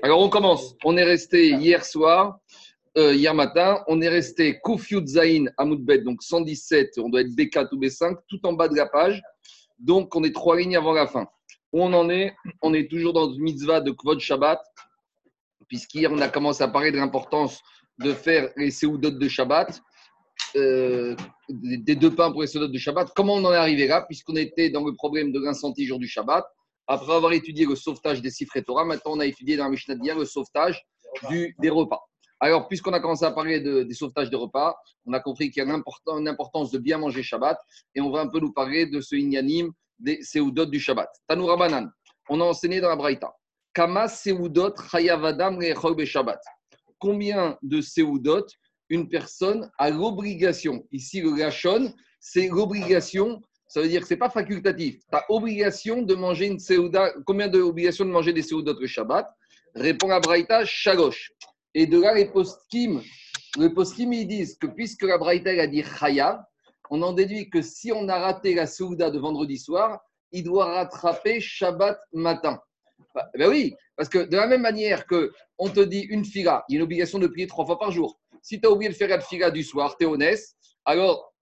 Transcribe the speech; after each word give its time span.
Alors 0.00 0.20
on 0.20 0.30
commence. 0.30 0.74
On 0.84 0.96
est 0.96 1.04
resté 1.04 1.50
hier 1.50 1.84
soir, 1.84 2.38
euh, 2.96 3.14
hier 3.14 3.34
matin, 3.34 3.82
on 3.88 4.00
est 4.00 4.08
resté 4.08 4.58
Koufyut 4.60 5.06
Zain 5.06 5.46
Amoudbet, 5.58 5.98
donc 5.98 6.22
117, 6.22 6.98
on 6.98 7.08
doit 7.08 7.22
être 7.22 7.30
B4 7.30 7.68
ou 7.72 7.78
B5, 7.78 8.16
tout 8.28 8.40
en 8.46 8.54
bas 8.54 8.68
de 8.68 8.76
la 8.76 8.86
page. 8.86 9.22
Donc 9.78 10.14
on 10.14 10.24
est 10.24 10.34
trois 10.34 10.56
lignes 10.58 10.76
avant 10.76 10.92
la 10.92 11.06
fin. 11.06 11.26
Où 11.72 11.82
on 11.82 11.92
en 11.92 12.08
est? 12.10 12.34
On 12.62 12.74
est 12.74 12.90
toujours 12.90 13.12
dans 13.12 13.32
une 13.32 13.42
mitzvah 13.42 13.80
de 13.80 13.90
Kvod 13.90 14.20
Shabbat, 14.20 14.60
puisqu'hier 15.68 16.12
on 16.12 16.18
a 16.18 16.28
commencé 16.28 16.62
à 16.62 16.68
parler 16.68 16.90
de 16.90 16.96
l'importance 16.96 17.60
de 17.98 18.12
faire 18.12 18.50
les 18.56 18.70
Seoudot 18.70 19.10
de 19.10 19.28
Shabbat. 19.28 19.80
Euh, 20.56 21.16
des 21.48 21.96
deux 21.96 22.14
pains 22.14 22.30
pour 22.30 22.42
les 22.42 22.46
Seoudot 22.46 22.68
de 22.68 22.78
Shabbat. 22.78 23.10
Comment 23.14 23.34
on 23.34 23.44
en 23.44 23.52
est 23.52 23.56
arrivé 23.56 23.86
là 23.86 24.02
Puisqu'on 24.02 24.36
était 24.36 24.70
dans 24.70 24.84
le 24.84 24.94
problème 24.94 25.32
de 25.32 25.40
l'incendie 25.40 25.86
jour 25.86 25.98
du 25.98 26.08
Shabbat? 26.08 26.44
Après 26.86 27.12
avoir 27.12 27.32
étudié 27.32 27.66
le 27.66 27.76
sauvetage 27.76 28.20
des 28.20 28.30
cifres 28.30 28.56
et 28.56 28.62
Torah, 28.62 28.84
maintenant 28.84 29.12
on 29.12 29.20
a 29.20 29.26
étudié 29.26 29.56
dans 29.56 29.64
la 29.64 29.70
Mishnah 29.70 29.94
d'hier 29.94 30.18
le 30.18 30.24
sauvetage 30.24 30.84
du, 31.28 31.54
des 31.58 31.70
repas. 31.70 32.02
Alors, 32.40 32.66
puisqu'on 32.66 32.92
a 32.92 32.98
commencé 32.98 33.24
à 33.24 33.30
parler 33.30 33.60
de, 33.60 33.84
des 33.84 33.94
sauvetages 33.94 34.28
des 34.28 34.36
repas, 34.36 34.76
on 35.06 35.12
a 35.12 35.20
compris 35.20 35.50
qu'il 35.50 35.62
y 35.62 35.70
a 35.70 35.72
une, 35.72 36.28
importance 36.28 36.72
de 36.72 36.78
bien 36.78 36.98
manger 36.98 37.22
Shabbat 37.22 37.56
et 37.94 38.00
on 38.00 38.10
va 38.10 38.20
un 38.20 38.26
peu 38.26 38.40
nous 38.40 38.52
parler 38.52 38.86
de 38.86 39.00
ce 39.00 39.14
inyanim 39.14 39.70
des 40.00 40.20
seudot 40.22 40.66
du 40.66 40.80
Shabbat. 40.80 41.08
Tanoura 41.28 41.56
Banan, 41.56 41.88
on 42.28 42.40
a 42.40 42.44
enseigné 42.44 42.80
dans 42.80 42.88
la 42.88 42.96
Braïta. 42.96 43.32
Kama 43.72 44.08
seudot. 44.08 44.74
Combien 46.98 47.58
de 47.62 47.80
seudot 47.80 48.46
une 48.88 49.08
personne 49.08 49.70
a 49.78 49.90
l'obligation 49.90 50.84
Ici, 50.90 51.20
le 51.20 51.34
gachon, 51.34 51.94
c'est 52.18 52.48
l'obligation 52.48 53.40
ça 53.72 53.80
veut 53.80 53.88
dire 53.88 54.02
que 54.02 54.06
ce 54.06 54.12
n'est 54.12 54.18
pas 54.18 54.28
facultatif. 54.28 54.98
Tu 54.98 55.16
as 55.16 55.24
obligation 55.30 56.02
de 56.02 56.14
manger 56.14 56.44
une 56.44 56.58
séouda. 56.58 57.10
Combien 57.24 57.48
d'obligations 57.48 58.04
de 58.04 58.10
manger 58.10 58.34
des 58.34 58.42
séoudotes 58.42 58.78
le 58.78 58.86
Shabbat? 58.86 59.26
Répond 59.74 60.08
la 60.08 60.20
Braïta, 60.20 60.62
Shagosh. 60.66 61.32
Et 61.72 61.86
de 61.86 61.98
là, 61.98 62.12
les 62.12 62.26
poskim, 62.26 63.00
ils 63.56 64.26
disent 64.26 64.58
que 64.58 64.66
puisque 64.66 65.04
la 65.04 65.16
Braïta 65.16 65.48
a 65.52 65.66
dit 65.66 65.82
Chayav, 65.82 66.42
on 66.90 67.00
en 67.00 67.14
déduit 67.14 67.48
que 67.48 67.62
si 67.62 67.90
on 67.92 68.10
a 68.10 68.18
raté 68.18 68.54
la 68.54 68.66
séouda 68.66 69.10
de 69.10 69.18
vendredi 69.18 69.56
soir, 69.56 70.02
il 70.32 70.44
doit 70.44 70.66
rattraper 70.66 71.40
Shabbat 71.40 71.98
matin. 72.12 72.60
Bah, 73.14 73.30
ben 73.38 73.48
oui, 73.48 73.74
parce 73.96 74.10
que 74.10 74.18
de 74.18 74.36
la 74.36 74.46
même 74.46 74.60
manière 74.60 75.06
que 75.06 75.32
on 75.56 75.70
te 75.70 75.80
dit 75.80 76.00
une 76.00 76.26
fila, 76.26 76.62
il 76.68 76.74
y 76.74 76.76
a 76.76 76.78
une 76.80 76.84
obligation 76.84 77.18
de 77.18 77.26
prier 77.26 77.46
trois 77.46 77.64
fois 77.64 77.78
par 77.78 77.90
jour. 77.90 78.20
Si 78.42 78.60
tu 78.60 78.66
as 78.66 78.70
oublié 78.70 78.90
de 78.90 78.94
faire 78.94 79.08
la 79.08 79.20
fila 79.20 79.50
du 79.50 79.62
soir, 79.62 79.96
tu 79.96 80.04
es 80.04 80.06
honnête, 80.06 80.42
alors 80.84 81.32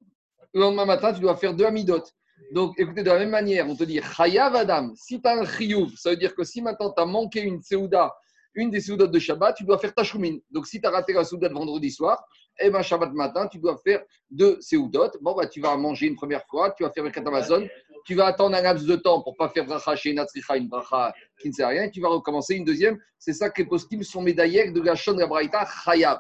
le 0.55 0.61
lendemain 0.61 0.87
matin, 0.87 1.13
tu 1.13 1.19
dois 1.19 1.37
faire 1.37 1.55
deux 1.55 1.65
amidot. 1.65 2.05
Donc, 2.53 2.75
écoutez, 2.79 3.03
de 3.03 3.11
la 3.11 3.19
même 3.19 3.31
manière, 3.31 3.69
on 3.69 3.77
te 3.77 3.85
dit 3.85 4.01
Chayav 4.01 4.57
Adam, 4.57 4.93
si 4.97 5.21
tu 5.21 5.29
as 5.29 5.41
un 5.41 5.45
chiyuv, 5.45 5.95
ça 5.97 6.11
veut 6.11 6.17
dire 6.17 6.35
que 6.35 6.45
si 6.45 6.61
maintenant 6.63 6.93
tu 6.93 7.01
as 7.01 7.07
manqué 7.07 7.41
une 7.41 7.63
Seouda, 7.63 8.13
une 8.55 8.71
des 8.71 8.81
Seoudotes 8.81 9.13
de 9.13 9.19
Shabbat, 9.19 9.57
tu 9.57 9.65
dois 9.65 9.79
faire 9.79 9.95
ta 9.95 10.03
choumine. 10.03 10.41
Donc, 10.51 10.67
si 10.67 10.81
tu 10.81 10.87
as 10.87 10.91
raté 10.91 11.13
la 11.13 11.25
Seouda 11.25 11.49
de 11.49 11.55
vendredi 11.55 11.91
soir, 11.91 12.23
eh 12.59 12.71
ben, 12.71 12.83
Shabbat 12.83 13.13
matin, 13.13 13.47
tu 13.47 13.59
dois 13.59 13.79
faire 13.79 14.03
deux 14.31 14.59
Seoudotes. 14.61 15.17
Bon, 15.21 15.35
bah, 15.35 15.47
tu 15.47 15.61
vas 15.61 15.77
manger 15.77 16.07
une 16.07 16.17
première 16.17 16.45
fois, 16.47 16.73
tu 16.73 16.83
vas 16.83 16.91
faire 16.91 17.05
le 17.05 17.11
katamazon, 17.11 17.69
tu 18.05 18.15
vas 18.15 18.27
attendre 18.27 18.57
un 18.57 18.63
laps 18.63 18.87
de 18.87 18.97
temps 18.97 19.23
pour 19.23 19.37
pas 19.37 19.49
faire 19.49 19.67
bracha 19.67 19.95
chez 19.95 20.13
Natsricha, 20.13 20.57
une 20.57 20.69
bracha 20.69 21.15
qui 21.41 21.49
ne 21.49 21.55
sert 21.55 21.67
à 21.67 21.71
rien, 21.71 21.85
et 21.85 21.91
tu 21.91 22.01
vas 22.01 22.09
recommencer 22.09 22.55
une 22.55 22.65
deuxième. 22.65 22.99
C'est 23.19 23.33
ça 23.33 23.51
que 23.51 23.63
les 23.63 23.69
poskim 23.69 24.03
sont 24.03 24.23
médaillés 24.23 24.71
de 24.73 24.81
la 24.81 24.95
Shon 24.95 25.15
de 25.15 25.21
la 25.21 25.27
Braïta, 25.27 25.67
Chayav. 25.85 26.19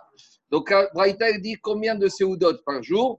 Donc, 0.50 0.70
la 0.70 0.88
Braïta, 0.94 1.32
dit 1.38 1.56
combien 1.56 1.94
de 1.94 2.08
Seoudotes 2.08 2.62
par 2.64 2.82
jour? 2.82 3.18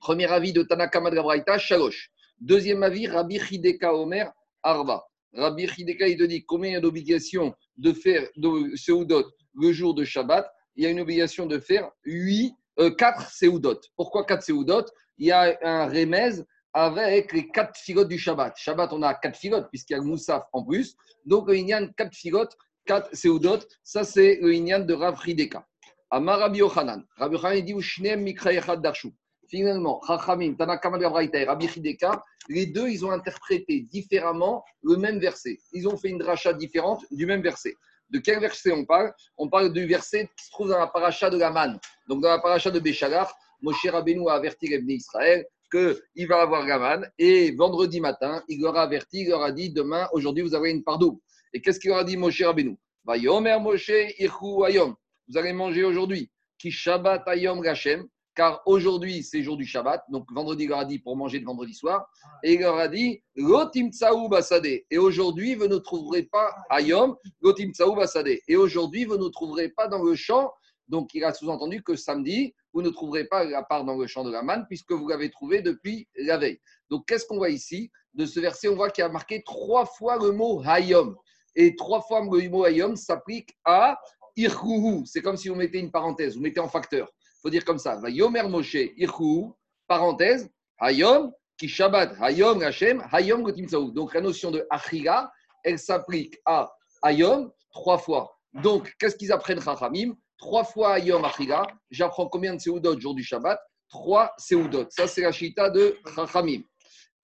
Premier 0.00 0.30
avis 0.30 0.52
de 0.52 0.62
Tanakama 0.62 1.10
de 1.10 1.16
Gabraïta, 1.16 1.58
Shalosh. 1.58 2.10
Deuxième 2.40 2.82
avis, 2.82 3.06
Rabbi 3.06 3.38
Hideka 3.50 3.94
Omer, 3.94 4.32
Arba. 4.62 5.04
Rabbi 5.34 5.66
Hideka, 5.76 6.08
il 6.08 6.16
te 6.16 6.24
dit 6.24 6.44
combien 6.44 6.70
il 6.70 6.72
y 6.74 6.76
a 6.76 6.80
d'obligations 6.80 7.54
de 7.76 7.92
faire 7.92 8.28
de 8.36 8.74
Seudot 8.76 9.24
le 9.54 9.72
jour 9.72 9.94
de 9.94 10.04
Shabbat? 10.04 10.50
Il 10.76 10.84
y 10.84 10.86
a 10.86 10.90
une 10.90 11.00
obligation 11.00 11.46
de 11.46 11.58
faire 11.58 11.90
8, 12.04 12.54
4 12.98 13.30
Seudot. 13.30 13.80
Pourquoi 13.96 14.24
4 14.24 14.42
Seudot 14.42 14.84
Il 15.18 15.26
y 15.26 15.32
a 15.32 15.58
un 15.62 15.86
remez 15.88 16.42
avec 16.72 17.32
les 17.32 17.48
4 17.48 17.76
filotes 17.78 18.08
du 18.08 18.18
Shabbat. 18.18 18.56
Shabbat, 18.56 18.92
on 18.92 19.02
a 19.02 19.14
4 19.14 19.36
filotes 19.36 19.68
puisqu'il 19.68 19.92
y 19.92 19.96
a 19.96 19.98
le 19.98 20.04
Moussaf 20.04 20.44
en 20.52 20.64
plus. 20.64 20.96
Donc, 21.26 21.46
il 21.52 21.66
y 21.66 21.72
a 21.72 21.86
4 21.86 22.14
filotes, 22.14 22.56
4 22.86 23.14
Seudot. 23.14 23.58
Ça, 23.82 24.04
c'est 24.04 24.38
le 24.40 24.52
Inyan 24.54 24.80
de 24.80 24.94
Rav 24.94 25.20
Hideka. 25.26 25.66
Amar 26.10 26.38
Rabbi 26.40 26.58
Yochanan. 26.58 27.04
Rabbi 27.16 27.36
Yochanan 27.36 27.60
dit 27.60 27.74
Ushnem 27.74 28.22
Mikrayechad 28.22 28.82
Darshu 28.82 29.12
finalement, 29.52 30.00
Chachamim, 30.06 30.54
Tanakama 30.54 30.98
et 30.98 31.44
Rabbi 31.44 31.66
Hideka, 31.66 32.24
les 32.48 32.66
deux, 32.66 32.88
ils 32.88 33.04
ont 33.04 33.10
interprété 33.10 33.82
différemment 33.82 34.64
le 34.82 34.96
même 34.96 35.18
verset. 35.18 35.58
Ils 35.72 35.86
ont 35.86 35.96
fait 35.96 36.08
une 36.08 36.18
dracha 36.18 36.54
différente 36.54 37.04
du 37.10 37.26
même 37.26 37.42
verset. 37.42 37.74
De 38.08 38.18
quel 38.18 38.40
verset 38.40 38.72
on 38.72 38.84
parle? 38.84 39.12
On 39.36 39.48
parle 39.48 39.72
du 39.72 39.86
verset 39.86 40.28
qui 40.36 40.46
se 40.46 40.50
trouve 40.50 40.68
dans 40.68 40.78
la 40.78 40.86
paracha 40.86 41.28
de 41.30 41.38
Gaman. 41.38 41.78
Donc, 42.08 42.22
dans 42.22 42.30
la 42.30 42.38
paracha 42.38 42.70
de 42.70 42.80
Béchalar, 42.80 43.32
Moshe 43.60 43.86
Rabbeinu 43.86 44.28
a 44.28 44.34
averti 44.34 44.66
les 44.68 44.82
Israël 44.94 45.46
qu'il 45.70 46.26
va 46.26 46.42
avoir 46.42 46.66
Gaman. 46.66 47.06
Et 47.18 47.54
vendredi 47.54 48.00
matin, 48.00 48.42
il 48.48 48.60
leur 48.60 48.76
a 48.76 48.82
averti, 48.82 49.20
il 49.20 49.28
leur 49.28 49.42
a 49.42 49.52
dit 49.52 49.70
demain, 49.70 50.08
aujourd'hui, 50.12 50.42
vous 50.42 50.54
avez 50.54 50.70
une 50.70 50.82
part 50.82 50.98
double. 50.98 51.18
Et 51.52 51.60
qu'est-ce 51.60 51.78
qu'il 51.78 51.90
leur 51.90 51.98
a 51.98 52.04
dit 52.04 52.16
Moshe 52.16 52.42
Rabbeinu? 52.42 52.76
Vayomer 53.04 53.58
Moshe 53.60 53.90
Ayom. 53.90 54.94
Vous 55.28 55.38
allez 55.38 55.52
manger 55.52 55.84
aujourd'hui. 55.84 56.30
Ki 56.58 56.70
Shabbat 56.70 57.26
Ayom 57.28 57.60
Gachem 57.60 58.08
car 58.34 58.62
aujourd'hui 58.66 59.22
c'est 59.22 59.42
jour 59.42 59.56
du 59.56 59.66
Shabbat, 59.66 60.04
donc 60.08 60.26
vendredi 60.32 60.64
il 60.64 60.68
leur 60.68 60.80
a 60.80 60.84
dit 60.84 60.98
pour 60.98 61.16
manger 61.16 61.38
le 61.38 61.44
vendredi 61.44 61.74
soir, 61.74 62.06
et 62.42 62.54
il 62.54 62.60
leur 62.60 62.76
a 62.76 62.88
dit 62.88 63.22
Lotim 63.36 63.90
Basade. 64.30 64.66
Et 64.90 64.98
aujourd'hui 64.98 65.54
vous 65.54 65.68
ne 65.68 65.78
trouverez 65.78 66.24
pas 66.24 66.54
Ayom, 66.70 67.16
Lotim 67.40 67.72
Basade. 67.96 68.28
Et 68.48 68.56
aujourd'hui 68.56 69.04
vous 69.04 69.18
ne 69.18 69.28
trouverez 69.28 69.68
pas 69.70 69.88
dans 69.88 70.02
le 70.02 70.14
champ, 70.14 70.52
donc 70.88 71.14
il 71.14 71.24
a 71.24 71.32
sous-entendu 71.32 71.82
que 71.82 71.96
samedi 71.96 72.54
vous 72.72 72.82
ne 72.82 72.90
trouverez 72.90 73.24
pas 73.24 73.44
la 73.44 73.62
part 73.62 73.84
dans 73.84 73.96
le 73.96 74.06
champ 74.06 74.24
de 74.24 74.30
la 74.30 74.42
manne 74.42 74.64
puisque 74.66 74.92
vous 74.92 75.08
l'avez 75.08 75.30
trouvé 75.30 75.60
depuis 75.62 76.08
la 76.16 76.38
veille. 76.38 76.58
Donc 76.90 77.06
qu'est-ce 77.06 77.26
qu'on 77.26 77.36
voit 77.36 77.50
ici? 77.50 77.90
De 78.14 78.26
ce 78.26 78.40
verset, 78.40 78.68
on 78.68 78.76
voit 78.76 78.90
qu'il 78.90 79.02
y 79.02 79.04
a 79.06 79.10
marqué 79.10 79.42
trois 79.42 79.86
fois 79.86 80.18
le 80.18 80.32
mot 80.32 80.62
Hayom. 80.64 81.16
Et 81.54 81.76
trois 81.76 82.00
fois 82.00 82.20
le 82.20 82.48
mot 82.48 82.64
Hayom 82.64 82.96
s'applique 82.96 83.50
à 83.64 83.98
Irkuhu. 84.36 85.04
C'est 85.04 85.20
comme 85.20 85.36
si 85.36 85.48
vous 85.48 85.54
mettez 85.54 85.78
une 85.78 85.90
parenthèse, 85.90 86.36
vous 86.36 86.42
mettez 86.42 86.60
en 86.60 86.68
facteur 86.68 87.10
faut 87.42 87.50
dire 87.50 87.64
comme 87.64 87.78
ça. 87.78 87.96
Va 87.96 88.08
Moshe, 88.48 88.76
Irkou, 88.96 89.54
parenthèse, 89.88 90.48
Hayom, 90.78 91.32
qui 91.58 91.68
Shabbat, 91.68 92.14
Hayom 92.20 92.62
Hashem, 92.62 93.04
Hayom 93.12 93.42
Gotim 93.42 93.66
Donc 93.92 94.14
la 94.14 94.20
notion 94.20 94.50
de 94.50 94.66
Achila, 94.70 95.30
elle 95.64 95.78
s'applique 95.78 96.38
à 96.46 96.72
Hayom 97.02 97.50
trois 97.70 97.98
fois. 97.98 98.38
Donc, 98.54 98.94
qu'est-ce 98.98 99.16
qu'ils 99.16 99.32
apprennent 99.32 99.60
Chachamim? 99.60 100.14
Trois 100.38 100.64
fois 100.64 100.94
Hayom 100.94 101.24
Achila. 101.24 101.66
J'apprends 101.90 102.28
combien 102.28 102.54
de 102.54 102.60
Seudot 102.60 102.98
jour 102.98 103.14
du 103.14 103.22
Shabbat? 103.22 103.60
Trois 103.88 104.32
Seudot. 104.38 104.86
Ça, 104.90 105.06
c'est 105.06 105.22
la 105.22 105.32
chita 105.32 105.70
de 105.70 105.98
Chachamim. 106.14 106.62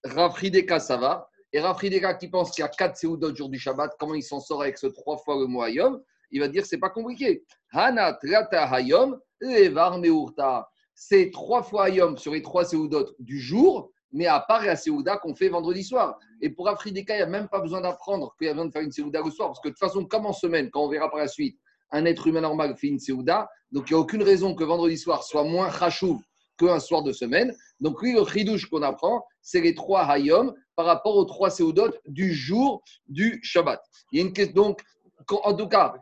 Rafrideka, 0.04 0.80
ça 0.80 0.96
va. 0.96 1.28
Et 1.52 1.60
Rafrideka 1.60 2.14
qui 2.14 2.28
pense 2.28 2.50
qu'il 2.50 2.62
y 2.62 2.64
a 2.64 2.68
quatre 2.68 2.96
Seudot 2.96 3.34
jour 3.34 3.48
du 3.48 3.58
Shabbat, 3.58 3.92
comment 3.98 4.14
il 4.14 4.22
s'en 4.22 4.40
sort 4.40 4.62
avec 4.62 4.78
ce 4.78 4.86
trois 4.88 5.18
fois 5.18 5.36
le 5.36 5.46
mot 5.46 5.62
Hayom? 5.62 6.00
Il 6.30 6.40
va 6.40 6.48
dire 6.48 6.66
c'est 6.66 6.78
pas 6.78 6.90
compliqué. 6.90 7.44
Hana 7.72 8.14
Trata 8.14 8.64
Hayom, 8.72 9.18
Levar 9.40 9.98
Meurta. 9.98 10.68
C'est 10.94 11.30
trois 11.30 11.62
fois 11.62 11.86
Ayom 11.88 12.16
sur 12.16 12.32
les 12.32 12.42
trois 12.42 12.64
Seudot 12.64 13.14
du 13.18 13.38
jour, 13.38 13.92
mais 14.12 14.26
à 14.26 14.40
part 14.40 14.64
la 14.64 14.76
Seouda 14.76 15.16
qu'on 15.18 15.34
fait 15.34 15.48
vendredi 15.48 15.84
soir. 15.84 16.18
Et 16.40 16.50
pour 16.50 16.68
Afrideka, 16.68 17.14
il 17.14 17.18
n'y 17.18 17.22
a 17.22 17.26
même 17.26 17.48
pas 17.48 17.60
besoin 17.60 17.80
d'apprendre 17.80 18.34
qu'il 18.36 18.46
y 18.46 18.50
a 18.50 18.52
besoin 18.52 18.66
de 18.66 18.72
faire 18.72 18.82
une 18.82 18.92
Seouda 18.92 19.22
le 19.24 19.30
soir, 19.30 19.48
parce 19.48 19.60
que 19.60 19.68
de 19.68 19.74
toute 19.74 19.80
façon, 19.80 20.04
comme 20.04 20.26
en 20.26 20.32
semaine, 20.32 20.70
quand 20.70 20.84
on 20.84 20.88
verra 20.88 21.10
par 21.10 21.20
la 21.20 21.28
suite, 21.28 21.58
un 21.90 22.04
être 22.04 22.26
humain 22.26 22.40
normal 22.40 22.76
fait 22.76 22.88
une 22.88 22.98
Seouda, 22.98 23.48
donc 23.70 23.88
il 23.88 23.94
n'y 23.94 23.98
a 23.98 24.00
aucune 24.00 24.22
raison 24.22 24.54
que 24.54 24.64
vendredi 24.64 24.98
soir 24.98 25.22
soit 25.22 25.44
moins 25.44 25.70
chachou 25.70 26.20
qu'un 26.58 26.80
soir 26.80 27.02
de 27.02 27.12
semaine. 27.12 27.54
Donc 27.80 28.02
oui, 28.02 28.12
le 28.12 28.24
chidouche 28.24 28.68
qu'on 28.68 28.82
apprend, 28.82 29.24
c'est 29.40 29.60
les 29.60 29.74
trois 29.74 30.02
Hayom 30.02 30.54
par 30.74 30.86
rapport 30.86 31.16
aux 31.16 31.24
trois 31.24 31.50
Seudot 31.50 31.92
du 32.06 32.34
jour 32.34 32.82
du 33.06 33.40
Shabbat. 33.42 33.80
Il 34.12 34.18
y 34.18 34.22
a 34.22 34.26
une 34.26 34.32
question, 34.32 34.54
donc, 34.54 34.82
en 35.30 35.54
tout 35.54 35.68
cas, 35.68 35.94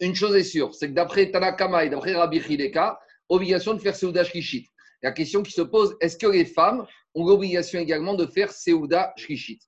une 0.00 0.14
chose 0.14 0.34
est 0.34 0.44
sûre, 0.44 0.74
c'est 0.74 0.88
que 0.88 0.94
d'après 0.94 1.30
Tanakama 1.30 1.84
et 1.84 1.90
d'après 1.90 2.14
Rabbi 2.14 2.38
Hideka, 2.38 2.98
obligation 3.28 3.74
de 3.74 3.78
faire 3.78 3.94
Seuda 3.94 4.24
Shrishit. 4.24 4.66
La 5.02 5.12
question 5.12 5.42
qui 5.42 5.52
se 5.52 5.62
pose, 5.62 5.96
est-ce 6.00 6.16
que 6.16 6.26
les 6.26 6.44
femmes 6.44 6.86
ont 7.14 7.26
l'obligation 7.26 7.78
également 7.78 8.14
de 8.14 8.26
faire 8.26 8.50
Seuda 8.52 9.12
Shrishit 9.16 9.60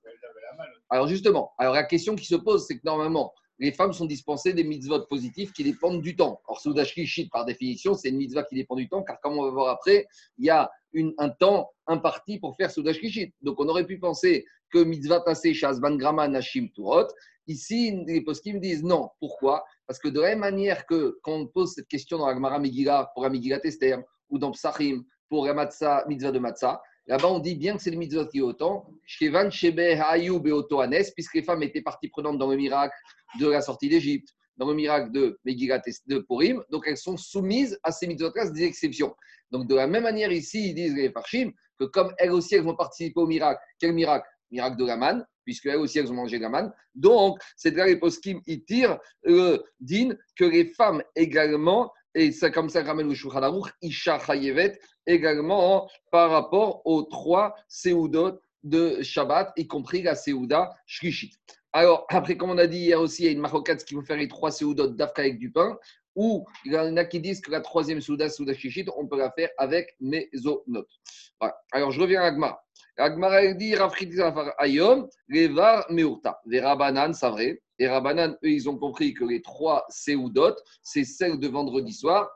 Alors 0.89 1.07
justement, 1.07 1.53
alors 1.57 1.73
la 1.73 1.83
question 1.83 2.15
qui 2.15 2.25
se 2.25 2.35
pose, 2.35 2.65
c'est 2.67 2.75
que 2.75 2.83
normalement, 2.85 3.33
les 3.59 3.71
femmes 3.71 3.93
sont 3.93 4.05
dispensées 4.05 4.53
des 4.53 4.63
mitzvot 4.63 5.05
positifs 5.05 5.53
qui 5.53 5.63
dépendent 5.63 6.01
du 6.01 6.15
temps. 6.15 6.41
Or, 6.47 6.59
Seuda 6.59 6.83
Shrishit, 6.83 7.29
par 7.29 7.45
définition, 7.45 7.93
c'est 7.93 8.09
une 8.09 8.17
mitzvah 8.17 8.43
qui 8.43 8.55
dépend 8.55 8.75
du 8.75 8.89
temps, 8.89 9.03
car 9.03 9.19
comme 9.21 9.37
on 9.37 9.43
va 9.43 9.51
voir 9.51 9.69
après, 9.69 10.07
il 10.37 10.45
y 10.45 10.49
a 10.49 10.69
un 11.17 11.29
temps 11.29 11.69
imparti 11.87 12.39
pour 12.39 12.55
faire 12.55 12.71
Seuda 12.71 12.93
Shrishit. 12.93 13.33
Donc, 13.41 13.59
on 13.59 13.67
aurait 13.67 13.85
pu 13.85 13.99
penser 13.99 14.45
que 14.71 14.79
mitzvah 14.79 15.21
tassé 15.21 15.53
Shazban 15.53 15.95
Grama 15.95 16.27
Nashim 16.27 16.69
Turot. 16.73 17.07
Ici, 17.47 18.03
les 18.07 18.21
poskim 18.21 18.59
disent 18.59 18.83
non. 18.83 19.09
Pourquoi? 19.19 19.63
Parce 19.85 19.99
que 19.99 20.07
de 20.07 20.21
la 20.21 20.29
même 20.29 20.39
manière 20.39 20.85
que 20.85 21.19
quand 21.21 21.33
on 21.33 21.47
pose 21.47 21.73
cette 21.73 21.87
question 21.87 22.17
dans 22.17 22.27
la 22.27 22.33
Gemara 22.33 22.59
Megillah 22.59 23.11
pour 23.13 23.23
la 23.23 23.29
Megillah 23.29 23.59
Tester 23.59 23.97
ou 24.29 24.37
dans 24.37 24.51
Psachim 24.51 25.03
pour 25.29 25.45
la 25.45 25.53
mitzvah 26.07 26.31
de 26.31 26.39
Matzah, 26.39 26.81
Là-bas, 27.05 27.27
on 27.27 27.39
dit 27.39 27.55
bien 27.55 27.75
que 27.75 27.83
c'est 27.83 27.91
le 27.91 27.97
mitzvot 27.97 28.27
qui 28.27 28.37
est 28.37 28.41
autant. 28.41 28.87
Shevan 29.05 29.51
Shebe 29.51 30.41
Beotoanes, 30.41 31.03
puisque 31.13 31.33
les 31.35 31.43
femmes 31.43 31.61
étaient 31.63 31.81
parties 31.81 32.07
prenantes 32.07 32.37
dans 32.37 32.49
le 32.49 32.55
miracle 32.55 32.95
de 33.39 33.47
la 33.47 33.61
sortie 33.61 33.89
d'Égypte, 33.89 34.29
dans 34.55 34.67
le 34.67 34.73
miracle 34.73 35.11
de 35.11 35.37
Megillat 35.43 35.81
de 36.07 36.19
Purim, 36.19 36.63
donc 36.69 36.85
elles 36.87 36.97
sont 36.97 37.17
soumises 37.17 37.77
à 37.83 37.91
ces 37.91 38.07
mitzvot-là, 38.07 38.51
des 38.51 38.63
exceptions. 38.63 39.13
Donc 39.51 39.67
de 39.67 39.75
la 39.75 39.87
même 39.87 40.03
manière 40.03 40.31
ici, 40.31 40.69
ils 40.69 40.75
disent 40.75 40.95
les 40.95 41.09
Parchim 41.09 41.51
que 41.77 41.85
comme 41.85 42.13
elles 42.19 42.31
aussi, 42.31 42.55
elles 42.55 42.63
vont 42.63 42.75
participer 42.75 43.19
au 43.19 43.27
miracle. 43.27 43.59
Quel 43.79 43.93
miracle? 43.93 44.27
Miracle 44.51 44.77
de 44.77 44.85
la 44.85 44.95
manne, 44.95 45.25
puisque 45.43 45.65
elles 45.65 45.77
aussi, 45.77 45.99
elles 45.99 46.11
ont 46.11 46.15
mangé 46.15 46.37
de 46.37 46.43
la 46.43 46.49
manne. 46.49 46.73
Donc, 46.95 47.39
c'est 47.55 47.75
là 47.75 47.85
les 47.85 47.97
poskim, 47.97 48.41
ils 48.45 48.63
tirent 48.63 48.99
le 49.23 49.63
din 49.79 50.15
que 50.37 50.45
les 50.45 50.65
femmes 50.65 51.03
également, 51.15 51.91
et 52.15 52.31
c'est 52.31 52.51
comme 52.51 52.69
ça 52.69 52.83
ramène 52.83 53.09
le 53.09 53.15
Shulchan 53.15 53.61
Isha 53.81 54.19
Chayevet, 54.19 54.79
également 55.07 55.89
par 56.11 56.29
rapport 56.29 56.81
aux 56.85 57.03
trois 57.03 57.55
Seudot 57.67 58.39
de 58.63 59.01
Shabbat, 59.01 59.51
y 59.57 59.67
compris 59.67 60.01
la 60.03 60.15
Seuda 60.15 60.69
Shrishit. 60.85 61.33
Alors, 61.73 62.05
après, 62.09 62.37
comme 62.37 62.51
on 62.51 62.57
a 62.57 62.67
dit 62.67 62.77
hier 62.77 63.01
aussi, 63.01 63.23
il 63.23 63.25
y 63.25 63.29
a 63.29 63.31
une 63.31 63.39
marocate 63.39 63.83
qui 63.83 63.95
vont 63.95 64.03
faire 64.03 64.17
les 64.17 64.27
trois 64.27 64.51
Seudot 64.51 64.87
d'Afka 64.87 65.23
avec 65.23 65.39
du 65.39 65.51
pain, 65.51 65.77
ou 66.15 66.45
il 66.65 66.73
y 66.73 66.77
en 66.77 66.95
a 66.97 67.05
qui 67.05 67.19
disent 67.19 67.41
que 67.41 67.51
la 67.51 67.61
troisième 67.61 67.99
Souda, 67.99 68.29
Souda 68.29 68.53
Shishit, 68.53 68.87
on 68.95 69.07
peut 69.07 69.17
la 69.17 69.31
faire 69.31 69.49
avec 69.57 69.95
Mezonot. 69.99 70.85
Voilà. 71.39 71.55
Alors, 71.71 71.91
je 71.91 71.99
reviens 71.99 72.21
à 72.21 72.25
Agma. 72.25 72.59
Agma, 72.97 73.41
elle 73.41 73.57
dit 73.57 73.75
Ayom, 74.59 75.07
Levar 75.27 75.85
Meurta. 75.89 76.39
Les 76.45 76.59
Rabanan, 76.59 77.13
c'est 77.13 77.29
vrai. 77.29 77.61
Les 77.79 77.87
Rabanan, 77.87 78.37
eux, 78.43 78.49
ils 78.49 78.69
ont 78.69 78.77
compris 78.77 79.13
que 79.13 79.25
les 79.25 79.41
trois 79.41 79.85
Seudot, 79.89 80.55
c'est 80.81 81.03
celle 81.03 81.39
de 81.39 81.47
vendredi 81.47 81.91
soir, 81.91 82.29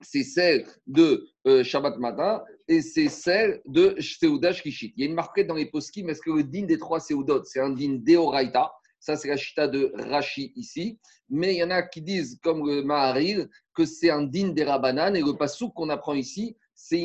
c'est 0.00 0.22
celle 0.22 0.66
de 0.86 1.26
euh, 1.46 1.64
Shabbat 1.64 1.98
matin 1.98 2.42
et 2.68 2.82
c'est 2.82 3.08
celle 3.08 3.62
de 3.66 3.96
Seuda 4.00 4.52
Shishit. 4.52 4.92
Il 4.96 5.02
y 5.02 5.06
a 5.06 5.08
une 5.08 5.14
marquette 5.14 5.46
dans 5.46 5.54
les 5.54 5.70
poskim, 5.70 6.08
est-ce 6.08 6.20
que 6.20 6.30
le 6.30 6.44
din 6.44 6.66
des 6.66 6.78
trois 6.78 7.00
Seudot, 7.00 7.42
c'est 7.44 7.60
un 7.60 7.70
din 7.70 7.98
Deoraita 8.00 8.70
ça, 9.04 9.16
c'est 9.16 9.28
la 9.28 9.36
chita 9.36 9.68
de 9.68 9.92
Rashi 9.94 10.54
ici. 10.56 10.98
Mais 11.28 11.52
il 11.52 11.58
y 11.58 11.62
en 11.62 11.70
a 11.70 11.82
qui 11.82 12.00
disent, 12.00 12.40
comme 12.42 12.66
le 12.66 12.82
Maharil, 12.82 13.50
que 13.74 13.84
c'est 13.84 14.08
un 14.08 14.22
din 14.22 14.48
des 14.48 14.64
Rabanan. 14.64 15.14
Et 15.14 15.20
le 15.20 15.36
pasouk 15.36 15.74
qu'on 15.74 15.90
apprend 15.90 16.14
ici, 16.14 16.56
c'est 16.74 17.02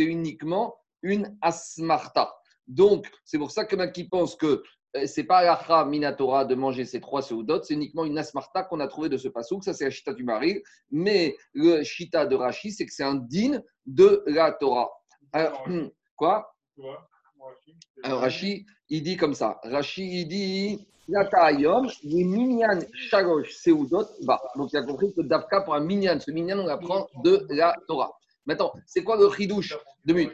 uniquement 0.00 0.74
une 1.02 1.36
asmarta. 1.42 2.34
Donc, 2.66 3.10
c'est 3.24 3.38
pour 3.38 3.50
ça 3.50 3.62
a 3.62 3.86
qui 3.88 4.08
pensent 4.08 4.36
que 4.36 4.62
euh, 4.96 5.06
c'est 5.06 5.24
pas 5.24 5.42
l'achra 5.42 5.84
minatora 5.84 6.44
de 6.44 6.54
manger 6.54 6.84
ces 6.84 7.00
trois 7.00 7.22
seudot, 7.22 7.62
c'est 7.62 7.74
uniquement 7.74 8.04
une 8.04 8.18
asmarta 8.18 8.62
qu'on 8.62 8.80
a 8.80 8.88
trouvé 8.88 9.08
de 9.08 9.16
ce 9.16 9.28
pasouk. 9.28 9.64
Ça, 9.64 9.74
c'est 9.74 9.84
la 9.84 9.90
chita 9.90 10.14
du 10.14 10.24
Maharil. 10.24 10.62
Mais 10.90 11.36
le 11.52 11.82
chita 11.82 12.26
de 12.26 12.34
Rashi, 12.34 12.72
c'est 12.72 12.86
que 12.86 12.92
c'est 12.92 13.04
un 13.04 13.14
din 13.14 13.62
de 13.86 14.22
la 14.26 14.52
Torah. 14.52 14.90
Alors, 15.32 15.66
quoi? 16.16 16.54
Alors, 18.02 18.20
Rashi, 18.20 18.66
il 18.88 19.02
dit 19.02 19.16
comme 19.16 19.34
ça. 19.34 19.60
Rashi, 19.62 20.22
il 20.22 20.28
dit 20.28 20.88
donc, 21.08 21.28
il 24.72 24.76
a 24.76 24.82
compris 24.82 25.14
que 25.14 25.22
Davka 25.22 25.62
pour 25.62 25.74
un 25.74 25.80
minyan, 25.80 26.20
ce 26.20 26.30
minyan, 26.30 26.58
on 26.58 26.68
apprend 26.68 27.08
de 27.24 27.46
la 27.48 27.74
Torah. 27.86 28.17
Maintenant, 28.48 28.72
c'est 28.86 29.04
quoi 29.04 29.18
le 29.18 29.26
ridouche 29.26 29.76
de 30.06 30.26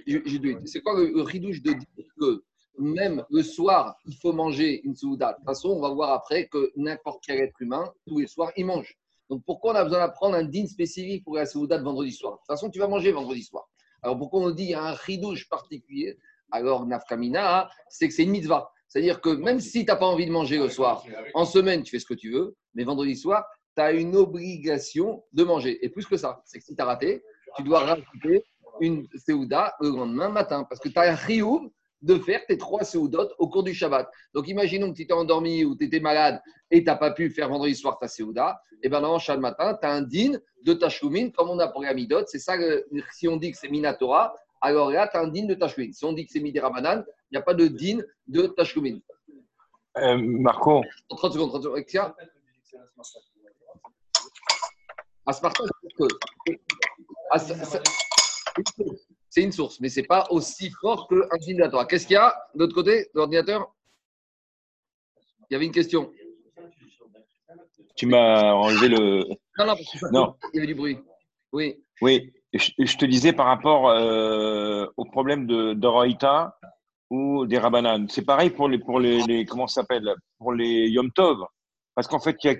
C'est 0.66 0.80
quoi 0.80 0.94
le, 0.94 1.20
ridouche 1.20 1.60
de 1.62 1.72
dire 1.72 2.06
que 2.18 2.44
même 2.78 3.24
le 3.28 3.42
soir, 3.42 3.96
il 4.06 4.14
faut 4.16 4.32
manger 4.32 4.80
une 4.84 4.94
souda 4.94 5.32
De 5.32 5.36
toute 5.38 5.44
façon, 5.44 5.70
on 5.70 5.80
va 5.80 5.90
voir 5.90 6.12
après 6.12 6.46
que 6.46 6.70
n'importe 6.76 7.24
quel 7.26 7.40
être 7.40 7.60
humain, 7.60 7.92
tous 8.06 8.20
les 8.20 8.28
soirs, 8.28 8.52
il 8.56 8.66
mange. 8.66 8.96
Donc, 9.28 9.42
pourquoi 9.44 9.72
on 9.72 9.74
a 9.74 9.82
besoin 9.82 9.98
d'apprendre 9.98 10.36
un 10.36 10.44
din 10.44 10.66
spécifique 10.66 11.24
pour 11.24 11.34
la 11.34 11.44
souda 11.44 11.76
de 11.76 11.82
vendredi 11.82 12.12
soir? 12.12 12.34
De 12.34 12.38
toute 12.38 12.46
façon, 12.46 12.70
tu 12.70 12.78
vas 12.78 12.86
manger 12.86 13.10
vendredi 13.10 13.42
soir. 13.42 13.68
Alors, 14.00 14.16
pourquoi 14.16 14.42
on 14.42 14.50
dit 14.50 14.62
qu'il 14.62 14.70
y 14.70 14.74
a 14.74 14.84
un 14.84 14.94
ridouche 14.94 15.48
particulier? 15.48 16.16
Alors, 16.52 16.86
nafkamina, 16.86 17.68
c'est 17.88 18.06
que 18.06 18.14
c'est 18.14 18.22
une 18.22 18.30
mitzvah. 18.30 18.70
C'est-à-dire 18.86 19.20
que 19.20 19.30
même 19.30 19.58
si 19.58 19.84
tu 19.84 19.86
n'as 19.86 19.96
pas 19.96 20.06
envie 20.06 20.26
de 20.26 20.30
manger 20.30 20.58
le 20.58 20.68
soir, 20.68 21.04
en 21.34 21.44
semaine, 21.44 21.82
tu 21.82 21.90
fais 21.90 21.98
ce 21.98 22.06
que 22.06 22.14
tu 22.14 22.30
veux, 22.30 22.54
mais 22.74 22.84
vendredi 22.84 23.16
soir, 23.16 23.44
tu 23.76 23.82
as 23.82 23.90
une 23.90 24.14
obligation 24.14 25.24
de 25.32 25.42
manger. 25.42 25.84
Et 25.84 25.88
plus 25.88 26.06
que 26.06 26.16
ça, 26.16 26.42
c'est 26.44 26.60
que 26.60 26.64
si 26.64 26.76
tu 26.76 26.80
as 26.80 26.84
raté, 26.84 27.24
tu 27.56 27.62
dois 27.62 27.80
rajouter 27.80 28.44
une 28.80 29.06
Seouda 29.14 29.74
le 29.80 29.90
lendemain 29.90 30.28
matin. 30.28 30.64
Parce 30.64 30.80
que 30.80 30.88
tu 30.88 30.98
as 30.98 31.12
un 31.12 31.14
rioum 31.14 31.70
de 32.02 32.18
faire 32.18 32.44
tes 32.46 32.58
trois 32.58 32.84
Seoudot 32.84 33.30
au 33.38 33.48
cours 33.48 33.62
du 33.62 33.72
Shabbat. 33.72 34.08
Donc 34.34 34.48
imaginons 34.48 34.92
que 34.92 34.96
tu 34.96 35.06
t'es 35.06 35.14
endormi 35.14 35.64
ou 35.64 35.74
tu 35.74 35.84
étais 35.84 36.00
malade 36.00 36.40
et 36.70 36.80
tu 36.80 36.84
n'as 36.84 36.96
pas 36.96 37.12
pu 37.12 37.30
faire 37.30 37.48
vendredi 37.48 37.74
soir 37.74 37.98
ta 37.98 38.08
Seouda. 38.08 38.60
Et 38.82 38.88
bien 38.88 39.00
dans 39.00 39.16
le 39.16 39.36
matin, 39.38 39.78
tu 39.80 39.86
as 39.86 39.92
un 39.92 40.02
din 40.02 40.32
de 40.62 40.74
Tashlumin, 40.74 41.30
comme 41.30 41.48
on 41.48 41.58
a 41.58 41.68
pour 41.68 41.82
la 41.82 41.94
Midot. 41.94 42.26
C'est 42.26 42.38
ça, 42.38 42.54
si 43.12 43.26
on 43.28 43.38
dit 43.38 43.52
que 43.52 43.56
c'est 43.56 43.70
Minatora, 43.70 44.34
alors 44.60 44.90
là, 44.90 45.08
tu 45.08 45.16
as 45.16 45.20
un 45.20 45.28
din 45.28 45.46
de 45.46 45.54
Tashlumin. 45.54 45.92
Si 45.92 46.04
on 46.04 46.12
dit 46.12 46.26
que 46.26 46.32
c'est 46.32 46.40
Midera 46.40 46.70
Banane, 46.70 47.04
il 47.30 47.34
n'y 47.34 47.38
a 47.38 47.42
pas 47.42 47.54
de 47.54 47.66
din 47.66 48.00
de 48.26 48.46
Tashlumin. 48.48 48.98
Euh, 49.96 50.18
Marco 50.18 50.82
30 51.08 51.32
secondes, 51.32 51.50
30 51.50 51.62
secondes. 51.62 52.14
Asparta, 57.30 57.82
c'est 59.28 59.42
une 59.42 59.52
source, 59.52 59.80
mais 59.80 59.88
ce 59.88 60.00
n'est 60.00 60.06
pas 60.06 60.26
aussi 60.30 60.70
fort 60.80 61.08
qu'un 61.08 61.36
din 61.38 61.54
de 61.54 61.60
la 61.60 61.68
Torah. 61.68 61.86
Qu'est-ce 61.86 62.06
qu'il 62.06 62.14
y 62.14 62.18
a 62.18 62.34
de 62.54 62.60
l'autre 62.60 62.74
côté 62.74 63.04
de 63.04 63.10
l'ordinateur? 63.14 63.74
Il 65.50 65.54
y 65.54 65.56
avait 65.56 65.66
une 65.66 65.72
question. 65.72 66.12
Tu 67.96 68.06
m'as 68.06 68.52
enlevé 68.52 68.88
le. 68.88 69.24
Non, 69.58 69.66
non, 69.66 69.74
parce 69.74 69.90
que 69.90 70.12
non. 70.12 70.34
il 70.52 70.56
y 70.56 70.58
avait 70.58 70.66
du 70.68 70.74
bruit. 70.74 70.98
Oui. 71.52 71.76
Oui, 72.00 72.32
je, 72.52 72.96
te 72.96 73.04
disais 73.04 73.32
par 73.32 73.46
rapport 73.46 73.88
euh, 73.88 74.86
au 74.96 75.04
problème 75.04 75.46
de 75.46 75.74
d'Oroïta 75.74 76.58
ou 77.10 77.46
des 77.46 77.58
Rabanan. 77.58 78.06
C'est 78.08 78.24
pareil 78.24 78.50
pour 78.50 78.68
les, 78.68 78.78
pour 78.78 78.98
les, 79.00 79.44
comment 79.46 79.66
ça 79.66 79.82
s'appelle 79.82 80.14
Pour 80.38 80.52
les 80.52 80.88
Yom 80.88 81.10
Tov. 81.12 81.44
Parce 81.94 82.08
qu'en 82.08 82.20
fait, 82.20 82.36
il 82.42 82.50
y 82.50 82.54
a. 82.54 82.56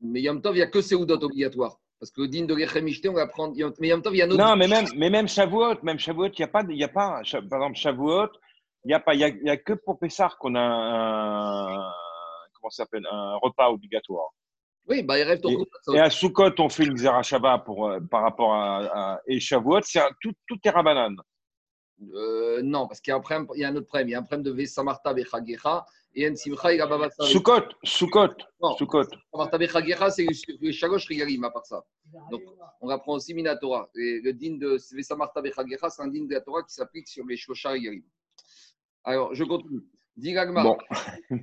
Mais 0.00 0.22
Yom 0.22 0.40
Tov, 0.40 0.54
il 0.54 0.58
n'y 0.58 0.62
a 0.62 0.68
que 0.68 0.80
Seudot 0.80 1.22
obligatoire. 1.22 1.78
Parce 1.98 2.10
que 2.10 2.20
le 2.20 2.28
din 2.28 2.44
de 2.44 2.56
Gechemishté, 2.56 3.08
on 3.08 3.14
va 3.14 3.26
prendre. 3.26 3.54
Mais 3.80 3.88
Yom 3.88 4.02
Tov, 4.02 4.14
il 4.14 4.18
y 4.18 4.22
a 4.22 4.26
autre. 4.26 4.36
Non, 4.36 4.56
mais 4.56 4.68
même, 4.68 4.86
mais 4.96 5.08
même 5.08 5.28
Shavuot, 5.28 5.82
même 5.82 5.98
Shavuot, 5.98 6.28
il 6.28 6.38
n'y 6.38 6.44
a 6.44 6.48
pas. 6.48 6.62
Il 6.68 6.76
y 6.76 6.84
a 6.84 6.88
pas 6.88 7.22
par 7.48 7.60
exemple, 7.60 7.76
Shavuot, 7.76 8.28
il 8.84 8.88
n'y 8.88 8.94
a 8.94 9.00
pas. 9.00 9.14
Il 9.14 9.20
y 9.20 9.50
a, 9.50 9.56
que 9.56 9.72
pour 9.72 9.98
Pessar 9.98 10.36
qu'on 10.38 10.54
a 10.54 10.60
un. 10.60 11.92
Comment 12.54 12.70
ça 12.70 12.84
s'appelle 12.84 13.06
Un 13.10 13.36
repas 13.36 13.70
obligatoire. 13.70 14.30
Oui, 14.88 15.02
bah, 15.02 15.18
il 15.18 15.22
rêve 15.24 15.40
ton 15.40 15.50
et, 15.50 15.96
et 15.96 16.00
à 16.00 16.10
Soukot, 16.10 16.52
on 16.58 16.68
fait 16.68 16.84
une 16.84 16.96
Shava 16.96 17.58
pour, 17.58 17.88
euh, 17.88 17.98
par 17.98 18.22
rapport 18.22 18.54
à, 18.54 19.14
à 19.14 19.20
et 19.26 19.40
Shavuot, 19.40 19.80
c'est 19.82 20.00
tout, 20.20 20.32
tout 20.46 20.58
est 20.64 20.70
Rabanan. 20.70 21.16
Euh, 22.14 22.62
non, 22.62 22.86
parce 22.86 23.00
qu'il 23.00 23.10
y, 23.10 23.14
a 23.14 23.16
un 23.16 23.20
problème, 23.20 23.48
il 23.54 23.60
y 23.60 23.64
a 23.64 23.68
un 23.68 23.76
autre 23.76 23.86
problème. 23.86 24.08
Il 24.08 24.12
y 24.12 24.14
a 24.14 24.18
un 24.18 24.22
problème 24.22 24.42
de 24.42 24.52
Vesamarta 24.52 25.14
Bechagecha 25.14 25.86
et 26.16 26.26
un 26.26 26.34
Simcha 26.34 26.72
et 26.72 26.78
Gabavasa. 26.78 27.24
Soukot, 27.24 27.68
Soukot, 27.84 28.34
Soukot. 28.78 29.04
C'est 30.10 30.26
le 30.60 30.72
Shalosh 30.72 31.06
Rigalim 31.06 31.44
à 31.44 31.50
part 31.50 31.66
ça. 31.66 31.84
Donc, 32.30 32.42
on 32.80 32.88
apprend 32.88 33.14
aussi 33.14 33.34
Minatora. 33.34 33.88
Et 33.94 34.20
le 34.22 34.32
din 34.32 34.56
de 34.56 34.78
Vesamarta 34.92 35.42
Bechagecha, 35.42 35.90
c'est 35.90 36.02
un 36.02 36.08
din 36.08 36.24
de 36.24 36.32
la 36.32 36.40
Torah 36.40 36.62
qui 36.62 36.74
s'applique 36.74 37.06
sur 37.06 37.24
les 37.26 37.36
Shosha 37.36 37.70
Rigalim. 37.70 38.02
Alors, 39.04 39.34
je 39.34 39.44
continue. 39.44 39.82
Bon. 40.16 40.78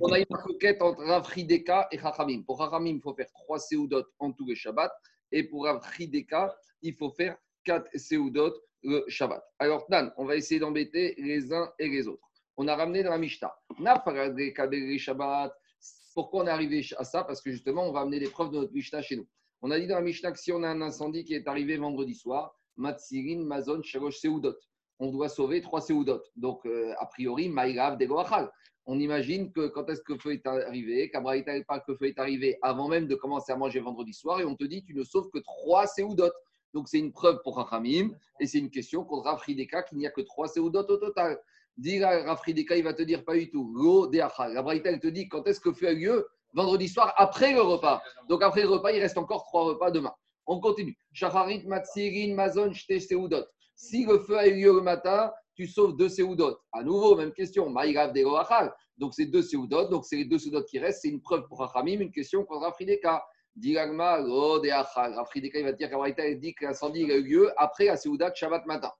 on 0.00 0.12
a 0.12 0.18
une 0.18 0.26
requête 0.30 0.82
entre 0.82 1.04
Rafrideka 1.04 1.86
et 1.92 1.98
Chachamim. 1.98 2.42
Pour 2.42 2.58
Chachamim, 2.58 2.96
il 2.96 3.00
faut 3.00 3.14
faire 3.14 3.30
trois 3.32 3.60
Seudot 3.60 4.02
en 4.18 4.32
tout 4.32 4.44
le 4.44 4.56
Shabbat. 4.56 4.92
Et 5.30 5.44
pour 5.44 5.64
Rafrideka, 5.66 6.52
il 6.82 6.94
faut 6.96 7.10
faire 7.10 7.36
quatre 7.62 7.88
Seudot 7.96 8.52
le 8.82 9.04
Shabbat. 9.06 9.40
Alors, 9.60 9.86
Nan, 9.88 10.12
on 10.16 10.24
va 10.24 10.34
essayer 10.34 10.58
d'embêter 10.58 11.14
les 11.18 11.52
uns 11.52 11.72
et 11.78 11.88
les 11.88 12.08
autres. 12.08 12.28
On 12.56 12.68
a 12.68 12.76
ramené 12.76 13.02
dans 13.02 13.10
la 13.10 13.18
Mishnah. 13.18 13.54
Pourquoi 16.14 16.44
on 16.44 16.46
est 16.46 16.50
arrivé 16.50 16.86
à 16.96 17.04
ça? 17.04 17.24
Parce 17.24 17.40
que 17.42 17.50
justement, 17.50 17.88
on 17.88 17.92
va 17.92 18.00
amener 18.00 18.20
les 18.20 18.28
preuves 18.28 18.50
de 18.50 18.58
notre 18.58 18.72
Mishnah 18.72 19.02
chez 19.02 19.16
nous. 19.16 19.26
On 19.62 19.70
a 19.70 19.80
dit 19.80 19.86
dans 19.86 19.96
la 19.96 20.02
Mishnah 20.02 20.30
que 20.30 20.38
si 20.38 20.52
on 20.52 20.62
a 20.62 20.68
un 20.68 20.80
incendie 20.80 21.24
qui 21.24 21.34
est 21.34 21.48
arrivé 21.48 21.76
vendredi 21.76 22.14
soir, 22.14 22.54
Matsirin, 22.76 23.44
Mazon, 23.44 23.82
Seudot 23.82 24.54
on 25.00 25.10
doit 25.10 25.28
sauver 25.28 25.60
trois 25.60 25.80
séoudotes. 25.80 26.30
Donc, 26.36 26.64
euh, 26.66 26.92
a 26.98 27.06
priori, 27.06 27.48
Maïrav 27.48 27.98
Degoachal. 27.98 28.50
On 28.86 29.00
imagine 29.00 29.50
que 29.50 29.68
quand 29.68 29.88
est-ce 29.88 30.02
que 30.02 30.12
le 30.12 30.18
feu 30.18 30.32
est 30.34 30.46
arrivé, 30.46 31.10
qu'Abraïta 31.10 31.52
pas 31.66 31.80
que 31.80 31.92
le 31.92 31.96
feu 31.96 32.06
est 32.06 32.18
arrivé 32.18 32.58
avant 32.62 32.86
même 32.86 33.06
de 33.06 33.14
commencer 33.14 33.50
à 33.50 33.56
manger 33.56 33.80
vendredi 33.80 34.12
soir, 34.12 34.40
et 34.40 34.44
on 34.44 34.54
te 34.54 34.64
dit 34.64 34.84
tu 34.84 34.94
ne 34.94 35.02
sauves 35.02 35.30
que 35.30 35.38
trois 35.38 35.86
séoudotes. 35.86 36.34
Donc, 36.74 36.88
c'est 36.88 36.98
une 36.98 37.12
preuve 37.12 37.40
pour 37.42 37.56
Rachamim, 37.56 38.10
et 38.40 38.46
c'est 38.46 38.58
une 38.58 38.70
question 38.70 39.04
contre 39.04 39.24
Rafrideka 39.30 39.84
qu'il 39.84 39.98
n'y 39.98 40.06
a 40.06 40.10
que 40.10 40.20
trois 40.20 40.48
séoudotes 40.48 40.90
au 40.90 40.98
total. 40.98 41.40
Dis 41.76 42.02
Rafrideka, 42.02 42.76
il 42.76 42.84
va 42.84 42.94
te 42.94 43.02
dire 43.02 43.24
pas 43.24 43.34
du 43.34 43.50
tout. 43.50 43.72
Lo 43.74 44.06
Deachal. 44.06 44.56
Abraïta, 44.56 44.90
elle 44.90 45.00
te 45.00 45.08
dit 45.08 45.28
quand 45.28 45.46
est-ce 45.46 45.60
que 45.60 45.70
le 45.70 45.74
feu 45.74 45.88
a 45.88 45.92
lieu 45.92 46.26
Vendredi 46.54 46.88
soir, 46.88 47.12
après 47.16 47.52
le 47.52 47.60
repas. 47.60 48.00
Donc, 48.28 48.42
après 48.42 48.62
le 48.62 48.68
repas, 48.68 48.92
il 48.92 49.00
reste 49.00 49.18
encore 49.18 49.42
trois 49.42 49.64
repas 49.64 49.90
demain. 49.90 50.12
On 50.46 50.60
continue. 50.60 50.96
Shacharit, 51.12 51.66
Matsirin, 51.66 52.34
Mazon, 52.34 52.72
Seudot. 52.72 53.44
Si 53.74 54.04
le 54.04 54.20
feu 54.20 54.38
a 54.38 54.46
eu 54.46 54.54
lieu 54.54 54.72
le 54.72 54.80
matin, 54.80 55.32
tu 55.56 55.66
sauves 55.66 55.96
deux 55.96 56.08
séoudotes. 56.08 56.60
À 56.72 56.84
nouveau, 56.84 57.16
même 57.16 57.32
question. 57.32 57.68
Maïgav 57.70 58.12
de 58.12 58.22
Donc, 58.98 59.14
c'est 59.14 59.26
deux 59.26 59.42
séoudotes. 59.42 59.90
Donc, 59.90 60.04
c'est 60.04 60.16
les 60.16 60.26
deux 60.26 60.38
séoudotes 60.38 60.68
qui 60.68 60.78
restent. 60.78 61.02
C'est 61.02 61.08
une 61.08 61.20
preuve 61.20 61.44
pour 61.48 61.58
Rachamim, 61.58 62.00
une 62.00 62.12
question 62.12 62.44
contre 62.44 62.66
Rafrideka. 62.66 63.24
Diragma, 63.56 64.20
oh, 64.20 64.60
de 64.60 64.68
Rafrideka, 64.68 65.58
il 65.58 65.64
va 65.64 65.72
dire 65.72 65.90
qu'Abraïta 65.90 66.32
dit 66.34 66.54
que 66.54 66.64
l'incendie 66.64 67.10
a 67.10 67.16
eu 67.16 67.22
lieu 67.22 67.52
après 67.56 67.86
la 67.86 67.96
séouda 67.96 68.30
de 68.30 68.36
Shabbat 68.36 68.64
matin. 68.66 68.92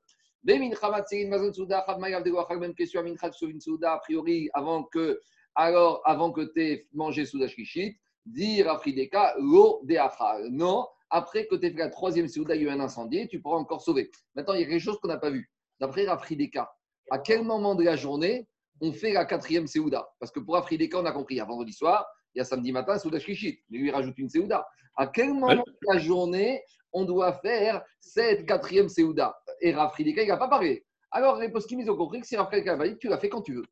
Souda, 3.61 3.93
a 3.93 3.99
priori, 3.99 4.51
avant 4.53 4.85
que, 4.85 5.21
alors, 5.55 6.03
avant 6.05 6.33
que 6.33 6.43
tu 6.53 6.63
aies 6.63 6.89
mangé 6.93 7.25
Souda 7.25 7.49
Shkishit, 7.49 7.97
dire 8.27 8.71
à 8.71 8.79
Frideka, 8.79 9.35
l'eau 9.39 9.81
de 9.85 10.51
Non, 10.51 10.87
après 11.11 11.47
que 11.47 11.55
tu 11.55 11.67
aies 11.67 11.71
fait 11.71 11.79
la 11.79 11.89
troisième 11.89 12.29
Souda, 12.29 12.55
il 12.55 12.63
y 12.63 12.65
a 12.67 12.69
eu 12.69 12.75
un 12.75 12.81
incendie, 12.81 13.29
tu 13.29 13.41
pourras 13.41 13.59
encore 13.59 13.81
sauver. 13.81 14.11
Maintenant, 14.35 14.55
il 14.55 14.61
y 14.61 14.65
a 14.65 14.67
quelque 14.67 14.83
chose 14.83 14.99
qu'on 15.01 15.09
n'a 15.09 15.19
pas 15.19 15.31
vu. 15.31 15.51
D'après 15.81 16.07
Rafrideka, 16.07 16.71
à 17.11 17.19
quel 17.19 17.43
moment 17.43 17.75
de 17.75 17.85
la 17.85 17.97
journée 17.97 18.47
on 18.81 18.93
fait 18.93 19.13
la 19.13 19.25
quatrième 19.25 19.67
Séouda 19.67 20.09
Parce 20.19 20.33
que 20.33 20.41
pour 20.41 20.55
Rafrideka, 20.55 20.99
on 20.99 21.07
a 21.07 21.13
compris, 21.13 21.41
à 21.41 21.45
vendredi 21.45 21.73
soir, 21.73 22.07
il 22.35 22.39
y 22.39 22.41
a 22.41 22.45
samedi 22.45 22.73
matin, 22.73 22.99
Souda 22.99 23.19
Shkishit. 23.19 23.61
Mais 23.71 23.79
lui, 23.79 23.89
il 23.89 23.93
rajoute 23.93 24.19
une 24.19 24.29
Séouda. 24.29 24.67
À 24.97 25.07
quel 25.07 25.35
moment 25.35 25.65
de 25.65 25.93
la 25.93 25.99
journée 25.99 26.63
on 26.93 27.05
doit 27.05 27.33
faire 27.41 27.83
cette 28.01 28.47
quatrième 28.47 28.89
Séouda? 28.89 29.37
Et 29.61 29.73
Rafrideka, 29.73 30.23
il 30.23 30.29
n'a 30.29 30.37
pas 30.37 30.49
parlé. 30.49 30.85
Alors, 31.11 31.39
les 31.39 31.49
poskim, 31.49 31.81
ils 31.81 31.91
ont 31.91 31.97
compris 31.97 32.21
que 32.21 32.27
si 32.27 32.37
Rafrideka 32.37 32.77
va 32.77 32.89
dire, 32.89 32.97
tu 33.01 33.09
l'as 33.09 33.19
fait 33.19 33.29
quand 33.29 33.43
tu 33.43 33.55
veux. 33.55 33.65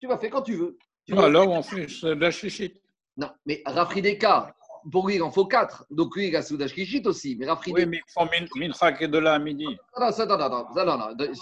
Tu 0.00 0.06
l'as 0.06 0.18
fait 0.18 0.30
quand 0.30 0.42
tu 0.42 0.54
veux. 0.54 0.78
alors, 1.16 1.48
on 1.50 1.62
fait 1.62 1.88
Souda 1.88 2.30
Shkishit. 2.30 2.74
Non, 3.16 3.30
mais 3.46 3.62
Rafrideka, 3.66 4.54
pour 4.90 5.08
lui, 5.08 5.16
il 5.16 5.22
en 5.22 5.30
faut 5.30 5.46
quatre. 5.46 5.84
Donc 5.90 6.16
lui, 6.16 6.28
il 6.28 6.36
a 6.36 6.42
Souda 6.42 6.68
Shkishit 6.68 7.06
aussi. 7.06 7.36
Mais 7.36 7.46
Rafrideka. 7.46 7.82
Oui, 7.82 7.88
mais 7.88 7.98
il 7.98 8.12
faut 8.12 8.58
Mincha 8.58 8.92
qui 8.92 9.04
est 9.04 9.08
de 9.08 9.18
là 9.18 9.34
à 9.34 9.38
midi. 9.38 9.66
Non, 9.98 10.10
non, 10.10 10.36
non, 10.38 10.64
non, 10.74 10.84
non, 10.84 10.98
non. 10.98 11.34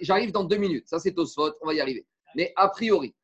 J'arrive 0.00 0.32
dans 0.32 0.44
deux 0.44 0.56
minutes. 0.56 0.88
Ça, 0.88 0.98
c'est 0.98 1.12
Tosfot. 1.12 1.52
On 1.62 1.66
va 1.66 1.74
y 1.74 1.80
arriver. 1.80 2.06
Mais 2.34 2.52
a 2.56 2.68
priori, 2.68 3.14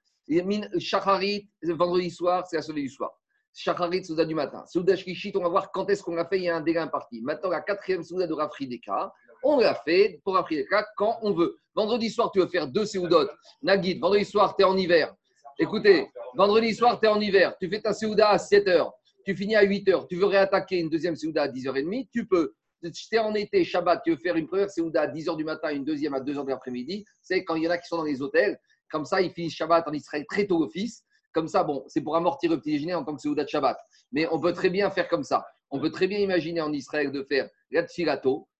Shacharit, 0.78 1.48
vendredi 1.62 2.10
soir, 2.10 2.46
c'est 2.46 2.56
la 2.56 2.62
soirée 2.62 2.82
du 2.82 2.88
soir. 2.88 3.10
Shacharit, 3.54 4.04
Souda 4.04 4.24
du 4.24 4.34
matin. 4.34 4.64
Souda 4.66 4.96
Shkishit, 4.96 5.36
on 5.36 5.42
va 5.42 5.48
voir 5.48 5.72
quand 5.72 5.88
est-ce 5.90 6.02
qu'on 6.02 6.14
l'a 6.14 6.26
fait. 6.26 6.38
Il 6.38 6.44
y 6.44 6.48
a 6.48 6.56
un 6.56 6.60
délai 6.60 6.80
imparti. 6.80 7.20
Maintenant, 7.20 7.50
la 7.50 7.60
quatrième 7.60 8.02
Souda 8.02 8.26
de 8.26 8.32
Rafrideka, 8.32 9.12
on 9.42 9.58
l'a 9.58 9.74
fait 9.74 10.20
pour 10.24 10.34
Rafrideka 10.34 10.86
quand 10.96 11.18
on 11.22 11.32
veut. 11.32 11.56
Vendredi 11.74 12.10
soir, 12.10 12.30
tu 12.32 12.40
veux 12.40 12.46
faire 12.46 12.66
deux 12.66 12.86
Séoudot. 12.86 13.28
Nagid, 13.62 14.00
vendredi 14.00 14.24
soir, 14.24 14.56
tu 14.56 14.62
es 14.62 14.64
en 14.64 14.76
hiver. 14.76 15.14
Écoutez, 15.58 16.08
vendredi 16.34 16.74
soir, 16.74 16.98
tu 16.98 17.06
es 17.06 17.10
en 17.10 17.20
hiver. 17.20 17.54
Tu 17.60 17.68
fais 17.68 17.80
ta 17.80 17.92
Séouda 17.92 18.30
à 18.30 18.38
7 18.38 18.66
h. 18.66 18.90
Tu 19.24 19.36
finis 19.36 19.56
à 19.56 19.62
8 19.62 19.88
h. 19.88 20.06
Tu 20.08 20.16
veux 20.16 20.26
réattaquer 20.26 20.78
une 20.78 20.88
deuxième 20.88 21.16
Séouda 21.16 21.42
à 21.42 21.48
10h30. 21.48 22.08
Tu 22.10 22.26
peux. 22.26 22.54
Si 22.92 23.08
tu 23.08 23.14
es 23.14 23.18
en 23.18 23.34
été, 23.34 23.62
Shabbat, 23.64 24.02
tu 24.02 24.10
veux 24.10 24.16
faire 24.16 24.34
une 24.34 24.48
première 24.48 24.70
Séouda 24.70 25.02
à 25.02 25.06
10h 25.06 25.36
du 25.36 25.44
matin, 25.44 25.70
une 25.70 25.84
deuxième 25.84 26.14
à 26.14 26.20
2h 26.20 26.44
de 26.44 26.50
l'après-midi. 26.50 27.04
C'est 27.20 27.44
quand 27.44 27.54
il 27.54 27.64
y 27.64 27.68
en 27.68 27.70
a 27.70 27.78
qui 27.78 27.86
sont 27.86 27.98
dans 27.98 28.04
les 28.04 28.20
hôtels. 28.20 28.58
Comme 28.90 29.04
ça, 29.04 29.20
ils 29.20 29.30
finissent 29.30 29.54
Shabbat 29.54 29.86
en 29.86 29.92
Israël 29.92 30.24
très 30.28 30.46
tôt 30.46 30.62
office. 30.64 31.04
Comme 31.32 31.48
ça, 31.48 31.64
bon, 31.64 31.84
c'est 31.86 32.00
pour 32.00 32.16
amortir 32.16 32.50
le 32.50 32.58
petit 32.58 32.72
déjeuner 32.72 32.94
en 32.94 33.04
tant 33.04 33.14
que 33.14 33.20
Séouda 33.20 33.44
de 33.44 33.48
Shabbat. 33.48 33.78
Mais 34.12 34.28
on 34.30 34.40
peut 34.40 34.52
très 34.52 34.70
bien 34.70 34.90
faire 34.90 35.08
comme 35.08 35.24
ça. 35.24 35.44
On 35.70 35.80
peut 35.80 35.90
très 35.90 36.06
bien 36.06 36.18
imaginer 36.18 36.60
en 36.60 36.72
Israël 36.72 37.10
de 37.10 37.22
faire 37.22 37.48
la 37.70 37.86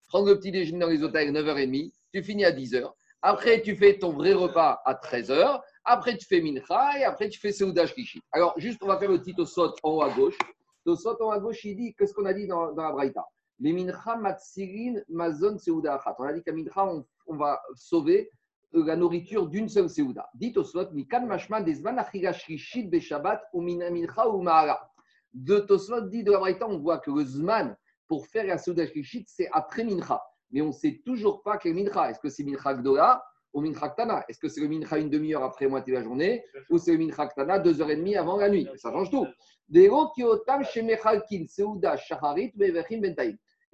prendre 0.08 0.28
le 0.28 0.38
petit 0.38 0.50
déjeuner 0.50 0.80
dans 0.80 0.88
les 0.88 1.02
hôtels 1.02 1.34
à 1.34 1.40
9h30, 1.40 1.90
tu 2.12 2.22
finis 2.22 2.44
à 2.44 2.52
10h. 2.52 2.90
Après, 3.22 3.62
tu 3.62 3.76
fais 3.76 3.98
ton 3.98 4.12
vrai 4.12 4.32
repas 4.32 4.82
à 4.84 4.94
13h. 4.94 5.60
Après, 5.84 6.16
tu 6.16 6.26
fais 6.26 6.40
Mincha 6.40 6.98
et 6.98 7.04
après, 7.04 7.28
tu 7.28 7.38
fais 7.38 7.52
Seouda 7.52 7.86
Shkishit. 7.86 8.20
Alors, 8.32 8.52
juste, 8.58 8.82
on 8.82 8.88
va 8.88 8.98
faire 8.98 9.10
le 9.10 9.18
petit 9.18 9.34
Tosot 9.34 9.74
en 9.82 9.90
haut 9.90 10.02
à 10.02 10.10
gauche. 10.10 10.36
Tosot 10.84 11.16
en 11.22 11.26
haut 11.26 11.30
à 11.30 11.38
gauche, 11.38 11.64
il 11.64 11.76
dit 11.76 11.94
qu'est-ce 11.94 12.12
qu'on 12.12 12.24
a 12.24 12.34
dit 12.34 12.46
dans, 12.46 12.74
la 12.74 12.90
Braïta? 12.90 13.24
Les 13.60 13.72
Mincha 13.72 14.16
Matsirin 14.16 15.00
Mazon 15.08 15.56
Seouda 15.56 15.94
Achat. 15.94 16.16
On 16.18 16.24
a 16.24 16.32
dit 16.32 16.42
qu'à 16.42 16.52
Mincha, 16.52 16.84
on, 17.26 17.36
va 17.36 17.60
sauver 17.74 18.28
la 18.80 18.96
nourriture 18.96 19.48
d'une 19.48 19.68
seule 19.68 19.88
Seouda. 19.88 20.28
Dit 20.34 20.52
Tosot, 20.52 20.90
Mikan 20.92 21.26
Mashma 21.26 21.60
Desman 21.60 21.98
Achiga 21.98 22.32
Shkishit 22.32 22.88
Beshabbat 22.88 23.42
ou 23.52 23.60
Mincha 23.60 24.28
ou 24.28 24.42
Mahara. 24.42 24.90
De 25.32 25.58
Tosot 25.60 26.02
dit 26.02 26.24
de 26.24 26.32
la 26.32 26.38
Braïta, 26.38 26.66
on 26.68 26.78
voit 26.78 26.98
que 26.98 27.10
le 27.10 27.24
Zman 27.24 27.76
pour 28.06 28.26
faire 28.26 28.46
la 28.46 28.58
Seouda 28.58 28.86
Shkishit, 28.86 29.26
c'est 29.28 29.48
après 29.52 29.84
Mincha. 29.84 30.22
Mais 30.50 30.60
on 30.60 30.68
ne 30.68 30.72
sait 30.72 31.00
toujours 31.04 31.42
pas 31.42 31.58
quel 31.58 31.74
Mincha. 31.74 32.10
Est-ce 32.10 32.20
que 32.20 32.28
c'est 32.28 32.44
Mincha 32.44 32.74
Gdola 32.74 33.24
au 33.52 33.60
Mincha 33.60 33.94
Est-ce 34.28 34.38
que 34.38 34.48
c'est 34.48 34.60
le 34.60 34.68
Mincha 34.68 34.98
une 34.98 35.10
demi-heure 35.10 35.42
après 35.42 35.66
moitié 35.66 35.92
de 35.92 35.98
la 35.98 36.04
journée 36.04 36.44
ou 36.70 36.78
c'est 36.78 36.92
le 36.92 36.98
Mincha 36.98 37.26
Ktana 37.26 37.58
deux 37.58 37.80
heures 37.80 37.90
et 37.90 37.96
demie 37.96 38.16
avant 38.16 38.36
la 38.36 38.48
nuit? 38.48 38.68
Ça 38.76 38.90
change 38.90 39.10
tout. 39.10 39.26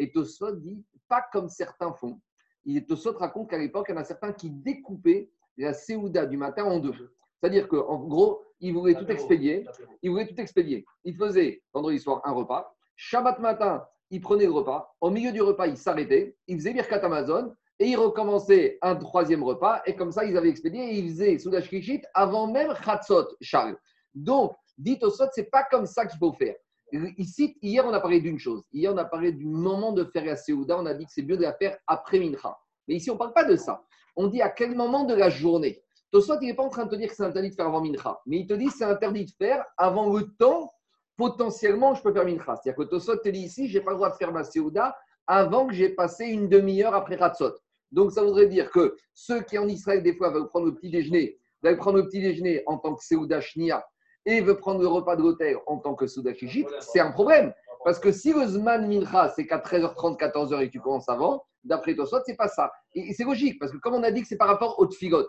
Et 0.00 0.12
Tosot 0.12 0.52
dit 0.57 0.85
pas 1.09 1.25
comme 1.33 1.49
certains 1.49 1.93
font. 1.93 2.21
Il 2.69 2.85
Tosot 2.85 3.17
raconte 3.17 3.49
qu'à 3.49 3.57
l'époque, 3.57 3.87
il 3.89 3.93
y 3.93 3.95
en 3.95 4.01
a 4.01 4.05
certains 4.05 4.33
qui 4.33 4.51
découpaient 4.51 5.31
la 5.57 5.73
Seouda 5.73 6.27
du 6.27 6.37
matin 6.37 6.65
en 6.65 6.79
deux. 6.79 6.93
C'est-à-dire 7.41 7.67
qu'en 7.67 7.99
gros, 8.05 8.45
ils 8.61 8.75
voulaient 8.75 8.95
tout 8.95 9.11
expédier. 9.11 9.67
Ils 10.03 10.11
voulaient 10.11 10.27
tout 10.27 10.39
expédier. 10.39 10.85
Ils 11.03 11.17
faisaient 11.17 11.63
vendredi 11.73 11.99
soir 11.99 12.21
un 12.25 12.33
repas. 12.33 12.77
Shabbat 12.95 13.39
matin, 13.39 13.87
ils 14.11 14.21
prenaient 14.21 14.45
le 14.45 14.53
repas. 14.53 14.95
Au 15.01 15.09
milieu 15.09 15.33
du 15.33 15.41
repas, 15.41 15.67
ils 15.67 15.79
s'arrêtaient. 15.79 16.37
Ils 16.47 16.59
faisaient 16.59 16.75
Birkat 16.75 17.01
Amazon 17.01 17.55
et 17.79 17.87
ils 17.87 17.97
recommençaient 17.97 18.79
un 18.83 18.97
troisième 18.97 19.43
repas, 19.43 19.83
et 19.87 19.95
comme 19.95 20.11
ça, 20.11 20.25
ils 20.25 20.37
avaient 20.37 20.49
expédié, 20.49 20.83
et 20.83 20.99
ils 20.99 21.11
faisaient 21.11 21.39
Soudash 21.39 21.69
Kishit 21.69 22.03
avant 22.13 22.49
même 22.49 22.75
Khatsot, 22.85 23.29
Charles. 23.41 23.79
Donc, 24.15 24.53
dit 24.77 24.99
au 25.03 25.11
sot, 25.11 25.27
c'est 25.33 25.51
pas 25.51 25.65
comme 25.71 25.87
ça 25.87 26.05
qu'il 26.05 26.19
faut 26.19 26.33
faire. 26.33 26.57
Ici, 26.92 27.57
hier, 27.61 27.85
on 27.87 27.92
a 27.92 28.00
parlé 28.00 28.21
d'une 28.21 28.38
chose. 28.38 28.62
Hier, 28.73 28.92
on 28.92 28.97
a 28.97 29.04
parlé 29.04 29.33
du 29.33 29.45
moment 29.45 29.92
de 29.92 30.04
faire 30.04 30.25
la 30.25 30.37
Seouda. 30.37 30.78
On 30.78 30.87
a 30.87 30.95
dit 30.95 31.04
que 31.04 31.12
c'est 31.12 31.23
mieux 31.23 31.37
de 31.37 31.42
la 31.42 31.52
faire 31.52 31.76
après 31.87 32.18
Mincha. 32.18 32.57
Mais 32.87 32.95
ici, 32.95 33.11
on 33.11 33.14
ne 33.14 33.18
parle 33.18 33.35
pas 33.35 33.45
de 33.45 33.57
ça. 33.57 33.85
On 34.16 34.28
dit 34.28 34.40
à 34.40 34.49
quel 34.49 34.75
moment 34.75 35.04
de 35.04 35.14
la 35.14 35.28
journée. 35.28 35.83
Tosot, 36.11 36.40
il 36.40 36.47
n'est 36.47 36.54
pas 36.54 36.62
en 36.62 36.71
train 36.71 36.87
de 36.87 36.90
te 36.90 36.97
dire 36.97 37.09
que 37.11 37.14
c'est 37.14 37.25
interdit 37.25 37.50
de 37.50 37.54
faire 37.54 37.66
avant 37.66 37.83
Mincha. 37.83 38.18
Mais 38.26 38.38
il 38.40 38.47
te 38.47 38.54
dit 38.54 38.66
que 38.66 38.73
c'est 38.73 38.85
interdit 38.85 39.26
de 39.26 39.30
faire 39.38 39.64
avant 39.76 40.12
le 40.16 40.25
temps, 40.38 40.73
potentiellement, 41.16 41.95
je 41.95 42.02
peux 42.02 42.12
faire 42.12 42.25
Mincha. 42.25 42.57
C'est-à-dire 42.57 42.76
que 42.76 42.88
Tosot 42.88 43.16
te 43.16 43.28
dit 43.28 43.40
ici, 43.40 43.68
je 43.68 43.78
n'ai 43.78 43.85
pas 43.85 43.90
le 43.90 43.97
droit 43.97 44.11
de 44.11 44.16
faire 44.16 44.33
ma 44.33 44.45
Seouda 44.45 44.97
avant 45.26 45.66
que 45.66 45.75
j'ai 45.75 45.90
passé 45.90 46.25
une 46.25 46.49
demi-heure 46.49 46.95
après 46.95 47.18
Khatsot. 47.18 47.54
Donc, 47.92 48.12
ça 48.12 48.23
voudrait 48.23 48.47
dire 48.47 48.71
que 48.71 48.97
ceux 49.12 49.42
qui 49.42 49.59
en 49.59 49.68
Israël, 49.68 50.02
des 50.02 50.14
fois, 50.14 50.30
veulent 50.30 50.49
prendre 50.49 50.66
le 50.66 50.75
petit 50.75 50.90
déjeuner, 50.90 51.38
veulent 51.62 51.76
prendre 51.76 51.99
le 51.99 52.07
petit 52.07 52.21
déjeuner 52.21 52.62
en 52.66 52.78
tant 52.78 52.95
que 52.95 53.04
Seouda 53.04 53.40
Shnia 53.40 53.87
et 54.27 54.41
veulent 54.41 54.59
prendre 54.59 54.81
le 54.81 54.89
repas 54.89 55.17
de 55.17 55.23
l'hôtel 55.23 55.57
en 55.67 55.79
tant 55.79 55.95
que 55.95 56.07
Shishit, 56.07 56.67
c'est 56.81 57.01
un 57.01 57.11
problème. 57.11 57.53
Parce 57.85 57.99
que 57.99 58.13
si 58.13 58.33
le 58.33 58.47
Zman 58.47 58.87
Mincha, 58.87 59.29
c'est 59.31 59.47
qu'à 59.47 59.59
13h30, 59.59 60.19
14h 60.19 60.61
et 60.61 60.67
que 60.67 60.73
tu 60.73 60.81
commences 60.81 61.09
avant, 61.09 61.45
d'après 61.65 61.95
toi, 61.95 62.07
soit 62.07 62.23
c'est 62.27 62.37
pas 62.37 62.49
ça. 62.49 62.71
Et 62.95 63.15
c'est 63.15 63.25
logique, 63.25 63.59
parce 63.59 63.73
que 63.73 63.79
comme 63.79 63.95
on 63.95 64.03
a 64.03 64.11
dit 64.11 64.23
que 64.23 64.29
c'est 64.29 64.37
par 64.37 64.49
rapport 64.49 64.79
aux 64.79 64.87
tfigot. 64.87 65.29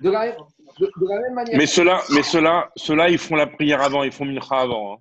De 0.00 0.10
la, 0.10 0.32
de, 0.32 0.90
la 1.00 1.20
même 1.20 1.34
manière. 1.34 1.56
Mais 1.56 1.66
ceux-là, 1.66 2.02
mais 2.14 2.22
ceux-là, 2.22 2.70
ceux 2.76 2.96
ils 3.08 3.18
font 3.18 3.36
la 3.36 3.46
prière 3.46 3.82
avant, 3.82 4.02
ils 4.02 4.12
font 4.12 4.24
Mincha 4.24 4.56
avant. 4.56 4.94
Hein. 4.94 4.96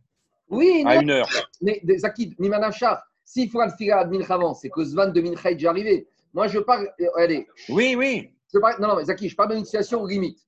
Oui, 0.50 0.84
à 0.86 0.98
une 0.98 1.12
heure. 1.12 1.30
Mais 1.62 1.82
Zakid, 1.98 2.36
Mimanachar, 2.40 3.02
s'il 3.24 3.50
faut 3.50 3.62
le 3.62 4.10
Mincha 4.10 4.34
avant, 4.34 4.54
c'est 4.54 4.70
que 4.70 4.84
Zman 4.84 5.14
de 5.14 5.22
Mincha 5.22 5.52
est 5.52 5.56
déjà 5.56 5.70
arrivé. 5.70 6.08
Moi, 6.34 6.48
je 6.48 6.60
parle. 6.60 6.90
Euh, 7.00 7.08
allez. 7.16 7.48
Oui, 7.70 7.96
oui. 7.98 8.30
non, 8.80 8.88
non, 8.88 8.96
mais 8.96 9.06
Zaki, 9.06 9.30
je 9.30 9.36
parle 9.36 9.56
d'une 9.56 9.66
situation 9.66 10.06
limite. 10.06 10.40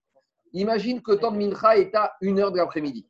Imagine 0.53 1.01
que 1.01 1.11
le 1.11 1.17
temps 1.17 1.31
de 1.31 1.37
Mincha 1.37 1.77
est 1.77 1.95
à 1.95 2.13
1h 2.21 2.51
de 2.51 2.57
l'après-midi 2.57 3.07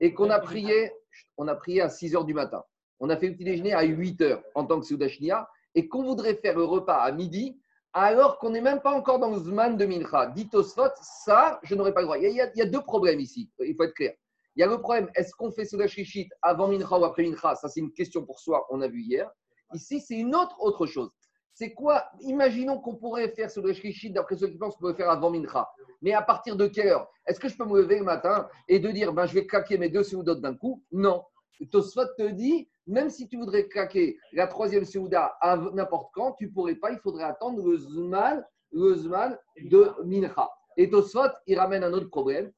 et 0.00 0.12
qu'on 0.12 0.30
a 0.30 0.40
prié, 0.40 0.92
on 1.36 1.46
a 1.48 1.54
prié 1.54 1.82
à 1.82 1.88
6 1.88 2.14
h 2.14 2.24
du 2.24 2.34
matin. 2.34 2.64
On 2.98 3.10
a 3.10 3.16
fait 3.16 3.28
le 3.28 3.34
petit 3.34 3.44
déjeuner 3.44 3.72
à 3.72 3.82
8 3.82 4.20
h 4.20 4.42
en 4.54 4.64
tant 4.64 4.80
que 4.80 4.86
Soudachnia 4.86 5.48
et 5.74 5.88
qu'on 5.88 6.02
voudrait 6.02 6.34
faire 6.34 6.56
le 6.56 6.64
repas 6.64 6.98
à 6.98 7.12
midi 7.12 7.60
alors 7.92 8.38
qu'on 8.38 8.50
n'est 8.50 8.60
même 8.60 8.80
pas 8.80 8.92
encore 8.92 9.18
dans 9.18 9.30
le 9.30 9.38
Zman 9.38 9.76
de 9.76 9.86
Mincha. 9.86 10.26
Dit 10.26 10.48
Osfot, 10.52 10.90
ça, 11.02 11.60
je 11.62 11.74
n'aurais 11.74 11.92
pas 11.92 12.00
le 12.00 12.06
droit. 12.06 12.18
Il 12.18 12.32
y, 12.32 12.40
a, 12.40 12.66
deux 12.66 12.82
problèmes 12.82 13.20
ici, 13.20 13.50
il 13.60 13.74
faut 13.74 13.84
être 13.84 13.94
clair. 13.94 14.14
Il 14.56 14.60
y 14.60 14.62
a 14.62 14.66
le 14.66 14.80
problème, 14.80 15.08
est-ce 15.14 15.32
qu'on 15.34 15.50
fait 15.50 15.64
Soudachishit 15.64 16.28
avant 16.42 16.68
Mincha 16.68 16.98
ou 16.98 17.04
après 17.04 17.22
Mincha? 17.22 17.54
Ça, 17.54 17.68
c'est 17.68 17.80
une 17.80 17.92
question 17.92 18.24
pour 18.24 18.40
soi, 18.40 18.66
on 18.70 18.80
a 18.80 18.88
vu 18.88 19.02
hier. 19.02 19.30
Ici, 19.74 20.00
c'est 20.00 20.16
une 20.16 20.34
autre, 20.34 20.56
autre 20.60 20.86
chose. 20.86 21.10
C'est 21.52 21.72
quoi 21.72 22.04
Imaginons 22.20 22.78
qu'on 22.78 22.96
pourrait 22.96 23.28
faire 23.30 23.50
ce 23.50 23.60
Rishkishit, 23.60 24.10
d'après 24.10 24.36
ceux 24.36 24.48
qui 24.48 24.58
pensent 24.58 24.76
qu'on 24.76 24.86
peut 24.86 24.94
faire 24.94 25.10
avant 25.10 25.30
Mincha. 25.30 25.68
Mais 26.02 26.12
à 26.12 26.22
partir 26.22 26.56
de 26.56 26.66
quelle 26.66 26.88
heure? 26.88 27.10
Est-ce 27.26 27.38
que 27.38 27.48
je 27.48 27.56
peux 27.56 27.64
me 27.64 27.80
lever 27.82 27.98
le 27.98 28.04
matin 28.04 28.48
et 28.68 28.78
de 28.78 28.90
dire 28.90 29.12
ben, 29.12 29.26
je 29.26 29.34
vais 29.34 29.46
claquer 29.46 29.76
mes 29.76 29.88
deux 29.88 30.02
Seoudot 30.02 30.36
d'un 30.36 30.54
coup? 30.54 30.82
Non. 30.92 31.22
Tosfot 31.70 32.06
te 32.16 32.28
dit 32.30 32.70
même 32.86 33.10
si 33.10 33.28
tu 33.28 33.36
voudrais 33.36 33.68
claquer 33.68 34.18
la 34.32 34.46
troisième 34.46 34.84
Seouda 34.84 35.36
à 35.40 35.56
n'importe 35.56 36.10
quand, 36.14 36.32
tu 36.32 36.50
pourrais 36.50 36.74
pas, 36.74 36.90
il 36.90 36.98
faudrait 36.98 37.24
attendre 37.24 37.62
le 37.62 37.76
Zman, 37.76 38.44
le 38.72 39.68
de 39.68 39.92
Mincha. 40.04 40.50
Et 40.76 40.88
Tosfot, 40.88 41.30
il 41.46 41.58
ramène 41.58 41.84
un 41.84 41.92
autre 41.92 42.08
problème. 42.08 42.50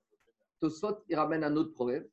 Tosfot, 0.60 0.98
il 1.08 1.16
ramène 1.16 1.44
un 1.44 1.56
autre 1.56 1.74
problème. 1.74 2.06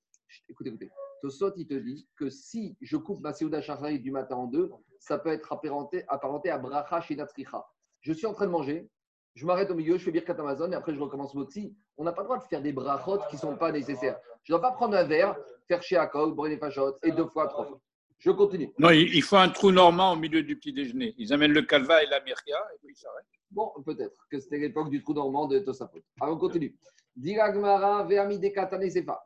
Écoutez, 0.50 0.70
écoutez. 0.70 0.90
Tosot, 1.22 1.54
il 1.58 1.68
te 1.68 1.74
dit 1.74 2.08
que 2.16 2.30
si 2.30 2.78
je 2.82 2.98
coupe 2.98 3.22
ma 3.22 3.34
Seouda 3.34 3.62
Shachari 3.62 4.00
du 4.00 4.12
matin 4.12 4.36
en 4.36 4.48
deux, 4.48 4.72
ça 5.00 5.18
peut 5.18 5.30
être 5.30 5.52
apparenté, 5.52 6.04
apparenté 6.08 6.50
à 6.50 6.58
Bracha 6.58 7.02
chez 7.02 7.16
Natricha. 7.16 7.66
Je 8.02 8.14
suis 8.14 8.28
en 8.28 8.34
train 8.34 8.46
de 8.46 8.52
manger, 8.52 8.90
je 9.36 9.46
m'arrête 9.46 9.72
au 9.72 9.76
milieu, 9.76 9.98
je 9.98 10.04
fais 10.04 10.12
Birkat 10.12 10.36
Amazon 10.38 10.72
et 10.72 10.76
après 10.76 10.94
je 10.94 11.00
recommence 11.00 11.34
Motsi. 11.34 11.76
On 11.98 12.04
n'a 12.04 12.12
pas 12.12 12.22
le 12.22 12.28
droit 12.28 12.38
de 12.38 12.44
faire 12.44 12.62
des 12.62 12.74
brachot 12.74 13.20
qui 13.30 13.36
ne 13.36 13.42
sont 13.42 13.56
pas 13.58 13.72
nécessaires. 13.72 14.18
Je 14.44 14.54
ne 14.54 14.58
dois 14.58 14.70
pas 14.70 14.76
prendre 14.76 14.96
un 14.96 15.04
verre, 15.04 15.36
faire 15.68 15.82
chez 15.82 15.98
Akol, 15.98 16.34
brûler 16.34 16.56
les 16.56 16.60
fachotes 16.60 16.98
et 17.04 17.12
deux 17.12 17.28
fois, 17.28 17.48
trois 17.48 17.66
fois. 17.66 17.80
Je 18.18 18.32
continue. 18.32 18.74
Non, 18.78 18.90
il 18.90 19.22
faut 19.22 19.38
un 19.38 19.50
trou 19.50 19.72
normand 19.72 20.14
au 20.14 20.16
milieu 20.18 20.44
du 20.44 20.58
petit 20.58 20.74
déjeuner. 20.74 21.16
Ils 21.18 21.32
amènent 21.32 21.54
le 21.54 21.62
calva 21.62 22.04
et 22.04 22.08
la 22.08 22.22
mirka 22.22 22.58
et 22.74 22.78
puis 22.84 22.94
ils 22.94 22.98
s'arrêtent. 22.98 23.26
Bon, 23.52 23.72
peut-être 23.86 24.28
que 24.30 24.40
c'était 24.40 24.58
l'époque 24.58 24.90
du 24.90 25.02
trou 25.02 25.14
normand 25.14 25.48
de 25.48 25.60
Tosafot. 25.60 26.00
Alors 26.20 26.36
on 26.36 26.38
continue. 26.38 26.76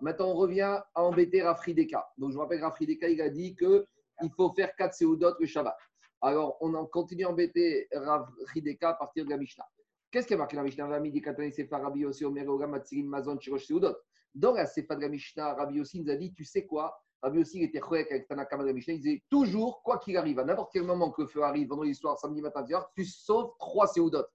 Maintenant, 0.01 0.27
on 0.27 0.33
revient 0.33 0.79
à 0.95 1.03
embêter 1.03 1.43
Rafrideka. 1.43 2.07
Donc, 2.17 2.29
je 2.31 2.35
vous 2.35 2.41
rappelle, 2.41 2.63
Rafrideka, 2.63 3.07
il 3.07 3.21
a 3.21 3.29
dit 3.29 3.55
qu'il 4.19 4.31
faut 4.35 4.51
faire 4.53 4.75
4 4.75 4.93
Seudot 4.93 5.33
le 5.39 5.45
Shabbat. 5.45 5.75
Alors, 6.21 6.57
on 6.61 6.85
continue 6.85 7.25
à 7.25 7.29
embêter 7.29 7.87
Rafrideka 7.91 8.89
à 8.89 8.93
partir 8.93 9.25
de 9.25 9.29
la 9.29 9.37
Mishnah. 9.37 9.65
Qu'est-ce 10.09 10.27
qui 10.27 10.35
a 10.35 10.37
marqué 10.37 10.55
la 10.55 10.63
Mishnah? 10.63 10.87
Dans 14.35 14.53
la 14.53 14.65
Sefa 14.65 14.95
de 14.95 15.01
la 15.01 15.09
Mishnah, 15.09 15.53
Rabbi 15.53 15.75
Yossi 15.75 16.01
nous 16.01 16.09
a 16.11 16.15
dit 16.15 16.33
Tu 16.33 16.43
sais 16.43 16.65
quoi? 16.65 16.97
Rabbi 17.21 17.39
Yossi 17.39 17.59
il 17.59 17.63
était 17.65 17.79
chouette 17.79 18.07
avec 18.09 18.27
Tanakama 18.27 18.63
de 18.63 18.69
la 18.69 18.73
Mishnah. 18.73 18.93
Il 18.93 19.01
disait 19.01 19.23
Toujours, 19.29 19.83
quoi 19.83 19.99
qu'il 19.99 20.17
arrive, 20.17 20.39
à 20.39 20.43
n'importe 20.43 20.71
quel 20.73 20.83
moment 20.83 21.11
que 21.11 21.23
le 21.23 21.27
feu 21.27 21.43
arrive, 21.43 21.67
vendredi 21.67 21.93
soir, 21.93 22.17
samedi 22.17 22.41
matin, 22.41 22.65
tu 22.95 23.05
sauves 23.05 23.51
trois 23.59 23.87
Seudot. 23.87 24.25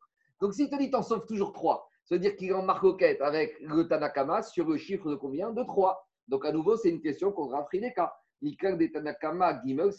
Donc 0.40 0.54
s'il 0.54 0.68
te 0.68 0.76
dit 0.76 0.90
T'en 0.90 1.02
sauves 1.02 1.26
toujours 1.26 1.52
trois, 1.52 1.88
ça 2.04 2.14
veut 2.14 2.20
dire 2.20 2.36
qu'il 2.36 2.48
est 2.48 2.54
en 2.54 2.62
marcoquette 2.62 3.20
avec 3.20 3.58
le 3.60 3.88
Tanakama 3.88 4.42
sur 4.42 4.68
le 4.68 4.76
chiffre 4.76 5.10
de 5.10 5.14
combien? 5.14 5.52
De 5.52 5.62
trois. 5.62 6.06
Donc 6.28 6.44
à 6.44 6.52
nouveau, 6.52 6.76
c'est 6.76 6.90
une 6.90 7.00
question 7.00 7.32
qu'on 7.32 7.48
va 7.48 7.64
Frideka. 7.64 8.14
Mikal 8.42 8.78
de 8.78 8.86
Tanakama 8.86 9.62
Gimel. 9.64 9.90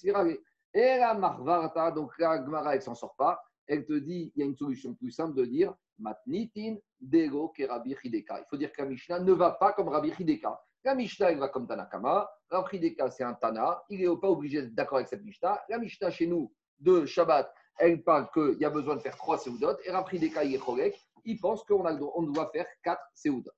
Et 0.74 0.98
la 0.98 1.15
Marvarta, 1.15 1.91
donc 1.91 2.12
la 2.19 2.38
Gmara, 2.38 2.75
elle 2.75 2.81
s'en 2.81 2.93
sort 2.93 3.15
pas. 3.15 3.41
Elle 3.65 3.86
te 3.86 3.93
dit, 3.93 4.31
il 4.36 4.39
y 4.39 4.43
a 4.43 4.46
une 4.46 4.55
solution 4.55 4.93
plus 4.93 5.12
simple 5.12 5.36
de 5.36 5.46
dire 5.46 5.74
Matnitin 5.98 6.77
Dego 7.00 7.50
ke 7.50 7.63
Rabbi 7.67 7.96
Hideka. 8.03 8.39
Il 8.39 8.46
faut 8.50 8.58
dire 8.58 8.72
que 8.72 8.81
la 8.81 8.88
Mishnah 8.88 9.19
ne 9.19 9.34
va 9.34 9.51
pas 9.51 9.74
comme 9.74 9.89
Rabbi 9.89 10.12
Hideka. 10.17 10.62
La 10.84 10.96
Mishnah, 10.96 11.31
elle 11.31 11.39
va 11.39 11.50
comme 11.50 11.67
Tanakama. 11.67 12.29
Rabbi 12.50 12.77
Hideka, 12.77 13.10
c'est 13.10 13.24
un 13.24 13.34
Tana. 13.34 13.84
Il 13.89 14.00
n'est 14.00 14.17
pas 14.17 14.29
obligé 14.29 14.62
d'être 14.62 14.75
d'accord 14.75 14.98
avec 14.98 15.10
cette 15.10 15.24
Mishnah. 15.24 15.60
La 15.69 15.77
Mishnah, 15.77 16.10
chez 16.12 16.27
nous, 16.27 16.53
de 16.79 17.05
Shabbat, 17.05 17.53
elle 17.77 18.03
parle 18.03 18.29
qu'il 18.31 18.58
y 18.60 18.65
a 18.65 18.69
besoin 18.69 18.96
de 18.96 19.01
faire 19.01 19.17
trois 19.17 19.38
Seudot. 19.38 19.77
Et 19.86 19.91
Rabbi 19.91 20.17
Hideka, 20.17 20.43
il 20.43 20.55
est 20.55 20.60
Chorek. 20.60 20.96
Il 21.25 21.39
pense 21.39 21.63
qu'on 21.63 22.24
doit 22.24 22.50
faire 22.51 22.67
quatre 22.84 23.03
Seudot. 23.13 23.51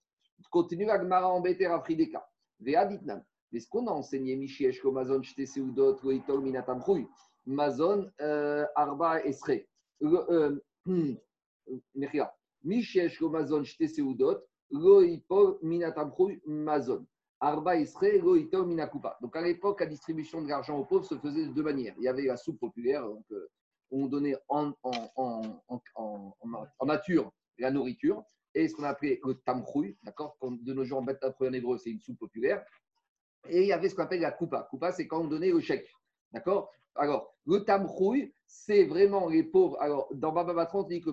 Continue 0.50 0.86
la 0.86 0.98
Gemara 0.98 1.28
embêter 1.28 1.68
Rabbi 1.68 1.94
Hideka. 1.94 2.26
Ve'aditnan. 3.52 3.58
Est-ce 3.58 3.68
qu'on 3.68 3.88
a 3.88 3.92
enseigné 3.92 4.36
Mishiesh 4.36 4.84
Mazon 4.84 5.22
Shte 5.22 5.46
Seudot, 5.46 5.98
Loitol 6.04 6.42
Minatam 6.42 6.82
Mazon 7.46 8.10
euh, 8.22 8.66
Arba 8.76 9.24
Esre. 9.24 9.66
Euh, 10.04 10.60
euh, 10.88 11.16
Mechia. 11.96 12.34
Mishiesh 12.64 13.22
Mazon 13.22 13.64
Shte 13.64 13.88
Seudot, 13.88 14.40
Loitol 14.72 15.58
Minatam 15.62 16.12
Mazon. 16.46 17.06
Arba 17.40 17.78
Esre, 17.78 18.20
Loitol 18.22 18.68
Minakupa. 18.68 19.18
Donc 19.22 19.36
à 19.36 19.42
l'époque, 19.42 19.80
la 19.80 19.88
distribution 19.88 20.42
de 20.42 20.48
l'argent 20.50 20.78
aux 20.78 20.86
pauvres 20.86 21.06
se 21.06 21.18
faisait 21.18 21.48
de 21.48 21.54
deux 21.54 21.64
manières. 21.64 21.96
Il 21.98 22.04
y 22.04 22.08
avait 22.08 22.26
la 22.26 22.38
soupe 22.38 22.60
populaire, 22.60 23.08
donc, 23.08 23.26
on 23.94 24.06
donnait 24.06 24.38
en, 24.48 24.74
nature 26.86 27.32
la 27.58 27.72
nourriture, 27.72 28.24
et 28.54 28.68
ce 28.68 28.76
qu'on 28.76 28.84
appelait 28.84 29.20
le 29.26 29.36
tamchouy, 29.36 29.98
d'accord 30.04 30.38
De 30.42 30.74
nos 30.74 30.84
jours, 30.84 31.00
en 31.00 31.04
bête 31.04 31.24
en 31.24 31.54
hébreu, 31.54 31.78
c'est 31.78 31.90
une 31.90 32.00
soupe 32.00 32.20
populaire. 32.20 32.64
Et 33.50 33.62
il 33.62 33.68
y 33.68 33.74
avait 33.74 33.90
ce 33.90 33.96
qu'on 33.96 34.04
appelle 34.04 34.22
la 34.22 34.32
coupa. 34.32 34.68
Coupa, 34.70 34.92
c'est 34.92 35.08
quand 35.08 35.22
on 35.22 35.28
donnait 35.28 35.52
le 35.52 35.60
chèque. 35.60 35.88
D'accord? 36.32 36.72
Alors, 36.96 37.34
le 37.46 37.64
tamrouille, 37.64 38.34
c'est 38.46 38.84
vraiment 38.86 39.30
les 39.30 39.44
pauvres. 39.44 39.78
Alors, 39.80 40.08
dans 40.14 40.32
Baba 40.32 40.54
Batran, 40.54 40.82
on 40.82 40.84
dit 40.84 41.02
que 41.02 41.10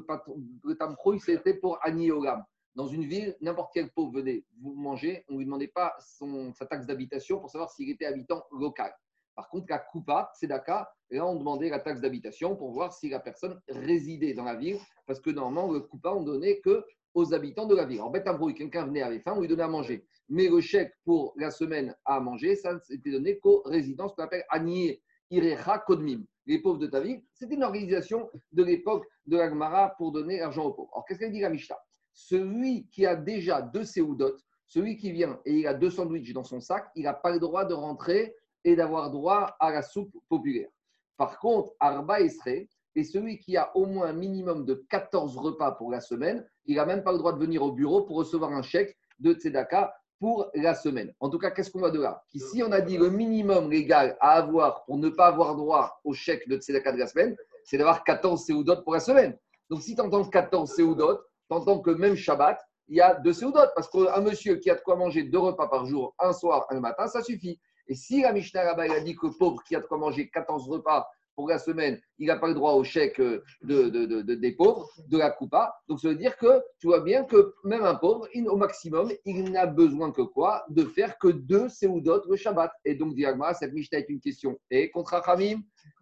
le 0.64 0.75
tamrouille, 0.75 1.20
c'était 1.20 1.54
pour 1.54 1.78
Agniogam. 1.82 2.44
Dans 2.75 2.87
une 2.87 3.04
ville, 3.04 3.37
n'importe 3.40 3.73
quel 3.75 3.90
pauvre 3.90 4.12
venait 4.12 4.44
vous 4.61 4.75
manger, 4.75 5.25
on 5.28 5.32
ne 5.35 5.38
lui 5.38 5.47
demandait 5.47 5.68
pas 5.68 5.97
sa 5.99 6.66
taxe 6.66 6.87
d'habitation 6.87 7.40
pour 7.40 7.50
savoir 7.50 7.70
s'il 7.70 7.90
était 7.90 8.06
habitant 8.06 8.44
local. 8.52 8.92
Par 9.35 9.49
contre, 9.49 9.66
la 9.68 9.78
coupa, 9.78 10.30
c'est 10.35 10.49
Dakar, 10.49 10.87
là, 11.11 11.26
on 11.26 11.37
demandait 11.37 11.70
la 11.70 11.80
taxe 11.80 12.00
d'habitation 12.00 12.56
pour 12.56 12.73
voir 12.73 12.92
si 12.92 13.08
la 13.08 13.20
personne 13.20 13.61
résidait 13.68 14.35
dans 14.35 14.44
la 14.44 14.54
ville, 14.54 14.78
parce 15.06 15.20
que 15.20 15.30
normalement, 15.30 15.73
le 15.73 15.80
coupa, 15.80 16.11
on 16.11 16.23
donnait 16.23 16.61
que 16.61 16.85
aux 17.14 17.34
habitants 17.34 17.66
de 17.66 17.74
la 17.74 17.84
ville. 17.84 18.00
En 18.00 18.10
bête 18.10 18.26
brouille, 18.26 18.54
quelqu'un 18.54 18.86
venait 18.86 19.02
avec 19.02 19.22
faim, 19.22 19.34
on 19.36 19.40
lui 19.40 19.48
donnait 19.48 19.62
à 19.62 19.68
manger. 19.68 20.04
Mais 20.28 20.48
le 20.48 20.60
chèque 20.60 20.92
pour 21.04 21.32
la 21.36 21.50
semaine 21.50 21.94
à 22.04 22.20
manger, 22.20 22.54
ça 22.56 22.78
s'était 22.80 23.10
donné 23.10 23.38
qu'aux 23.38 23.62
résidents, 23.64 24.08
ce 24.08 24.14
qu'on 24.14 24.24
appelle 24.24 24.44
Anié 24.50 25.02
Irecha 25.30 25.78
Kodmim. 25.78 26.24
Les 26.46 26.60
pauvres 26.60 26.78
de 26.78 26.86
ta 26.86 27.00
ville, 27.00 27.22
c'était 27.34 27.54
une 27.54 27.64
organisation 27.64 28.30
de 28.52 28.64
l'époque 28.64 29.06
de 29.26 29.36
l'Agmara 29.36 29.94
pour 29.98 30.12
donner 30.12 30.38
l'argent 30.38 30.64
aux 30.64 30.72
pauvres. 30.72 30.90
Alors, 30.94 31.04
qu'est-ce 31.06 31.18
qu'elle 31.18 31.32
dit 31.32 31.40
la 31.40 31.50
Mishnah? 31.50 31.78
Celui 32.14 32.88
qui 32.88 33.04
a 33.04 33.16
déjà 33.16 33.60
deux 33.60 33.84
séoudotes, 33.84 34.40
celui 34.66 34.96
qui 34.96 35.12
vient 35.12 35.38
et 35.44 35.52
il 35.52 35.66
a 35.66 35.74
deux 35.74 35.90
sandwichs 35.90 36.32
dans 36.32 36.44
son 36.44 36.60
sac, 36.60 36.90
il 36.94 37.04
n'a 37.04 37.14
pas 37.14 37.32
le 37.32 37.38
droit 37.38 37.64
de 37.64 37.74
rentrer 37.74 38.34
et 38.64 38.76
d'avoir 38.76 39.10
droit 39.10 39.56
à 39.60 39.70
la 39.70 39.82
soupe 39.82 40.16
populaire. 40.28 40.68
Par 41.16 41.38
contre, 41.38 41.72
Arba 41.80 42.20
Esre, 42.20 42.66
et 42.94 43.04
celui 43.04 43.38
qui 43.38 43.56
a 43.56 43.76
au 43.76 43.87
moins 43.87 44.09
un 44.09 44.12
minimum 44.12 44.64
de 44.64 44.74
14 44.88 45.37
repas 45.37 45.72
pour 45.72 45.90
la 45.90 46.00
semaine, 46.00 46.44
il 46.68 46.76
n'a 46.76 46.87
même 46.87 47.02
pas 47.02 47.12
le 47.12 47.18
droit 47.18 47.33
de 47.33 47.40
venir 47.40 47.62
au 47.62 47.72
bureau 47.72 48.02
pour 48.02 48.16
recevoir 48.16 48.52
un 48.52 48.62
chèque 48.62 48.96
de 49.18 49.33
Tzedaka 49.33 49.92
pour 50.20 50.50
la 50.54 50.74
semaine. 50.74 51.12
En 51.18 51.31
tout 51.31 51.38
cas, 51.38 51.50
qu'est-ce 51.50 51.70
qu'on 51.70 51.81
va 51.81 51.90
de 51.90 52.00
là? 52.00 52.22
Ici, 52.35 52.62
on 52.62 52.70
a 52.72 52.81
dit 52.81 52.98
le 52.98 53.09
minimum 53.09 53.70
légal 53.70 54.16
à 54.20 54.33
avoir 54.33 54.85
pour 54.85 54.98
ne 54.98 55.09
pas 55.09 55.28
avoir 55.28 55.57
droit 55.57 55.98
au 56.04 56.12
chèque 56.12 56.46
de 56.48 56.57
Tzedaka 56.57 56.92
de 56.92 56.98
la 56.98 57.07
semaine, 57.07 57.37
c'est 57.64 57.78
d'avoir 57.78 58.04
14 58.04 58.44
séoudotes 58.44 58.85
pour 58.85 58.92
la 58.92 59.00
semaine. 59.00 59.37
Donc, 59.70 59.83
si 59.83 59.94
tu 59.94 60.00
entends 60.00 60.24
14 60.24 60.70
séoudotes, 60.70 61.24
tu 61.50 61.57
entends 61.57 61.81
que 61.81 61.90
même 61.90 62.16
Shabbat, 62.16 62.61
il 62.88 62.96
y 62.96 63.00
a 63.00 63.14
deux 63.14 63.33
séoudotes. 63.33 63.70
Parce 63.74 63.88
qu'un 63.88 64.20
monsieur 64.20 64.57
qui 64.57 64.70
a 64.70 64.74
de 64.74 64.81
quoi 64.81 64.96
manger 64.96 65.24
deux 65.24 65.38
repas 65.38 65.68
par 65.68 65.87
jour, 65.87 66.14
un 66.18 66.33
soir, 66.33 66.66
un 66.70 66.81
matin, 66.81 67.07
ça 67.07 67.22
suffit. 67.22 67.61
Et 67.87 67.94
si 67.94 68.20
la 68.20 68.33
Mishnah 68.33 68.64
là 68.64 68.76
a 68.78 69.00
dit 69.00 69.16
que 69.16 69.28
pauvre 69.38 69.62
qui 69.66 69.74
a 69.74 69.81
de 69.81 69.87
quoi 69.87 69.96
manger 69.96 70.28
14 70.28 70.68
repas 70.68 71.09
pour 71.38 71.48
la 71.48 71.61
semaine, 71.61 72.01
il 72.18 72.27
n'a 72.27 72.37
pas 72.37 72.48
le 72.48 72.55
droit 72.55 72.72
au 72.72 72.83
chèque 72.83 73.20
de, 73.20 73.38
de, 73.62 74.22
des 74.22 74.53
pauvres, 74.57 74.90
de 75.07 75.18
la 75.18 75.31
coupa. 75.31 75.72
Donc, 75.87 76.01
ça 76.01 76.09
veut 76.09 76.16
dire 76.16 76.37
que 76.37 76.61
tu 76.81 76.88
vois 76.88 76.98
bien 76.98 77.22
que 77.22 77.55
même 77.62 77.85
un 77.85 77.94
pauvre, 77.94 78.27
au 78.35 78.57
maximum, 78.57 79.12
il 79.24 79.53
n'a 79.53 79.66
besoin 79.66 80.11
que 80.11 80.22
quoi? 80.22 80.64
De 80.68 80.85
faire 80.85 81.16
que 81.16 81.29
deux 81.29 81.68
séoudotes 81.68 82.27
le 82.29 82.35
Shabbat. 82.35 82.72
Et 82.85 82.96
donc, 82.96 83.14
Diagmara, 83.14 83.55
cette 83.55 83.72
Mishnah 83.72 84.01
est 84.01 84.09
une 84.09 84.18
question. 84.18 84.59
Et 84.68 84.90
contre 84.90 85.14
Achamim 85.14 85.61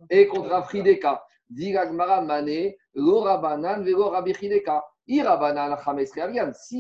et 0.09 0.27
contre 0.27 0.55
Afrideka. 0.55 1.23
Diagmara 1.51 2.23
Mane, 2.23 2.73
lo 2.95 3.21
Rabanan, 3.21 3.85
velo 3.85 4.09
Rabichideka. 4.09 4.83
Si 5.07 5.23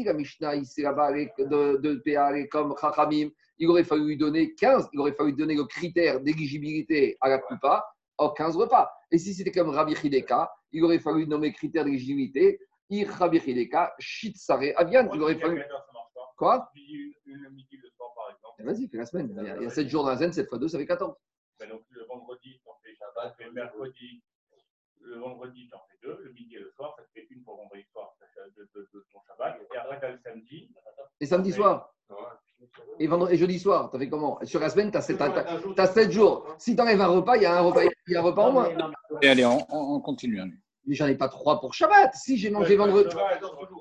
la 0.02 0.14
Mishnah 0.14 0.56
ici 0.56 0.80
là-bas 0.80 1.12
de, 1.12 1.76
de 1.76 2.46
comme 2.46 2.74
Chachamim, 2.80 3.28
il 3.58 3.68
aurait 3.68 3.84
fallu 3.84 4.06
lui 4.06 4.16
donner 4.16 4.54
15, 4.54 4.88
il 4.94 5.00
aurait 5.00 5.12
fallu 5.12 5.30
lui 5.30 5.36
donner 5.36 5.54
le 5.56 5.64
critère 5.64 6.20
d'éligibilité 6.20 7.18
à 7.20 7.28
la 7.28 7.38
coupa 7.38 7.86
oh, 8.18 8.30
15 8.30 8.56
repas. 8.56 8.92
Et 9.10 9.18
si 9.18 9.34
c'était 9.34 9.52
comme 9.52 9.70
Rabbi 9.70 9.94
Hideka, 10.02 10.52
il 10.72 10.84
aurait 10.84 10.98
fallu 10.98 11.26
nommer 11.26 11.52
critère 11.52 11.84
d'éligibilité, 11.84 12.60
Ir 12.88 13.08
Rabbi 13.08 13.38
Hideka, 13.38 13.94
Shitsare 13.98 14.72
Avian. 14.76 15.08
Il 15.12 15.22
aurait 15.22 15.38
fallu. 15.38 15.62
Quoi? 16.36 16.70
Vas-y, 18.58 18.88
fais 18.88 18.98
la 18.98 19.06
semaine. 19.06 19.56
Il 19.58 19.62
y 19.62 19.66
a 19.66 19.70
7 19.70 19.88
jours 19.88 20.04
dans 20.04 20.10
la 20.10 20.16
zen, 20.16 20.32
7 20.32 20.48
fois 20.48 20.58
2, 20.58 20.68
ça 20.68 20.78
fait 20.78 20.86
14. 20.86 21.14
Ben 21.58 21.70
donc 21.70 21.82
le 21.90 22.04
vendredi, 22.04 22.60
tu 22.62 22.68
en 22.68 22.76
fais 22.82 22.94
Shabbat, 22.94 23.34
le 23.40 23.52
mercredi, 23.52 24.22
le 25.00 25.18
vendredi, 25.18 25.68
tu 25.68 25.74
en 25.74 25.80
fais 25.88 25.96
2, 26.02 26.24
le 26.24 26.32
midi 26.32 26.56
et 26.56 26.58
le 26.58 26.70
soir, 26.72 26.94
ça 26.96 27.02
te 27.02 27.08
fait 27.14 27.26
une 27.30 27.42
pour 27.42 27.56
vendredi 27.56 27.84
soir 27.92 28.14
de, 28.56 28.68
ton 29.12 29.20
Shabbat. 29.26 29.58
Et 29.72 29.76
après, 29.76 29.98
tu 29.98 30.04
as 30.04 30.10
le 30.10 30.18
samedi. 30.18 30.70
Et 31.20 31.26
samedi 31.26 31.52
soir? 31.52 31.95
Et, 32.98 33.06
vendredi, 33.06 33.34
et 33.34 33.38
jeudi 33.38 33.58
soir, 33.58 33.90
tu 33.90 33.96
as 33.96 33.98
fait 33.98 34.08
comment? 34.08 34.38
Sur 34.44 34.60
la 34.60 34.70
semaine, 34.70 34.90
tu 34.90 34.96
as, 34.98 35.86
7 35.86 36.10
jours. 36.10 36.46
Si 36.58 36.74
tu 36.74 36.82
enlèves 36.82 37.00
un 37.00 37.06
repas, 37.06 37.36
il 37.36 37.42
y 37.42 37.46
a 37.46 37.56
un 37.56 37.60
repas, 37.60 37.82
il 37.84 38.12
y 38.12 38.16
a 38.16 38.20
un 38.20 38.22
repas 38.22 38.48
au 38.48 38.52
moins. 38.52 38.68
Et 39.22 39.28
allez, 39.28 39.44
on, 39.44 39.64
on 39.70 40.00
continue. 40.00 40.40
Allez. 40.40 40.52
Mais 40.86 40.94
j'en 40.94 41.06
ai 41.06 41.16
pas 41.16 41.28
trois 41.28 41.60
pour 41.60 41.74
Shabbat. 41.74 42.14
Si 42.14 42.36
j'ai 42.36 42.50
mangé 42.50 42.76
vendredi. 42.76 43.14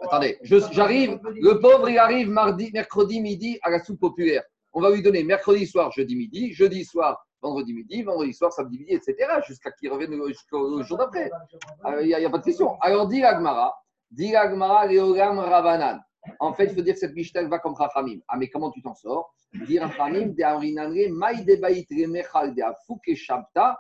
Attendez, 0.01 0.39
j'arrive. 0.43 1.19
Le 1.23 1.59
pauvre, 1.59 1.87
il 1.89 1.97
arrive 1.97 2.29
mardi, 2.29 2.71
mercredi 2.73 3.21
midi 3.21 3.59
à 3.61 3.69
la 3.69 3.83
soupe 3.83 3.99
populaire. 3.99 4.43
On 4.73 4.81
va 4.81 4.89
lui 4.91 5.01
donner 5.01 5.23
mercredi 5.23 5.67
soir, 5.67 5.91
jeudi 5.91 6.15
midi, 6.15 6.51
jeudi 6.51 6.83
soir, 6.83 7.25
vendredi 7.41 7.73
midi, 7.73 8.01
vendredi 8.01 8.33
soir, 8.33 8.51
samedi 8.51 8.79
midi, 8.79 8.93
etc. 8.93 9.15
Jusqu'à 9.47 9.71
qu'il 9.71 9.91
revienne 9.91 10.19
jusqu'au 10.27 10.81
jour 10.83 10.97
d'après. 10.97 11.29
Euh, 11.85 12.01
il 12.01 12.07
n'y 12.07 12.13
a, 12.13 12.29
pas 12.29 12.39
de 12.39 12.43
question. 12.43 12.77
Alors, 12.81 13.07
dit 13.07 13.23
Agmara, 13.23 13.73
dit 14.11 14.35
Agmara, 14.35 14.87
Léogam 14.87 15.39
Ravanan. 15.39 15.99
En 16.39 16.53
fait, 16.53 16.65
il 16.65 16.75
faut 16.75 16.81
dire 16.81 16.93
que 16.93 16.99
cette 16.99 17.15
Mishnah 17.15 17.43
va 17.47 17.59
comme 17.59 17.73
Rachamim. 17.73 18.19
Ah, 18.27 18.37
mais 18.37 18.49
comment 18.49 18.71
tu 18.71 18.81
t'en 18.81 18.95
sors? 18.95 19.33
Dire 19.67 19.83
Rachamim, 19.83 20.27
de 20.27 20.43
Amrinanre, 20.43 21.11
Maï 21.11 21.45
de 21.45 21.55
Baït 21.55 21.87
Remechal 21.89 22.53
de 22.55 23.13
Shabta, 23.15 23.77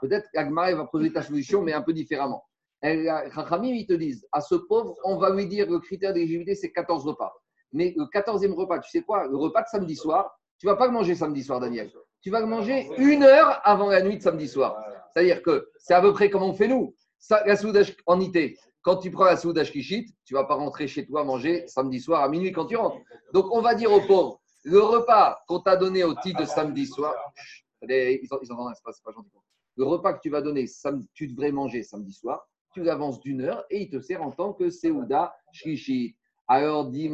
Peut-être 0.00 0.28
qu'Agmara 0.32 0.74
va 0.74 0.84
poser 0.86 1.12
ta 1.12 1.22
solution, 1.22 1.62
mais 1.62 1.72
un 1.72 1.82
peu 1.82 1.92
différemment. 1.92 2.44
Rachamim, 2.82 3.74
ils 3.74 3.86
te 3.86 3.94
disent, 3.94 4.26
à 4.32 4.40
ce 4.40 4.54
pauvre, 4.54 4.96
on 5.04 5.16
va 5.16 5.30
lui 5.30 5.46
dire 5.46 5.68
le 5.70 5.80
critère 5.80 6.12
d'éligibilité, 6.12 6.54
c'est 6.54 6.70
14 6.70 7.04
repas. 7.04 7.32
Mais 7.72 7.94
le 7.96 8.04
14e 8.04 8.52
repas, 8.52 8.78
tu 8.78 8.90
sais 8.90 9.02
quoi? 9.02 9.26
Le 9.26 9.36
repas 9.36 9.62
de 9.62 9.68
samedi 9.68 9.96
soir, 9.96 10.38
tu 10.58 10.66
vas 10.66 10.76
pas 10.76 10.86
le 10.86 10.92
manger 10.92 11.14
samedi 11.14 11.42
soir, 11.42 11.60
Daniel. 11.60 11.90
Tu 12.22 12.30
vas 12.30 12.40
le 12.40 12.46
manger 12.46 12.88
une 12.96 13.22
heure 13.22 13.60
avant 13.64 13.88
la 13.90 14.02
nuit 14.02 14.18
de 14.18 14.22
samedi 14.22 14.48
soir. 14.48 14.76
C'est-à-dire 15.12 15.42
que 15.42 15.68
c'est 15.78 15.94
à 15.94 16.00
peu 16.00 16.12
près 16.12 16.30
comme 16.30 16.42
on 16.42 16.54
fait 16.54 16.68
nous. 16.68 16.94
La 17.44 17.56
soudage 17.56 17.96
enité, 18.06 18.56
quand 18.82 18.96
tu 18.96 19.10
prends 19.10 19.24
la 19.24 19.36
soude 19.36 19.58
Ashkishit, 19.58 20.14
tu 20.24 20.34
ne 20.34 20.38
vas 20.38 20.44
pas 20.44 20.54
rentrer 20.54 20.86
chez 20.86 21.04
toi 21.04 21.24
manger 21.24 21.66
samedi 21.66 22.00
soir 22.00 22.22
à 22.22 22.28
minuit 22.28 22.52
quand 22.52 22.66
tu 22.66 22.76
rentres. 22.76 22.98
Donc, 23.32 23.46
on 23.52 23.60
va 23.60 23.74
dire 23.74 23.92
aux 23.92 24.00
pauvres, 24.00 24.40
le 24.64 24.80
repas 24.80 25.42
qu'on 25.46 25.60
t'a 25.60 25.76
donné 25.76 26.04
au 26.04 26.14
titre 26.14 26.40
de 26.40 26.46
samedi 26.46 26.86
soir, 26.86 27.14
ils 27.82 28.20
entendent, 28.50 28.74
c'est 28.74 29.04
pas, 29.04 29.12
gentil. 29.12 29.30
Le 29.76 29.84
repas 29.84 30.12
que 30.12 30.20
tu 30.20 30.30
vas 30.30 30.42
donner, 30.42 30.66
tu 31.14 31.28
devrais 31.28 31.52
manger 31.52 31.82
samedi 31.82 32.12
soir, 32.12 32.46
tu 32.72 32.82
l'avances 32.82 33.20
d'une 33.20 33.42
heure 33.42 33.64
et 33.70 33.82
il 33.82 33.90
te 33.90 34.00
sert 34.00 34.22
en 34.22 34.30
tant 34.30 34.52
que 34.52 34.70
Seouda 34.70 35.34
Shkishit. 35.52 36.16
Alors, 36.46 36.86
dit 36.86 37.10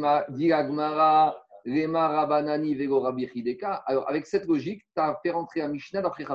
Agmara, 0.51 1.35
Lema 1.65 2.07
Rabanani 2.07 2.75
Vego 2.75 2.99
Rabbi 2.99 3.27
Alors, 3.85 4.07
avec 4.07 4.27
cette 4.27 4.45
logique, 4.45 4.83
tu 4.95 5.01
as 5.01 5.19
fait 5.21 5.31
rentrer 5.31 5.61
à 5.61 5.67
Mishnah 5.67 6.01
d'après 6.01 6.25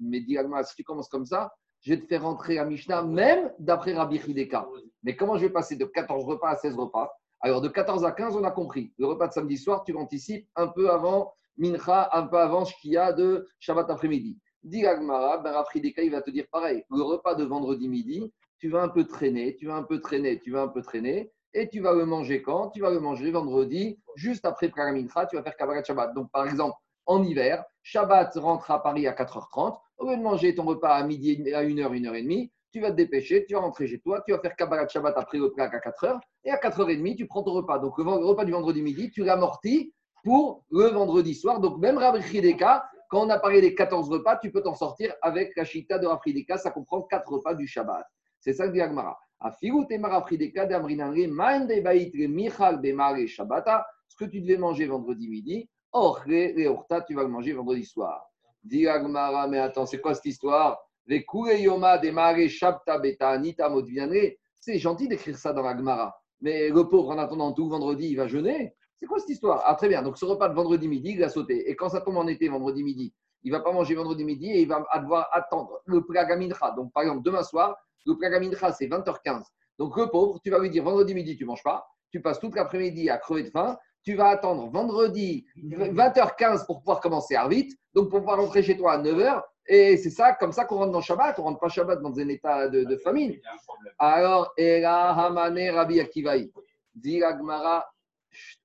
Mais 0.00 0.20
dit 0.20 0.38
Agmara, 0.38 0.64
si 0.64 0.76
tu 0.76 0.84
commences 0.84 1.08
comme 1.08 1.26
ça, 1.26 1.52
je 1.88 1.94
vais 1.94 2.00
te 2.02 2.06
faire 2.06 2.22
rentrer 2.22 2.58
à 2.58 2.66
Mishnah, 2.66 3.02
même 3.02 3.50
d'après 3.58 3.94
Rabbi 3.94 4.16
Hideka. 4.16 4.68
Mais 5.02 5.16
comment 5.16 5.38
je 5.38 5.46
vais 5.46 5.52
passer 5.52 5.74
de 5.74 5.86
14 5.86 6.22
repas 6.26 6.50
à 6.50 6.56
16 6.56 6.74
repas? 6.74 7.10
Alors, 7.40 7.62
de 7.62 7.68
14 7.68 8.04
à 8.04 8.12
15, 8.12 8.36
on 8.36 8.44
a 8.44 8.50
compris. 8.50 8.92
Le 8.98 9.06
repas 9.06 9.28
de 9.28 9.32
samedi 9.32 9.56
soir, 9.56 9.84
tu 9.84 9.92
l'anticipes 9.92 10.46
un 10.54 10.68
peu 10.68 10.90
avant 10.90 11.32
Mincha, 11.56 12.10
un 12.12 12.26
peu 12.26 12.36
avant 12.36 12.66
Shkia 12.66 13.14
de 13.14 13.48
Shabbat 13.58 13.88
après-midi. 13.88 14.36
Dit 14.62 14.84
Agmara, 14.84 15.38
ben 15.38 15.52
Rafrideka, 15.52 16.02
il 16.02 16.10
va 16.10 16.20
te 16.20 16.30
dire 16.30 16.44
pareil. 16.52 16.84
Le 16.90 17.00
repas 17.00 17.34
de 17.34 17.44
vendredi 17.44 17.88
midi, 17.88 18.34
tu 18.58 18.68
vas 18.68 18.82
un 18.82 18.90
peu 18.90 19.04
traîner, 19.04 19.56
tu 19.56 19.66
vas 19.66 19.76
un 19.76 19.82
peu 19.82 19.98
traîner, 19.98 20.40
tu 20.40 20.50
vas 20.50 20.60
un 20.60 20.68
peu 20.68 20.82
traîner. 20.82 21.32
Et 21.54 21.70
tu 21.70 21.80
vas 21.80 21.94
le 21.94 22.04
manger 22.04 22.42
quand? 22.42 22.68
Tu 22.68 22.82
vas 22.82 22.90
le 22.90 23.00
manger 23.00 23.30
vendredi, 23.30 23.98
juste 24.14 24.44
après 24.44 24.70
Mincha, 24.76 25.24
tu 25.24 25.36
vas 25.36 25.42
faire 25.42 25.56
Kabbalah 25.56 25.82
Shabbat. 25.82 26.12
Donc, 26.12 26.30
par 26.32 26.44
exemple, 26.44 26.76
en 27.06 27.22
hiver, 27.22 27.64
Shabbat 27.90 28.36
rentre 28.36 28.70
à 28.70 28.82
Paris 28.82 29.06
à 29.06 29.12
4h30. 29.12 29.78
Au 29.96 30.10
lieu 30.10 30.18
de 30.18 30.22
manger 30.22 30.54
ton 30.54 30.64
repas 30.64 30.94
à 30.94 31.02
midi, 31.04 31.42
à 31.54 31.64
1h, 31.64 31.88
1h30, 31.88 32.50
tu 32.70 32.82
vas 32.82 32.90
te 32.90 32.96
dépêcher, 32.96 33.46
tu 33.46 33.54
vas 33.54 33.60
rentrer 33.60 33.86
chez 33.86 33.98
toi, 33.98 34.22
tu 34.26 34.32
vas 34.32 34.40
faire 34.40 34.54
Kabbalah 34.56 34.86
Shabbat 34.86 35.16
après 35.16 35.38
le 35.38 35.50
plat 35.50 35.70
à 35.72 35.78
4h, 35.78 36.20
et 36.44 36.50
à 36.50 36.58
4h30, 36.58 37.16
tu 37.16 37.26
prends 37.26 37.42
ton 37.42 37.52
repas. 37.52 37.78
Donc 37.78 37.96
le 37.96 38.04
repas 38.04 38.44
du 38.44 38.52
vendredi 38.52 38.82
midi, 38.82 39.10
tu 39.10 39.24
l'amortis 39.24 39.94
pour 40.22 40.66
le 40.70 40.88
vendredi 40.88 41.34
soir. 41.34 41.60
Donc 41.60 41.78
même 41.78 41.96
Rabbi 41.96 42.20
quand 42.58 43.24
on 43.26 43.30
a 43.30 43.38
parlé 43.38 43.62
des 43.62 43.74
14 43.74 44.10
repas, 44.10 44.36
tu 44.36 44.52
peux 44.52 44.60
t'en 44.60 44.74
sortir 44.74 45.14
avec 45.22 45.56
la 45.56 45.64
chita 45.64 45.98
de 45.98 46.06
Rabbi 46.06 46.46
ça 46.58 46.70
comprend 46.70 47.00
4 47.00 47.26
repas 47.26 47.54
du 47.54 47.66
Shabbat. 47.66 48.04
C'est 48.38 48.52
ça 48.52 48.68
que 48.68 48.74
dit 48.74 48.82
Agmara. 48.82 49.18
Ce 49.50 49.58
que 54.18 54.24
tu 54.26 54.40
devais 54.42 54.58
manger 54.58 54.86
vendredi 54.86 55.28
midi, 55.30 55.70
or, 55.92 56.22
tu 56.24 57.14
vas 57.14 57.22
le 57.22 57.28
manger 57.28 57.52
vendredi 57.52 57.84
soir. 57.84 58.24
Agmara, 58.88 59.48
mais 59.48 59.58
attends, 59.58 59.86
c'est 59.86 60.00
quoi 60.00 60.14
cette 60.14 60.26
histoire? 60.26 60.78
C'est 64.60 64.78
gentil 64.78 65.08
d'écrire 65.08 65.38
ça 65.38 65.52
dans 65.52 65.62
la 65.62 65.76
Gemara. 65.76 66.14
Mais 66.40 66.68
le 66.68 66.88
pauvre, 66.88 67.10
en 67.10 67.18
attendant 67.18 67.52
tout 67.52 67.68
vendredi, 67.68 68.08
il 68.10 68.16
va 68.16 68.26
jeûner. 68.28 68.74
C'est 69.00 69.06
quoi 69.06 69.18
cette 69.18 69.30
histoire? 69.30 69.62
Ah, 69.64 69.74
très 69.74 69.88
bien. 69.88 70.02
Donc, 70.02 70.18
ce 70.18 70.24
repas 70.24 70.48
de 70.48 70.54
vendredi 70.54 70.86
midi, 70.86 71.12
il 71.12 71.24
a 71.24 71.28
sauté. 71.28 71.70
Et 71.70 71.76
quand 71.76 71.88
ça 71.88 72.00
tombe 72.00 72.16
en 72.16 72.26
été, 72.26 72.48
vendredi 72.48 72.82
midi, 72.82 73.14
il 73.42 73.52
va 73.52 73.60
pas 73.60 73.72
manger 73.72 73.94
vendredi 73.94 74.24
midi 74.24 74.50
et 74.50 74.60
il 74.62 74.68
va 74.68 74.84
devoir 75.00 75.28
attendre 75.32 75.80
le 75.86 76.04
Pragamincha. 76.04 76.72
Donc, 76.72 76.92
par 76.92 77.04
exemple, 77.04 77.22
demain 77.22 77.42
soir, 77.42 77.76
le 78.04 78.16
Pragamincha, 78.16 78.72
c'est 78.72 78.88
20h15. 78.88 79.44
Donc, 79.78 79.96
le 79.96 80.08
pauvre, 80.08 80.40
tu 80.42 80.50
vas 80.50 80.58
lui 80.58 80.68
dire 80.68 80.84
vendredi 80.84 81.14
midi, 81.14 81.36
tu 81.36 81.44
manges 81.44 81.62
pas. 81.62 81.86
Tu 82.10 82.20
passes 82.20 82.40
toute 82.40 82.54
l'après-midi 82.54 83.08
à 83.08 83.18
crever 83.18 83.44
de 83.44 83.50
faim. 83.50 83.78
Tu 84.08 84.14
vas 84.14 84.28
attendre 84.28 84.70
vendredi 84.70 85.44
20h15 85.54 86.64
pour 86.64 86.78
pouvoir 86.78 86.98
commencer 86.98 87.34
à 87.34 87.46
vite. 87.46 87.78
Donc, 87.92 88.08
pour 88.08 88.20
pouvoir 88.20 88.38
rentrer 88.38 88.62
chez 88.62 88.74
toi 88.74 88.94
à 88.94 89.02
9h. 89.02 89.42
Et 89.66 89.98
c'est 89.98 90.08
ça, 90.08 90.32
comme 90.32 90.50
ça 90.50 90.64
qu'on 90.64 90.76
rentre 90.76 90.92
dans 90.92 91.02
Shabbat. 91.02 91.38
On 91.38 91.42
ne 91.42 91.46
rentre 91.48 91.60
pas 91.60 91.68
Shabbat 91.68 92.00
dans 92.00 92.18
un 92.18 92.28
état 92.28 92.68
de, 92.68 92.96
famine. 93.04 93.36
Alors, 93.98 94.50
Ela 94.56 95.10
Hamane 95.10 95.68
Rabbi 95.68 96.00
Akivaï. 96.00 96.50
Dit 96.94 97.22
Agmara. 97.22 97.86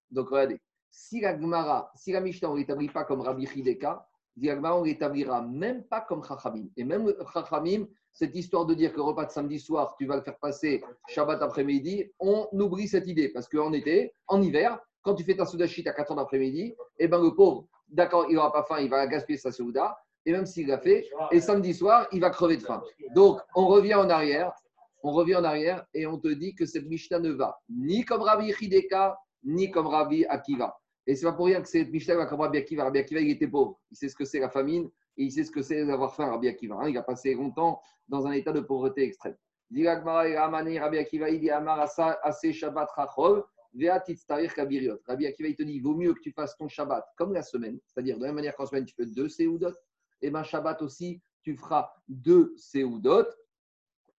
Donc, 0.10 0.30
regardez. 0.30 0.62
Si 0.90 1.20
la 1.20 1.38
Gemara, 1.38 1.92
si 1.94 2.14
la 2.14 2.22
Mishnah, 2.22 2.50
on 2.50 2.54
ne 2.54 2.60
l'établit 2.60 2.88
pas 2.88 3.04
comme 3.04 3.20
Rabbi 3.20 3.44
Hideka, 3.44 4.08
dit 4.38 4.50
Agmara, 4.50 4.78
on 4.78 4.84
ne 4.84 4.86
l'établira 4.86 5.42
même 5.42 5.84
pas 5.84 6.00
comme 6.00 6.24
Chachamim. 6.24 6.68
Et 6.78 6.86
même 6.86 7.14
Chachamim, 7.34 7.86
cette 8.14 8.34
histoire 8.34 8.66
de 8.66 8.76
dire 8.76 8.94
que 8.94 8.96
le 8.96 9.04
repas 9.04 9.26
de 9.26 9.32
samedi 9.32 9.60
soir, 9.60 9.94
tu 9.98 10.06
vas 10.06 10.16
le 10.16 10.22
faire 10.22 10.38
passer 10.38 10.82
Shabbat 11.10 11.42
après-midi, 11.42 12.14
on 12.18 12.48
oublie 12.54 12.88
cette 12.88 13.08
idée. 13.08 13.28
Parce 13.28 13.50
qu'en 13.50 13.74
été, 13.74 14.14
en 14.28 14.42
hiver, 14.42 14.80
quand 15.04 15.14
tu 15.14 15.24
fais 15.24 15.36
ta 15.36 15.46
soudachite 15.46 15.88
à 15.88 15.94
4 15.94 16.12
heures 16.12 16.18
d'après-midi, 16.18 16.76
eh 16.98 17.08
ben, 17.08 17.22
le 17.22 17.36
pauvre, 17.36 17.68
d'accord, 17.90 18.26
il 18.30 18.36
n'aura 18.36 18.52
pas 18.52 18.64
faim, 18.64 18.78
il 18.80 18.90
va 18.90 19.06
gaspiller 19.06 19.38
sa 19.38 19.52
souda 19.52 19.98
et 20.26 20.32
même 20.32 20.46
s'il 20.46 20.68
l'a 20.68 20.80
fait, 20.80 21.10
et 21.32 21.42
samedi 21.42 21.74
soir, 21.74 22.08
il 22.12 22.22
va 22.22 22.30
crever 22.30 22.58
de 22.58 22.64
faim. 22.64 22.82
Donc, 23.14 23.42
on 23.56 23.68
revient 23.68 23.96
en 23.96 24.10
arrière, 24.10 24.54
on 25.04 25.12
revient 25.12 25.36
en 25.36 25.44
arrière 25.44 25.86
et 25.94 26.08
on 26.08 26.18
te 26.18 26.30
dit 26.30 26.56
que 26.56 26.66
cette 26.66 26.86
Mishnah 26.86 27.20
ne 27.20 27.32
va 27.32 27.60
ni 27.70 28.06
comme 28.06 28.22
Rabbi 28.22 28.54
Hideka, 28.60 29.18
ni 29.44 29.70
comme 29.70 29.88
Rabbi 29.88 30.26
Akiva. 30.26 30.80
Et 31.06 31.16
c'est 31.16 31.26
pas 31.26 31.34
pour 31.34 31.48
rien 31.48 31.62
que 31.62 31.68
cette 31.68 31.92
Mishnah 31.92 32.16
va 32.16 32.26
comme 32.26 32.40
Rabbi 32.40 32.58
Akiva. 32.58 32.86
Rabbi 32.86 33.00
Akiva, 33.00 33.20
il 33.20 33.32
était 33.32 33.48
pauvre. 33.48 33.82
Il 33.92 33.98
sait 33.98 34.08
ce 34.08 34.16
que 34.16 34.24
c'est 34.24 34.40
la 34.40 34.50
famine 34.50 34.90
et 35.18 35.24
il 35.24 35.32
sait 35.32 35.44
ce 35.44 35.52
que 35.52 35.62
c'est 35.62 35.86
d'avoir 35.86 36.16
faim, 36.16 36.30
Rabbi 36.32 36.48
Akiva. 36.48 36.76
Hein. 36.76 36.88
Il 36.88 36.98
a 36.98 37.04
passé 37.04 37.34
longtemps 37.34 37.82
dans 38.08 38.26
un 38.26 38.32
état 38.32 38.54
de 38.54 38.62
pauvreté 38.62 39.04
extrême. 39.04 39.36
Rabbi 39.76 40.98
Akiva, 40.98 41.30
il 41.30 41.40
dit 41.42 42.54
Shabbat 42.54 42.90
Rabbi 43.74 43.90
Akiva, 45.26 45.50
il 45.50 45.56
te 45.56 45.64
dit 45.64 45.74
il 45.74 45.82
vaut 45.82 45.96
mieux 45.96 46.14
que 46.14 46.20
tu 46.20 46.32
fasses 46.32 46.56
ton 46.58 46.68
Shabbat 46.68 47.06
comme 47.18 47.34
la 47.34 47.42
semaine, 47.42 47.80
c'est-à-dire 47.88 48.18
de 48.18 48.22
la 48.22 48.28
même 48.28 48.36
manière 48.36 48.56
qu'en 48.56 48.66
semaine, 48.66 48.86
tu 48.86 48.96
fais 48.96 49.06
deux 49.06 49.30
Seudot, 49.30 49.74
et 50.22 50.30
bien 50.30 50.44
Shabbat 50.44 50.82
aussi, 50.82 51.22
tu 51.42 51.56
feras 51.56 51.92
deux 52.08 52.54
Seudot 52.58 53.26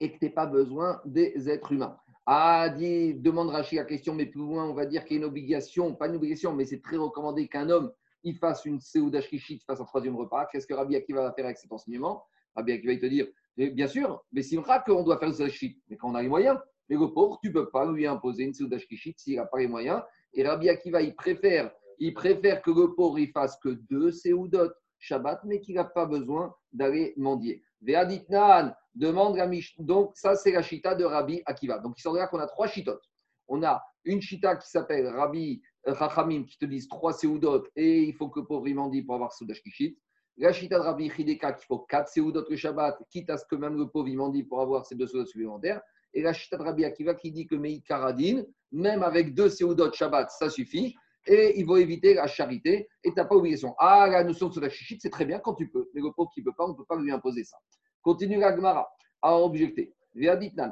et 0.00 0.12
que 0.12 0.18
tu 0.18 0.24
n'aies 0.24 0.32
pas 0.32 0.46
besoin 0.46 1.00
des 1.04 1.48
êtres 1.48 1.72
humains. 1.72 1.96
Ah, 2.26 2.68
dit, 2.70 3.14
demande 3.14 3.50
Rachid 3.50 3.78
la 3.78 3.84
question, 3.84 4.14
mais 4.14 4.26
plus 4.26 4.40
loin, 4.40 4.64
on 4.64 4.74
va 4.74 4.86
dire 4.86 5.04
qu'il 5.04 5.16
y 5.16 5.20
a 5.20 5.22
une 5.22 5.28
obligation, 5.28 5.94
pas 5.94 6.08
une 6.08 6.16
obligation, 6.16 6.54
mais 6.54 6.64
c'est 6.64 6.80
très 6.80 6.96
recommandé 6.96 7.48
qu'un 7.48 7.68
homme 7.70 7.92
il 8.24 8.36
fasse 8.36 8.64
une 8.64 8.80
Seuda 8.80 9.20
Shishit, 9.20 9.62
fasse 9.64 9.80
un 9.80 9.84
troisième 9.84 10.16
repas. 10.16 10.46
Qu'est-ce 10.46 10.66
que 10.66 10.74
Rabbi 10.74 10.96
Akiva 10.96 11.22
va 11.22 11.32
faire 11.32 11.44
avec 11.44 11.58
cet 11.58 11.70
enseignement? 11.70 12.24
Rabbi 12.56 12.72
Akiva 12.72 12.94
va 12.94 12.98
te 12.98 13.06
dire, 13.06 13.28
bien 13.56 13.86
sûr, 13.86 14.24
mais 14.32 14.42
c'est 14.42 14.56
vrai 14.56 14.80
qu'on 14.84 15.02
doit 15.02 15.18
faire 15.18 15.28
une 15.28 15.34
Seuda 15.34 15.52
mais 15.88 15.96
quand 15.96 16.10
on 16.10 16.14
a 16.14 16.22
les 16.22 16.28
moyens. 16.28 16.58
Mais 16.88 16.96
le 16.96 17.12
pauvre, 17.12 17.38
tu 17.42 17.48
ne 17.48 17.54
peux 17.54 17.70
pas 17.70 17.90
lui 17.90 18.06
imposer 18.06 18.44
une 18.44 18.54
Seuda 18.54 18.78
Shishit 18.78 19.18
s'il 19.18 19.36
n'a 19.36 19.46
pas 19.46 19.58
les 19.58 19.68
moyens. 19.68 20.02
Et 20.32 20.46
Rabbi 20.46 20.68
Akiva, 20.68 21.00
il 21.02 21.14
préfère, 21.14 21.72
il 21.98 22.12
préfère 22.12 22.60
que 22.62 22.70
le 22.70 22.94
pauvre, 22.94 23.18
il 23.18 23.30
fasse 23.30 23.56
que 23.62 23.70
deux 23.90 24.12
Seudot 24.12 24.70
Shabbat, 24.98 25.40
mais 25.44 25.60
qu'il 25.60 25.74
n'a 25.74 25.84
pas 25.84 26.06
besoin 26.06 26.54
d'aller 26.72 27.14
mendier. 27.16 27.62
Ve'aditnan 27.82 28.74
demande 28.94 29.36
la 29.36 29.48
Donc, 29.78 30.16
ça, 30.16 30.34
c'est 30.34 30.52
la 30.52 30.62
chita 30.62 30.94
de 30.94 31.04
Rabbi 31.04 31.42
Akiva. 31.46 31.78
Donc, 31.78 31.94
il 31.98 32.02
semblerait 32.02 32.28
qu'on 32.28 32.38
a 32.38 32.46
trois 32.46 32.66
chitotes. 32.66 33.04
On 33.48 33.62
a 33.62 33.82
une 34.04 34.22
chita 34.22 34.56
qui 34.56 34.68
s'appelle 34.68 35.06
Rabbi 35.08 35.62
Chachamim 35.86 36.44
qui 36.44 36.56
te 36.58 36.64
disent 36.64 36.88
trois 36.88 37.12
seudot 37.12 37.64
et 37.76 38.04
il 38.04 38.14
faut 38.14 38.28
que 38.28 38.40
le 38.40 38.46
pauvre 38.46 38.68
mendie 38.70 39.02
pour 39.02 39.16
avoir 39.16 39.32
Soudash 39.32 39.62
Kishit. 39.62 39.98
La 40.36 40.52
chita 40.52 40.78
de 40.78 40.82
Rabbi 40.82 41.10
Hideka 41.16 41.52
qu'il 41.52 41.66
faut 41.66 41.80
quatre 41.80 42.08
seudot 42.08 42.44
le 42.48 42.56
Shabbat, 42.56 42.98
quitte 43.10 43.30
à 43.30 43.36
ce 43.36 43.44
que 43.44 43.56
même 43.56 43.76
le 43.76 43.88
pauvre 43.88 44.10
mendie 44.14 44.44
pour 44.44 44.60
avoir 44.60 44.86
ces 44.86 44.94
deux 44.94 45.06
seudot 45.06 45.26
supplémentaires. 45.26 45.82
Et 46.14 46.22
la 46.22 46.32
chita 46.32 46.56
de 46.56 46.62
Rabbi 46.62 46.84
Akiva 46.84 47.14
qui 47.14 47.32
dit 47.32 47.46
que 47.46 47.56
Meï 47.56 47.82
Karadin, 47.82 48.44
même 48.72 49.02
avec 49.02 49.34
deux 49.34 49.50
seudot 49.50 49.92
Shabbat, 49.92 50.30
ça 50.30 50.48
suffit 50.48 50.94
et 51.26 51.58
il 51.58 51.66
faut 51.66 51.76
éviter 51.76 52.14
la 52.14 52.26
charité 52.26 52.88
et 53.02 53.10
tu 53.10 53.14
n'as 53.16 53.24
pas 53.24 53.34
obligation. 53.34 53.74
Ah, 53.78 54.06
la 54.08 54.24
notion 54.24 54.48
de 54.48 54.60
la 54.60 54.68
chichite, 54.68 55.00
c'est 55.02 55.10
très 55.10 55.24
bien 55.24 55.38
quand 55.38 55.54
tu 55.54 55.68
peux, 55.68 55.90
mais 55.94 56.00
le 56.00 56.12
pauvre 56.12 56.30
qui 56.32 56.40
ne 56.40 56.46
peut 56.46 56.52
pas, 56.56 56.64
on 56.64 56.68
ne 56.68 56.74
peut 56.74 56.84
pas 56.84 56.96
lui 56.96 57.10
imposer 57.10 57.44
ça. 57.44 57.56
Continue 58.02 58.38
la 58.38 58.54
Gemara 58.54 58.88
à 59.22 59.38
objecter. 59.38 59.94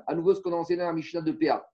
À 0.06 0.14
nouveau, 0.14 0.34
ce 0.34 0.40
qu'on 0.40 0.52
a 0.52 0.56
enseigné 0.56 0.78
dans 0.80 0.86
la 0.86 0.92
Mishnah 0.92 1.22
de 1.22 1.32
PA. 1.32 1.66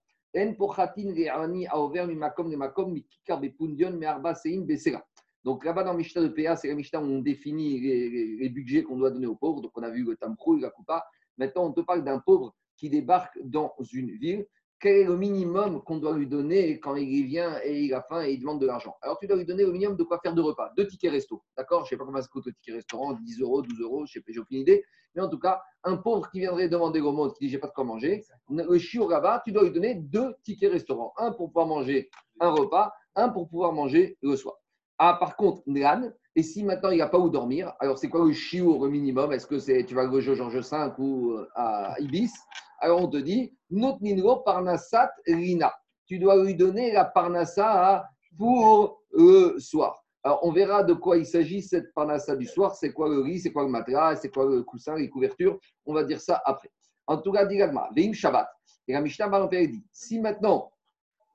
Donc 5.43 5.65
là-bas 5.65 5.83
dans 5.83 5.93
Mishnah 5.93 6.21
de 6.21 6.27
PA, 6.29 6.55
c'est 6.55 6.67
la 6.67 6.75
Mishnah 6.75 6.99
où 6.99 7.05
on 7.05 7.19
définit 7.19 7.79
les, 7.79 8.49
budgets 8.49 8.83
qu'on 8.83 8.97
doit 8.97 9.11
donner 9.11 9.27
aux 9.27 9.35
pauvres. 9.35 9.61
Donc 9.61 9.71
on 9.75 9.83
a 9.83 9.89
vu 9.89 10.03
le 10.03 10.15
tamprou, 10.15 10.57
la 10.57 10.69
coupa. 10.69 11.05
Maintenant, 11.37 11.65
on 11.65 11.73
te 11.73 11.81
parle 11.81 12.03
d'un 12.03 12.19
pauvre 12.19 12.55
qui 12.79 12.89
débarque 12.89 13.37
dans 13.43 13.75
une 13.91 14.11
ville 14.17 14.45
quel 14.79 14.95
est 14.95 15.03
le 15.03 15.17
minimum 15.17 15.83
qu'on 15.83 15.97
doit 15.97 16.17
lui 16.17 16.25
donner 16.25 16.79
quand 16.79 16.95
il 16.95 17.25
vient 17.25 17.59
et 17.63 17.81
il 17.81 17.93
a 17.93 18.01
faim 18.01 18.23
et 18.23 18.31
il 18.31 18.39
demande 18.39 18.61
de 18.61 18.65
l'argent? 18.65 18.95
Alors, 19.01 19.19
tu 19.19 19.27
dois 19.27 19.35
lui 19.35 19.45
donner 19.45 19.65
au 19.65 19.73
minimum 19.73 19.97
de 19.97 20.03
quoi 20.03 20.19
faire 20.19 20.33
de 20.33 20.41
repas, 20.41 20.71
deux 20.77 20.87
tickets 20.87 21.11
resto. 21.11 21.43
D'accord? 21.57 21.81
Je 21.81 21.85
ne 21.85 21.89
sais 21.89 21.97
pas 21.97 22.05
comment 22.05 22.21
ça 22.21 22.27
coûte 22.29 22.45
le 22.45 22.53
ticket 22.53 22.73
restaurant, 22.73 23.13
10 23.13 23.41
euros, 23.41 23.61
12 23.61 23.81
euros, 23.81 24.05
je 24.05 24.19
j'ai 24.25 24.39
aucune 24.39 24.59
idée. 24.59 24.83
Mais 25.15 25.21
en 25.21 25.27
tout 25.27 25.39
cas, 25.39 25.61
un 25.83 25.97
pauvre 25.97 26.29
qui 26.31 26.39
viendrait 26.39 26.69
demander 26.69 27.01
au 27.01 27.11
monde, 27.11 27.33
qui 27.33 27.45
dit 27.45 27.49
j'ai 27.49 27.57
pas 27.57 27.67
de 27.67 27.73
quoi 27.73 27.83
manger, 27.83 28.23
le 28.49 28.77
chiot 28.77 29.09
là 29.09 29.41
tu 29.43 29.51
dois 29.51 29.63
lui 29.63 29.71
donner 29.71 29.95
deux 29.95 30.33
tickets 30.43 30.71
restaurant. 30.71 31.13
Un 31.17 31.31
pour 31.31 31.47
pouvoir 31.47 31.67
manger 31.67 32.09
un 32.39 32.49
repas, 32.51 32.93
un 33.15 33.29
pour 33.29 33.49
pouvoir 33.49 33.73
manger 33.73 34.17
le 34.21 34.35
soir. 34.37 34.55
Ah, 34.97 35.17
par 35.19 35.35
contre, 35.35 35.61
Nlan, 35.65 36.11
et 36.35 36.43
si 36.43 36.63
maintenant 36.63 36.89
il 36.91 36.95
n'y 36.95 37.01
a 37.01 37.07
pas 37.07 37.19
où 37.19 37.29
dormir, 37.29 37.73
alors 37.79 37.97
c'est 37.97 38.09
quoi 38.09 38.25
le 38.25 38.31
chiot 38.31 38.75
au 38.75 38.87
minimum? 38.87 39.33
Est-ce 39.33 39.47
que 39.47 39.59
c'est 39.59 39.83
tu 39.85 39.95
vas 39.95 40.05
le 40.05 40.19
Georges 40.19 40.57
V 40.57 40.91
ou 40.97 41.31
euh, 41.31 41.47
à 41.55 41.95
Ibis? 41.99 42.31
Alors 42.79 43.01
on 43.01 43.07
te 43.07 43.17
dit, 43.17 43.53
Notninro 43.69 44.37
Parnassat 44.37 45.11
Rina. 45.27 45.73
Tu 46.05 46.17
dois 46.17 46.43
lui 46.43 46.55
donner 46.55 46.91
la 46.91 47.05
Parnassa 47.05 48.05
pour 48.37 49.03
le 49.11 49.59
soir. 49.59 50.03
Alors 50.23 50.39
on 50.43 50.51
verra 50.51 50.83
de 50.83 50.93
quoi 50.93 51.17
il 51.17 51.25
s'agit 51.25 51.61
cette 51.61 51.93
Parnassa 51.93 52.35
du 52.35 52.45
soir. 52.45 52.75
C'est 52.75 52.93
quoi 52.93 53.09
le 53.09 53.19
riz, 53.19 53.39
c'est 53.39 53.51
quoi 53.51 53.63
le 53.63 53.69
matelas, 53.69 54.15
c'est 54.15 54.29
quoi 54.29 54.45
le 54.45 54.63
coussin, 54.63 54.95
les 54.95 55.09
couvertures? 55.09 55.59
On 55.85 55.93
va 55.93 56.03
dire 56.03 56.21
ça 56.21 56.41
après. 56.45 56.71
En 57.07 57.17
tout 57.17 57.31
cas, 57.31 57.45
dit 57.45 57.57
Veim 57.57 58.13
Shabbat. 58.13 58.47
Et 58.87 58.93
la 58.93 59.01
Mishnah 59.01 59.47
dit, 59.49 59.83
si 59.91 60.19
maintenant 60.19 60.71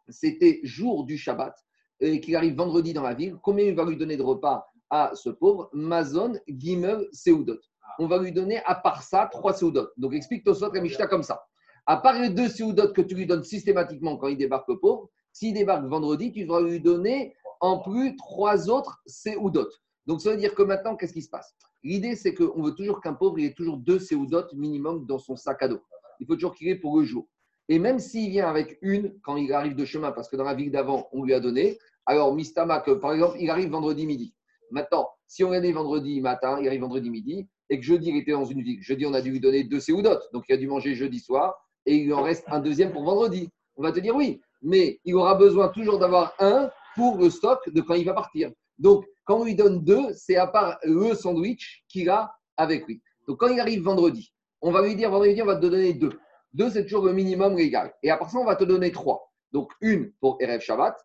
c'était 0.08 0.60
jour 0.64 1.04
du 1.04 1.16
Shabbat 1.16 1.54
et 2.00 2.20
qu'il 2.20 2.36
arrive 2.36 2.56
vendredi 2.56 2.92
dans 2.92 3.02
la 3.02 3.14
ville, 3.14 3.36
combien 3.42 3.66
il 3.66 3.74
va 3.74 3.84
lui 3.84 3.96
donner 3.96 4.16
de 4.16 4.22
repas 4.22 4.66
à 4.94 5.10
ce 5.14 5.28
pauvre 5.28 5.70
Mazon 5.72 6.34
Gimel 6.46 7.08
Seudot 7.12 7.58
on 7.98 8.06
va 8.06 8.18
lui 8.18 8.32
donner 8.32 8.60
à 8.64 8.74
part 8.74 9.02
ça 9.02 9.28
trois 9.30 9.54
seudot. 9.54 9.88
Donc 9.96 10.14
explique 10.14 10.44
Tosot 10.44 10.72
la 10.72 10.80
Mishnah 10.80 11.06
comme 11.06 11.22
ça. 11.22 11.44
À 11.86 11.96
part 11.98 12.18
les 12.20 12.30
deux 12.30 12.48
seudot 12.48 12.92
que 12.92 13.02
tu 13.02 13.14
lui 13.14 13.26
donnes 13.26 13.44
systématiquement 13.44 14.16
quand 14.16 14.28
il 14.28 14.36
débarque 14.36 14.72
pauvre, 14.80 15.10
s'il 15.32 15.54
débarque 15.54 15.84
vendredi, 15.84 16.32
tu 16.32 16.44
vas 16.44 16.60
lui 16.60 16.80
donner 16.80 17.34
en 17.60 17.80
plus 17.80 18.16
trois 18.16 18.70
autres 18.70 19.00
seudot. 19.06 19.68
Donc 20.06 20.20
ça 20.20 20.30
veut 20.30 20.36
dire 20.36 20.54
que 20.54 20.62
maintenant, 20.62 20.96
qu'est-ce 20.96 21.12
qui 21.12 21.22
se 21.22 21.30
passe? 21.30 21.54
L'idée, 21.82 22.16
c'est 22.16 22.34
qu'on 22.34 22.62
veut 22.62 22.74
toujours 22.74 23.00
qu'un 23.00 23.14
pauvre 23.14 23.38
ait 23.38 23.52
toujours 23.52 23.76
deux 23.76 23.98
seudot 23.98 24.44
minimum 24.54 25.06
dans 25.06 25.18
son 25.18 25.36
sac 25.36 25.62
à 25.62 25.68
dos. 25.68 25.80
Il 26.20 26.26
faut 26.26 26.34
toujours 26.34 26.54
qu'il 26.54 26.68
ait 26.68 26.76
pour 26.76 26.98
le 26.98 27.04
jour. 27.04 27.26
Et 27.68 27.78
même 27.78 27.98
s'il 27.98 28.30
vient 28.30 28.48
avec 28.48 28.78
une, 28.82 29.18
quand 29.22 29.36
il 29.36 29.52
arrive 29.52 29.74
de 29.74 29.84
chemin, 29.84 30.12
parce 30.12 30.28
que 30.28 30.36
dans 30.36 30.44
la 30.44 30.54
ville 30.54 30.70
d'avant, 30.70 31.08
on 31.12 31.24
lui 31.24 31.32
a 31.32 31.40
donné, 31.40 31.78
alors 32.06 32.34
Mistama, 32.34 32.80
que, 32.80 32.90
par 32.90 33.12
exemple, 33.14 33.38
il 33.40 33.48
arrive 33.48 33.70
vendredi 33.70 34.06
midi. 34.06 34.34
Maintenant, 34.74 35.08
si 35.28 35.44
on 35.44 35.52
est 35.52 35.70
vendredi 35.70 36.20
matin, 36.20 36.58
il 36.60 36.66
arrive 36.66 36.80
vendredi 36.80 37.08
midi, 37.08 37.46
et 37.70 37.78
que 37.78 37.84
jeudi, 37.84 38.08
il 38.08 38.16
était 38.16 38.32
dans 38.32 38.44
une 38.44 38.60
ville. 38.60 38.82
Jeudi, 38.82 39.06
on 39.06 39.14
a 39.14 39.20
dû 39.20 39.30
lui 39.30 39.38
donner 39.38 39.62
deux 39.62 39.78
séoudotes, 39.78 40.28
donc 40.32 40.46
il 40.48 40.52
a 40.52 40.56
dû 40.56 40.66
manger 40.66 40.96
jeudi 40.96 41.20
soir, 41.20 41.54
et 41.86 41.94
il 41.94 42.12
en 42.12 42.24
reste 42.24 42.42
un 42.48 42.58
deuxième 42.58 42.92
pour 42.92 43.04
vendredi. 43.04 43.48
On 43.76 43.84
va 43.84 43.92
te 43.92 44.00
dire 44.00 44.16
oui, 44.16 44.40
mais 44.62 44.98
il 45.04 45.14
aura 45.14 45.36
besoin 45.36 45.68
toujours 45.68 46.00
d'avoir 46.00 46.34
un 46.40 46.72
pour 46.96 47.18
le 47.18 47.30
stock 47.30 47.60
de 47.72 47.80
quand 47.82 47.94
il 47.94 48.04
va 48.04 48.14
partir. 48.14 48.50
Donc, 48.78 49.04
quand 49.24 49.42
on 49.42 49.44
lui 49.44 49.54
donne 49.54 49.84
deux, 49.84 50.12
c'est 50.12 50.34
à 50.34 50.48
part 50.48 50.76
le 50.82 51.14
sandwich 51.14 51.84
qu'il 51.88 52.10
a 52.10 52.34
avec 52.56 52.88
lui. 52.88 53.00
Donc, 53.28 53.38
quand 53.38 53.48
il 53.48 53.60
arrive 53.60 53.82
vendredi, 53.82 54.32
on 54.60 54.72
va 54.72 54.82
lui 54.82 54.96
dire 54.96 55.08
vendredi, 55.08 55.40
on 55.40 55.46
va 55.46 55.54
te 55.54 55.60
donner 55.60 55.94
deux. 55.94 56.18
Deux, 56.52 56.70
c'est 56.70 56.82
toujours 56.82 57.04
le 57.04 57.12
minimum 57.12 57.56
légal. 57.56 57.94
Et 58.02 58.10
après 58.10 58.28
ça, 58.28 58.38
on 58.38 58.44
va 58.44 58.56
te 58.56 58.64
donner 58.64 58.90
trois. 58.90 59.30
Donc, 59.52 59.70
une 59.80 60.10
pour 60.20 60.36
Erev 60.40 60.60
Shabbat. 60.60 60.96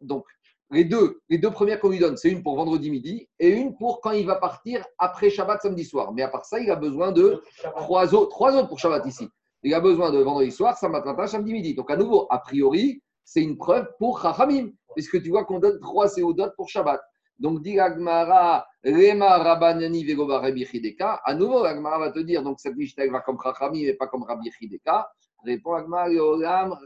Donc, 0.00 0.24
les 0.70 0.84
deux, 0.84 1.20
les 1.28 1.38
deux 1.38 1.50
premières 1.50 1.80
qu'on 1.80 1.90
lui 1.90 1.98
donne, 1.98 2.16
c'est 2.16 2.30
une 2.30 2.42
pour 2.42 2.56
vendredi 2.56 2.90
midi 2.90 3.28
et 3.38 3.50
une 3.50 3.76
pour 3.76 4.00
quand 4.00 4.10
il 4.10 4.26
va 4.26 4.36
partir 4.36 4.84
après 4.98 5.30
Shabbat 5.30 5.62
samedi 5.62 5.84
soir. 5.84 6.12
Mais 6.12 6.22
à 6.22 6.28
part 6.28 6.44
ça, 6.44 6.58
il 6.58 6.70
a 6.70 6.76
besoin 6.76 7.12
de 7.12 7.42
trois 7.76 8.14
autres, 8.14 8.30
trois 8.30 8.56
autres 8.56 8.68
pour 8.68 8.78
Shabbat 8.78 9.06
ici. 9.06 9.28
Il 9.62 9.72
a 9.74 9.80
besoin 9.80 10.10
de 10.10 10.18
vendredi 10.18 10.50
soir, 10.50 10.76
samedi 10.76 11.06
matin, 11.06 11.26
samedi 11.26 11.52
midi. 11.52 11.74
Donc, 11.74 11.90
à 11.90 11.96
nouveau, 11.96 12.26
a 12.30 12.38
priori, 12.38 13.02
c'est 13.24 13.42
une 13.42 13.56
preuve 13.56 13.88
pour 13.98 14.20
Chachamim, 14.20 14.70
puisque 14.94 15.22
tu 15.22 15.30
vois 15.30 15.44
qu'on 15.44 15.58
donne 15.58 15.80
trois 15.80 16.08
séodotes 16.08 16.54
pour 16.56 16.68
Shabbat. 16.68 17.00
Donc, 17.38 17.62
dit 17.62 17.78
Agmara, 17.78 18.66
Rema 18.84 19.38
Rabanani 19.38 20.04
Vegoba 20.04 20.40
Rabbi 20.40 20.64
Chideka. 20.64 21.20
À 21.24 21.34
nouveau, 21.34 21.64
Agmara 21.64 21.98
va 21.98 22.10
te 22.10 22.20
dire, 22.20 22.42
donc 22.42 22.60
cette 22.60 22.76
Mishnah 22.76 23.06
va 23.08 23.20
comme 23.20 23.38
Chachamim 23.42 23.86
et 23.86 23.94
pas 23.94 24.06
comme 24.06 24.22
Rabbi 24.24 24.50
Chideka. 24.50 25.08
Répond 25.44 25.74
Agmara, 25.74 26.08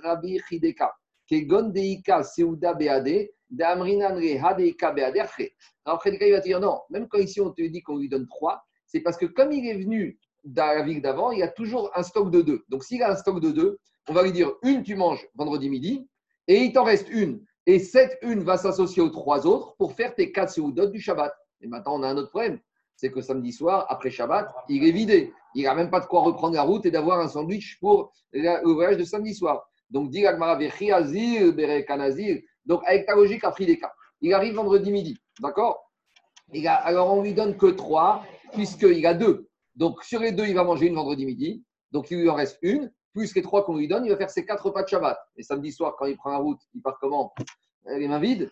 Rabbi 0.03 0.39
Chideka. 0.49 0.93
Kegon 1.27 1.69
Deika 1.69 2.25
Seuda 2.25 2.75
Beade, 2.75 3.31
Alors, 5.85 6.03
Chideka, 6.03 6.27
il 6.27 6.33
va 6.33 6.41
te 6.41 6.47
dire, 6.47 6.61
non, 6.61 6.81
même 6.91 7.09
quand 7.09 7.19
ici 7.19 7.41
on 7.41 7.51
te 7.51 7.63
dit 7.63 7.83
qu'on 7.83 7.99
lui 7.99 8.09
donne 8.09 8.27
trois, 8.27 8.63
c'est 8.87 9.01
parce 9.01 9.17
que 9.17 9.27
comme 9.27 9.53
il 9.53 9.67
est 9.67 9.79
venu 9.79 10.19
dans 10.45 10.67
la 10.67 10.83
ville 10.83 11.03
d'avant, 11.03 11.33
il 11.33 11.41
y 11.41 11.43
a 11.43 11.49
toujours 11.49 11.91
un 11.95 12.03
stock 12.03 12.31
de 12.31 12.43
deux. 12.43 12.65
Donc, 12.69 12.85
s'il 12.85 13.03
a 13.03 13.11
un 13.11 13.17
stock 13.17 13.41
de 13.41 13.51
deux, 13.51 13.79
on 14.09 14.13
va 14.13 14.23
lui 14.23 14.33
dire 14.33 14.53
une, 14.63 14.83
tu 14.83 14.95
manges 14.97 15.27
vendredi 15.35 15.69
midi, 15.69 16.09
et 16.49 16.63
il 16.65 16.73
t'en 16.73 16.85
reste 16.85 17.09
une. 17.11 17.45
Et 17.67 17.79
cette 17.79 18.19
une 18.23 18.43
va 18.43 18.57
s'associer 18.57 19.03
aux 19.03 19.11
trois 19.11 19.47
autres 19.47 19.77
pour 19.77 19.93
faire 19.93 20.15
tes 20.15 20.33
quatre 20.33 20.51
séoudotes 20.51 20.93
du 20.93 21.01
Shabbat. 21.01 21.33
Et 21.61 21.69
maintenant, 21.69 21.99
on 21.99 22.03
a 22.03 22.09
un 22.09 22.17
autre 22.17 22.31
problème. 22.31 22.59
C'est 22.97 23.11
que 23.11 23.21
samedi 23.21 23.53
soir, 23.53 23.87
après 23.89 24.11
Shabbat, 24.11 24.53
il 24.69 24.87
est 24.87 24.93
vidé. 24.93 25.33
Il 25.55 25.65
n'a 25.65 25.75
même 25.75 25.91
pas 25.91 26.01
de 26.01 26.07
quoi 26.07 26.23
reprendre 26.23 26.55
la 26.55 26.63
route 26.63 26.87
et 26.87 26.91
d'avoir 26.91 27.21
un 27.21 27.29
sandwich 27.29 27.79
pour 27.81 28.13
le 28.33 28.73
voyage 28.73 28.97
de 28.97 29.05
samedi 29.05 29.35
soir. 29.35 29.71
Donc, 29.91 30.11
dit 30.11 30.25
Donc, 32.71 32.83
avec 32.87 33.05
ta 33.05 33.17
logique, 33.17 33.43
a 33.43 33.51
pris 33.51 33.67
des 33.67 33.79
cas. 33.79 33.93
Il 34.21 34.33
arrive 34.33 34.55
vendredi 34.55 34.93
midi. 34.93 35.19
D'accord? 35.41 35.91
Alors, 36.67 37.13
on 37.13 37.23
lui 37.23 37.35
donne 37.35 37.57
que 37.57 37.67
trois, 37.67 38.23
puisqu'il 38.53 39.05
a 39.07 39.15
deux. 39.15 39.49
Donc, 39.75 40.05
sur 40.05 40.21
les 40.21 40.31
deux, 40.31 40.47
il 40.47 40.55
va 40.55 40.65
manger 40.65 40.87
une 40.87 40.95
vendredi 40.95 41.27
midi. 41.27 41.65
Donc, 41.91 42.13
il 42.13 42.21
lui 42.21 42.31
en 42.31 42.35
reste 42.35 42.59
une 42.63 42.93
plus 43.13 43.35
les 43.35 43.43
trois 43.43 43.65
qu'on 43.65 43.77
lui 43.77 43.89
donne, 43.89 44.05
il 44.05 44.11
va 44.11 44.17
faire 44.17 44.31
ses 44.31 44.45
quatre 44.45 44.67
repas 44.67 44.85
de 44.85 44.89
Shabbat. 44.89 45.19
Et 45.37 45.43
samedi 45.43 45.73
soir, 45.73 45.97
quand 45.99 46.07
il 46.07 46.17
prend 46.17 46.31
la 46.31 46.39
route, 46.39 46.61
il 46.75 46.81
part 46.81 46.97
comment? 47.01 47.35
Les 47.87 48.07
mains 48.07 48.21
vides. 48.21 48.49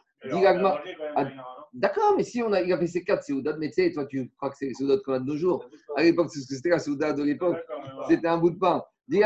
Ah, 1.14 1.26
d'accord, 1.72 2.14
mais 2.16 2.24
si 2.24 2.42
on 2.42 2.52
a, 2.52 2.60
il 2.60 2.72
a 2.72 2.78
fait 2.78 2.88
ses 2.88 3.04
quatre 3.04 3.22
Séoudat, 3.22 3.56
mais 3.56 3.68
tu 3.68 3.74
sais, 3.74 3.92
toi, 3.92 4.04
tu 4.06 4.32
crois 4.36 4.50
que 4.50 4.56
c'est 4.56 4.66
les 4.66 4.74
Séoudat 4.74 4.96
qu'on 5.04 5.12
a 5.12 5.20
de 5.20 5.24
nos 5.24 5.36
jours. 5.36 5.64
À 5.96 6.02
l'époque, 6.02 6.30
c'était 6.30 6.70
la 6.70 6.80
Séoudat 6.80 7.12
de 7.12 7.22
l'époque. 7.22 7.58
C'était 8.08 8.26
un 8.26 8.38
bout 8.38 8.50
de 8.50 8.58
pain. 8.58 8.82
Et 9.10 9.22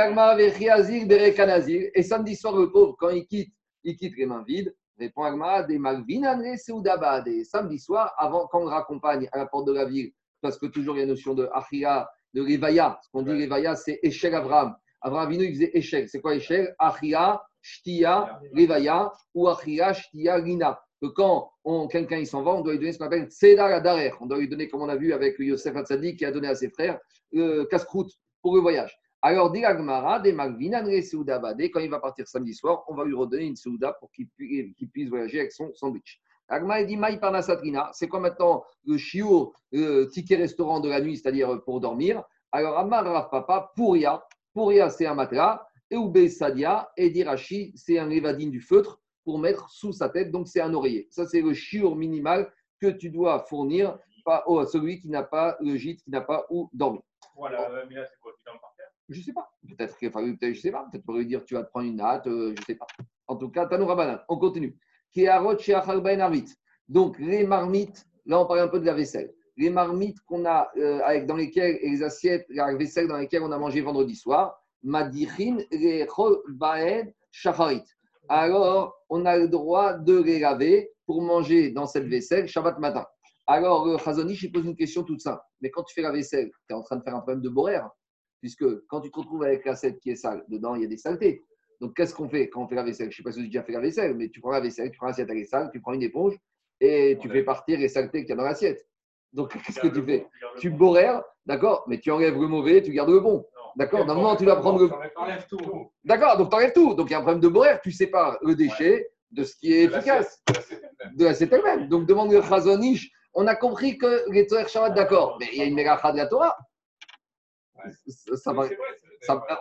samedi 2.03 2.37
soir, 2.37 2.57
le 2.57 2.71
pauvre, 2.71 2.95
quand 2.99 3.11
il 3.11 3.27
quitte, 3.27 3.55
il 3.85 3.97
quitte 3.97 4.17
les 4.17 4.27
mains 4.27 4.45
vides. 4.47 4.75
Répond 4.99 5.25
Agma, 5.25 5.63
des 5.63 5.79
Malvinane 5.79 6.57
Séoudabad. 6.57 7.27
Et 7.29 7.45
samedi 7.45 7.79
soir, 7.79 8.15
avant, 8.19 8.47
quand 8.47 8.61
on 8.61 8.67
raccompagne 8.67 9.29
à 9.33 9.39
la 9.39 9.47
porte 9.47 9.67
de 9.67 9.73
la 9.73 9.85
ville, 9.85 10.13
parce 10.41 10.59
que 10.59 10.67
toujours 10.67 10.97
il 10.97 10.99
y 10.99 11.01
a 11.01 11.05
une 11.05 11.11
notion 11.11 11.35
de 11.35 11.49
Achia, 11.53 12.09
de 12.35 12.41
Revaya. 12.41 12.99
Ce 13.03 13.11
qu'on 13.11 13.23
dit 13.23 13.33
Revaya, 13.33 13.77
c'est 13.77 14.01
Echel 14.03 14.35
Avram. 14.35 14.75
Abraham 15.01 15.29
Avinu, 15.29 15.45
il 15.45 15.55
faisait 15.55 15.71
échec. 15.75 16.09
C'est 16.09 16.21
quoi 16.21 16.35
échec? 16.35 16.71
Achia, 16.79 17.43
Shtia, 17.61 18.41
Levaya 18.53 19.13
ou 19.35 19.49
Achia, 19.49 19.93
Shtia, 19.93 20.39
Lina. 20.39 20.81
Que 21.01 21.09
quand 21.09 21.51
quelqu'un 21.91 22.19
il 22.19 22.27
s'en 22.27 22.43
va, 22.43 22.53
on 22.53 22.61
doit 22.61 22.75
lui 22.75 22.79
donner 22.79 22.93
ce 22.93 22.99
qu'on 22.99 23.07
appelle 23.07 23.31
Seda 23.31 23.81
Darer. 23.81 24.13
On 24.21 24.27
doit 24.27 24.39
lui 24.39 24.49
donner, 24.49 24.69
comme 24.69 24.83
on 24.83 24.89
a 24.89 24.97
vu 24.97 25.13
avec 25.13 25.37
Yosef 25.39 25.75
Hatzadi 25.75 26.17
qui 26.17 26.25
a 26.25 26.31
donné 26.31 26.49
à 26.49 26.55
ses 26.55 26.71
frères, 26.71 27.01
euh, 27.35 27.67
casse-croûte 27.67 28.13
pour 28.41 28.55
le 28.55 28.61
voyage. 28.61 28.97
Alors, 29.25 29.53
dit 29.53 29.65
Agmara, 29.65 30.19
des 30.19 30.33
Magvinan, 30.33 30.83
quand 30.85 31.81
il 31.81 31.91
va 31.91 32.01
partir 32.01 32.27
samedi 32.27 32.55
soir, 32.55 32.83
on 32.89 32.95
va 32.95 33.05
lui 33.05 33.15
redonner 33.15 33.45
une 33.45 33.55
Souda 33.55 33.93
pour 33.93 34.11
qu'il 34.11 34.29
puisse 34.29 35.09
voyager 35.09 35.39
avec 35.39 35.53
son 35.53 35.73
sandwich. 35.75 36.21
Agmara 36.49 36.83
dit 36.83 36.97
Maï 36.97 37.21
Parnasatrina, 37.21 37.91
c'est 37.93 38.09
quoi 38.09 38.19
maintenant 38.19 38.65
le 38.85 38.99
chiour, 38.99 39.55
le 39.71 40.07
ticket 40.07 40.35
restaurant 40.35 40.81
de 40.81 40.89
la 40.89 41.01
nuit, 41.01 41.17
c'est-à-dire 41.17 41.63
pour 41.63 41.81
dormir? 41.81 42.25
Alors, 42.51 42.77
Amar 42.77 43.31
Papa, 43.31 43.73
Pouria, 43.77 44.25
Pouria, 44.53 44.91
c'est 44.91 45.07
un 45.07 45.15
matelas. 45.15 45.65
Et 45.89 45.97
Oubé 45.97 46.29
Sadia, 46.29 46.91
et 46.97 47.11
Dirachi, 47.11 47.73
c'est 47.77 47.99
un 47.99 48.11
évadine 48.11 48.51
du 48.51 48.61
feutre 48.61 49.01
pour 49.25 49.39
mettre 49.39 49.71
sous 49.71 49.93
sa 49.93 50.09
tête. 50.09 50.33
Donc, 50.33 50.49
c'est 50.49 50.61
un 50.61 50.75
oreiller. 50.75 51.07
Ça, 51.11 51.27
c'est 51.27 51.43
le 51.43 51.55
chiur 51.55 51.95
minimal 51.95 52.53
que 52.81 52.89
tu 52.89 53.09
dois 53.09 53.39
fournir 53.49 53.99
à 54.27 54.45
celui 54.67 54.99
qui 54.99 55.09
n'a 55.09 55.23
pas 55.23 55.57
le 55.61 55.77
gîte, 55.77 56.03
qui 56.03 56.11
n'a 56.11 56.23
pas 56.23 56.45
où 56.51 56.69
dormir. 56.73 57.03
Voilà, 57.37 57.69
oh. 57.71 57.87
mais 57.89 57.95
là, 57.95 58.07
c'est 58.11 58.19
quoi? 58.21 58.33
Je 59.13 59.21
ne 59.21 59.25
sais 59.25 59.33
pas. 59.33 59.51
Peut-être 59.69 59.97
qu'il 59.97 60.11
fallu, 60.11 60.37
peut-être, 60.37 60.55
je 60.55 60.61
sais 60.61 60.71
pas. 60.71 60.87
Peut-être 60.91 61.05
pour 61.05 61.15
lui 61.15 61.27
dire 61.27 61.45
tu 61.45 61.55
vas 61.55 61.65
te 61.65 61.71
prendre 61.71 61.87
une 61.87 61.97
natte, 61.97 62.27
euh, 62.27 62.55
je 62.57 62.61
ne 62.61 62.65
sais 62.67 62.75
pas. 62.75 62.87
En 63.27 63.37
tout 63.37 63.51
cas, 63.51 63.67
Tanoura 63.67 63.95
Banane. 63.95 64.21
On 64.29 64.39
continue. 64.39 64.77
Donc, 66.89 67.19
les 67.19 67.47
marmites, 67.47 68.07
là, 68.27 68.41
on 68.41 68.47
parle 68.47 68.61
un 68.61 68.69
peu 68.69 68.81
de 68.81 68.87
la 68.87 68.95
vaisselle 68.95 69.33
les 69.57 69.71
marmites 69.71 70.21
qu'on 70.27 70.45
a 70.45 70.71
euh, 70.77 71.01
avec, 71.05 71.27
dans 71.27 71.37
lesquelles, 71.37 71.79
et 71.81 71.91
les 71.91 72.03
assiettes, 72.03 72.47
la 72.49 72.75
vaisselle 72.75 73.09
dans 73.09 73.19
lesquelles 73.19 73.43
on 73.43 73.53
a 73.53 73.59
mangé 73.59 73.81
vendredi 73.81 74.17
soir, 74.17 74.59
madichin 74.83 75.59
les 75.71 76.07
shacharit. 77.31 77.83
Alors, 78.29 78.95
on 79.09 79.25
a 79.27 79.37
le 79.37 79.49
droit 79.49 79.95
de 79.95 80.21
les 80.23 80.39
laver 80.39 80.91
pour 81.07 81.23
manger 81.23 81.71
dans 81.71 81.87
cette 81.87 82.07
vaisselle 82.07 82.47
Shabbat 82.47 82.79
matin. 82.79 83.05
Alors, 83.47 83.87
le 83.87 83.99
Chazonish, 83.99 84.43
il 84.45 84.53
pose 84.53 84.65
une 84.65 84.77
question 84.77 85.03
toute 85.03 85.21
simple. 85.21 85.43
Mais 85.61 85.71
quand 85.71 85.83
tu 85.83 85.95
fais 85.95 86.03
la 86.03 86.13
vaisselle, 86.13 86.51
tu 86.69 86.73
es 86.73 86.77
en 86.77 86.83
train 86.83 86.97
de 86.97 87.03
faire 87.03 87.15
un 87.15 87.21
problème 87.21 87.43
de 87.43 87.49
boraire. 87.49 87.91
Puisque 88.43 88.87
quand 88.89 89.01
tu 89.01 89.11
te 89.11 89.19
retrouves 89.21 89.45
avec 89.45 89.65
l'assiette 89.65 90.01
qui 90.01 90.11
est 90.11 90.17
sale, 90.17 90.45
dedans, 90.49 90.75
il 90.75 90.83
y 90.83 90.85
a 90.85 90.89
des 90.89 90.97
saletés. 90.97 91.45
Donc, 91.81 91.95
qu'est-ce 91.95 92.13
qu'on 92.13 92.29
fait 92.29 92.49
quand 92.49 92.65
on 92.65 92.69
fait 92.69 92.75
la 92.75 92.83
vaisselle? 92.83 93.11
Je 93.11 93.15
ne 93.15 93.17
sais 93.19 93.23
pas 93.23 93.31
si 93.31 93.39
tu 93.39 93.45
as 93.45 93.47
déjà 93.47 93.63
fait 93.63 93.73
la 93.73 93.81
vaisselle, 93.81 94.15
mais 94.17 94.31
tu 94.31 94.41
prends 94.41 94.51
la 94.51 94.61
vaisselle, 94.61 94.91
tu 94.91 94.99
prends 94.99 95.07
l'assiette, 95.07 95.31
est 95.31 95.45
sale, 95.45 95.71
tu 95.73 95.81
prends 95.81 95.93
une 95.93 96.03
éponge 96.03 96.35
et 96.81 97.17
tu 97.21 97.29
fais 97.29 97.45
partir 97.45 97.79
les 97.79 97.87
saletés 97.87 98.23
qu'il 98.23 98.31
y 98.31 98.33
a 98.33 98.37
dans 98.37 98.43
l'assiette. 98.43 98.85
Donc, 99.33 99.53
qu'est-ce 99.65 99.79
que 99.79 99.87
tu 99.87 100.03
fais? 100.03 100.27
Tu 100.59 100.71
borères, 100.71 101.23
d'accord, 101.47 101.85
mais 101.87 102.01
tu 102.01 102.11
enlèves 102.11 102.35
le 102.35 102.49
mauvais, 102.49 102.83
tu 102.83 102.93
gardes 102.93 103.11
le 103.11 103.21
bon. 103.21 103.47
D'accord 103.77 104.05
Normalement, 104.05 104.35
tu 104.35 104.45
vas 104.45 104.57
prendre 104.57 104.81
le. 104.81 104.91
D'accord, 106.05 106.37
donc 106.37 106.51
tu 106.51 106.57
enlèves 106.57 106.73
tout. 106.73 106.95
Donc, 106.95 107.11
il 107.11 107.13
y 107.13 107.15
a 107.15 107.19
un 107.19 107.23
problème 107.23 107.41
de 107.41 107.49
boraire, 107.49 107.81
tu 107.81 107.93
sépares 107.93 108.39
le 108.43 108.57
déchet 108.57 109.09
de 109.31 109.45
ce 109.45 109.55
qui 109.55 109.73
est 109.73 109.85
efficace. 109.85 110.43
De 111.15 111.25
la 111.25 111.35
CEP 111.35 111.53
même. 111.65 111.89
Donc, 111.89 112.07
demande 112.07 112.33
le 112.33 112.43
Chazonish. 112.43 113.09
On 113.35 113.47
a 113.47 113.55
compris 113.55 113.97
que 113.97 114.31
les 114.31 114.47
Torah 114.47 114.67
Shabbat, 114.67 114.95
d'accord, 114.95 115.37
mais 115.41 115.47
il 115.53 115.59
y 115.59 115.63
a 115.63 115.65
une 115.65 115.75
mégacha 115.75 116.11
de 116.13 116.19
la 116.19 116.27
Torah. 116.27 116.57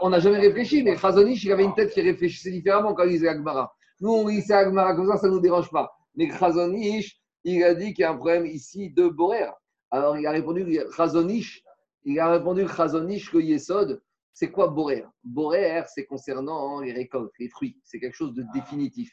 On 0.01 0.09
n'a 0.09 0.19
jamais 0.19 0.39
réfléchi, 0.39 0.83
mais 0.83 0.97
Chazonish, 0.97 1.43
il 1.43 1.51
avait 1.51 1.63
une 1.63 1.73
tête 1.73 1.91
qui 1.91 2.01
réfléchissait 2.01 2.51
différemment 2.51 2.93
quand 2.93 3.03
il 3.03 3.11
lisait 3.11 3.27
Agmara. 3.27 3.73
Nous, 3.99 4.11
on 4.11 4.27
lisait 4.27 4.53
Agmara 4.53 4.95
comme 4.95 5.07
ça, 5.07 5.17
ça 5.17 5.27
ne 5.27 5.33
nous 5.33 5.39
dérange 5.39 5.69
pas. 5.69 5.91
Mais 6.15 6.29
Chazonish, 6.29 7.19
il 7.43 7.63
a 7.63 7.73
dit 7.73 7.93
qu'il 7.93 8.03
y 8.03 8.05
a 8.05 8.11
un 8.11 8.15
problème 8.15 8.45
ici 8.45 8.89
de 8.91 9.07
boraire. 9.07 9.53
Alors 9.89 10.17
il 10.17 10.25
a 10.25 10.31
répondu 10.31 10.79
Chazonish, 10.95 11.63
il 12.05 12.19
a 12.19 12.31
répondu 12.31 12.65
Chazonish 12.67 13.29
que 13.31 13.37
Yesod, 13.37 14.01
c'est 14.33 14.49
quoi 14.49 14.67
Borer? 14.67 15.05
Borer, 15.23 15.83
c'est 15.93 16.05
concernant 16.05 16.79
les 16.79 16.93
récoltes, 16.93 17.33
les 17.39 17.49
fruits, 17.49 17.77
c'est 17.83 17.99
quelque 17.99 18.15
chose 18.15 18.33
de 18.33 18.43
définitif. 18.53 19.11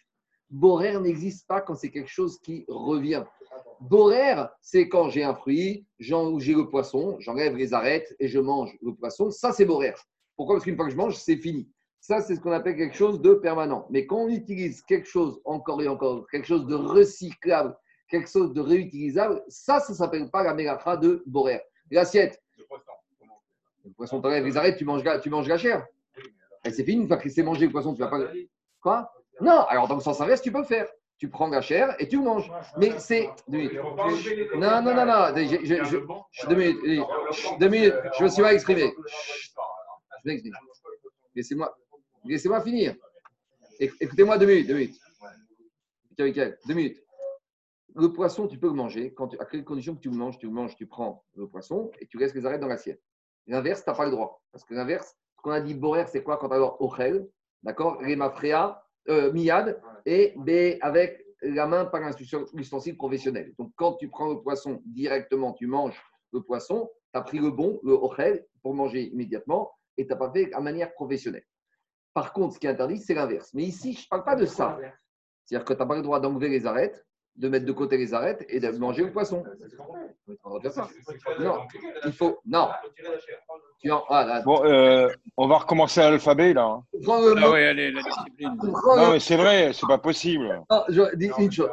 Borer 0.51 0.99
n'existe 1.01 1.47
pas 1.47 1.61
quand 1.61 1.75
c'est 1.75 1.91
quelque 1.91 2.09
chose 2.09 2.39
qui 2.41 2.65
revient. 2.69 3.25
Borer, 3.81 4.35
c'est 4.61 4.89
quand 4.89 5.09
j'ai 5.09 5.23
un 5.23 5.35
fruit, 5.35 5.87
j'ai 5.99 6.15
le 6.15 6.69
poisson, 6.69 7.17
j'enlève 7.21 7.57
les 7.57 7.75
arêtes 7.75 8.15
et 8.19 8.29
je 8.29 8.39
mange 8.39 8.77
le 8.83 8.95
poisson. 8.95 9.31
Ça, 9.31 9.53
c'est 9.53 9.65
Borer. 9.65 9.95
Pourquoi? 10.37 10.57
Parce 10.57 10.65
qu'une 10.65 10.77
fois 10.77 10.87
que 10.87 10.93
je 10.93 10.97
mange, 10.97 11.17
c'est 11.17 11.37
fini. 11.37 11.69
Ça, 12.01 12.21
c'est 12.21 12.37
ce 12.37 12.41
qu'on 12.41 12.53
appelle 12.53 12.77
quelque 12.77 12.97
chose 12.97 13.21
de 13.21 13.35
permanent. 13.35 13.87
Mais 13.91 14.07
quand 14.07 14.19
on 14.19 14.29
utilise 14.29 14.83
quelque 14.83 15.09
chose 15.09 15.41
encore 15.45 15.83
et 15.83 15.89
encore, 15.89 16.27
quelque 16.31 16.47
chose 16.47 16.67
de 16.67 16.75
recyclable, 16.75 17.77
quelque 18.09 18.29
chose 18.31 18.53
de 18.53 18.61
réutilisable, 18.61 19.43
ça, 19.49 19.81
ça 19.81 19.93
ne 19.93 19.97
s'appelle 19.99 20.31
pas 20.31 20.43
la 20.43 20.55
mélacha 20.55 20.97
de 20.97 21.23
Borer. 21.27 21.61
L'assiette. 21.91 22.43
Le 22.57 22.65
poisson. 22.65 22.93
Le 23.85 23.91
poisson, 23.93 24.23
les 24.23 24.57
arrêtes, 24.57 24.77
tu 24.77 24.85
manges, 24.85 25.03
tu 25.23 25.31
manges 25.31 25.49
la 25.49 25.59
chair. 25.59 25.87
Et 26.65 26.71
c'est 26.71 26.85
fini, 26.85 27.03
une 27.03 27.09
fois 27.09 27.17
que 27.17 27.29
c'est 27.29 27.43
mangé 27.43 27.67
le 27.67 27.73
poisson, 27.73 27.95
tu 27.95 28.01
vas 28.01 28.09
pas. 28.09 28.21
Quoi? 28.81 29.11
Non, 29.41 29.61
alors 29.69 29.89
dans 29.89 29.95
le 29.95 30.01
sens 30.01 30.21
inverse, 30.21 30.43
tu 30.43 30.53
peux 30.53 30.59
le 30.59 30.65
faire. 30.65 30.89
Tu 31.19 31.29
prends 31.29 31.49
la 31.49 31.61
chair 31.61 31.97
et 31.99 32.07
tu 32.09 32.19
manges. 32.19 32.51
Mais 32.77 32.99
c'est. 32.99 33.29
Non, 34.57 34.83
non, 34.83 34.95
non, 34.95 35.05
non. 35.05 35.33
Deux 35.35 36.55
minutes. 36.55 37.07
Deux 37.59 37.69
minutes. 37.69 37.95
Je 38.19 38.25
me 38.25 38.29
suis 38.29 38.43
mal 38.43 38.55
exprimé. 38.55 38.95
Je 40.25 40.31
m'exprime. 40.31 40.55
Laissez-moi. 41.35 41.77
Laissez-moi 42.25 42.61
finir. 42.63 42.95
Éc- 43.81 43.95
Écoutez-moi 44.01 44.39
deux 44.39 44.47
minutes, 44.47 44.67
deux 44.69 44.75
minutes. 44.75 45.01
Tiens, 46.17 46.25
Mickaël, 46.27 46.59
deux 46.67 46.75
minutes. 46.75 47.03
Le 47.95 48.13
poisson, 48.13 48.47
tu 48.49 48.59
peux 48.59 48.67
le 48.69 48.73
manger. 48.75 49.13
Quand 49.15 49.29
tu- 49.29 49.39
à 49.41 49.45
quelles 49.45 49.65
conditions 49.65 49.95
que 49.97 50.01
tu 50.01 50.11
le 50.11 50.17
manges 50.17 50.39
Tu 50.39 50.47
le 50.47 50.53
manges, 50.53 50.77
tu 50.77 50.87
prends 50.87 51.25
le 51.35 51.49
poisson 51.49 51.91
et 52.01 52.07
tu 52.07 52.19
laisses 52.19 52.35
les 52.35 52.45
arêtes 52.47 52.61
dans 52.61 52.67
l'assiette. 52.69 53.01
L'inverse, 53.47 53.83
tu 53.85 53.91
n'as 53.91 53.97
pas 53.97 54.05
le 54.05 54.11
droit. 54.11 54.43
Parce 54.53 54.65
que 54.65 54.75
l'inverse, 54.75 55.17
ce 55.37 55.43
qu'on 55.43 55.51
a 55.53 55.61
dit 55.61 55.75
borer, 55.75 56.07
c'est 56.07 56.23
quoi 56.23 56.37
quand 56.37 56.49
tu 56.49 56.55
as 56.57 56.83
ochel 56.83 57.29
D'accord? 57.63 57.99
Remafrea, 58.01 58.85
euh, 59.09 59.33
miad, 59.33 59.81
et 60.07 60.35
B 60.37 60.79
avec 60.81 61.25
la 61.43 61.67
main 61.67 61.85
par 61.85 62.03
un 62.03 62.13
ustensile 62.55 62.97
professionnel. 62.97 63.55
Donc, 63.59 63.73
quand 63.77 63.95
tu 63.95 64.09
prends 64.09 64.29
le 64.29 64.41
poisson 64.41 64.83
directement, 64.87 65.53
tu 65.53 65.67
manges 65.67 66.01
le 66.33 66.43
poisson, 66.43 66.91
tu 67.13 67.19
as 67.19 67.23
pris 67.23 67.39
le 67.39 67.51
bon, 67.51 67.81
le 67.85 67.93
ochel, 67.93 68.47
pour 68.63 68.75
manger 68.75 69.05
immédiatement, 69.05 69.73
et 69.97 70.07
tu 70.07 70.11
n'as 70.11 70.17
pas 70.17 70.31
fait 70.33 70.53
à 70.53 70.61
manière 70.61 70.93
professionnelle. 70.93 71.45
Par 72.13 72.33
contre, 72.33 72.55
ce 72.55 72.59
qui 72.59 72.67
est 72.67 72.71
interdit, 72.71 72.99
c'est 72.99 73.15
l'inverse. 73.15 73.51
Mais 73.55 73.65
ici, 73.65 73.93
je 73.93 74.01
ne 74.01 74.09
parle 74.09 74.25
pas 74.25 74.37
de 74.37 74.47
ça. 74.47 74.79
C'est-à-dire 75.45 75.65
que 75.65 75.73
tu 75.73 75.79
n'as 75.79 75.87
pas 75.87 75.97
le 75.97 76.03
droit 76.03 76.21
d'enlever 76.21 76.49
les 76.49 76.67
arêtes, 76.67 77.07
de 77.39 77.49
mettre 77.49 77.65
de 77.67 77.73
côté 77.73 77.97
les 77.97 78.13
arêtes 78.15 78.45
et 78.49 78.59
de 78.59 78.69
manger 78.73 79.05
le 79.05 79.13
poisson. 79.13 79.45
On 80.45 80.55
va 80.55 80.61
faire 80.61 80.73
ça. 80.73 80.89
Non, 81.41 81.61
il 82.05 82.13
faut. 82.13 82.41
Non. 82.45 82.69
Tu 83.81 83.91
en, 83.93 84.03
ah, 84.09 84.25
là, 84.27 84.43
Bon, 84.43 84.65
euh, 84.65 85.09
on 85.37 85.47
va 85.47 85.59
recommencer 85.59 86.01
à 86.01 86.11
l'alphabet 86.11 86.53
là. 86.53 86.65
hein. 86.65 86.85
Ah 87.07 87.21
oui, 87.23 87.63
allez, 87.65 87.93
la 87.93 88.03
discipline. 88.03 88.59
Non, 88.63 89.13
mais 89.13 89.21
c'est 89.21 89.37
vrai, 89.37 89.73
c'est 89.73 89.87
pas 89.87 89.99
possible. 89.99 90.63
Non, 90.69 90.83
je 90.89 91.15
dis 91.17 91.31
une 91.39 91.53
chose. 91.53 91.71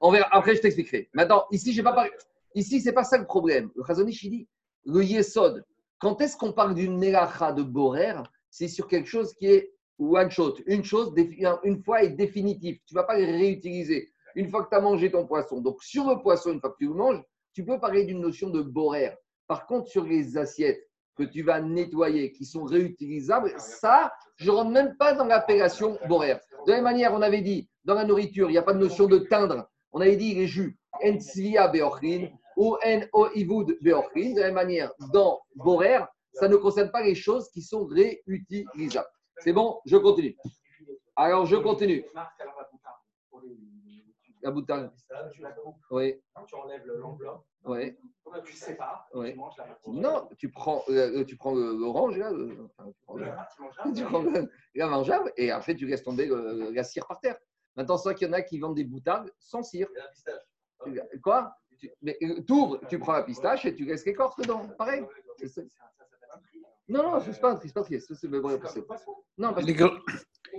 On 0.00 0.12
verra. 0.12 0.28
Après, 0.30 0.54
je 0.54 0.60
t'expliquerai. 0.60 1.08
Maintenant, 1.14 1.46
ici, 1.50 1.72
j'ai 1.72 1.82
pas 1.82 1.92
parlé. 1.92 2.10
Ici, 2.54 2.80
c'est 2.80 2.92
pas 2.92 3.04
ça 3.04 3.18
le 3.18 3.24
problème. 3.26 3.70
Le 3.74 3.82
Chazonish, 3.84 4.22
il 4.22 4.30
dit 4.30 4.48
le 4.84 5.02
Yesod. 5.02 5.64
Quand 5.98 6.20
est-ce 6.20 6.36
qu'on 6.36 6.52
parle 6.52 6.74
d'une 6.74 6.96
Melacha 6.96 7.52
de 7.52 7.62
Borer 7.62 8.14
C'est 8.50 8.68
sur 8.68 8.86
quelque 8.86 9.08
chose 9.08 9.34
qui 9.34 9.46
est 9.46 9.72
one 9.98 10.30
shot. 10.30 10.56
Une 10.66 10.84
chose, 10.84 11.12
une 11.64 11.82
fois 11.82 12.02
est 12.02 12.10
définitive. 12.10 12.78
Tu 12.86 12.94
ne 12.94 13.00
vas 13.00 13.04
pas 13.04 13.16
les 13.18 13.24
réutiliser 13.30 14.10
une 14.36 14.50
fois 14.50 14.62
que 14.64 14.68
tu 14.68 14.76
as 14.76 14.80
mangé 14.80 15.10
ton 15.10 15.26
poisson. 15.26 15.60
Donc, 15.60 15.82
sur 15.82 16.08
le 16.08 16.20
poisson, 16.22 16.52
une 16.52 16.60
fois 16.60 16.70
que 16.70 16.76
tu 16.78 16.86
le 16.86 16.94
manges, 16.94 17.22
tu 17.54 17.64
peux 17.64 17.80
parler 17.80 18.04
d'une 18.04 18.20
notion 18.20 18.50
de 18.50 18.60
Borer. 18.60 19.16
Par 19.48 19.66
contre, 19.66 19.88
sur 19.88 20.04
les 20.04 20.36
assiettes 20.36 20.86
que 21.16 21.22
tu 21.22 21.42
vas 21.42 21.60
nettoyer, 21.60 22.30
qui 22.32 22.44
sont 22.44 22.64
réutilisables, 22.64 23.54
ça, 23.56 24.12
je 24.36 24.50
ne 24.50 24.56
rentre 24.56 24.70
même 24.70 24.94
pas 24.98 25.14
dans 25.14 25.24
l'appellation 25.24 25.98
Borer. 26.06 26.34
De 26.66 26.70
la 26.70 26.76
même 26.76 26.84
manière, 26.84 27.14
on 27.14 27.22
avait 27.22 27.40
dit, 27.40 27.70
dans 27.84 27.94
la 27.94 28.04
nourriture, 28.04 28.50
il 28.50 28.52
n'y 28.52 28.58
a 28.58 28.62
pas 28.62 28.74
de 28.74 28.78
notion 28.78 29.06
de 29.06 29.18
teindre. 29.18 29.66
On 29.92 30.00
avait 30.00 30.16
dit 30.16 30.34
les 30.34 30.46
jus, 30.46 30.78
en 31.02 31.72
beochrin 31.72 32.28
ou 32.58 32.76
en 32.84 33.00
oivud 33.14 33.78
beochrin. 33.80 34.34
De 34.34 34.40
la 34.40 34.46
même 34.46 34.54
manière, 34.54 34.92
dans 35.14 35.40
Borer, 35.54 36.00
ça 36.34 36.48
ne 36.48 36.56
concerne 36.56 36.90
pas 36.90 37.02
les 37.02 37.14
choses 37.14 37.48
qui 37.50 37.62
sont 37.62 37.86
réutilisables. 37.86 39.08
C'est 39.38 39.54
bon, 39.54 39.78
je 39.86 39.96
continue. 39.96 40.36
Alors, 41.14 41.46
je 41.46 41.56
continue. 41.56 42.04
La 44.46 44.52
bouteille. 44.52 44.88
Tu 45.32 45.40
la 45.42 45.50
coupes. 45.50 45.74
Oui, 45.90 46.22
Quand 46.32 46.44
tu 46.44 46.54
enlèves 46.54 46.86
le- 46.86 46.98
l'enveloppe, 46.98 47.44
oui. 47.64 47.96
tu 48.44 48.52
sépares, 48.52 49.08
Ouais. 49.12 49.32
tu 49.32 49.38
manges 49.38 49.56
la 49.58 49.64
partie. 49.64 49.90
Non, 49.90 50.28
tu 50.38 50.50
prends, 50.52 50.84
euh, 50.88 51.24
tu 51.24 51.36
prends 51.36 51.52
le- 51.52 51.76
l'orange, 51.76 52.16
là, 52.16 52.30
le- 52.30 52.56
enfin, 52.78 52.88
tu 52.92 53.00
prends 53.04 53.16
le- 53.16 53.24
La 53.24 53.32
partie 53.32 53.60
mangeable, 53.60 53.92
tu 53.96 54.04
prends 54.04 54.22
le- 54.22 54.48
la 54.76 54.86
mangeable, 54.86 55.32
et 55.36 55.50
après, 55.50 55.74
tu 55.74 55.84
laisses 55.86 56.04
tomber 56.04 56.26
le- 56.26 56.70
la 56.70 56.84
cire 56.84 57.04
par 57.08 57.18
terre. 57.18 57.36
Maintenant, 57.74 57.96
c'est 57.96 58.08
vrai 58.08 58.14
qu'il 58.14 58.28
y 58.28 58.30
en 58.30 58.34
a 58.34 58.42
qui 58.42 58.60
vendent 58.60 58.76
des 58.76 58.84
boutardes 58.84 59.32
sans 59.40 59.64
cire. 59.64 59.88
et 59.96 59.98
la 59.98 60.06
pistache. 60.06 60.42
Quoi? 61.24 61.52
Tu 61.80 61.90
ouvres, 62.52 62.78
tu 62.88 63.00
prends 63.00 63.14
la 63.14 63.24
pistache 63.24 63.64
et 63.66 63.74
tu 63.74 63.84
laisses 63.84 64.06
l'écorce 64.06 64.36
dedans. 64.36 64.68
Pareil. 64.78 65.04
Tri. 65.38 65.68
Non, 66.88 67.02
non, 67.02 67.20
c'est 67.20 67.40
pas 67.40 67.50
un 67.50 67.56
tri, 67.56 67.66
c'est 67.66 67.74
pas 67.74 67.80
un 67.80 67.82
tri. 67.82 68.00
Ça, 68.00 68.14
c'est 68.14 68.28
le 68.28 68.38
vrai. 68.38 68.60
Non, 69.38 69.52
parce 69.52 69.66
que- 69.66 69.82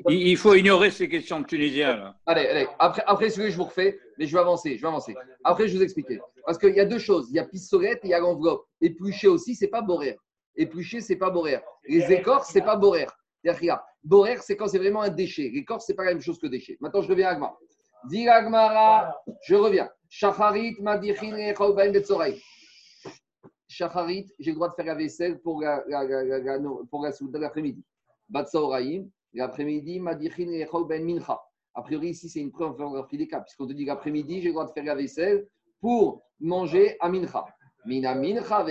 Il 0.10 0.38
faut 0.38 0.54
ignorer 0.54 0.92
ces 0.92 1.08
questions 1.10 1.40
de 1.40 1.46
Tunisiens. 1.46 1.96
Là. 1.98 2.16
Allez, 2.26 2.48
allez. 2.48 2.68
Après, 2.80 3.04
après 3.06 3.30
celui 3.30 3.52
je 3.52 3.58
vous 3.58 3.64
refais, 3.66 4.00
mais 4.18 4.26
je 4.26 4.34
vais 4.34 4.40
avancer, 4.42 4.76
je 4.78 4.82
vais 4.82 4.88
avancer. 4.88 5.16
Après, 5.44 5.68
je 5.68 5.74
vais 5.74 5.78
vous 5.80 5.84
expliquer. 5.84 6.20
Parce 6.46 6.58
qu'il 6.58 6.74
y 6.76 6.80
a 6.80 6.86
deux 6.86 7.00
choses. 7.00 7.28
Il 7.30 7.36
y 7.36 7.40
a 7.40 7.46
pistolette 7.46 8.00
et 8.04 8.08
il 8.08 8.12
y 8.12 8.14
a 8.14 8.20
l'enveloppe. 8.20 8.66
Éplucher 8.82 9.28
aussi, 9.28 9.56
c'est 9.56 9.68
pas 9.68 9.82
borer. 9.82 10.18
Éplucher, 10.56 11.02
c'est 11.02 11.16
pas 11.18 11.30
borer. 11.30 11.60
Les 11.88 12.12
écorces, 12.12 12.50
c'est 12.52 12.62
pas 12.62 12.76
borer. 12.76 13.06
Borer, 14.04 14.38
c'est 14.42 14.56
quand 14.56 14.68
c'est 14.68 14.78
vraiment 14.78 15.02
un 15.02 15.10
déchet. 15.10 15.50
L'écorce, 15.54 15.86
c'est 15.86 15.94
pas 15.96 16.06
la 16.06 16.12
même 16.14 16.22
chose 16.22 16.40
que 16.40 16.48
déchet. 16.48 16.78
Maintenant, 16.80 17.02
je 17.02 17.10
reviens 17.10 17.28
à 17.28 17.32
Agma. 17.32 17.54
Dis 18.10 18.28
Agmara, 18.28 19.16
je 19.44 19.56
reviens. 19.56 19.90
Shacharit, 20.10 20.76
betzoraï. 21.92 22.42
Shacharit, 23.68 24.28
j'ai 24.40 24.52
le 24.52 24.56
droit 24.56 24.70
de 24.70 24.74
faire 24.76 24.86
la 24.86 24.96
vaisselle 24.96 25.40
pour 25.40 25.62
la, 25.62 25.84
la- 25.88 26.60
pour 26.90 27.04
la 27.04 27.12
soude 27.12 27.32
de 27.34 27.38
l'après-midi. 27.40 27.84
Batsaoraïm, 28.30 29.10
l'après-midi, 29.34 30.00
madichin, 30.00 30.52
echaubaim, 30.52 31.04
mincha. 31.04 31.40
A 31.74 31.82
priori, 31.82 32.10
ici, 32.10 32.30
c'est 32.30 32.40
une 32.40 32.52
preuve 32.52 32.72
en 32.72 32.78
faveur 32.78 33.08
cas, 33.30 33.42
puisqu'on 33.42 33.68
te 33.68 33.74
dit 33.74 33.86
l'après-midi, 33.86 34.42
j'ai 34.42 34.48
le 34.48 34.54
droit 34.54 34.66
de 34.66 34.72
faire 34.72 34.84
la 34.84 34.96
vaisselle 34.96 35.48
pour 35.80 36.24
manger 36.40 36.98
à 37.00 37.10
mincha. 37.10 37.46
Mina 37.86 38.16
mincha. 38.16 38.66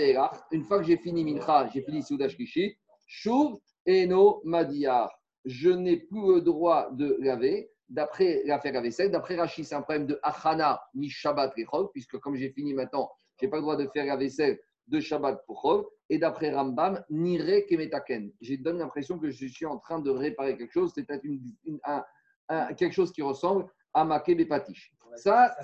Une 0.51 0.63
fois 0.63 0.79
que 0.79 0.85
j'ai 0.85 0.97
fini 0.97 1.23
mincha, 1.23 1.69
j'ai 1.73 1.81
fini 1.81 2.03
soudash 2.03 2.35
kishi, 2.35 2.77
shuv 3.07 3.57
eno 3.85 4.41
madiyar. 4.43 5.09
Je 5.45 5.69
n'ai 5.69 5.97
plus 5.97 6.35
le 6.35 6.41
droit 6.41 6.89
de 6.91 7.17
laver 7.19 7.71
d'après 7.89 8.41
la 8.45 8.59
faire 8.59 8.73
la 8.73 8.81
vaisselle. 8.81 9.11
D'après 9.11 9.35
Rachid, 9.35 9.65
c'est 9.65 9.75
un 9.75 9.81
problème 9.81 10.07
de 10.07 10.19
achana 10.21 10.79
mi 10.93 11.09
shabbat 11.09 11.53
rechol, 11.55 11.89
puisque 11.93 12.17
comme 12.17 12.35
j'ai 12.35 12.49
fini 12.49 12.73
maintenant, 12.73 13.09
je 13.39 13.45
n'ai 13.45 13.49
pas 13.49 13.57
le 13.57 13.61
droit 13.61 13.77
de 13.77 13.87
faire 13.93 14.05
la 14.05 14.17
vaisselle 14.17 14.59
de 14.87 14.99
shabbat 14.99 15.45
pour 15.45 15.61
chol. 15.61 15.85
Et 16.09 16.17
d'après 16.17 16.53
Rambam, 16.53 17.03
nire 17.09 17.65
kemetaken. 17.67 18.31
J'ai 18.39 18.57
donne 18.57 18.79
l'impression 18.79 19.19
que 19.19 19.29
je 19.29 19.45
suis 19.47 19.65
en 19.65 19.77
train 19.77 19.99
de 19.99 20.09
réparer 20.09 20.57
quelque 20.57 20.71
chose, 20.71 20.91
c'est 20.95 21.03
peut-être 21.03 21.23
une- 21.25 21.41
une- 21.65 21.79
un- 21.83 22.03
un- 22.49 22.73
quelque 22.73 22.93
chose 22.93 23.11
qui 23.11 23.21
ressemble 23.21 23.65
à 23.93 24.05
maké 24.05 24.35
bepatish. 24.35 24.93
Ça, 25.15 25.55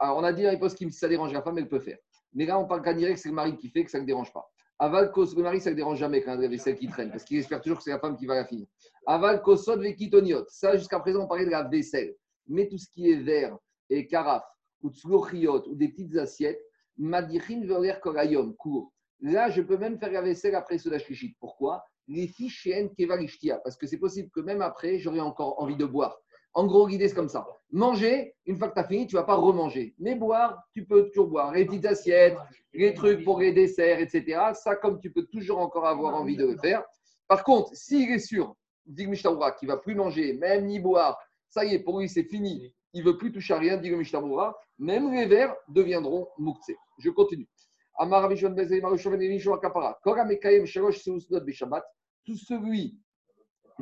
alors, 0.00 0.16
on 0.18 0.24
a 0.24 0.32
dit 0.32 0.46
à 0.46 0.52
l'époque 0.52 0.74
que 0.74 0.90
ça 0.90 1.08
dérange 1.08 1.32
la 1.32 1.42
femme, 1.42 1.58
elle 1.58 1.68
peut 1.68 1.80
faire. 1.80 1.98
Mais 2.32 2.46
là, 2.46 2.58
on 2.58 2.66
parle 2.66 2.82
qu'à 2.82 2.94
direct, 2.94 3.18
c'est 3.18 3.28
le 3.28 3.34
mari 3.34 3.56
qui 3.56 3.68
fait, 3.68 3.84
que 3.84 3.90
ça 3.90 4.00
ne 4.00 4.06
dérange 4.06 4.32
pas. 4.32 4.50
Aval, 4.78 5.12
kos, 5.12 5.36
le 5.36 5.42
mari, 5.42 5.60
ça 5.60 5.70
ne 5.70 5.76
dérange 5.76 5.98
jamais 5.98 6.20
quand 6.22 6.34
il 6.34 6.42
y 6.42 6.46
a 6.46 6.48
vaisselle 6.48 6.76
qui 6.76 6.88
traîne, 6.88 7.10
parce 7.10 7.22
qu'il 7.22 7.38
espère 7.38 7.60
toujours 7.60 7.78
que 7.78 7.84
c'est 7.84 7.90
la 7.90 8.00
femme 8.00 8.16
qui 8.16 8.26
va 8.26 8.34
la 8.34 8.44
finir. 8.44 8.66
Aval, 9.06 9.40
kosod, 9.42 9.80
vekitoniot. 9.80 10.46
Ça, 10.48 10.76
jusqu'à 10.76 10.98
présent, 10.98 11.22
on 11.24 11.28
parlait 11.28 11.44
de 11.44 11.50
la 11.50 11.62
vaisselle. 11.62 12.16
Mais 12.48 12.66
tout 12.66 12.78
ce 12.78 12.88
qui 12.88 13.08
est 13.10 13.16
verre 13.16 13.56
et 13.88 14.06
carafe, 14.06 14.42
ou 14.82 14.90
tslochiot, 14.90 15.68
ou 15.68 15.76
des 15.76 15.88
petites 15.88 16.16
assiettes, 16.16 16.60
madichin 16.96 17.60
veler 17.66 17.94
korayom, 18.02 18.54
court. 18.56 18.92
Là, 19.20 19.50
je 19.50 19.62
peux 19.62 19.76
même 19.76 19.98
faire 19.98 20.12
la 20.12 20.22
vaisselle 20.22 20.54
après 20.54 20.78
ce 20.78 20.96
shlichit. 20.98 21.36
Pourquoi? 21.40 21.84
Les 22.08 22.26
fiches 22.26 22.68
kevalishtia, 22.96 23.58
parce 23.58 23.76
que 23.76 23.86
c'est 23.86 23.98
possible 23.98 24.30
que 24.30 24.40
même 24.40 24.60
après, 24.60 24.98
j'aurai 24.98 25.20
encore 25.20 25.60
envie 25.62 25.76
de 25.76 25.86
boire. 25.86 26.18
En 26.52 26.66
gros, 26.66 26.86
l'idée, 26.86 27.08
c'est 27.08 27.14
comme 27.16 27.28
ça. 27.28 27.46
Manger, 27.72 28.36
une 28.46 28.56
fois 28.56 28.68
que 28.68 28.74
tu 28.74 28.80
as 28.80 28.84
fini, 28.84 29.06
tu 29.06 29.16
ne 29.16 29.20
vas 29.20 29.26
pas 29.26 29.34
remanger. 29.34 29.94
Mais 29.98 30.14
boire, 30.14 30.62
tu 30.72 30.84
peux 30.84 31.08
toujours 31.08 31.26
boire. 31.26 31.52
Les 31.52 31.64
petites 31.64 31.86
assiettes, 31.86 32.36
les 32.72 32.94
trucs 32.94 33.24
pour 33.24 33.40
les 33.40 33.52
desserts, 33.52 33.98
etc. 33.98 34.40
Ça, 34.54 34.76
comme 34.76 35.00
tu 35.00 35.10
peux 35.10 35.26
toujours 35.26 35.58
encore 35.58 35.86
avoir 35.86 36.14
envie 36.14 36.36
de 36.36 36.46
le 36.46 36.56
faire. 36.58 36.84
Par 37.26 37.42
contre, 37.42 37.74
s'il 37.74 38.10
est 38.12 38.20
sûr, 38.20 38.54
dit 38.86 39.04
le 39.04 39.10
Mishtabura, 39.10 39.52
qu'il 39.52 39.68
ne 39.68 39.74
va 39.74 39.80
plus 39.80 39.94
manger, 39.96 40.34
même 40.34 40.66
ni 40.66 40.78
boire, 40.78 41.18
ça 41.48 41.64
y 41.64 41.74
est, 41.74 41.80
pour 41.80 41.98
lui, 41.98 42.08
c'est 42.08 42.24
fini. 42.24 42.72
Il 42.92 43.04
ne 43.04 43.10
veut 43.10 43.18
plus 43.18 43.32
toucher 43.32 43.54
à 43.54 43.58
rien, 43.58 43.76
dit 43.76 43.90
le 43.90 43.96
Mishtabura. 43.96 44.56
Même 44.78 45.12
les 45.12 45.26
verres 45.26 45.56
deviendront 45.68 46.28
moukse. 46.38 46.70
Je 46.98 47.10
continue. 47.10 47.48
Amar 47.98 48.22
Rabbi 48.22 48.36
Shimon 48.36 48.54
ben 48.54 48.66
Zeri, 48.66 48.80
Mar 48.80 48.96
Shimon 48.98 49.18
ben 49.18 49.30
Yishua 49.30 49.60
Kapara. 49.60 49.98
Kora 50.02 50.24
Mekayem 50.24 50.66
Shalosh 50.66 51.02
Seusdot 51.02 51.40
Beshabbat. 51.40 51.84
Tout 52.24 52.36
celui 52.36 52.98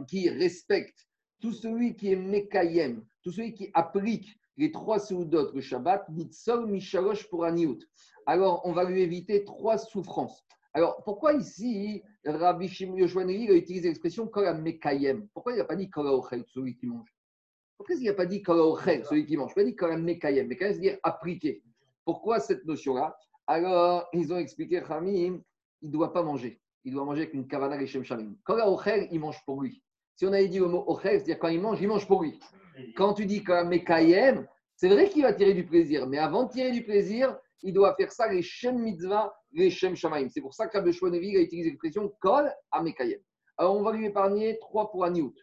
qui 0.08 0.28
respecte 0.28 1.06
tout 1.42 1.52
celui 1.52 1.96
qui 1.96 2.12
est 2.12 2.16
Mekayem, 2.16 3.04
tout 3.22 3.32
celui 3.32 3.52
qui 3.52 3.70
applique 3.74 4.38
les 4.56 4.70
trois 4.70 5.00
Seudot 5.00 5.52
le 5.52 5.60
Shabbat, 5.60 6.08
Nitzol 6.10 6.66
Mishalosh 6.66 7.28
pour 7.28 7.44
Aniout. 7.44 7.80
Alors, 8.26 8.62
on 8.64 8.72
va 8.72 8.84
lui 8.84 9.02
éviter 9.02 9.44
trois 9.44 9.76
souffrances. 9.76 10.44
Alors, 10.72 11.02
pourquoi 11.04 11.34
ici, 11.34 12.02
Rabbi 12.24 12.68
Shimon 12.68 12.96
Yoshua 12.96 13.24
Nevi 13.24 13.50
a 13.50 13.54
utilisé 13.54 13.88
l'expression 13.88 14.28
Kola 14.28 14.54
Mekayem 14.54 15.26
Pourquoi 15.34 15.52
il 15.52 15.58
n'a 15.58 15.64
pas 15.64 15.74
dit 15.74 15.90
Kola 15.90 16.12
Ochel, 16.12 16.44
celui 16.46 16.76
qui 16.76 16.86
mange? 16.86 17.12
Pourquoi 17.76 17.96
il 17.96 18.04
n'a 18.04 18.14
pas 18.14 18.26
dit 18.26 18.40
Kola 18.40 18.62
Ochel, 18.62 19.04
celui 19.04 19.26
qui 19.26 19.36
mange? 19.36 19.52
Il 19.56 19.58
n'a 19.58 19.64
pas 19.64 19.70
dit 19.70 19.76
Kola 19.76 19.96
Mekayem. 19.96 20.46
Mekayem, 20.46 20.72
c'est-à-dire 20.74 20.98
appliquer. 21.02 21.62
Pourquoi 22.04 22.38
cette 22.38 22.64
notion-là? 22.64 23.16
Alors, 23.46 24.08
ils 24.12 24.32
ont 24.32 24.38
expliqué, 24.38 24.82
Hamim, 24.88 25.42
il 25.80 25.88
ne 25.88 25.92
doit 25.92 26.12
pas 26.12 26.22
manger. 26.22 26.60
Il 26.84 26.92
doit 26.92 27.04
manger 27.04 27.22
avec 27.22 27.34
une 27.34 27.46
kavana 27.46 27.78
Geshem 27.78 28.04
Shamim. 28.04 28.34
Kola 28.44 28.70
Ochel, 28.70 29.08
il 29.10 29.20
mange 29.20 29.44
pour 29.44 29.60
lui. 29.60 29.82
Si 30.16 30.26
on 30.26 30.32
avait 30.32 30.48
dit 30.48 30.58
le 30.58 30.66
mot 30.66 30.84
Ochel, 30.86 31.16
c'est-à-dire 31.16 31.38
quand 31.38 31.48
il 31.48 31.60
mange, 31.60 31.80
il 31.80 31.88
mange 31.88 32.06
pour 32.06 32.22
lui. 32.22 32.38
Quand 32.96 33.14
tu 33.14 33.26
dis 33.26 33.42
Kola 33.42 33.64
Mekayem, 33.64 34.46
c'est 34.76 34.88
vrai 34.88 35.08
qu'il 35.08 35.22
va 35.22 35.32
tirer 35.32 35.54
du 35.54 35.64
plaisir, 35.64 36.06
mais 36.06 36.18
avant 36.18 36.44
de 36.44 36.52
tirer 36.52 36.70
du 36.70 36.82
plaisir, 36.82 37.36
il 37.62 37.72
doit 37.72 37.94
faire 37.94 38.10
ça 38.10 38.32
les 38.32 38.42
Shem 38.42 38.78
Mitzvah, 38.78 39.32
les 39.52 39.70
Shem 39.70 39.94
Shamaim. 39.94 40.28
C'est 40.28 40.40
pour 40.40 40.54
ça 40.54 40.66
que 40.66 40.76
Rabbi 40.76 41.36
a 41.36 41.40
utilisé 41.40 41.70
l'expression 41.70 42.12
Kol 42.20 42.52
à 42.70 42.82
Mekayem. 42.82 43.20
Alors, 43.56 43.76
on 43.76 43.82
va 43.82 43.92
lui 43.92 44.06
épargner 44.06 44.58
trois 44.60 44.90
pour 44.90 45.04
Aniout. 45.04 45.34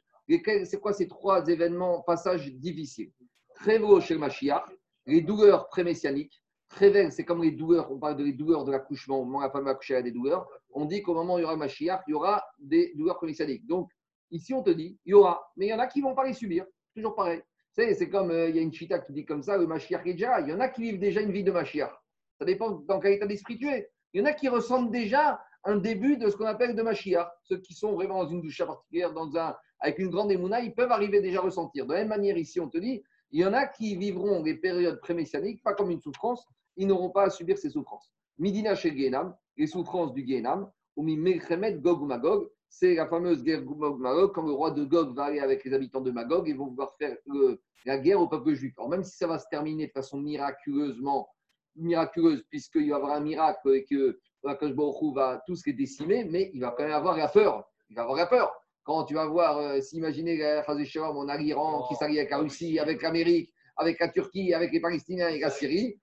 C'est 0.66 0.80
quoi 0.80 0.93
ces 0.93 1.08
trois 1.08 1.47
événements, 1.47 2.02
passages 2.02 2.52
difficiles? 2.54 3.12
Trevo 3.56 4.00
chez 4.02 4.18
Mashiach, 4.18 4.66
les 5.06 5.22
douleurs 5.22 5.68
pré-messianiques. 5.70 6.41
Trevel, 6.70 7.11
c'est 7.11 7.26
comme 7.26 7.43
les 7.43 7.51
douleurs, 7.51 7.91
on 7.91 7.97
parle 7.97 8.15
de 8.15 8.24
les 8.24 8.34
douleurs 8.34 8.63
de 8.63 8.72
l'accouchement, 8.72 9.20
au 9.20 9.26
moment 9.26 9.39
où 9.39 9.41
la 9.41 9.49
femme 9.49 9.65
va 9.65 9.72
accoucher, 9.72 9.95
elle 9.95 10.03
des 10.03 10.11
douleurs. 10.11 10.47
On 10.72 10.86
dit 10.86 11.01
qu'au 11.01 11.13
moment 11.13 11.36
où 11.36 11.38
il 11.39 11.41
y 11.41 11.45
aura 11.45 11.55
Mashiach, 11.55 12.03
il 12.07 12.11
y 12.11 12.13
aura 12.13 12.45
des 12.59 12.93
douleurs 12.95 13.17
pré-messianiques. 13.17 13.65
Donc, 13.65 13.89
Ici, 14.32 14.53
on 14.53 14.61
te 14.61 14.70
dit, 14.70 14.97
il 15.05 15.11
y 15.11 15.13
aura. 15.13 15.51
Mais 15.57 15.67
il 15.67 15.70
y 15.70 15.74
en 15.74 15.80
a 15.80 15.88
qui 15.88 15.99
ne 15.99 16.05
vont 16.05 16.15
pas 16.15 16.26
les 16.26 16.34
subir. 16.34 16.65
Toujours 16.95 17.15
pareil. 17.15 17.41
C'est 17.72 18.09
comme, 18.09 18.32
euh, 18.32 18.49
il 18.49 18.55
y 18.55 18.59
a 18.59 18.61
une 18.61 18.74
chita 18.74 18.99
qui 18.99 19.13
dit 19.13 19.26
comme 19.26 19.41
ça, 19.41 19.57
le 19.57 19.65
Mashiach 19.65 20.05
est 20.05 20.13
déjà. 20.13 20.41
Il 20.41 20.49
y 20.49 20.53
en 20.53 20.59
a 20.59 20.67
qui 20.67 20.82
vivent 20.82 20.99
déjà 20.99 21.22
une 21.22 21.32
vie 21.32 21.43
de 21.43 21.51
Mashiach. 21.51 21.91
Ça 22.38 22.45
dépend 22.45 22.72
dans 22.72 22.99
quel 22.99 23.13
état 23.13 23.26
d'esprit 23.26 23.57
tu 23.57 23.67
es. 23.70 23.89
Il 24.13 24.20
y 24.20 24.24
en 24.24 24.26
a 24.26 24.34
qui 24.34 24.49
ressentent 24.49 24.91
déjà 24.91 25.41
un 25.63 25.78
début 25.78 26.17
de 26.17 26.30
ce 26.30 26.36
qu'on 26.36 26.45
appelle 26.45 26.76
de 26.76 26.82
Mashiach. 26.82 27.30
Ceux 27.43 27.59
qui 27.59 27.74
sont 27.74 27.93
vraiment 27.93 28.24
dans 28.24 28.30
une 28.30 28.41
douche 28.41 28.57
particulière, 28.57 29.13
dans 29.13 29.36
un, 29.38 29.55
avec 29.80 29.99
une 29.99 30.09
grande 30.09 30.32
émouna, 30.32 30.59
ils 30.61 30.74
peuvent 30.74 30.91
arriver 30.91 31.22
déjà 31.22 31.39
à 31.39 31.43
ressentir. 31.43 31.86
De 31.86 31.93
la 31.93 31.99
même 31.99 32.09
manière, 32.09 32.38
ici, 32.38 32.59
on 32.59 32.67
te 32.67 32.78
dit, 32.78 33.01
il 33.32 33.39
y 33.39 33.45
en 33.45 33.53
a 33.53 33.65
qui 33.65 33.95
vivront 33.95 34.41
des 34.41 34.55
périodes 34.55 34.99
pré-messianiques, 34.99 35.63
pas 35.63 35.74
comme 35.74 35.91
une 35.91 36.01
souffrance, 36.01 36.45
ils 36.80 36.88
n'auront 36.88 37.09
pas 37.09 37.25
à 37.25 37.30
subir 37.30 37.57
ces 37.57 37.69
souffrances. 37.69 38.11
Midina 38.38 38.73
chez 38.73 38.97
Gehenam, 38.97 39.36
les 39.57 39.67
souffrances 39.67 40.13
du 40.13 40.25
Gehenam, 40.25 40.71
ou 40.95 41.03
mi 41.03 41.17
Melchemet 41.17 41.75
Gog 41.75 42.01
ou 42.01 42.05
Magog, 42.05 42.49
c'est 42.69 42.95
la 42.95 43.05
fameuse 43.07 43.43
guerre 43.43 43.63
Gog 43.63 43.99
Magog, 43.99 44.32
quand 44.34 44.43
le 44.43 44.53
roi 44.53 44.71
de 44.71 44.86
Gog 44.86 45.13
va 45.15 45.25
aller 45.25 45.39
avec 45.39 45.63
les 45.65 45.73
habitants 45.73 46.01
de 46.01 46.11
Magog, 46.11 46.47
ils 46.47 46.55
vont 46.55 46.67
vouloir 46.67 46.95
faire 46.97 47.17
le- 47.25 47.61
la 47.86 47.97
guerre 47.97 48.21
au 48.21 48.27
peuple 48.27 48.53
juif. 48.53 48.73
Alors 48.77 48.89
même 48.89 49.03
si 49.03 49.15
ça 49.17 49.27
va 49.27 49.38
se 49.39 49.45
terminer 49.51 49.88
de 49.88 49.91
façon 49.91 50.17
miraculeusement, 50.19 51.27
miraculeuse, 51.75 52.43
puisqu'il 52.49 52.82
va 52.82 52.88
y 52.88 52.93
avoir 52.93 53.13
un 53.13 53.19
miracle 53.21 53.75
et 53.75 53.86
que 53.86 54.19
Akash 54.45 54.71
va 54.71 55.43
tous 55.45 55.65
les 55.65 55.73
décimer, 55.73 56.23
mais 56.23 56.49
il 56.53 56.61
va 56.61 56.71
quand 56.71 56.84
même 56.84 56.93
avoir 56.93 57.17
la 57.17 57.27
peur. 57.27 57.69
Il 57.89 57.95
va 57.95 58.03
avoir 58.03 58.17
la 58.17 58.25
peur. 58.25 58.51
Quand 58.84 59.03
tu 59.03 59.13
vas 59.13 59.27
voir, 59.27 59.57
euh, 59.57 59.82
s'imaginer 59.82 60.38
la 60.38 60.63
Shalom, 60.86 61.17
on 61.17 61.27
a 61.27 61.38
l'Iran 61.38 61.86
qui 61.88 61.95
s'allie 61.95 62.19
avec 62.19 62.32
la 62.32 62.38
Russie, 62.38 62.80
avec 62.80 63.01
l'Amérique, 63.01 63.51
avec 63.75 63.99
la 63.99 64.09
Turquie, 64.09 64.53
avec 64.53 64.71
les 64.71 64.80
Palestiniens 64.80 65.30
et 65.30 65.39
la 65.39 65.49
Syrie, 65.49 65.99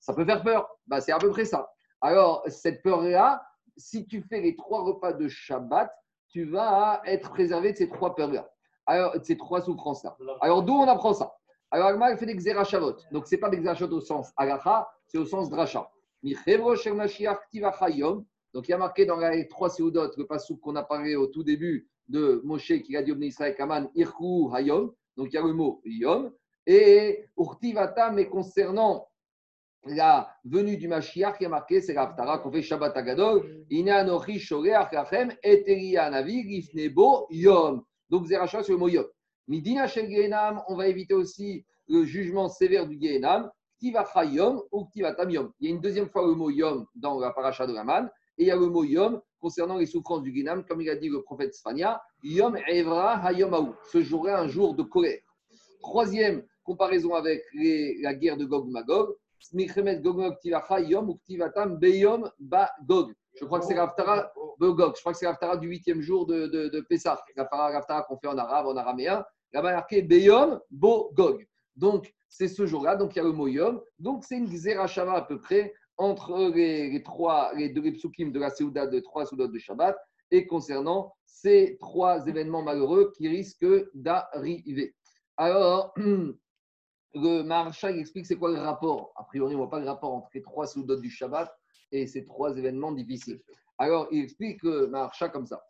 ça 0.00 0.12
peut 0.14 0.24
faire 0.24 0.42
peur. 0.42 0.68
Bah, 0.86 1.00
c'est 1.00 1.12
à 1.12 1.18
peu 1.18 1.30
près 1.30 1.44
ça. 1.44 1.70
Alors, 2.00 2.42
cette 2.48 2.82
peur-là, 2.82 3.42
si 3.76 4.06
tu 4.06 4.22
fais 4.22 4.40
les 4.40 4.56
trois 4.56 4.82
repas 4.82 5.12
de 5.12 5.28
Shabbat, 5.28 5.90
tu 6.28 6.44
vas 6.44 7.02
être 7.04 7.30
préservé 7.30 7.72
de 7.72 7.76
ces 7.78 7.88
trois 7.88 8.14
peurs-là. 8.14 8.50
De 8.88 9.22
ces 9.22 9.36
trois 9.36 9.60
souffrances-là. 9.60 10.16
Alors, 10.40 10.62
d'où 10.62 10.72
on 10.72 10.88
apprend 10.88 11.14
ça? 11.14 11.36
Alors, 11.70 11.88
Agma, 11.88 12.10
elle 12.10 12.18
fait 12.18 12.26
des 12.26 12.34
Xerashavot. 12.34 12.96
Donc, 13.12 13.28
ce 13.28 13.34
n'est 13.34 13.40
pas 13.40 13.48
des 13.48 13.58
Xerashavot 13.58 13.96
au 13.96 14.00
sens 14.00 14.32
agacha, 14.36 14.90
c'est 15.06 15.18
au 15.18 15.26
sens 15.26 15.48
dracha. 15.48 15.88
Donc, 16.22 16.32
il 18.66 18.70
y 18.70 18.74
a 18.74 18.78
marqué 18.78 19.06
dans 19.06 19.16
les 19.16 19.46
trois 19.46 19.70
séudotes, 19.70 20.16
le 20.16 20.26
passage 20.26 20.56
qu'on 20.60 20.74
a 20.76 20.82
parlé 20.82 21.14
au 21.14 21.28
tout 21.28 21.44
début 21.44 21.88
de 22.08 22.40
Moshe 22.44 22.72
qui 22.82 22.96
a 22.96 23.02
dit 23.02 23.12
Israël 23.20 23.54
Kaman, 23.54 23.88
Irku 23.94 24.50
hayom. 24.54 24.92
Donc, 25.16 25.28
il 25.28 25.34
y 25.34 25.38
a 25.38 25.42
le 25.42 25.52
mot 25.52 25.80
yom. 25.84 26.32
Et 26.66 27.26
urtivata, 27.38 28.10
mais 28.10 28.28
concernant 28.28 29.06
la 29.86 30.30
venue 30.44 30.76
du 30.76 30.88
Mashiach, 30.88 31.36
il 31.40 31.44
y 31.44 31.46
a 31.46 31.48
marqué, 31.48 31.80
c'est 31.80 31.94
l'Aftara 31.94 32.38
qu'on 32.38 32.52
fait 32.52 32.62
Shabbat 32.62 32.96
Agadol, 32.96 33.64
Ina 33.70 33.98
anochi 33.98 34.38
shoreach 34.38 34.92
lachem 34.92 35.32
et 35.42 35.70
Elia 35.70 36.10
navi 36.10 36.42
lifnebo 36.42 37.26
yom. 37.30 37.82
Donc, 38.08 38.26
Zeracha 38.26 38.62
sur 38.62 38.74
le 38.74 38.78
mot 38.78 38.88
yom. 38.88 39.06
Midina 39.48 39.86
shel 39.86 40.08
Gehenam, 40.10 40.62
on 40.68 40.76
va 40.76 40.88
éviter 40.88 41.14
aussi 41.14 41.64
le 41.88 42.04
jugement 42.04 42.48
sévère 42.48 42.86
du 42.86 42.98
Gehenam, 43.00 43.50
Ktivacha 43.78 44.24
yom 44.24 44.62
ou 44.70 44.84
Ktivatam 44.84 45.30
yom. 45.30 45.52
Il 45.60 45.68
y 45.68 45.72
a 45.72 45.74
une 45.74 45.80
deuxième 45.80 46.08
fois 46.10 46.26
le 46.26 46.34
mot 46.34 46.50
yom 46.50 46.86
dans 46.94 47.18
la 47.18 47.30
paracha 47.30 47.66
de 47.66 47.72
Raman, 47.72 48.10
et 48.36 48.42
il 48.44 48.46
y 48.48 48.50
a 48.50 48.56
le 48.56 48.66
mot 48.66 48.84
yom 48.84 49.20
concernant 49.40 49.78
les 49.78 49.86
souffrances 49.86 50.22
du 50.22 50.34
Gehenam, 50.34 50.64
comme 50.64 50.82
il 50.82 50.90
a 50.90 50.96
dit 50.96 51.08
le 51.08 51.22
prophète 51.22 51.54
Sfania, 51.54 52.02
yom 52.22 52.56
evra 52.68 53.14
hayom 53.26 53.54
aou. 53.54 53.74
Ce 53.90 54.02
jour-là, 54.02 54.40
un 54.40 54.48
jour 54.48 54.74
de 54.74 54.82
colère. 54.82 55.20
Troisième 55.80 56.44
comparaison 56.62 57.14
avec 57.14 57.42
les- 57.54 57.98
la 58.02 58.12
guerre 58.14 58.36
de 58.36 58.44
Gog-Magog, 58.44 59.08
Smichemet 59.08 59.29
Je 63.38 63.44
crois 63.44 63.60
que 63.60 63.66
c'est 63.66 63.74
l'Aftara 63.74 64.32
Gog. 64.58 64.94
Je 64.96 65.00
crois 65.00 65.12
que 65.12 65.18
c'est 65.18 65.26
l'Aftara 65.26 65.56
du 65.56 65.68
huitième 65.68 66.00
jour 66.00 66.26
de, 66.26 66.46
de, 66.46 66.68
de 66.68 66.80
Pessah. 66.80 67.22
L'Aftara 67.36 68.02
qu'on 68.02 68.18
fait 68.18 68.26
en 68.26 68.38
arabe, 68.38 68.66
en 68.66 68.76
araméen. 68.76 69.24
Là-bas, 69.52 69.72
marqué 69.72 70.02
Beyom 70.02 70.60
Bo 70.70 71.10
Gog. 71.14 71.46
Donc, 71.76 72.12
c'est 72.28 72.48
ce 72.48 72.66
jour-là. 72.66 72.96
Donc, 72.96 73.14
il 73.14 73.18
y 73.18 73.20
a 73.20 73.24
le 73.24 73.32
mot 73.32 73.48
Yom. 73.48 73.80
Donc, 73.98 74.24
c'est 74.24 74.36
une 74.36 74.46
Xerashava 74.46 75.14
à 75.14 75.22
peu 75.22 75.40
près 75.40 75.74
entre 75.96 76.50
les, 76.54 77.02
trois, 77.02 77.52
les 77.54 77.68
deux 77.68 77.92
psukim 77.92 78.32
de 78.32 78.38
la 78.38 78.50
Séouda, 78.50 78.86
de 78.86 79.00
trois 79.00 79.26
Séoudas 79.26 79.48
de 79.48 79.58
Shabbat, 79.58 79.96
et 80.30 80.46
concernant 80.46 81.12
ces 81.26 81.76
trois 81.78 82.26
événements 82.26 82.62
malheureux 82.62 83.12
qui 83.16 83.28
risquent 83.28 83.66
d'arriver. 83.94 84.94
Alors, 85.36 85.94
le 87.14 87.42
Maharsha 87.42 87.90
il 87.90 87.98
explique 87.98 88.26
c'est 88.26 88.36
quoi 88.36 88.50
le 88.50 88.58
rapport. 88.58 89.12
A 89.16 89.24
priori, 89.24 89.54
on 89.54 89.58
ne 89.58 89.62
voit 89.62 89.70
pas 89.70 89.80
le 89.80 89.86
rapport 89.86 90.12
entre 90.12 90.30
les 90.34 90.42
trois 90.42 90.66
Séoudas 90.66 90.96
du 90.96 91.10
Shabbat 91.10 91.52
et 91.92 92.06
ces 92.06 92.24
trois 92.24 92.56
événements 92.56 92.92
difficiles. 92.92 93.40
Alors, 93.78 94.08
il 94.10 94.22
explique 94.22 94.62
le 94.62 94.86
Maharsha 94.86 95.28
comme 95.28 95.46
ça. 95.46 95.62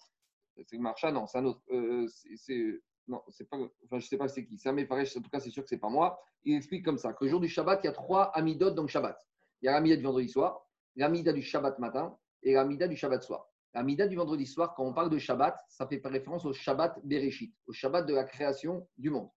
C'est 0.56 0.76
le 0.76 0.82
Maharsha, 0.82 1.12
non, 1.12 1.26
c'est 1.26 1.38
un 1.38 1.44
autre. 1.46 1.62
Euh, 1.70 2.06
non, 3.08 3.22
pas. 3.50 3.56
Enfin, 3.56 3.68
je 3.92 3.96
ne 3.96 4.00
sais 4.00 4.16
pas 4.16 4.28
c'est 4.28 4.44
qui. 4.44 4.58
C'est 4.58 4.68
un 4.68 4.72
Mefaresh, 4.72 5.16
en 5.16 5.20
tout 5.20 5.30
cas, 5.30 5.40
c'est 5.40 5.50
sûr 5.50 5.62
que 5.62 5.68
c'est 5.68 5.78
pas 5.78 5.88
moi. 5.88 6.20
Il 6.44 6.56
explique 6.56 6.84
comme 6.84 6.98
ça 6.98 7.12
que 7.12 7.24
le 7.24 7.30
jour 7.30 7.40
du 7.40 7.48
Shabbat, 7.48 7.80
il 7.82 7.86
y 7.86 7.90
a 7.90 7.92
trois 7.92 8.24
Amidot 8.36 8.70
dans 8.70 8.82
le 8.82 8.88
Shabbat. 8.88 9.18
Il 9.62 9.66
y 9.66 9.68
a 9.68 9.72
l'Amida 9.72 9.96
du 9.96 10.02
vendredi 10.02 10.28
soir, 10.28 10.66
l'Amida 10.96 11.32
du 11.32 11.42
Shabbat 11.42 11.78
matin 11.78 12.16
et 12.42 12.54
l'Amida 12.54 12.88
du 12.88 12.96
Shabbat 12.96 13.22
soir. 13.22 13.46
L'Amida 13.74 14.06
du 14.06 14.16
vendredi 14.16 14.46
soir, 14.46 14.74
quand 14.74 14.84
on 14.84 14.94
parle 14.94 15.10
de 15.10 15.18
Shabbat, 15.18 15.56
ça 15.68 15.86
fait 15.86 16.00
référence 16.04 16.44
au 16.44 16.52
Shabbat 16.52 16.98
Bereshit, 17.04 17.54
au 17.66 17.72
Shabbat 17.72 18.06
de 18.06 18.14
la 18.14 18.24
création 18.24 18.88
du 18.96 19.10
monde. 19.10 19.28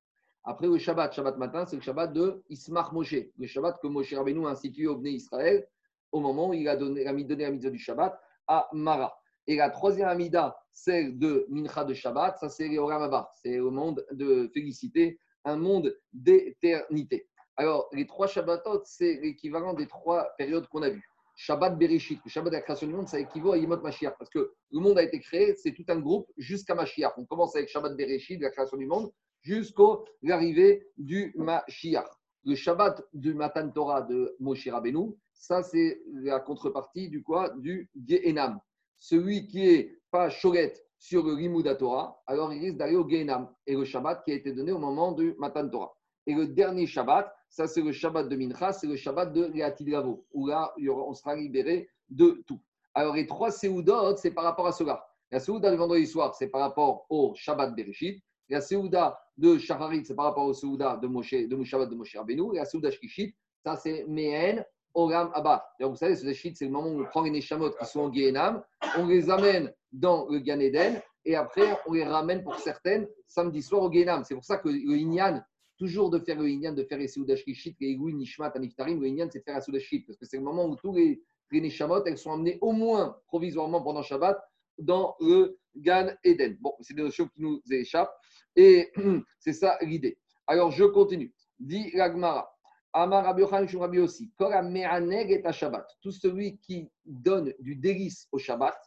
Après, 0.45 0.67
le 0.67 0.77
Shabbat, 0.77 1.13
Shabbat 1.13 1.37
matin, 1.37 1.65
c'est 1.65 1.77
le 1.77 1.81
Shabbat 1.81 2.11
de 2.11 2.43
Ismach 2.49 2.91
Moshe, 2.91 3.15
le 3.37 3.47
Shabbat 3.47 3.79
que 3.81 3.87
Moshe 3.87 4.13
Rabbeinu 4.13 4.45
a 4.45 4.49
institué 4.49 4.87
au 4.87 4.97
Bnei 4.97 5.13
Israël 5.13 5.67
au 6.11 6.19
moment 6.19 6.49
où 6.49 6.53
il 6.53 6.67
a 6.67 6.75
donné, 6.75 7.07
a 7.07 7.13
donné 7.13 7.43
la 7.43 7.51
mitzvah 7.51 7.69
du 7.69 7.79
Shabbat 7.79 8.19
à 8.47 8.69
Mara. 8.73 9.17
Et 9.47 9.55
la 9.55 9.69
troisième 9.69 10.07
Amida, 10.07 10.55
celle 10.71 11.17
de 11.17 11.45
Mincha 11.49 11.83
de 11.83 11.93
Shabbat, 11.93 12.37
ça 12.39 12.49
c'est 12.49 12.77
Haba, 12.77 13.31
c'est 13.41 13.57
le 13.57 13.69
monde 13.69 14.05
de 14.11 14.49
félicité, 14.53 15.19
un 15.45 15.57
monde 15.57 15.97
d'éternité. 16.13 17.27
Alors, 17.55 17.89
les 17.91 18.07
trois 18.07 18.27
Shabbatot, 18.27 18.81
c'est 18.85 19.19
l'équivalent 19.21 19.73
des 19.73 19.87
trois 19.87 20.29
périodes 20.37 20.67
qu'on 20.67 20.81
a 20.81 20.89
vues. 20.89 21.07
Shabbat 21.35 21.77
Bereshit, 21.77 22.19
le 22.23 22.29
Shabbat 22.29 22.51
de 22.51 22.57
la 22.57 22.61
création 22.61 22.87
du 22.87 22.93
monde, 22.93 23.07
ça 23.07 23.19
équivaut 23.19 23.53
à 23.53 23.57
Yimot 23.57 23.81
Mashiach, 23.81 24.15
parce 24.17 24.29
que 24.29 24.53
le 24.71 24.79
monde 24.79 24.97
a 24.97 25.03
été 25.03 25.19
créé, 25.19 25.55
c'est 25.55 25.73
tout 25.73 25.85
un 25.87 25.99
groupe 25.99 26.31
jusqu'à 26.37 26.75
Mashiach. 26.75 27.13
On 27.17 27.25
commence 27.25 27.55
avec 27.55 27.69
Shabbat 27.69 27.95
Bereshit, 27.95 28.41
la 28.41 28.49
création 28.49 28.77
du 28.77 28.85
monde, 28.85 29.11
jusqu'à 29.43 29.99
l'arrivée 30.21 30.87
du 30.97 31.33
Mashiach. 31.35 32.09
Le 32.45 32.55
Shabbat 32.55 33.03
du 33.13 33.33
Matan 33.33 33.69
Torah 33.69 34.01
de 34.01 34.35
Moshe 34.39 34.67
Rabbeinu, 34.67 35.13
ça 35.33 35.63
c'est 35.63 36.01
la 36.11 36.39
contrepartie 36.39 37.09
du 37.09 37.21
quoi? 37.21 37.49
Du 37.57 37.89
Gehenam. 38.07 38.59
Celui 38.99 39.47
qui 39.47 39.65
est 39.69 40.01
pas 40.11 40.29
choret 40.29 40.73
sur 40.97 41.23
le 41.23 41.33
Rimouda 41.33 41.75
Torah, 41.75 42.21
alors 42.27 42.53
il 42.53 42.59
risque 42.59 42.77
d'aller 42.77 42.95
au 42.95 43.07
Gehenam. 43.07 43.49
Et 43.67 43.75
le 43.75 43.85
Shabbat 43.85 44.23
qui 44.23 44.31
a 44.31 44.35
été 44.35 44.51
donné 44.51 44.71
au 44.71 44.79
moment 44.79 45.11
du 45.11 45.35
Matan 45.37 45.69
Torah. 45.69 45.93
Et 46.25 46.33
le 46.33 46.47
dernier 46.47 46.85
Shabbat, 46.85 47.33
ça 47.49 47.67
c'est 47.67 47.81
le 47.81 47.91
Shabbat 47.91 48.29
de 48.29 48.35
Mincha, 48.35 48.71
c'est 48.73 48.87
le 48.87 48.95
Shabbat 48.95 49.33
de 49.33 49.45
Leatid 49.45 49.89
Lavo, 49.89 50.25
où 50.33 50.47
là 50.47 50.73
on 50.79 51.13
sera 51.13 51.35
libéré 51.35 51.89
de 52.09 52.43
tout. 52.47 52.61
Alors 52.93 53.15
les 53.15 53.27
trois 53.27 53.51
Seudot, 53.51 54.15
c'est 54.15 54.31
par 54.31 54.45
rapport 54.45 54.67
à 54.67 54.71
cela. 54.71 55.05
La 55.31 55.39
Seuda 55.39 55.71
du 55.71 55.77
vendredi 55.77 56.07
soir, 56.07 56.35
c'est 56.35 56.47
par 56.47 56.61
rapport 56.61 57.05
au 57.09 57.33
Shabbat 57.35 57.75
Bereshit. 57.75 58.23
La 58.49 58.61
Seuda 58.61 59.19
de 59.37 59.57
Shacharit, 59.57 60.05
c'est 60.05 60.15
par 60.15 60.25
rapport 60.25 60.45
au 60.45 60.53
Seuda 60.53 60.97
de 60.97 61.07
Moshe, 61.07 61.33
de 61.33 61.63
Shabbat 61.63 61.89
de 61.89 61.95
Moshe 61.95 62.15
Rabbeinu. 62.15 62.53
Et 62.53 62.57
la 62.57 62.65
Seuda 62.65 62.91
Shkishit, 62.91 63.35
ça 63.63 63.75
c'est 63.75 64.05
Mehen, 64.07 64.65
Oram 64.93 65.31
Abba. 65.33 65.65
Et 65.79 65.85
vous 65.85 65.95
savez, 65.95 66.15
ce 66.15 66.25
Shkishit, 66.25 66.55
c'est 66.55 66.65
le 66.65 66.71
moment 66.71 66.89
où 66.89 67.01
on 67.01 67.05
prend 67.05 67.23
les 67.23 67.31
Neshamot 67.31 67.71
qui 67.71 67.85
sont 67.85 68.01
en 68.01 68.13
Gehenam, 68.13 68.63
on 68.97 69.07
les 69.07 69.29
amène 69.29 69.73
dans 69.91 70.27
le 70.29 70.39
Gan 70.39 70.59
Eden, 70.59 71.01
et 71.25 71.35
après 71.35 71.77
on 71.87 71.93
les 71.93 72.03
ramène 72.03 72.43
pour 72.43 72.55
certaines 72.59 73.07
samedi 73.27 73.61
soir 73.61 73.83
au 73.83 73.91
Gehenam. 73.91 74.23
C'est 74.23 74.35
pour 74.35 74.45
ça 74.45 74.57
que 74.57 74.69
le 74.69 74.95
Inyan, 74.97 75.41
toujours 75.77 76.09
de 76.09 76.19
faire 76.19 76.39
le 76.39 76.47
Inyan, 76.47 76.73
de 76.73 76.83
faire 76.83 76.99
les 76.99 77.07
Seuda 77.07 77.35
Shkishit, 77.35 77.75
les 77.79 77.89
Igui, 77.89 78.13
Nishmat, 78.13 78.51
Aniftarim, 78.55 78.99
le 79.01 79.07
Inyan, 79.07 79.29
c'est 79.31 79.39
de 79.39 79.43
faire 79.43 79.55
la 79.55 79.61
Seuda 79.61 79.79
Shkishit, 79.79 80.05
parce 80.05 80.17
que 80.17 80.25
c'est 80.25 80.37
le 80.37 80.43
moment 80.43 80.65
où 80.65 80.75
tous 80.75 80.93
les, 80.93 81.23
les 81.51 81.61
Neshamot, 81.61 82.03
elles 82.05 82.17
sont 82.17 82.33
amenées 82.33 82.57
au 82.61 82.71
moins 82.71 83.17
provisoirement 83.27 83.81
pendant 83.81 84.03
Shabbat 84.03 84.39
dans 84.77 85.15
le 85.19 85.57
Gan 85.75 86.15
Eden. 86.23 86.57
Bon, 86.59 86.73
c'est 86.81 86.93
des 86.93 87.01
notions 87.03 87.27
qui 87.27 87.41
nous 87.41 87.61
échappent. 87.71 88.13
Et 88.55 88.91
c'est 89.39 89.53
ça 89.53 89.77
l'idée. 89.81 90.17
Alors, 90.47 90.71
je 90.71 90.83
continue. 90.85 91.33
Dit 91.59 91.91
l'Agmara. 91.93 92.49
Amar 92.93 93.23
Rabbi 93.23 93.41
Yochanan 93.41 93.99
aussi. 93.99 94.31
Et 94.39 95.51
Shabbat. 95.51 95.87
Tout 96.01 96.11
celui 96.11 96.59
qui 96.59 96.89
donne 97.05 97.53
du 97.59 97.75
délice 97.75 98.27
au 98.31 98.37
Shabbat, 98.37 98.77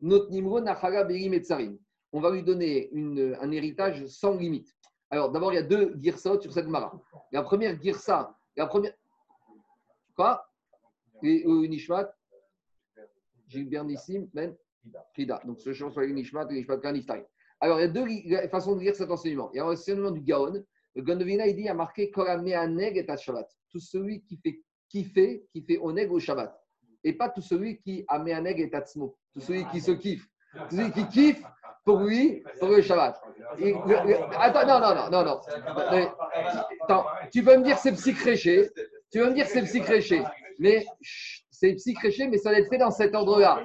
not 0.00 0.28
nimro 0.30 0.60
tsarim. 0.60 1.78
On 2.12 2.20
va 2.20 2.30
lui 2.30 2.42
donner 2.42 2.88
une- 2.92 3.36
un 3.40 3.50
héritage 3.50 4.06
sans 4.06 4.36
limite. 4.36 4.72
Alors, 5.10 5.30
d'abord, 5.30 5.52
il 5.52 5.56
y 5.56 5.58
a 5.58 5.62
deux 5.62 5.94
girsot 5.98 6.40
sur 6.40 6.52
cette 6.52 6.66
mara. 6.66 6.92
La 7.32 7.42
première 7.42 7.80
girsa, 7.80 8.36
la 8.56 8.66
première. 8.66 8.94
Quoi? 10.14 10.46
Et 11.22 11.44
euh, 11.46 11.66
Nishmat? 11.66 12.12
Gilbert 13.48 13.84
Nissim, 13.84 14.28
Ben 14.34 14.56
Donc, 15.44 15.60
ce 15.60 15.72
chant 15.72 15.90
les 15.96 16.12
Nishmat 16.12 16.46
et 16.50 16.54
Nishmat 16.54 16.78
Kaniftarim. 16.78 17.24
Alors, 17.60 17.80
il 17.80 17.82
y 17.82 17.84
a 17.84 17.88
deux 17.88 18.48
façons 18.48 18.76
de 18.76 18.80
lire 18.80 18.94
cet 18.94 19.10
enseignement. 19.10 19.50
Il 19.52 19.56
y 19.56 19.60
a 19.60 19.64
l'enseignement 19.64 20.10
du 20.10 20.20
Gaon. 20.20 20.62
Le 20.94 21.02
Gaon 21.02 21.16
de 21.16 21.24
Vina, 21.24 21.46
il 21.46 21.56
dit, 21.56 21.68
a 21.68 21.74
marqué 21.74 22.10
Korameaneg 22.10 22.96
et 22.96 23.16
Shabbat. 23.16 23.48
Tout 23.70 23.80
celui 23.80 24.22
qui 24.24 24.38
fait 24.38 24.60
kiffer, 24.88 25.46
qui 25.52 25.62
fait 25.62 25.78
oneg 25.78 26.12
au 26.12 26.18
Shabbat. 26.18 26.54
Et 27.04 27.12
pas 27.12 27.28
tout 27.28 27.40
celui 27.40 27.78
qui 27.80 28.04
a 28.08 28.18
meaneg 28.18 28.60
et 28.60 28.70
tatsmo. 28.70 29.16
Tout 29.32 29.40
celui 29.40 29.66
qui 29.68 29.80
se 29.80 29.92
kiffe. 29.92 30.26
Tout 30.68 30.76
celui 30.76 30.92
qui 30.92 31.08
kiffe, 31.08 31.42
pour 31.86 32.00
lui, 32.00 32.42
pour 32.58 32.68
le 32.68 32.82
Shabbat. 32.82 33.22
Attends, 34.38 34.66
non, 34.66 34.80
non, 34.80 34.94
non, 34.94 35.10
non, 35.10 35.24
non. 35.24 35.40
Attends, 36.82 37.06
tu 37.32 37.44
peux 37.44 37.56
me 37.56 37.62
dire 37.62 37.78
c'est 37.78 37.92
psychréché, 37.92 38.70
tu 39.10 39.20
peux 39.20 39.28
me 39.30 39.34
dire 39.34 39.46
c'est 39.46 39.62
psychréché, 39.62 40.22
mais 40.58 40.84
c'est 41.50 41.74
psychréché, 41.74 42.26
mais 42.28 42.38
ça 42.38 42.50
va 42.50 42.58
être 42.58 42.68
fait 42.68 42.78
dans 42.78 42.90
cet 42.90 43.14
ordre-là. 43.14 43.64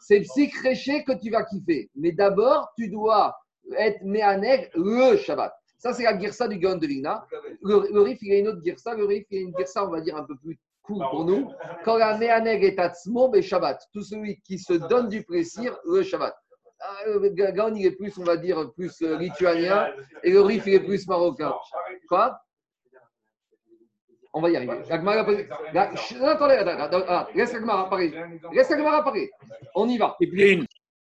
C'est 0.00 0.20
psychréché 0.20 1.04
que 1.04 1.12
tu 1.12 1.30
vas 1.30 1.44
kiffer. 1.44 1.90
Mais 1.96 2.12
d'abord, 2.12 2.70
tu 2.76 2.88
dois 2.88 3.36
être 3.76 4.02
méaneg 4.02 4.70
le 4.74 5.16
Shabbat. 5.16 5.52
Ça, 5.78 5.92
c'est 5.92 6.02
la 6.02 6.18
girsa 6.18 6.48
du 6.48 6.58
Gaon. 6.58 6.80
Le, 6.80 7.92
le 7.92 8.00
Rif, 8.00 8.18
il 8.22 8.32
y 8.32 8.34
a 8.34 8.38
une 8.38 8.48
autre 8.48 8.62
girsa. 8.64 8.94
Le 8.94 9.04
Rif, 9.04 9.26
il 9.30 9.36
y 9.36 9.44
a 9.44 9.46
une 9.48 9.56
girsa, 9.56 9.86
on 9.86 9.90
va 9.90 10.00
dire, 10.00 10.16
un 10.16 10.24
peu 10.24 10.36
plus 10.36 10.58
court 10.82 11.08
pour 11.10 11.24
nous. 11.24 11.50
Quand 11.84 11.96
la 11.96 12.16
méaneg 12.18 12.64
est 12.64 12.78
atzmo, 12.78 13.28
mais 13.28 13.42
Shabbat. 13.42 13.80
Tout 13.92 14.02
celui 14.02 14.40
qui 14.40 14.58
se 14.58 14.72
donne 14.72 15.08
du 15.08 15.22
plaisir, 15.22 15.78
le 15.84 16.02
Shabbat. 16.02 16.34
Ah, 16.80 17.04
Le 17.06 17.28
Gaon, 17.28 17.74
il 17.74 17.86
est 17.86 17.92
plus, 17.92 18.16
on 18.18 18.24
va 18.24 18.36
dire, 18.36 18.72
plus 18.74 19.02
euh, 19.02 19.18
lituanien. 19.18 19.88
Et 20.22 20.30
le 20.30 20.40
Rif, 20.40 20.64
il 20.66 20.74
est 20.74 20.80
plus 20.80 21.06
marocain. 21.08 21.52
Quoi? 22.08 22.38
On 24.34 24.40
va 24.40 24.50
y 24.50 24.56
arriver. 24.56 24.78
La 24.88 24.98
Gemara 24.98 25.24
pose- 25.24 25.44
la- 25.72 25.96
Chut, 25.96 26.16
Attendez, 26.22 26.54
attendez, 26.54 26.82
attendez, 26.82 27.04
attendez. 27.08 27.32
laisse 27.38 27.52
la 27.52 27.60
Gemara 27.60 27.88
parler. 27.88 28.12
Laisse 28.52 28.70
la 28.70 28.76
Gemara 28.78 29.02
parler. 29.04 29.30
On 29.74 29.88
y 29.88 29.96
va. 29.98 30.16
Et 30.20 30.26
puis, 30.28 30.52
une. 30.52 30.66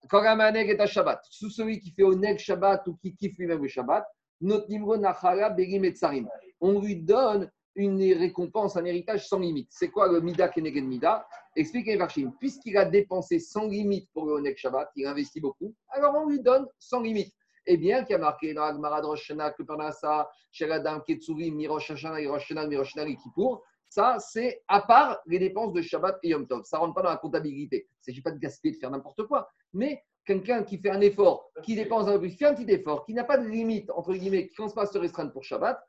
Quand 0.09 0.21
la 0.21 0.35
maneg 0.35 0.69
est 0.69 0.79
à 0.79 0.87
Shabbat, 0.87 1.21
sous 1.29 1.49
celui 1.49 1.79
qui 1.79 1.91
fait 1.91 2.03
Oneg 2.03 2.39
Shabbat 2.39 2.87
ou 2.87 2.95
qui 3.01 3.15
kiffe 3.15 3.37
lui-même 3.37 3.61
le 3.61 3.67
Shabbat, 3.67 4.05
notre 4.41 4.67
nimro 4.69 4.97
nachala 4.97 5.49
berim 5.49 5.83
et 5.85 5.91
tsarim. 5.91 6.27
On 6.61 6.79
lui 6.79 6.95
donne 6.95 7.51
une 7.75 8.01
récompense, 8.13 8.75
un 8.77 8.85
héritage 8.85 9.27
sans 9.27 9.39
limite. 9.39 9.67
C'est 9.71 9.89
quoi 9.89 10.11
le 10.11 10.21
Mida 10.21 10.47
Kenegen 10.47 10.87
Mida? 10.87 11.27
Explique 11.55 11.89
Varchim. 11.97 12.31
Puisqu'il 12.39 12.77
a 12.77 12.85
dépensé 12.85 13.39
sans 13.39 13.67
limite 13.67 14.09
pour 14.13 14.25
le 14.25 14.33
Oneg 14.33 14.57
Shabbat, 14.57 14.89
il 14.95 15.05
investit 15.05 15.41
beaucoup, 15.41 15.75
alors 15.89 16.15
on 16.15 16.27
lui 16.27 16.41
donne 16.41 16.65
sans 16.79 17.01
limite. 17.01 17.33
Et 17.69 17.77
bien 17.77 18.03
qu'il 18.03 18.13
y 18.13 18.15
a 18.15 18.17
marqué 18.17 18.55
dans 18.55 18.63
Agmarad 18.63 19.05
Roshana 19.05 19.51
que 19.51 19.61
pendant 19.61 19.91
ça, 19.91 20.27
Sheladam 20.51 21.03
Ketsuvim, 21.05 21.53
Mirosh 21.53 21.91
Hashana, 21.91 22.19
Mirosh 22.19 22.41
Hashana, 22.41 22.65
Mirosh 22.65 22.97
Hashana, 22.97 23.13
Kippour, 23.15 23.63
ça, 23.87 24.17
c'est 24.19 24.63
à 24.67 24.81
part 24.81 25.19
les 25.27 25.37
dépenses 25.37 25.71
de 25.73 25.81
Shabbat 25.83 26.17
et 26.23 26.29
Yom 26.29 26.47
Tov. 26.47 26.63
Ça 26.63 26.77
ne 26.77 26.81
rentre 26.81 26.95
pas 26.95 27.03
dans 27.03 27.09
la 27.09 27.17
comptabilité. 27.17 27.87
Il 27.87 27.99
ne 27.99 28.03
s'agit 28.11 28.21
pas 28.23 28.31
de 28.31 28.39
gaspiller, 28.39 28.73
de 28.73 28.79
faire 28.79 28.89
n'importe 28.89 29.23
quoi. 29.27 29.47
Mais 29.73 30.03
quelqu'un 30.25 30.63
qui 30.63 30.79
fait 30.79 30.89
un 30.89 31.01
effort, 31.01 31.51
qui 31.63 31.75
dépense 31.75 32.07
un 32.07 32.17
peu 32.17 32.27
qui 32.27 32.37
fait 32.37 32.47
un 32.47 32.55
petit 32.55 32.71
effort, 32.71 33.05
qui 33.05 33.13
n'a 33.13 33.23
pas 33.23 33.37
de 33.37 33.47
limite, 33.47 33.91
entre 33.91 34.13
guillemets, 34.13 34.47
qui 34.47 34.53
ne 34.53 34.57
commence 34.57 34.73
pas 34.73 34.87
se 34.87 34.97
restreindre 34.97 35.31
pour 35.31 35.43
Shabbat, 35.43 35.79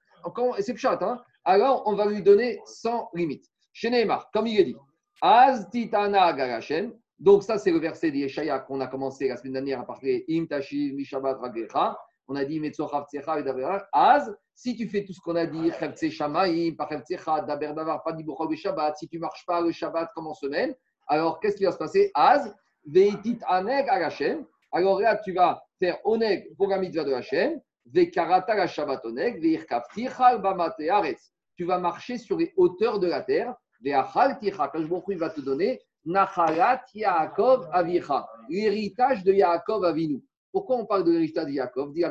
et 0.59 0.63
c'est 0.63 0.75
Pshat, 0.75 0.99
hein, 1.01 1.23
alors 1.45 1.83
on 1.87 1.95
va 1.95 2.05
lui 2.05 2.23
donner 2.23 2.61
sans 2.67 3.09
limite. 3.15 3.47
Chez 3.73 3.89
Neymar, 3.89 4.31
comme 4.33 4.47
il 4.47 4.61
est 4.61 4.65
dit, 4.65 4.77
Az 5.23 5.69
titana 5.71 6.33
garachem. 6.35 6.93
Donc, 7.21 7.43
ça, 7.43 7.59
c'est 7.59 7.71
le 7.71 7.79
verset 7.79 8.11
d'Yeshaya 8.11 8.61
qu'on 8.61 8.81
a 8.81 8.87
commencé 8.87 9.29
la 9.29 9.37
semaine 9.37 9.53
dernière 9.53 9.81
à 9.81 9.87
parler. 9.87 10.25
Im 10.31 10.47
tashil 10.47 10.95
mi 10.95 11.05
Shabbat 11.05 11.39
ragecha. 11.39 11.99
On 12.27 12.35
a 12.35 12.45
dit 12.47 12.61
Metzochav 12.61 13.07
tsecha 13.09 13.39
et. 13.41 13.45
Az, 13.93 14.35
si 14.55 14.75
tu 14.75 14.89
fais 14.89 15.05
tout 15.05 15.13
ce 15.13 15.21
qu'on 15.21 15.37
a 15.37 15.45
dit, 15.45 15.71
Chevtse 15.79 16.09
shamaim, 16.11 16.77
pas 16.79 16.89
Chevtsecha, 16.89 17.43
daber 17.43 17.75
davar, 17.75 18.03
pas 18.03 18.17
le 18.17 18.57
Shabbat, 18.57 18.97
si 18.97 19.07
tu 19.07 19.17
ne 19.17 19.23
marches 19.23 19.45
pas 19.45 19.61
le 19.61 19.71
Shabbat 19.71 20.11
comme 20.15 20.29
en 20.29 20.35
semaine, 20.35 20.75
alors 21.09 21.41
qu'est-ce 21.41 21.57
qui 21.57 21.65
va 21.65 21.73
se 21.73 21.77
passer? 21.77 22.11
Az, 22.15 22.55
veitit 22.87 23.39
aneg 23.49 23.87
à 23.89 24.07
Hachem. 24.07 24.47
Alors 24.73 25.01
là, 25.01 25.17
tu 25.17 25.35
vas 25.35 25.63
faire 25.79 25.99
oneg 26.05 26.57
pour 26.57 26.69
la 26.69 26.79
mitzvah 26.79 27.05
de 27.05 27.13
Hachem, 27.13 27.61
vekarata 27.85 28.55
la 28.55 28.67
Shabbat 28.67 29.05
oneg, 29.05 29.43
veirkav 29.43 30.41
bamate 30.41 30.89
aretz. 30.89 31.33
Tu 31.57 31.65
vas 31.65 31.79
marcher 31.79 32.17
sur 32.17 32.39
les 32.39 32.55
hauteurs 32.57 32.99
de 32.99 33.09
la 33.09 33.21
terre, 33.23 33.55
veachal 33.83 34.39
ticha. 34.39 34.69
Quand 34.69 34.79
je 34.79 35.13
il 35.13 35.19
va 35.19 35.31
te 35.31 35.41
donner 35.41 35.81
Nachalat 36.05 36.85
Yaakov 36.95 37.69
Avicha, 37.73 38.29
l'héritage 38.49 39.25
de 39.25 39.33
Yaakov 39.33 39.85
Avinu. 39.85 40.23
Pourquoi 40.53 40.77
on 40.77 40.87
parle 40.87 41.05
de 41.05 41.13
l'héritage 41.13 41.47
de 41.47 41.53
Yaakov? 41.53 41.93
Dit 41.93 42.05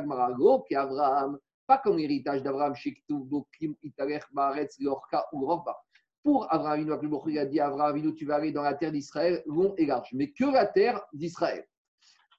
qui 0.68 0.76
Abraham, 0.76 1.38
pas 1.66 1.80
comme 1.80 1.98
l'héritage 1.98 2.44
d'Abraham, 2.44 2.76
Shiktuv, 2.76 3.26
Bokim, 3.26 3.74
Itarech, 3.84 4.24
Baaretz, 4.32 4.80
Lorka 4.80 5.26
ou 5.34 5.46
Rorba. 5.46 5.76
Pour 6.24 6.48
Abraham 6.54 6.92
Avinu, 6.92 7.18
il 7.28 7.40
a 7.40 7.46
dit 7.46 7.60
Abraham 7.60 7.90
Avinu, 7.90 8.16
tu 8.16 8.26
vas 8.26 8.36
aller 8.36 8.52
dans 8.52 8.64
la 8.64 8.76
terre 8.76 8.92
d'Israël, 8.92 9.44
long 9.46 9.74
et 9.78 9.86
large, 9.86 10.10
mais 10.14 10.32
que 10.32 10.46
la 10.46 10.66
terre 10.66 11.02
d'Israël? 11.14 11.66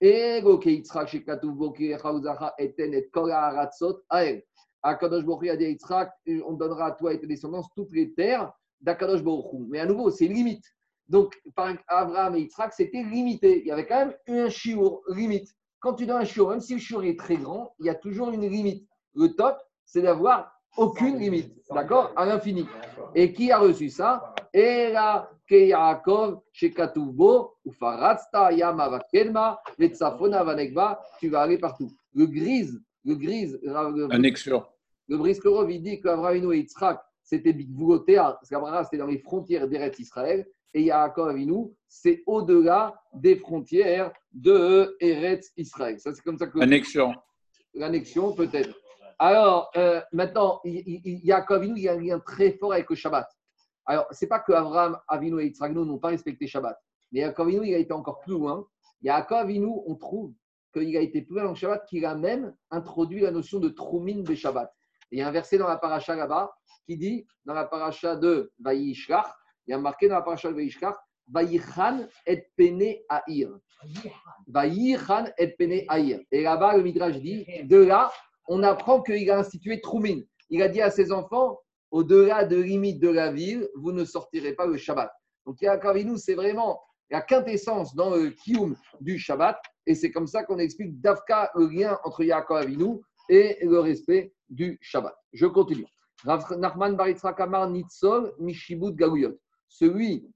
Et 0.01 0.42
Chaouzacha, 0.42 2.55
Eten, 2.59 2.94
et 2.94 3.09
Kol 3.09 3.32
Haratzot, 3.32 4.03
Ael. 4.09 4.42
A 4.82 4.94
dit 4.94 6.42
on 6.46 6.55
donnera 6.55 6.86
à 6.86 6.92
toi 6.92 7.12
et 7.12 7.20
tes 7.20 7.26
descendants 7.26 7.62
toutes 7.74 7.92
les 7.92 8.14
terres 8.14 8.51
d'Akadosh 8.80 9.22
Baruch. 9.22 9.53
Mais 9.68 9.80
à 9.80 9.84
nouveau, 9.84 10.11
c'est 10.11 10.26
limite. 10.26 10.64
Donc, 11.11 11.34
par 11.56 11.74
Abraham 11.88 12.36
et 12.36 12.42
Yitzhak, 12.42 12.72
c'était 12.72 13.02
limité. 13.02 13.62
Il 13.62 13.66
y 13.66 13.72
avait 13.72 13.86
quand 13.86 14.06
même 14.06 14.14
un 14.28 14.48
chiour, 14.48 15.02
limite. 15.08 15.48
Quand 15.80 15.94
tu 15.94 16.06
donnes 16.06 16.22
un 16.22 16.24
chiour, 16.24 16.50
même 16.50 16.61
si 16.61 16.74
le 16.74 16.78
chiour 16.78 17.02
est 17.02 17.18
très 17.18 17.36
grand, 17.36 17.74
il 17.80 17.86
y 17.86 17.88
a 17.88 17.96
toujours 17.96 18.30
une 18.30 18.48
limite. 18.48 18.86
Le 19.16 19.34
top, 19.34 19.58
c'est 19.84 20.02
d'avoir 20.02 20.52
aucune 20.76 21.18
limite. 21.18 21.52
D'accord 21.68 22.12
À 22.14 22.26
l'infini. 22.26 22.64
Et 23.16 23.32
qui 23.32 23.50
a 23.50 23.58
reçu 23.58 23.88
ça 23.88 24.32
Era 24.52 25.28
Yama 25.50 26.00
Vakelma, 28.88 29.61
Vetzafona 29.78 30.44
Vanegba, 30.44 31.00
tu 31.18 31.28
vas 31.28 31.40
aller 31.40 31.58
partout. 31.58 31.90
Le 32.14 32.26
grise, 32.26 32.80
le 33.04 33.16
grise, 33.16 33.58
le, 33.64 34.06
le 35.08 35.18
Briskerov, 35.18 35.72
il 35.72 35.82
dit 35.82 36.00
qu'Abraham 36.00 36.52
et 36.52 36.58
Yitzhak, 36.58 37.00
c'était 37.24 37.52
Bigvulotea, 37.52 38.34
parce 38.34 38.48
qu'Abraham, 38.48 38.84
c'était 38.84 38.98
dans 38.98 39.06
les 39.06 39.18
frontières 39.18 39.66
d'Eretz 39.66 39.98
Israël, 39.98 40.46
et 40.75 40.83
Yaakov 40.83 41.29
Avinu, 41.29 41.73
c'est 41.89 42.23
au-delà 42.27 42.95
des 43.12 43.37
frontières 43.37 44.12
de 44.33 44.97
Eretz 45.01 45.51
Israël. 45.57 45.99
Ça, 45.99 46.14
c'est 46.14 46.23
comme 46.23 46.39
ça 46.39 46.47
que 46.47 46.61
Annexion. 46.61 47.14
l'annexion, 47.75 48.33
peut-être. 48.33 48.75
Alors, 49.18 49.71
euh, 49.77 50.01
maintenant, 50.12 50.61
Yaakov 50.64 51.59
Avinu, 51.59 51.75
il 51.77 51.83
y 51.83 51.89
a 51.89 51.93
un 51.93 52.01
lien 52.01 52.21
très 52.21 52.53
fort 52.53 52.73
avec 52.73 52.89
le 52.89 52.97
Shabbat. 52.97 53.29
Alors, 53.87 54.07
c'est 54.12 54.29
pas 54.29 54.39
que 54.41 54.53
Abraham, 54.53 54.99
Avinu 55.09 55.41
et 55.43 55.47
Yitzhak 55.47 55.73
n'ont 55.73 55.99
pas 55.99 56.09
respecté 56.09 56.47
Shabbat, 56.47 56.79
mais 57.12 57.21
Yaakov 57.21 57.49
Avinu, 57.49 57.66
il 57.66 57.75
a 57.75 57.79
été 57.79 57.93
encore 57.93 58.21
plus 58.21 58.35
loin. 58.35 58.66
Yaakov 59.03 59.39
Avinu, 59.39 59.71
on 59.87 59.97
trouve 59.97 60.33
qu'il 60.73 60.97
a 60.97 61.01
été 61.01 61.23
plus 61.23 61.35
loin 61.35 61.45
dans 61.45 61.51
le 61.51 61.57
Shabbat, 61.57 61.85
qu'il 61.87 62.07
a 62.07 62.14
même 62.14 62.55
introduit 62.71 63.23
la 63.23 63.33
notion 63.33 63.59
de 63.59 63.68
Troumin 63.68 64.23
de 64.23 64.35
Shabbat. 64.35 64.73
Et 65.11 65.16
il 65.16 65.18
y 65.18 65.23
a 65.23 65.29
un 65.29 65.33
verset 65.33 65.59
dans 65.59 65.66
la 65.66 65.77
paracha 65.77 66.14
là-bas 66.14 66.53
qui 66.87 66.97
dit, 66.97 67.27
dans 67.45 67.55
la 67.55 67.64
paracha 67.64 68.16
de 68.16 68.53
Vayishlach, 68.61 69.35
il 69.71 69.75
y 69.75 69.77
a 69.77 69.79
marqué 69.79 70.09
dans 70.09 70.16
la 70.16 70.23
paracha 70.23 70.49
de 70.49 70.57
Vayishlach, 70.57 70.97
Vayichan 71.33 72.09
et 72.27 72.45
pene 72.57 72.97
Aïr. 73.09 73.57
Vayichan 74.49 75.27
et 75.39 75.47
pene 75.57 75.85
Aïr. 75.87 76.18
Et 76.33 76.43
là-bas, 76.43 76.77
le 76.77 76.83
Midrash 76.83 77.18
dit, 77.21 77.47
de 77.62 77.77
là, 77.77 78.11
on 78.49 78.64
apprend 78.64 79.01
qu'il 79.01 79.31
a 79.31 79.39
institué 79.39 79.81
Troumin. 79.81 80.23
Il 80.49 80.61
a 80.61 80.68
dit 80.68 80.81
à 80.83 80.91
ses 80.91 81.12
enfants, 81.12 81.61
au-delà 81.93 82.45
de 82.45 82.57
limite 82.57 82.99
de 82.99 83.11
la 83.11 83.31
ville, 83.31 83.68
vous 83.77 83.93
ne 83.93 84.05
sortirez 84.05 84.55
pas 84.55 84.66
le 84.66 84.77
Shabbat. 84.77 85.12
Donc, 85.47 85.62
Avinu, 85.62 86.18
c'est 86.18 86.35
vraiment 86.35 86.81
la 87.09 87.21
quintessence 87.21 87.95
dans 87.95 88.11
le 88.11 88.31
kiyum 88.31 88.75
du 89.01 89.21
Shabbat. 89.21 89.57
Et 89.87 89.95
c'est 89.95 90.11
comme 90.11 90.27
ça 90.27 90.43
qu'on 90.43 90.59
explique 90.59 91.01
d'Afka 91.01 91.53
le 91.55 91.68
lien 91.68 91.97
entre 92.03 92.25
Yaakov 92.25 92.57
Avinu 92.57 92.99
et 93.29 93.59
le 93.62 93.79
respect 93.79 94.33
du 94.49 94.79
Shabbat. 94.81 95.14
Je 95.33 95.47
continue. 95.47 95.87
Nachman 96.25 96.97
Baritzra 96.97 97.35
Kamar 97.35 97.71
Nitzol 97.71 98.35
Mishibut 98.41 98.97
Galuyot. 98.97 99.39
Celui 99.71 100.29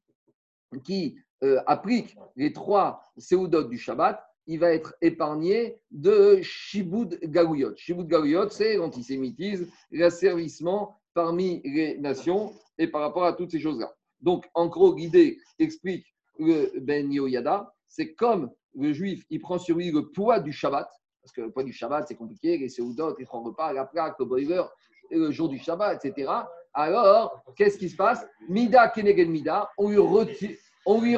qui 0.84 1.18
euh, 1.42 1.60
applique 1.66 2.16
les 2.36 2.52
trois 2.52 3.12
séoudotes 3.18 3.68
du 3.68 3.76
Shabbat, 3.76 4.24
il 4.46 4.58
va 4.58 4.72
être 4.72 4.94
épargné 5.02 5.78
de 5.90 6.40
Shibud 6.42 7.18
Galuyot. 7.22 7.74
Shibud 7.76 8.06
Galuyot, 8.06 8.48
c'est 8.48 8.76
l'antisémitisme, 8.76 9.66
l'asservissement 9.90 10.96
parmi 11.14 11.60
les 11.64 11.98
nations 11.98 12.52
et 12.78 12.86
par 12.86 13.00
rapport 13.00 13.24
à 13.24 13.32
toutes 13.32 13.50
ces 13.50 13.60
choses-là. 13.60 13.94
Donc, 14.20 14.48
en 14.54 14.68
gros, 14.68 14.94
l'idée 14.94 15.38
explique 15.58 16.06
le 16.38 16.80
Ben 16.80 17.12
Yoyada, 17.12 17.74
c'est 17.88 18.14
comme 18.14 18.50
le 18.74 18.92
juif, 18.92 19.24
il 19.30 19.40
prend 19.40 19.58
sur 19.58 19.76
lui 19.76 19.90
le 19.90 20.10
poids 20.10 20.40
du 20.40 20.52
Shabbat, 20.52 20.88
parce 21.22 21.32
que 21.32 21.42
le 21.42 21.50
poids 21.50 21.64
du 21.64 21.72
Shabbat, 21.72 22.06
c'est 22.08 22.16
compliqué, 22.16 22.58
les 22.58 22.68
séoudotes, 22.68 23.18
les 23.18 23.24
trois 23.24 23.40
repas, 23.40 23.72
la 23.72 23.84
plaque, 23.84 24.18
le 24.18 24.24
boiler, 24.24 24.62
le 25.10 25.30
jour 25.30 25.48
du 25.48 25.58
Shabbat, 25.58 26.04
etc. 26.04 26.30
Alors, 26.74 27.42
qu'est-ce 27.56 27.78
qui 27.78 27.88
se 27.88 27.96
passe 27.96 28.26
Mida 28.48 28.88
Kenegen 28.88 29.30
Mida, 29.30 29.70
on 29.78 29.88
lui 29.88 29.98
retire. 29.98 30.56
On 30.84 31.00
lui 31.00 31.16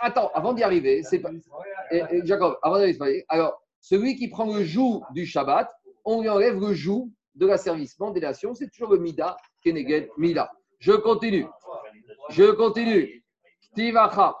Attends, 0.00 0.30
avant 0.34 0.52
d'y 0.52 0.62
arriver, 0.62 1.02
c'est 1.02 1.20
pas. 1.20 1.30
Et, 1.90 2.02
et 2.10 2.26
Jacob, 2.26 2.58
avant 2.62 2.78
d'y 2.78 2.96
arriver, 2.98 3.24
alors, 3.28 3.62
celui 3.80 4.16
qui 4.16 4.28
prend 4.28 4.52
le 4.52 4.64
joug 4.64 5.02
du 5.12 5.26
Shabbat, 5.26 5.70
on 6.04 6.22
lui 6.22 6.28
enlève 6.28 6.58
le 6.58 6.74
joug 6.74 7.10
de 7.34 7.46
l'asservissement 7.46 8.10
des 8.10 8.20
nations, 8.20 8.54
c'est 8.54 8.68
toujours 8.68 8.92
le 8.92 8.98
Mida 8.98 9.36
Kenegen 9.62 10.08
Mida. 10.16 10.50
Je 10.78 10.92
continue. 10.92 11.46
Je 12.30 12.50
continue. 12.52 13.22
Tivacha, 13.74 14.36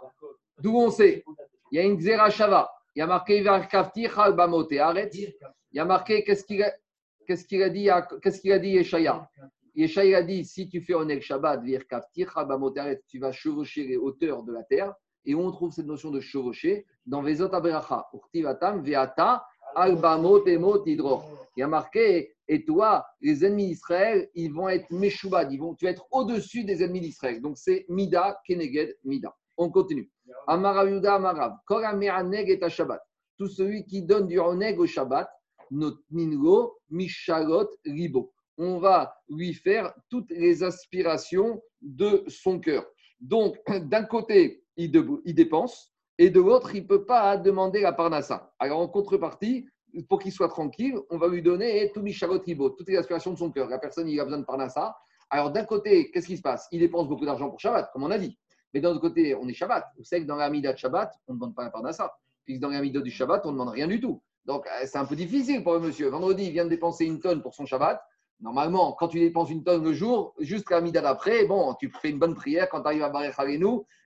d'où 0.58 0.76
on 0.76 0.90
sait, 0.90 1.24
il 1.70 1.76
y 1.76 1.78
a 1.78 1.84
une 1.84 1.96
Xera 1.96 2.30
Shava, 2.30 2.70
il 2.94 3.00
y 3.00 3.02
a 3.02 3.06
marqué 3.06 3.42
Bamote 3.42 4.72
Aretz, 4.72 5.16
il 5.16 5.34
y 5.72 5.78
a 5.78 5.84
marqué 5.84 6.24
qu'est-ce 6.24 6.44
qu'il 6.44 6.62
a, 6.62 7.68
dit, 7.68 7.88
qu'est-ce 8.22 8.40
qu'il 8.40 8.52
a 8.52 8.58
dit 8.58 8.70
Yeshaya? 8.70 9.28
Yeshaya 9.80 10.18
a 10.18 10.22
dit 10.22 10.44
si 10.44 10.68
tu 10.68 10.82
fais 10.82 10.92
Onel 10.92 11.22
Shabbat, 11.22 11.62
tu 13.08 13.18
vas 13.18 13.32
chevaucher 13.32 13.86
les 13.86 13.96
hauteurs 13.96 14.42
de 14.42 14.52
la 14.52 14.62
terre. 14.62 14.92
Et 15.24 15.34
où 15.34 15.40
on 15.40 15.50
trouve 15.50 15.72
cette 15.72 15.86
notion 15.86 16.10
de 16.10 16.20
chevaucher? 16.20 16.84
Dans 17.06 17.22
Vezot 17.22 17.54
Aberacha, 17.54 18.06
Urtivatam, 18.12 18.82
Veata, 18.82 19.42
Albamot, 19.74 20.46
Emot, 20.46 20.84
Hidro. 20.84 21.22
Il 21.56 21.60
y 21.60 21.62
a 21.62 21.66
marqué, 21.66 22.34
et 22.46 22.64
toi, 22.64 23.06
les 23.22 23.42
ennemis 23.44 23.68
d'Israël, 23.68 24.28
ils 24.34 24.52
vont 24.52 24.68
être 24.68 24.90
Meshubad, 24.90 25.50
ils 25.50 25.58
vont, 25.58 25.74
tu 25.74 25.86
vas 25.86 25.92
être 25.92 26.06
au-dessus 26.10 26.64
des 26.64 26.82
ennemis 26.82 27.00
d'Israël. 27.00 27.40
Donc 27.40 27.56
c'est 27.56 27.86
Mida, 27.88 28.38
Keneged, 28.46 28.98
Mida. 29.04 29.34
On 29.56 29.70
continue. 29.70 30.10
Amara 30.46 30.84
Yuda 30.84 31.14
Amarav, 31.14 31.56
Korameaneg 31.66 32.50
et 32.50 32.68
Shabbat. 32.68 33.00
Tout 33.38 33.48
celui 33.48 33.86
qui 33.86 34.02
donne 34.02 34.26
du 34.26 34.38
oneg 34.38 34.78
au 34.78 34.86
Shabbat, 34.86 35.30
Notningo, 35.70 36.76
Mishalot, 36.90 37.70
Ribo. 37.86 38.32
On 38.58 38.78
va 38.78 39.14
lui 39.28 39.54
faire 39.54 39.92
toutes 40.08 40.30
les 40.30 40.62
aspirations 40.62 41.62
de 41.80 42.24
son 42.28 42.60
cœur. 42.60 42.84
Donc, 43.20 43.56
d'un 43.88 44.04
côté, 44.04 44.64
il, 44.76 44.90
dépense, 44.90 45.92
et 46.18 46.30
de 46.30 46.40
l'autre, 46.40 46.74
il 46.74 46.82
ne 46.82 46.88
peut 46.88 47.04
pas 47.04 47.36
demander 47.36 47.80
la 47.80 47.92
parnassa. 47.92 48.52
Alors, 48.58 48.80
en 48.80 48.88
contrepartie, 48.88 49.66
pour 50.08 50.20
qu'il 50.20 50.32
soit 50.32 50.48
tranquille, 50.48 50.96
on 51.10 51.18
va 51.18 51.28
lui 51.28 51.42
donner 51.42 51.90
tout 51.92 52.02
toutes 52.02 52.88
les 52.88 52.96
aspirations 52.96 53.32
de 53.32 53.38
son 53.38 53.50
cœur. 53.50 53.68
La 53.68 53.78
personne, 53.78 54.08
il 54.08 54.20
a 54.20 54.24
besoin 54.24 54.38
de 54.38 54.44
parnassa. 54.44 54.96
Alors, 55.30 55.50
d'un 55.50 55.64
côté, 55.64 56.10
qu'est-ce 56.10 56.26
qui 56.26 56.36
se 56.36 56.42
passe? 56.42 56.68
Il 56.72 56.80
dépense 56.80 57.08
beaucoup 57.08 57.24
d'argent 57.24 57.48
pour 57.48 57.60
Shabbat, 57.60 57.90
comme 57.92 58.04
on 58.04 58.10
a 58.10 58.18
dit. 58.18 58.38
Mais 58.72 58.80
d'un 58.80 58.90
autre 58.90 59.00
côté, 59.00 59.34
on 59.34 59.48
est 59.48 59.54
Shabbat. 59.54 59.84
Vous 59.96 60.04
savez 60.04 60.22
que 60.22 60.26
dans 60.26 60.36
la 60.36 60.50
Mida 60.50 60.72
de 60.72 60.78
Shabbat, 60.78 61.12
on 61.26 61.32
ne 61.32 61.38
demande 61.38 61.54
pas 61.54 61.64
la 61.64 61.70
parnassa. 61.70 62.12
Puisque 62.44 62.60
dans 62.60 62.68
la 62.68 62.80
Mida 62.80 63.00
du 63.00 63.10
Shabbat, 63.10 63.44
on 63.44 63.48
ne 63.48 63.52
demande 63.52 63.70
rien 63.70 63.86
du 63.86 64.00
tout. 64.00 64.22
Donc, 64.44 64.66
euh, 64.66 64.86
c'est 64.86 64.98
un 64.98 65.04
peu 65.04 65.16
difficile 65.16 65.62
pour 65.62 65.74
le 65.74 65.80
monsieur. 65.80 66.08
Vendredi, 66.08 66.44
il 66.46 66.52
vient 66.52 66.64
de 66.64 66.70
dépenser 66.70 67.04
une 67.04 67.20
tonne 67.20 67.42
pour 67.42 67.54
son 67.54 67.66
Shabbat. 67.66 68.00
Normalement, 68.40 68.92
quand 68.92 69.08
tu 69.08 69.18
dépenses 69.18 69.50
une 69.50 69.62
tonne 69.62 69.84
le 69.84 69.92
jour, 69.92 70.34
jusqu'à 70.38 70.76
la 70.76 70.80
Mida 70.80 71.00
d'après, 71.02 71.44
bon, 71.44 71.74
tu 71.74 71.92
fais 72.00 72.10
une 72.10 72.18
bonne 72.18 72.34
prière 72.34 72.68
quand 72.70 72.80
tu 72.80 72.86
arrives 72.86 73.02
à 73.02 73.10
Barer 73.10 73.32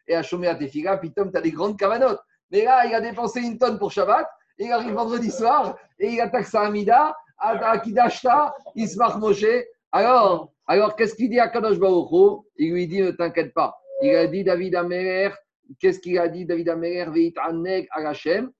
et 0.06 0.14
à 0.14 0.22
chômer 0.22 0.48
à 0.48 0.54
tes 0.54 0.68
filles, 0.68 0.88
puis 1.00 1.12
Tom, 1.12 1.30
tu 1.30 1.38
as 1.38 1.40
des 1.40 1.52
grandes 1.52 1.78
cavanotes. 1.78 2.20
Mais 2.50 2.64
là, 2.64 2.84
il 2.86 2.94
a 2.94 3.00
dépensé 3.00 3.40
une 3.40 3.58
tonne 3.58 3.78
pour 3.78 3.92
Shabbat, 3.92 4.28
il 4.58 4.70
arrive 4.70 4.92
vendredi 4.92 5.30
soir, 5.30 5.76
et 5.98 6.08
il 6.08 6.20
attaque 6.20 6.46
sa 6.46 6.62
Amida, 6.62 7.16
à, 7.38 7.78
Kidashta, 7.78 8.54
il 8.74 8.88
se 8.88 8.96
marque 8.96 9.18
Moshe. 9.18 9.44
Alors, 9.92 10.52
alors 10.66 10.96
qu'est-ce 10.96 11.14
qu'il 11.14 11.30
dit 11.30 11.40
à 11.40 11.48
Kadosh 11.48 11.78
Baruch 11.78 12.42
Il 12.56 12.72
lui 12.72 12.86
dit, 12.86 13.02
ne 13.02 13.10
t'inquiète 13.10 13.52
pas. 13.52 13.76
Il 14.02 14.14
a 14.14 14.26
dit, 14.26 14.44
David 14.44 14.74
Améler, 14.76 15.30
qu'est-ce 15.78 16.00
qu'il 16.00 16.18
a 16.18 16.28
dit, 16.28 16.44
David 16.44 16.68
Améler? 16.68 17.06
Veit 17.10 17.34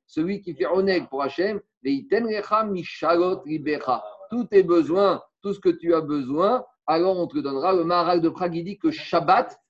celui 0.06 0.40
qui 0.40 0.54
fait 0.54 0.66
Oneg 0.66 1.08
pour 1.08 1.22
Hashem, 1.22 1.60
Veiten 1.82 2.26
Recha 2.26 2.64
Mishalot 2.64 3.40
Ribecha. 3.40 4.02
Tous 4.30 4.44
tes 4.44 4.62
besoins, 4.62 5.22
tout 5.44 5.52
ce 5.52 5.60
que 5.60 5.68
tu 5.68 5.94
as 5.94 6.00
besoin, 6.00 6.64
alors 6.86 7.18
on 7.18 7.26
te 7.26 7.38
donnera. 7.38 7.74
Le 7.74 7.84
Maharal 7.84 8.22
de 8.22 8.30
Prague, 8.30 8.56
il 8.56 8.64
dit 8.64 8.78
que 8.78 8.90
Shabbat, 8.90 9.60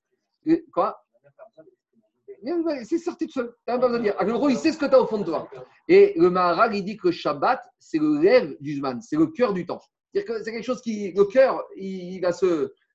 quoi? 0.71 1.01
C'est 2.83 2.97
sorti 2.99 3.25
de 3.25 3.31
seul. 3.31 3.47
Tu 3.49 3.55
pas 3.65 3.77
besoin 3.77 3.97
de 3.97 4.03
dire. 4.03 4.15
En 4.19 4.25
gros, 4.25 4.47
il 4.49 4.57
sait 4.57 4.71
ce 4.71 4.77
que 4.77 4.85
tu 4.85 4.93
as 4.95 5.01
au 5.01 5.07
fond 5.07 5.17
de 5.17 5.25
toi. 5.25 5.49
Et 5.89 6.13
le 6.17 6.29
Maharal, 6.29 6.73
il 6.75 6.83
dit 6.85 6.95
que 6.97 7.11
Shabbat, 7.11 7.61
c'est 7.79 7.97
le 7.97 8.19
lève 8.21 8.55
du 8.61 8.75
Zman, 8.77 9.01
c'est 9.01 9.17
le 9.17 9.27
cœur 9.27 9.51
du 9.51 9.65
temps. 9.65 9.81
C'est 10.13 10.23
quelque 10.23 10.61
chose 10.61 10.81
qui, 10.81 11.11
le 11.11 11.25
cœur, 11.25 11.61
il, 11.75 12.21
va 12.21 12.29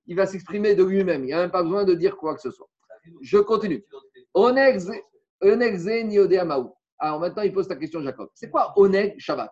il 0.06 0.16
va 0.16 0.26
s'exprimer 0.26 0.74
de 0.74 0.84
lui-même. 0.84 1.22
Il 1.24 1.26
n'y 1.26 1.32
a 1.34 1.40
même 1.40 1.50
pas 1.50 1.62
besoin 1.62 1.84
de 1.84 1.92
dire 1.94 2.16
quoi 2.16 2.34
que 2.34 2.40
ce 2.40 2.50
soit. 2.50 2.68
Je 3.20 3.38
continue. 3.38 3.84
Oneg 4.32 4.78
ze- 4.78 5.02
Oneg 5.42 5.76
ze 5.76 6.02
niode 6.04 6.32
amaou. 6.34 6.74
Alors 6.98 7.20
maintenant, 7.20 7.42
il 7.42 7.52
pose 7.52 7.68
la 7.68 7.76
question, 7.76 8.02
Jacob. 8.02 8.28
C'est 8.34 8.48
quoi 8.50 8.72
Oneg 8.76 9.18
Shabbat? 9.18 9.50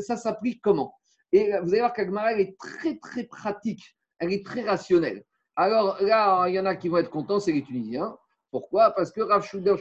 Ça 0.00 0.16
s'applique 0.16 0.60
comment? 0.62 0.94
Et 1.32 1.50
vous 1.62 1.70
allez 1.70 1.80
voir 1.80 1.92
qu'Agmara, 1.92 2.32
elle 2.32 2.40
est 2.40 2.56
très, 2.58 2.96
très 2.96 3.24
pratique. 3.24 3.96
Elle 4.18 4.32
est 4.32 4.44
très 4.44 4.62
rationnelle. 4.62 5.24
Alors 5.56 5.98
là, 6.00 6.46
il 6.48 6.54
y 6.54 6.60
en 6.60 6.66
a 6.66 6.76
qui 6.76 6.88
vont 6.88 6.98
être 6.98 7.10
contents, 7.10 7.40
c'est 7.40 7.52
les 7.52 7.62
Tunisiens. 7.62 8.16
Pourquoi? 8.50 8.92
Parce 8.92 9.12
que 9.12 9.20
Rav 9.20 9.44
Shouder 9.44 9.74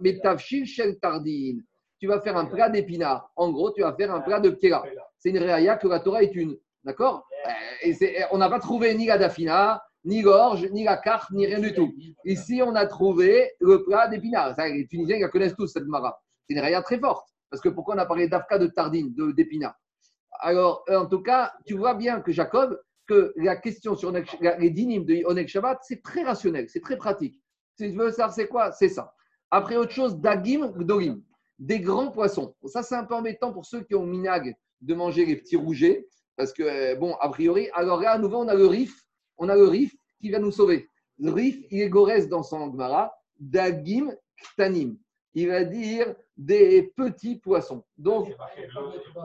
mais 0.00 0.18
Tavshil 0.20 0.66
Shel 0.66 0.98
Tardin. 0.98 1.58
Tu 1.98 2.06
vas 2.06 2.20
faire 2.20 2.36
un 2.36 2.46
plat 2.46 2.68
d'épinards. 2.68 3.30
En 3.36 3.50
gros, 3.50 3.70
tu 3.70 3.82
vas 3.82 3.94
faire 3.94 4.14
un 4.14 4.20
plat 4.20 4.40
de 4.40 4.50
Kéra. 4.50 4.84
C'est 5.18 5.30
une 5.30 5.38
réaïa 5.38 5.76
que 5.76 5.88
la 5.88 6.00
Torah 6.00 6.22
est 6.22 6.34
une. 6.34 6.56
D'accord? 6.82 7.26
On 8.30 8.38
n'a 8.38 8.48
pas 8.48 8.60
trouvé 8.60 8.94
ni 8.94 9.06
la 9.06 9.18
Dafina, 9.18 9.82
ni 10.04 10.22
l'orge, 10.22 10.66
ni 10.70 10.84
la 10.84 10.96
carte, 10.96 11.30
ni 11.32 11.46
rien 11.46 11.60
du 11.60 11.72
tout. 11.74 11.92
Ici, 12.24 12.62
on 12.62 12.74
a 12.74 12.86
trouvé 12.86 13.52
le 13.60 13.84
plat 13.84 14.08
d'épinards. 14.08 14.54
Les 14.58 14.86
Tunisiens, 14.86 15.16
ils 15.16 15.22
la 15.22 15.28
connaissent 15.28 15.56
tous, 15.56 15.66
cette 15.66 15.86
mara. 15.86 16.22
C'est 16.46 16.54
une 16.54 16.60
réaïa 16.60 16.82
très 16.82 16.98
forte. 16.98 17.28
Parce 17.54 17.62
que 17.62 17.68
pourquoi 17.68 17.94
on 17.94 17.98
a 17.98 18.04
parlé 18.06 18.26
d'Afka 18.26 18.58
de 18.58 18.66
Tardine, 18.66 19.14
d'épinards 19.32 19.78
Alors, 20.40 20.84
euh, 20.88 20.98
en 20.98 21.06
tout 21.06 21.22
cas, 21.22 21.52
tu 21.64 21.76
vois 21.76 21.94
bien 21.94 22.20
que 22.20 22.32
Jacob, 22.32 22.82
que 23.06 23.32
la 23.36 23.54
question 23.54 23.94
sur 23.94 24.10
les 24.10 24.70
dynimes 24.70 25.04
de 25.04 25.24
Onek 25.24 25.46
Shabbat, 25.46 25.78
c'est 25.82 26.02
très 26.02 26.24
rationnel, 26.24 26.68
c'est 26.68 26.80
très 26.80 26.96
pratique. 26.96 27.40
Si 27.78 27.92
tu 27.92 27.96
veux 27.96 28.10
savoir 28.10 28.32
c'est 28.32 28.48
quoi, 28.48 28.72
c'est 28.72 28.88
ça. 28.88 29.14
Après, 29.52 29.76
autre 29.76 29.92
chose, 29.92 30.18
Dagim, 30.18 30.72
Gdolim, 30.76 31.22
des 31.60 31.78
grands 31.78 32.10
poissons. 32.10 32.56
Ça, 32.64 32.82
c'est 32.82 32.96
un 32.96 33.04
peu 33.04 33.14
embêtant 33.14 33.52
pour 33.52 33.66
ceux 33.66 33.84
qui 33.84 33.94
ont 33.94 34.04
minag 34.04 34.56
de 34.80 34.94
manger 34.96 35.24
les 35.24 35.36
petits 35.36 35.54
rougets, 35.54 36.08
parce 36.34 36.52
que, 36.52 36.64
euh, 36.64 36.96
bon, 36.96 37.14
a 37.20 37.28
priori, 37.28 37.68
alors 37.72 38.04
à 38.04 38.18
nouveau, 38.18 38.38
on 38.38 38.48
a 38.48 38.54
le 38.56 38.66
rif, 38.66 39.00
on 39.38 39.48
a 39.48 39.54
le 39.54 39.68
rif 39.68 39.94
qui 40.20 40.32
va 40.32 40.40
nous 40.40 40.50
sauver. 40.50 40.90
Le 41.20 41.30
rif, 41.30 41.56
il 41.70 41.82
est 41.82 41.88
gorès 41.88 42.26
dans 42.26 42.42
son 42.42 42.72
Gemara, 42.72 43.14
Dagim, 43.38 44.12
Ktanim. 44.38 44.96
Il 45.34 45.46
va 45.46 45.62
dire 45.62 46.16
des 46.36 46.92
petits 46.96 47.36
poissons. 47.36 47.84
Donc, 47.96 48.34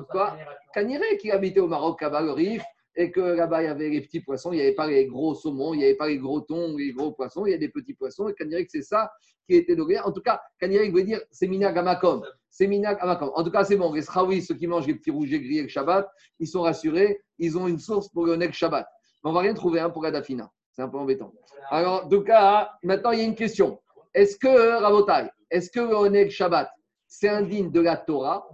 quoi 0.09 0.37
Caniré 0.73 1.17
qui 1.17 1.31
habitait 1.31 1.59
au 1.59 1.67
Maroc, 1.67 2.01
là-bas, 2.01 2.21
le 2.21 2.31
Rif, 2.31 2.63
et 2.95 3.11
que 3.11 3.21
là-bas, 3.21 3.63
il 3.63 3.65
y 3.65 3.69
avait 3.69 3.89
les 3.89 4.01
petits 4.01 4.19
poissons, 4.19 4.51
il 4.51 4.57
n'y 4.57 4.61
avait 4.61 4.73
pas 4.73 4.87
les 4.87 5.05
gros 5.05 5.33
saumons, 5.33 5.73
il 5.73 5.77
n'y 5.77 5.85
avait 5.85 5.95
pas 5.95 6.07
les 6.07 6.17
gros 6.17 6.41
thons, 6.41 6.75
les 6.77 6.91
gros 6.91 7.11
poissons, 7.11 7.45
il 7.45 7.51
y 7.51 7.53
a 7.53 7.57
des 7.57 7.69
petits 7.69 7.93
poissons, 7.93 8.27
et 8.27 8.33
Caniré, 8.33 8.65
que 8.65 8.71
c'est 8.71 8.81
ça 8.81 9.11
qui 9.47 9.55
était 9.55 9.75
donné. 9.75 9.99
En 9.99 10.11
tout 10.11 10.21
cas, 10.21 10.41
Caniré 10.59 10.89
veut 10.91 11.03
dire 11.03 11.21
c'est 11.31 11.47
Minag 11.47 11.77
Amakom. 11.77 12.23
C'est 12.49 12.67
Minag 12.67 12.97
Amakom. 12.99 13.31
En 13.35 13.43
tout 13.43 13.51
cas, 13.51 13.63
c'est 13.63 13.77
bon. 13.77 13.93
Les 13.93 14.01
Sraoui, 14.01 14.41
ceux 14.41 14.55
qui 14.55 14.67
mangent 14.67 14.87
les 14.87 14.95
petits 14.95 15.11
rougets 15.11 15.39
grillés 15.39 15.63
le 15.63 15.67
Shabbat, 15.67 16.07
ils 16.39 16.47
sont 16.47 16.61
rassurés, 16.61 17.21
ils 17.37 17.57
ont 17.57 17.67
une 17.67 17.79
source 17.79 18.09
pour 18.09 18.25
le 18.25 18.35
Nek 18.35 18.53
Shabbat. 18.53 18.87
Mais 19.23 19.29
on 19.29 19.33
va 19.33 19.41
rien 19.41 19.53
trouver 19.53 19.79
hein, 19.79 19.89
pour 19.89 20.03
la 20.03 20.11
Dafina. 20.11 20.51
C'est 20.71 20.81
un 20.81 20.89
peu 20.89 20.97
embêtant. 20.97 21.33
Alors, 21.69 22.05
en 22.05 22.09
tout 22.09 22.23
cas, 22.23 22.71
maintenant, 22.83 23.11
il 23.11 23.19
y 23.19 23.21
a 23.21 23.25
une 23.25 23.35
question. 23.35 23.81
Est-ce 24.13 24.37
que, 24.37 24.81
Rabotai, 24.81 25.29
est-ce 25.51 25.69
que 25.69 25.79
le 25.79 25.95
Oneg 25.95 26.29
Shabbat, 26.29 26.69
c'est 27.11 27.27
indigne 27.27 27.71
de 27.71 27.81
la 27.81 27.97
Torah 27.97 28.47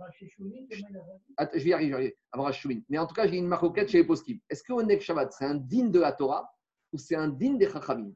Attends, 1.37 1.51
je 1.57 1.63
vais 1.63 1.69
y 1.69 1.73
arriver, 1.73 1.91
je 2.33 2.39
vais 2.39 2.49
y 2.49 2.53
arriver. 2.53 2.83
Mais 2.89 2.97
en 2.97 3.05
tout 3.05 3.13
cas, 3.13 3.27
j'ai 3.27 3.35
une 3.35 3.47
maroquette 3.47 3.89
chez 3.89 3.97
les 3.99 4.05
poskim. 4.05 4.39
Est-ce 4.49 4.63
que 4.63 4.71
Oneg 4.71 5.01
Shabbat, 5.01 5.31
c'est 5.33 5.43
un 5.45 5.55
digne 5.55 5.91
de 5.91 5.99
la 5.99 6.13
Torah 6.13 6.49
ou 6.93 6.97
c'est 6.97 7.15
un 7.17 7.27
digne 7.27 7.57
des 7.57 7.69
Chachamim? 7.69 8.13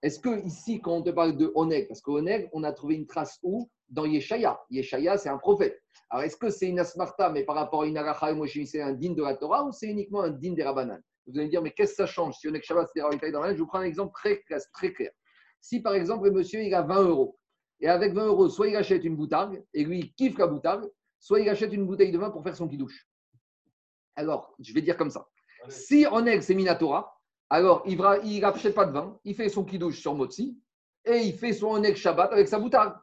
Est-ce 0.00 0.20
que 0.20 0.44
ici, 0.46 0.80
quand 0.80 0.92
on 0.98 1.02
te 1.02 1.10
parle 1.10 1.36
de 1.36 1.50
Oneg, 1.56 1.88
parce 1.88 2.00
qu'Oneg, 2.00 2.48
on 2.52 2.62
a 2.62 2.72
trouvé 2.72 2.94
une 2.94 3.06
trace 3.06 3.38
où? 3.42 3.68
Dans 3.88 4.04
Yeshaya. 4.04 4.58
Yeshaya, 4.70 5.18
c'est 5.18 5.28
un 5.28 5.36
prophète. 5.38 5.78
Alors, 6.10 6.24
est-ce 6.24 6.36
que 6.36 6.48
c'est 6.48 6.68
une 6.68 6.78
asmarta, 6.78 7.30
mais 7.30 7.44
par 7.44 7.56
rapport 7.56 7.82
à 7.82 7.86
une 7.86 7.96
aracha 7.98 8.30
et 8.30 8.34
Moshe, 8.34 8.56
c'est 8.64 8.78
de 8.78 9.22
la 9.22 9.36
Torah 9.36 9.64
ou 9.64 9.72
c'est 9.72 9.88
uniquement 9.88 10.22
un 10.22 10.30
digne 10.30 10.54
des 10.54 10.62
Rabbanan? 10.62 11.00
Vous 11.26 11.36
allez 11.36 11.46
me 11.46 11.50
dire, 11.50 11.62
mais 11.62 11.72
qu'est-ce 11.72 11.92
que 11.92 11.96
ça 11.96 12.06
change? 12.06 12.36
Si 12.36 12.46
Oneg 12.46 12.62
Shabbat, 12.62 12.88
c'est 12.94 13.00
des 13.00 13.04
Rabbanan 13.34 13.54
Je 13.54 13.60
vous 13.60 13.66
prends 13.66 13.80
un 13.80 13.84
exemple 13.84 14.12
très, 14.14 14.40
clair- 14.42 14.60
très 14.72 14.92
clair. 14.92 15.10
Si 15.60 15.80
par 15.80 15.94
exemple, 15.94 16.26
le 16.26 16.32
monsieur, 16.32 16.62
il 16.62 16.74
a 16.74 16.82
20 16.82 17.02
euros, 17.02 17.38
et 17.82 17.88
avec 17.88 18.14
20 18.14 18.26
euros, 18.26 18.48
soit 18.48 18.68
il 18.68 18.76
achète 18.76 19.04
une 19.04 19.16
boutargue, 19.16 19.62
et 19.74 19.84
lui, 19.84 19.98
il 19.98 20.14
kiffe 20.14 20.38
la 20.38 20.46
boutargue, 20.46 20.88
soit 21.18 21.40
il 21.40 21.48
achète 21.48 21.72
une 21.72 21.84
bouteille 21.84 22.12
de 22.12 22.18
vin 22.18 22.30
pour 22.30 22.42
faire 22.44 22.56
son 22.56 22.68
kidouche. 22.68 23.08
Alors, 24.14 24.54
je 24.60 24.72
vais 24.72 24.82
dire 24.82 24.96
comme 24.96 25.10
ça. 25.10 25.26
Si 25.68 26.06
Oneg, 26.10 26.42
c'est 26.42 26.54
Minatora, 26.54 27.20
alors 27.50 27.82
il 27.84 27.98
ne 27.98 28.40
n'achète 28.40 28.74
pas 28.74 28.86
de 28.86 28.92
vin, 28.92 29.18
il 29.24 29.34
fait 29.34 29.48
son 29.48 29.64
kidouche 29.64 30.00
sur 30.00 30.14
Motsi, 30.14 30.56
et 31.04 31.18
il 31.18 31.34
fait 31.34 31.52
son 31.52 31.68
Oneg 31.68 31.96
Shabbat 31.96 32.32
avec 32.32 32.46
sa 32.46 32.60
boutargue. 32.60 32.94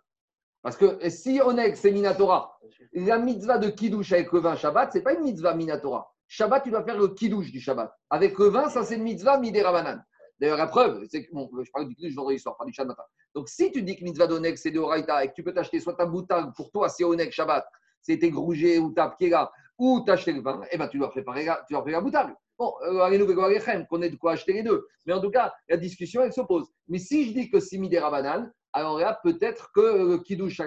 Parce 0.62 0.78
que 0.78 1.10
si 1.10 1.42
Oneg, 1.42 1.76
c'est 1.76 1.92
Minatora, 1.92 2.58
la 2.94 3.20
mitzvah 3.20 3.58
de 3.58 3.70
kidouche 3.70 4.14
avec 4.14 4.32
le 4.32 4.40
vin 4.40 4.56
Shabbat, 4.56 4.94
ce 4.94 4.98
n'est 4.98 5.04
pas 5.04 5.14
une 5.14 5.24
mitzvah 5.24 5.56
Minatora. 5.56 6.10
Shabbat, 6.28 6.64
tu 6.64 6.72
dois 6.72 6.84
faire 6.84 6.98
le 6.98 7.10
kidouche 7.10 7.52
du 7.52 7.60
Shabbat. 7.60 7.94
Avec 8.10 8.38
le 8.40 8.46
vin, 8.46 8.70
ça 8.70 8.86
c'est 8.86 8.96
une 8.96 9.04
mitzvah 9.04 9.40
Miderabanan. 9.40 10.02
D'ailleurs, 10.40 10.58
la 10.58 10.68
preuve, 10.68 11.06
c'est 11.10 11.26
que, 11.26 11.34
bon, 11.34 11.50
je 11.64 11.70
parle 11.72 11.88
du 11.90 11.96
kidouche 11.96 12.16
vendredi 12.16 12.40
soir, 12.40 12.56
pas 12.58 12.66
du 12.66 12.74
Shabbat. 12.74 12.96
Donc, 13.36 13.50
si 13.50 13.72
tu 13.72 13.84
dis 13.84 13.98
que 13.98 14.04
mitzvah 14.04 14.28
d'Oneg, 14.28 14.56
c'est 14.56 14.72
de 14.72 14.80
Oraita, 14.80 15.24
et 15.24 15.30
que 15.30 15.34
tu 15.34 15.44
peux 15.44 15.54
t'acheter 15.54 15.80
soit 15.80 15.96
ta 15.96 16.06
boutargue 16.06 16.54
pour 16.56 16.72
toi, 16.72 16.88
c'est 16.88 17.04
Oneg 17.04 17.32
Shabbat, 17.32 17.66
c'est 18.02 18.20
tes 18.20 18.32
grougets 18.32 18.78
ou 18.78 18.92
ta 18.92 19.10
piera, 19.10 19.52
ou 19.78 20.02
t'acheter 20.02 20.34
le 20.34 20.42
vin, 20.42 20.62
eh 20.72 20.78
ben, 20.78 20.88
tu 20.88 20.98
dois 20.98 21.10
préparer 21.10 21.46
la, 21.46 21.64
tu 21.68 21.74
dois 21.74 21.82
préparer 21.82 22.02
la 22.02 22.02
boutargue. 22.02 22.34
Bon, 22.58 22.74
euh, 22.84 23.86
qu'on 23.90 24.02
ait 24.02 24.10
de 24.10 24.16
quoi 24.18 24.34
acheter 24.34 24.54
les 24.54 24.64
deux. 24.64 24.86
Mais 25.06 25.14
en 25.14 25.22
tout 25.22 25.32
cas, 25.32 25.54
la 25.70 25.78
discussion, 25.78 26.22
elle 26.22 26.34
s'oppose. 26.34 26.68
Mais 26.90 27.00
si 27.00 27.26
je 27.26 27.34
dis 27.34 27.50
que 27.50 27.62
c'est 27.62 27.78
Midera 27.78 28.12
Banane, 28.12 28.52
alors 28.74 29.00
là, 29.00 29.20
peut-être 29.24 29.72
que 29.74 29.80
le 29.80 30.18
Kiddush 30.18 30.62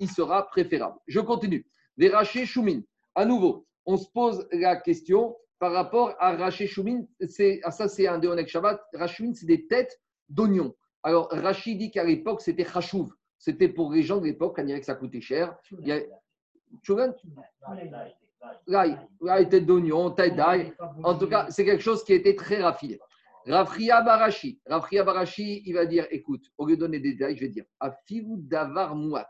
il 0.00 0.10
sera 0.10 0.46
préférable. 0.48 0.96
Je 1.06 1.20
continue. 1.20 1.66
Les 1.96 2.08
Raché 2.08 2.46
Choumin. 2.46 2.80
À 3.14 3.24
nouveau, 3.24 3.66
on 3.84 3.96
se 3.96 4.08
pose 4.10 4.46
la 4.52 4.76
question 4.76 5.36
par 5.58 5.72
rapport 5.72 6.14
à 6.18 6.36
Raché 6.36 6.66
Choumin. 6.66 7.02
C'est, 7.28 7.60
ah, 7.64 7.70
ça, 7.70 7.88
c'est 7.88 8.06
un 8.06 8.18
Deonek 8.18 8.48
Shabbat. 8.48 8.80
Rachoumin, 8.94 9.34
c'est 9.34 9.46
des 9.46 9.66
têtes 9.66 10.00
d'oignons. 10.28 10.74
Alors, 11.02 11.28
Rachid 11.30 11.78
dit 11.78 11.90
qu'à 11.90 12.04
l'époque, 12.04 12.40
c'était 12.40 12.64
Chachouv. 12.64 13.10
C'était 13.38 13.68
pour 13.68 13.92
les 13.92 14.02
gens 14.02 14.18
de 14.18 14.26
l'époque, 14.26 14.56
il 14.58 14.64
dirait 14.66 14.80
que 14.80 14.86
ça 14.86 14.94
coûtait 14.94 15.20
cher. 15.20 15.56
Il 15.70 16.08
tête 19.48 19.66
d'oignon, 19.66 20.10
tête 20.10 20.36
d'ail. 20.36 20.72
En 21.02 21.16
tout 21.16 21.28
cas, 21.28 21.46
c'est 21.50 21.64
quelque 21.64 21.82
chose 21.82 22.04
qui 22.04 22.12
était 22.12 22.34
très 22.34 22.60
raffiné. 22.62 22.98
Rafria 23.46 24.02
Barashi. 24.02 24.60
Rafria 24.66 25.04
Barashi, 25.04 25.62
il 25.64 25.74
va 25.74 25.86
dire 25.86 26.06
écoute, 26.10 26.44
au 26.58 26.66
lieu 26.66 26.76
de 26.76 26.80
donner 26.80 26.98
des 27.00 27.12
détails, 27.12 27.36
je 27.36 27.42
vais 27.42 27.48
dire 27.48 27.64
Afivu 27.80 28.34
Davar 28.36 28.94
Mouat. 28.94 29.28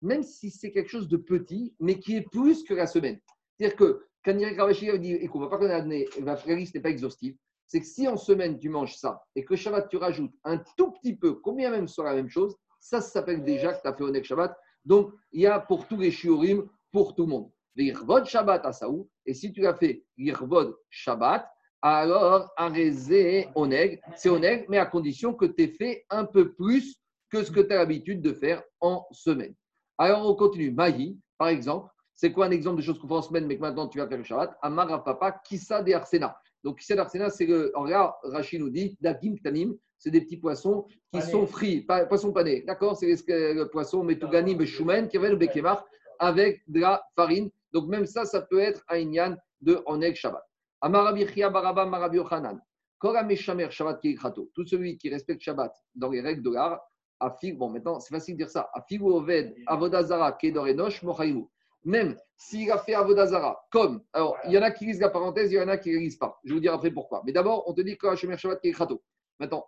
Même 0.00 0.22
si 0.22 0.50
c'est 0.50 0.70
quelque 0.70 0.88
chose 0.88 1.08
de 1.08 1.18
petit, 1.18 1.74
mais 1.78 1.98
qui 1.98 2.16
est 2.16 2.30
plus 2.30 2.62
que 2.64 2.72
la 2.72 2.86
semaine. 2.86 3.20
C'est-à-dire 3.58 3.76
que 3.76 4.06
quand 4.24 4.38
Yannick 4.38 4.58
Ravashi 4.58 4.88
va 4.88 4.98
dire 4.98 5.18
écoute, 5.20 5.40
on 5.42 5.48
va 5.48 5.58
pas 5.58 5.66
l'année, 5.66 6.06
la 6.22 6.36
liste 6.54 6.74
n'est 6.74 6.80
pas 6.80 6.90
exhaustive, 6.90 7.36
c'est 7.66 7.80
que 7.80 7.86
si 7.86 8.08
en 8.08 8.16
semaine 8.16 8.58
tu 8.58 8.68
manges 8.68 8.96
ça 8.96 9.22
et 9.34 9.44
que 9.44 9.56
Shabbat 9.56 9.88
tu 9.88 9.96
rajoutes 9.96 10.34
un 10.44 10.58
tout 10.76 10.92
petit 10.92 11.16
peu, 11.16 11.34
combien 11.34 11.70
même 11.70 11.88
sera 11.88 12.10
la 12.10 12.16
même 12.16 12.28
chose, 12.28 12.56
ça, 12.80 13.00
s'appelle 13.00 13.44
déjà 13.44 13.74
que 13.74 13.82
tu 13.82 13.88
as 13.88 13.94
fait 13.94 14.02
Onek 14.02 14.24
Shabbat. 14.24 14.56
Donc, 14.84 15.12
il 15.32 15.42
y 15.42 15.46
a 15.46 15.60
pour 15.60 15.86
tous 15.86 15.98
les 15.98 16.10
shiurim, 16.10 16.68
pour 16.90 17.14
tout 17.14 17.22
le 17.22 17.28
monde. 17.28 17.50
L'Irvod 17.76 18.24
Shabbat 18.24 18.64
à 18.64 18.72
Saou, 18.72 19.08
et 19.26 19.34
si 19.34 19.52
tu 19.52 19.66
as 19.66 19.74
fait 19.74 20.04
l'Irvod 20.16 20.76
Shabbat, 20.88 21.46
alors 21.82 22.50
arrêté 22.56 23.48
Oneg, 23.54 24.00
c'est 24.16 24.28
Oneg, 24.28 24.66
mais 24.68 24.78
à 24.78 24.86
condition 24.86 25.34
que 25.34 25.46
tu 25.46 25.62
aies 25.62 25.68
fait 25.68 26.04
un 26.10 26.24
peu 26.24 26.52
plus 26.52 26.96
que 27.30 27.44
ce 27.44 27.50
que 27.50 27.60
tu 27.60 27.72
as 27.72 27.76
l'habitude 27.76 28.20
de 28.20 28.32
faire 28.32 28.62
en 28.80 29.06
semaine. 29.12 29.54
Alors 29.96 30.28
on 30.28 30.34
continue. 30.34 30.72
Mahi, 30.72 31.18
par 31.38 31.48
exemple, 31.48 31.88
c'est 32.20 32.32
quoi 32.32 32.44
un 32.44 32.50
exemple 32.50 32.76
de 32.76 32.82
choses 32.82 32.98
qu'on 32.98 33.08
fait 33.08 33.14
en 33.14 33.22
semaine, 33.22 33.46
mais 33.46 33.56
que 33.56 33.62
maintenant 33.62 33.88
tu 33.88 33.96
vas 33.96 34.06
faire 34.06 34.18
le 34.18 34.24
Shabbat 34.24 34.54
Amara 34.60 35.02
Papa, 35.02 35.40
Kissa 35.42 35.82
de 35.82 35.94
Arsena. 35.94 36.36
Donc 36.62 36.78
Kissa 36.78 36.94
de 36.94 37.00
Arsena, 37.00 37.30
c'est 37.30 37.46
le. 37.46 37.72
En 37.74 37.84
regard, 37.84 38.18
Rachid 38.24 38.60
nous 38.60 38.68
dit, 38.68 38.98
Dagim 39.00 39.36
Tanim, 39.42 39.74
c'est 39.96 40.10
des 40.10 40.20
petits 40.20 40.36
poissons 40.36 40.86
qui 41.14 41.22
sont 41.22 41.46
frits, 41.46 41.80
pas, 41.80 42.04
poissons 42.04 42.30
panés. 42.30 42.62
D'accord? 42.66 42.94
C'est 42.94 43.06
le, 43.06 43.64
poisson 43.70 44.04
Metuganim 44.04 44.62
Shumen, 44.66 45.08
qui 45.08 45.16
avait 45.16 45.30
le 45.30 45.36
Bekemar, 45.36 45.82
avec 46.18 46.60
de 46.68 46.80
la 46.80 47.02
farine. 47.16 47.48
Donc 47.72 47.88
même 47.88 48.04
ça, 48.04 48.26
ça 48.26 48.42
peut 48.42 48.60
être 48.60 48.84
un 48.90 48.98
Inyan 48.98 49.36
de 49.62 49.82
Oneg 49.86 50.14
Shabbat. 50.14 50.44
Amarabichia 50.82 51.48
Baraba 51.48 51.86
Marabi 51.86 52.18
Yochanan. 52.18 52.60
Korameshamer 52.98 53.70
Shabbat 53.70 53.98
Kikrato. 54.02 54.50
Tout 54.52 54.66
celui 54.66 54.98
qui 54.98 55.08
respecte 55.08 55.40
Shabbat 55.40 55.72
dans 55.94 56.10
les 56.10 56.20
règles 56.20 56.42
de 56.42 56.50
l'art, 56.50 56.82
Afig, 57.18 57.56
bon 57.56 57.70
maintenant 57.70 57.98
c'est 57.98 58.14
facile 58.14 58.34
de 58.34 58.42
dire 58.42 58.50
ça. 58.50 58.68
Afig 58.74 59.02
Oved 59.02 59.54
Avodazara 59.66 60.32
Kedor 60.32 60.66
Enosh 60.68 61.02
Mochaïmu. 61.02 61.46
Même 61.84 62.16
s'il 62.36 62.70
a 62.70 62.78
fait 62.78 62.94
Avodazara, 62.94 63.66
comme, 63.70 64.02
alors 64.12 64.36
il 64.46 64.52
y 64.52 64.58
en 64.58 64.62
a 64.62 64.70
qui 64.70 64.86
lisent 64.86 65.00
la 65.00 65.08
parenthèse, 65.08 65.50
il 65.52 65.56
y 65.56 65.60
en 65.60 65.68
a 65.68 65.76
qui 65.76 65.90
ne 65.92 65.98
lisent 65.98 66.16
pas. 66.16 66.38
Je 66.44 66.50
vais 66.50 66.54
vous 66.54 66.60
dire 66.60 66.74
après 66.74 66.90
pourquoi. 66.90 67.22
Mais 67.24 67.32
d'abord, 67.32 67.64
on 67.68 67.74
te 67.74 67.80
dit 67.80 67.96
Korameshamer 67.96 68.36
Shabbat 68.36 68.60
Kikrato. 68.60 69.02
Maintenant, 69.38 69.66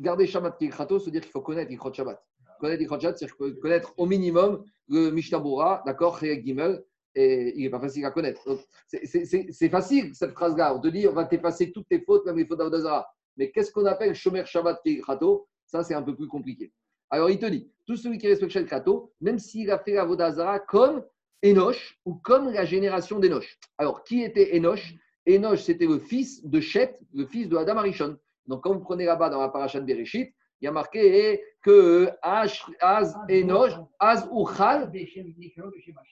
garder 0.00 0.26
Shabbat 0.26 0.58
Kikrato, 0.58 0.98
c'est 0.98 1.10
dire 1.10 1.22
qu'il 1.22 1.30
faut 1.30 1.42
connaître 1.42 1.70
Ikrot 1.70 1.92
Shabbat. 1.92 2.22
Connaître 2.60 2.82
Ikrot 2.82 3.00
Shabbat, 3.00 3.18
c'est 3.18 3.30
connaître 3.60 3.92
au 3.96 4.06
minimum 4.06 4.64
le 4.88 5.10
Mishnah 5.10 5.42
d'accord, 5.84 6.18
Chayek 6.18 6.44
Gimel, 6.44 6.82
et 7.14 7.54
il 7.56 7.62
n'est 7.64 7.70
pas 7.70 7.80
facile 7.80 8.04
à 8.04 8.10
connaître. 8.10 8.42
C'est- 8.86 9.68
facile 9.68 10.14
cette 10.14 10.32
phrase-là. 10.32 10.74
On 10.74 10.80
te 10.80 10.88
dit, 10.88 11.06
on 11.06 11.12
va 11.12 11.24
t'effacer 11.24 11.72
toutes 11.72 11.88
tes 11.88 12.00
fautes, 12.00 12.24
même 12.26 12.36
les 12.36 12.46
fautes 12.46 12.58
d'Avodazara. 12.58 13.06
Mais 13.36 13.50
qu'est-ce 13.50 13.70
qu'on 13.72 13.86
appelle 13.86 14.14
Shomer 14.14 14.44
Shabbat 14.44 14.80
Kikrato 14.82 15.48
Ça, 15.66 15.84
c'est 15.84 15.94
un 15.94 16.02
peu 16.02 16.14
plus 16.14 16.28
compliqué. 16.28 16.72
Alors, 17.10 17.30
il 17.30 17.38
te 17.38 17.46
dit, 17.46 17.70
tout 17.86 17.96
celui 17.96 18.18
qui 18.18 18.28
respecte 18.28 18.52
Shabbat 18.52 18.66
Kikrato, 18.66 19.12
même 19.20 19.38
s'il 19.38 19.70
a 19.70 19.78
fait 19.78 19.92
l'Avodazara 19.92 20.60
comme 20.60 21.04
Enoch 21.44 21.98
ou 22.04 22.14
comme 22.14 22.50
la 22.52 22.64
génération 22.64 23.18
d'Enoch. 23.18 23.58
Alors, 23.78 24.02
qui 24.04 24.22
était 24.22 24.56
Enoch? 24.56 24.80
Enoch, 25.28 25.58
c'était 25.58 25.86
le 25.86 25.98
fils 25.98 26.44
de 26.44 26.60
Shet, 26.60 26.98
le 27.14 27.26
fils 27.26 27.48
de 27.48 27.56
Adam 27.56 27.76
Arishon. 27.76 28.16
Donc, 28.46 28.62
quand 28.62 28.72
vous 28.72 28.80
prenez 28.80 29.04
là-bas 29.04 29.28
dans 29.28 29.40
la 29.40 29.48
paracha 29.48 29.78
de 29.80 29.84
Bereshit, 29.84 30.34
il 30.60 30.64
y 30.64 30.68
a 30.68 30.72
marqué 30.72 31.40
que 31.62 32.08
Ash- 32.22 32.64
Az 32.80 33.14
Enoch, 33.30 33.70
Az 33.98 34.28
Uchal, 34.32 34.90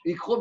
Ikro. 0.04 0.40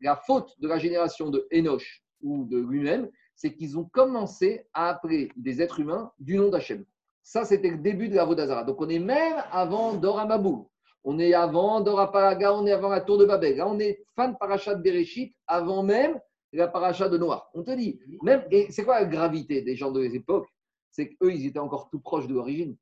La 0.00 0.16
faute 0.16 0.54
de 0.58 0.68
la 0.68 0.78
génération 0.78 1.30
de 1.30 1.46
Enoch 1.52 1.84
ou 2.22 2.44
de 2.46 2.58
lui-même, 2.58 3.08
c'est 3.36 3.54
qu'ils 3.54 3.78
ont 3.78 3.84
commencé 3.84 4.66
à 4.72 4.88
appeler 4.88 5.30
des 5.36 5.62
êtres 5.62 5.78
humains 5.78 6.10
du 6.18 6.36
nom 6.36 6.48
d'Hachem. 6.48 6.84
Ça, 7.22 7.44
c'était 7.44 7.70
le 7.70 7.78
début 7.78 8.08
de 8.08 8.16
la 8.16 8.24
Vodazara. 8.24 8.64
Donc, 8.64 8.80
on 8.80 8.88
est 8.88 8.98
même 8.98 9.36
avant 9.52 9.92
Dora 9.94 10.24
Mabou. 10.26 10.68
On 11.10 11.18
est 11.18 11.32
avant 11.32 11.80
Dora 11.80 12.12
Paraga, 12.12 12.54
on 12.54 12.66
est 12.66 12.70
avant 12.70 12.90
la 12.90 13.00
tour 13.00 13.16
de 13.16 13.24
Babel. 13.24 13.56
Là, 13.56 13.66
on 13.66 13.78
est 13.78 14.04
fan 14.14 14.36
parachat 14.36 14.74
de 14.74 14.82
Bereshit 14.82 15.34
avant 15.46 15.82
même 15.82 16.20
la 16.52 16.68
paracha 16.68 17.08
de 17.08 17.16
Noir. 17.16 17.48
On 17.54 17.62
te 17.62 17.70
dit, 17.70 17.98
même, 18.20 18.44
et 18.50 18.70
c'est 18.70 18.84
quoi 18.84 19.00
la 19.00 19.06
gravité 19.06 19.62
des 19.62 19.74
gens 19.74 19.90
de 19.90 20.02
l'époque? 20.02 20.46
C'est 20.90 21.08
qu'eux, 21.08 21.32
ils 21.32 21.46
étaient 21.46 21.60
encore 21.60 21.88
tout 21.88 21.98
proches 21.98 22.26
de 22.26 22.34
l'origine. 22.34 22.76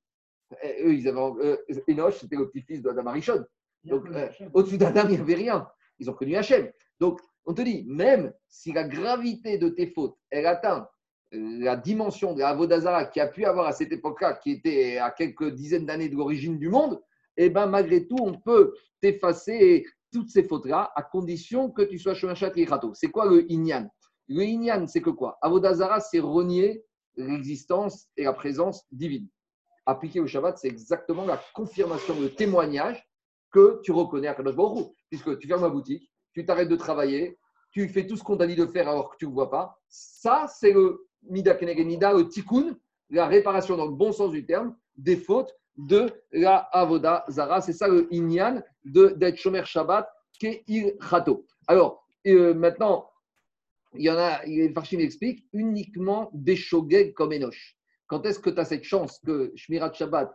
Eux, 0.83 0.93
ils 0.93 1.07
avaient, 1.07 1.21
euh, 1.21 1.57
Enoch, 1.89 2.15
c'était 2.15 2.35
le 2.35 2.51
petit-fils 2.51 2.83
d'Adam 2.83 3.07
Arishon. 3.07 3.45
Donc, 3.85 4.11
euh, 4.11 4.29
au-dessus 4.55 4.79
d'Adam, 4.79 5.03
il 5.05 5.11
n'y 5.11 5.21
avait 5.21 5.35
rien. 5.35 5.69
Ils 6.01 6.11
ont 6.11 6.15
connu 6.15 6.35
Hachem. 6.35 6.69
Donc, 6.99 7.21
on 7.45 7.55
te 7.55 7.63
dit, 7.63 7.85
même 7.87 8.33
si 8.49 8.73
la 8.73 8.89
gravité 8.89 9.57
de 9.57 9.69
tes 9.69 9.87
fautes, 9.87 10.17
elle 10.31 10.47
atteint 10.47 10.89
la 11.31 11.77
dimension 11.77 12.35
de 12.35 12.41
la 12.41 12.55
Vodazara 12.55 13.05
qui 13.05 13.21
a 13.21 13.29
pu 13.29 13.45
avoir 13.45 13.69
à 13.69 13.73
cette 13.73 13.93
époque-là, 13.93 14.35
qui 14.35 14.51
était 14.51 14.99
à 14.99 15.13
quelques 15.13 15.55
dizaines 15.55 15.87
d'années 15.87 16.09
de 16.09 16.17
l'origine 16.17 16.59
du 16.59 16.69
monde, 16.69 17.01
eh 17.37 17.51
ben, 17.51 17.67
malgré 17.67 18.07
tout, 18.07 18.17
on 18.21 18.35
peut 18.35 18.75
t'effacer 19.01 19.85
toutes 20.13 20.31
ces 20.31 20.45
fautes-là 20.45 20.93
à 20.95 21.03
condition 21.03 21.71
que 21.71 21.83
tu 21.83 21.99
sois 21.99 22.15
Shomachat 22.15 22.51
Kirato. 22.51 22.95
C'est 22.95 23.11
quoi 23.11 23.27
le 23.27 23.51
Inyan? 23.51 23.89
Le 24.29 24.43
Inyan, 24.43 24.87
c'est 24.87 25.03
que 25.03 25.11
quoi? 25.11 25.39
Avodazara, 25.43 26.01
c'est 26.01 26.21
renier 26.21 26.85
l'existence 27.17 28.09
et 28.17 28.25
la 28.25 28.33
présence 28.33 28.85
divine. 28.91 29.29
Appliqué 29.85 30.21
au 30.21 30.27
Shabbat, 30.27 30.59
c'est 30.59 30.69
exactement 30.69 31.25
la 31.25 31.41
confirmation, 31.55 32.19
le 32.21 32.35
témoignage 32.35 33.03
que 33.53 33.81
tu 33.85 33.93
reconnais 33.93 34.29
à 34.29 34.35
Kadosh 34.35 34.57
Baruch. 34.57 34.89
Puisque 35.09 35.39
tu 35.39 35.47
fermes 35.47 35.63
la 35.63 35.69
boutique, 35.69 36.11
tu 36.33 36.45
t'arrêtes 36.45 36.69
de 36.69 36.77
travailler, 36.77 37.39
tu 37.71 37.89
fais 37.89 38.07
tout 38.07 38.17
ce 38.17 38.25
qu'on 38.25 38.37
t'a 38.37 38.47
dit 38.47 38.57
de 38.57 38.67
faire 38.67 38.89
alors 38.89 39.11
que 39.11 39.17
tu 39.17 39.27
ne 39.27 39.33
vois 39.33 39.51
pas. 39.51 39.79
Ça, 39.89 40.47
c'est 40.49 40.73
le 40.73 41.07
Mida 41.23 41.55
Keneged 41.55 41.87
Mida, 41.87 42.13
le 42.13 42.29
Tikkun, 42.29 42.77
la 43.11 43.27
réparation 43.27 43.77
dans 43.77 43.87
le 43.87 43.95
bon 43.95 44.13
sens 44.13 44.33
du 44.33 44.45
terme 44.45 44.77
des 44.97 45.17
fautes 45.17 45.55
de 45.77 46.11
la 46.33 46.57
Avoda 46.73 47.25
Zara. 47.29 47.61
C'est 47.61 47.73
ça 47.73 47.89
le 47.89 48.09
Inyan 48.13 48.63
de- 48.85 49.09
d'être 49.17 49.37
Shomer 49.37 49.65
Shabbat, 49.65 50.09
Keir 50.39 50.93
Chato. 51.11 51.47
Alors, 51.67 52.07
euh, 52.27 52.55
maintenant, 52.55 53.09
il 53.95 54.03
y 54.05 54.11
en 54.11 54.17
a, 54.17 54.45
il- 54.47 54.73
Farshim 54.73 54.99
explique, 55.01 55.47
uniquement 55.53 56.31
des 56.35 56.57
shogeg 56.57 57.15
comme 57.15 57.33
Enoch. 57.33 57.57
Quand 58.07 58.25
est-ce 58.27 58.39
que 58.39 58.51
tu 58.51 58.61
as 58.61 58.65
cette 58.65 58.85
chance 58.85 59.19
que 59.25 59.53
Shmirat 59.57 59.93
Shabbat 59.93 60.33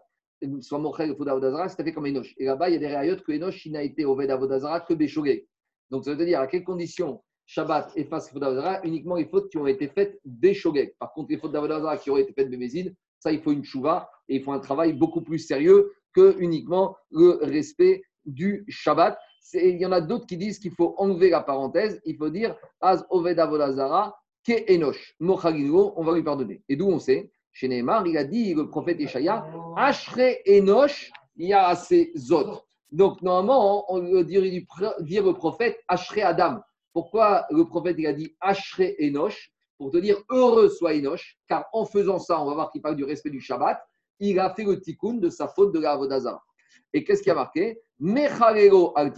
soit 0.62 0.80
Mochel 0.80 1.16
Foda 1.16 1.32
Avodazara, 1.34 1.70
c'est 1.70 1.84
fait 1.84 1.94
comme 1.94 2.06
Enoch. 2.08 2.28
Et 2.38 2.46
là-bas, 2.46 2.70
il 2.70 2.74
y 2.74 2.76
a 2.76 2.80
des 2.80 2.88
réayotes 2.88 3.24
que 3.24 3.32
Enoch 3.32 3.56
n'a 3.68 3.84
été 3.84 4.06
Oved 4.06 4.30
Avodazara 4.32 4.80
que 4.82 4.94
Beshogeg. 4.96 5.46
Donc, 5.92 6.04
ça 6.06 6.14
veut 6.16 6.26
dire 6.26 6.40
à 6.40 6.48
quelles 6.48 6.64
conditions 6.64 7.24
Shabbat 7.46 7.92
efface 7.96 8.30
Avodazara 8.32 8.82
Uniquement 8.84 9.16
les 9.16 9.26
fautes 9.28 9.50
qui 9.52 9.58
ont 9.58 9.68
été 9.68 9.88
faites 9.88 10.20
des 10.26 10.54
Shogeg. 10.54 10.96
Par 10.98 11.14
contre, 11.14 11.30
les 11.32 11.38
fautes 11.38 11.52
d'Avodazara 11.52 11.98
qui 11.98 12.10
auraient 12.10 12.22
été 12.24 12.34
faites 12.34 12.50
Bémézine, 12.50 12.96
ça, 13.20 13.32
il 13.32 13.42
faut 13.42 13.52
une 13.52 13.64
chouva 13.64 14.10
et 14.32 14.36
il 14.36 14.44
faut 14.44 14.54
un 14.54 14.60
travail 14.60 14.94
beaucoup 14.94 15.22
plus 15.22 15.40
sérieux 15.40 15.92
que 16.14 16.36
uniquement 16.40 16.96
le 17.12 17.40
respect 17.42 18.02
du 18.26 18.64
Shabbat. 18.70 19.18
Il 19.54 19.78
y 19.78 19.86
en 19.86 19.92
a 19.92 20.00
d'autres 20.00 20.26
qui 20.26 20.38
disent 20.38 20.58
qu'il 20.58 20.72
faut 20.72 20.96
enlever 20.98 21.30
la 21.30 21.42
parenthèse, 21.42 22.02
il 22.06 22.16
faut 22.16 22.30
dire 22.30 22.56
Az 22.80 23.06
Oved 23.10 23.38
Avodazara, 23.38 24.16
Ke 24.48 24.64
Mochagino, 25.20 25.94
on 25.98 26.04
va 26.04 26.14
lui 26.14 26.24
pardonner. 26.24 26.64
Et 26.70 26.76
d'où 26.78 26.88
on 26.88 27.00
sait? 27.00 27.30
Chez 27.52 27.68
Neymar, 27.68 28.08
il 28.08 28.18
a 28.18 28.24
dit, 28.24 28.54
le 28.54 28.70
prophète 28.70 29.00
Ishaïa, 29.02 29.46
Ashre 29.76 30.38
Enoch, 30.48 31.12
Yaase 31.36 32.08
Zot. 32.16 32.62
Donc, 32.92 33.22
normalement, 33.22 33.92
on 33.94 34.00
veut 34.00 34.24
dire, 34.24 34.42
le 34.42 35.32
prophète 35.34 35.78
Ashre 35.90 36.20
Adam. 36.24 36.62
Pourquoi 36.94 37.46
le 37.52 37.66
prophète 37.66 37.98
il 38.00 38.08
a 38.08 38.14
dit 38.14 38.36
Ashre 38.40 38.94
Enoch 39.02 39.52
Pour 39.78 39.92
te 39.92 39.98
dire 39.98 40.18
heureux 40.30 40.70
soit 40.70 40.94
Enoch, 40.94 41.38
car 41.48 41.66
en 41.74 41.86
faisant 41.86 42.20
ça, 42.20 42.42
on 42.42 42.46
va 42.46 42.54
voir 42.54 42.72
qu'il 42.72 42.82
parle 42.82 42.96
du 42.96 43.04
respect 43.04 43.30
du 43.30 43.42
Shabbat, 43.42 43.82
il 44.30 44.40
a 44.40 44.54
fait 44.54 44.64
le 44.64 44.80
tikkun 44.80 45.16
de 45.16 45.30
sa 45.30 45.48
faute 45.48 45.74
de 45.74 45.80
la 45.80 45.94
Avodazara. 45.94 46.42
Et 46.94 47.04
qu'est-ce 47.04 47.22
qui 47.22 47.30
a 47.30 47.36
marqué 47.36 47.80
Mechalelo 48.00 48.94
al. 48.96 49.14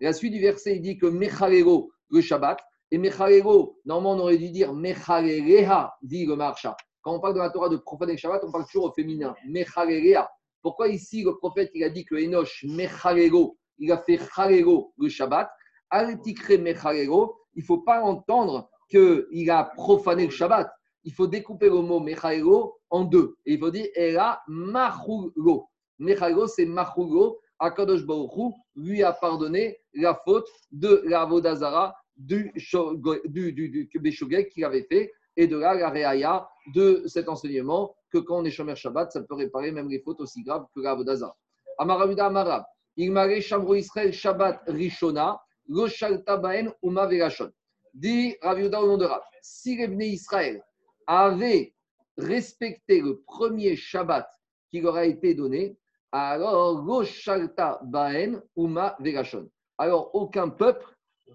La 0.00 0.12
suite 0.12 0.32
du 0.32 0.40
verset, 0.40 0.76
il 0.76 0.82
dit 0.82 0.98
que 0.98 1.06
Mechalelo, 1.06 1.90
le 2.10 2.20
Shabbat, 2.20 2.58
et 2.90 2.98
Mechalelo, 2.98 3.78
normalement, 3.84 4.12
on 4.12 4.24
aurait 4.26 4.38
dû 4.38 4.50
dire 4.50 4.72
Mechaleleha, 4.72 5.94
dit 6.02 6.26
le 6.26 6.36
Marsha. 6.36 6.76
Quand 7.02 7.14
on 7.14 7.20
parle 7.20 7.34
de 7.34 7.40
la 7.40 7.50
Torah 7.50 7.68
de 7.68 7.76
profaner 7.76 8.12
le 8.12 8.18
Shabbat, 8.18 8.42
on 8.44 8.50
parle 8.50 8.64
toujours 8.66 8.86
au 8.86 8.92
féminin. 8.92 9.34
Mechaleleha. 9.48 10.30
Pourquoi 10.62 10.88
ici, 10.88 11.22
le 11.22 11.36
prophète, 11.36 11.70
il 11.74 11.84
a 11.84 11.90
dit 11.90 12.04
que 12.04 12.14
Enoch, 12.14 12.64
Mechalelo, 12.64 13.56
il 13.78 13.92
a 13.92 13.98
fait 13.98 14.18
Chalelo 14.34 14.92
le 14.98 15.08
Shabbat 15.08 15.50
Al 15.90 16.20
tikre 16.20 16.58
Mechalelo, 16.58 17.36
il 17.54 17.60
ne 17.60 17.66
faut 17.66 17.78
pas 17.78 18.02
entendre 18.02 18.68
qu'il 18.90 19.50
a 19.50 19.64
profané 19.64 20.24
le 20.26 20.30
Shabbat. 20.30 20.70
Il 21.04 21.12
faut 21.12 21.26
découper 21.26 21.66
le 21.66 21.80
mot 21.80 22.00
Mechalelo 22.00 22.77
en 22.90 23.04
deux. 23.04 23.36
Et 23.46 23.54
il 23.54 23.58
faut 23.58 23.70
dire 23.70 23.86
Ela 23.94 24.42
Machulo. 24.48 25.66
Mechalelo, 25.98 26.46
c'est 26.46 26.66
Machulo. 26.66 27.40
Akadosh 27.60 28.06
Baruch 28.06 28.30
Hu 28.36 28.52
lui 28.76 29.02
a 29.02 29.12
pardonné 29.12 29.78
la 29.94 30.14
faute 30.24 30.48
de 30.70 31.02
la 31.06 31.24
Vodazara 31.24 31.96
du, 32.16 32.52
du, 32.54 33.88
qu'il 33.88 34.64
avait 34.64 34.86
fait 34.88 35.12
et 35.36 35.46
de 35.46 35.56
là 35.56 35.74
la 35.74 35.90
réaya 35.90 36.48
de 36.74 37.02
cet 37.06 37.28
enseignement 37.28 37.94
que 38.12 38.18
quand 38.18 38.38
on 38.38 38.44
est 38.44 38.50
Shomer 38.50 38.76
Shabbat, 38.76 39.12
ça 39.12 39.22
peut 39.22 39.34
réparer 39.34 39.72
même 39.72 39.88
les 39.88 40.00
fautes 40.00 40.20
aussi 40.20 40.42
graves 40.42 40.66
que 40.74 40.80
la 40.80 40.94
Vodazara. 40.94 41.36
Amaravuda 41.78 42.26
Amarab, 42.26 42.64
il 42.96 43.12
m'arrête 43.12 43.42
Shamro 43.42 43.74
Israël 43.74 44.12
Shabbat 44.12 44.62
Rishona, 44.66 45.40
Lo 45.68 45.88
Shalta 45.88 46.36
Baen 46.36 46.72
Uma 46.82 47.06
Verashon. 47.06 47.50
Dit 47.94 48.36
Rav 48.42 48.58
au 48.60 48.68
nom 48.68 48.96
de 48.96 49.04
Rav, 49.04 49.22
si 49.42 49.76
les 49.76 50.06
Israël 50.06 50.62
avaient 51.06 51.74
respecter 52.18 53.00
le 53.00 53.20
premier 53.20 53.76
Shabbat 53.76 54.28
qui 54.70 54.80
leur 54.80 54.96
a 54.96 55.06
été 55.06 55.34
donné, 55.34 55.78
alors 56.12 56.84
Goshalta 56.84 57.80
Baen 57.84 58.42
Uma 58.56 58.96
Verashon. 59.00 59.48
Alors 59.78 60.14
aucun 60.14 60.48
peuple 60.48 60.84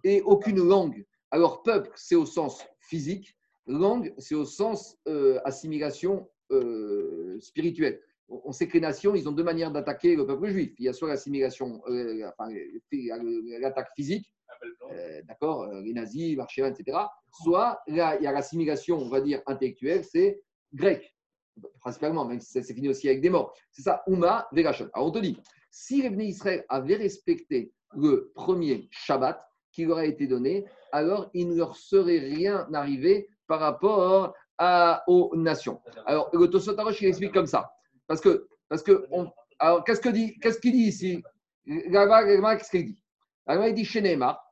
et 0.04 0.22
aucune 0.22 0.60
langue. 0.68 1.06
Alors 1.32 1.64
peuple, 1.64 1.92
c'est 1.96 2.16
au 2.16 2.26
sens 2.26 2.64
physique, 2.80 3.36
langue, 3.66 4.14
c'est 4.18 4.36
au 4.36 4.46
sens 4.46 4.98
euh, 5.08 5.40
assimilation 5.46 6.30
euh, 6.52 7.40
spirituelle. 7.40 8.02
On 8.28 8.52
sait 8.52 8.68
que 8.68 8.74
les 8.74 8.82
nations, 8.82 9.16
ils 9.16 9.28
ont 9.30 9.32
deux 9.32 9.44
manières 9.44 9.72
d'attaquer 9.72 10.16
le 10.16 10.26
peuple 10.26 10.48
juif. 10.48 10.74
Il 10.80 10.86
y 10.86 10.90
a 10.90 10.94
soit 10.94 11.08
l'assimilation, 11.10 11.82
euh, 11.88 12.30
enfin, 12.30 12.52
l'attaque 13.60 13.90
physique, 13.96 14.34
d'accord, 15.26 15.68
les 15.82 15.94
nazis, 15.94 16.38
etc. 16.58 16.98
Soit 17.44 17.80
là, 17.88 18.18
il 18.20 18.24
y 18.24 18.28
a 18.28 18.32
l'assimilation, 18.32 18.98
on 18.98 19.10
va 19.10 19.22
dire, 19.22 19.42
intellectuelle, 19.46 20.04
c'est 20.04 20.42
grec, 20.74 21.16
principalement, 21.80 22.26
même 22.26 22.40
ça 22.40 22.62
s'est 22.64 22.74
fini 22.74 22.90
aussi 22.90 23.08
avec 23.08 23.22
des 23.22 23.30
morts. 23.30 23.54
C'est 23.72 23.84
ça, 23.84 24.04
Uma, 24.08 24.48
Verachon. 24.52 24.90
Alors 24.94 25.08
on 25.08 25.12
te 25.12 25.20
dit, 25.20 25.38
si 25.70 26.02
les 26.02 26.10
Bnei 26.10 26.28
Israël 26.28 26.66
avaient 26.70 26.96
respecté 26.96 27.72
le 27.96 28.32
premier 28.34 28.88
Shabbat 28.92 29.40
qui 29.72 29.86
leur 29.86 29.98
a 29.98 30.06
été 30.06 30.28
donné, 30.28 30.66
alors 30.92 31.30
il 31.34 31.50
ne 31.50 31.56
leur 31.56 31.76
serait 31.76 32.20
rien 32.20 32.68
arrivé 32.74 33.28
par 33.48 33.60
rapport 33.60 34.34
aux 35.08 35.32
nations. 35.36 35.82
Alors 36.06 36.30
le 36.34 36.80
Harosh, 36.80 37.02
il 37.02 37.08
explique 37.08 37.34
comme 37.34 37.48
ça. 37.48 37.72
Parce 38.08 38.22
que, 38.22 38.48
parce 38.70 38.84
que 38.84 39.08
alors 39.60 39.84
qu'est-ce 39.84 40.02
que 40.02 40.10
dit, 40.10 40.38
qu'est-ce 40.40 40.60
qu'il 40.60 40.74
dit 40.74 40.84
ici? 40.84 41.24
Qu'est-ce 41.66 42.70
qu'il 42.70 42.86
dit? 42.86 43.00
Alors, 43.46 43.68
il 43.68 43.74
dit 43.74 43.86
chez 43.86 44.00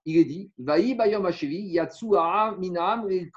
il 0.05 0.27
dit, 0.27 0.51
Vaï 0.57 0.95
Bayom 0.95 1.29
Yatsu 1.29 2.07
Minam. 2.57 3.07
Il 3.09 3.29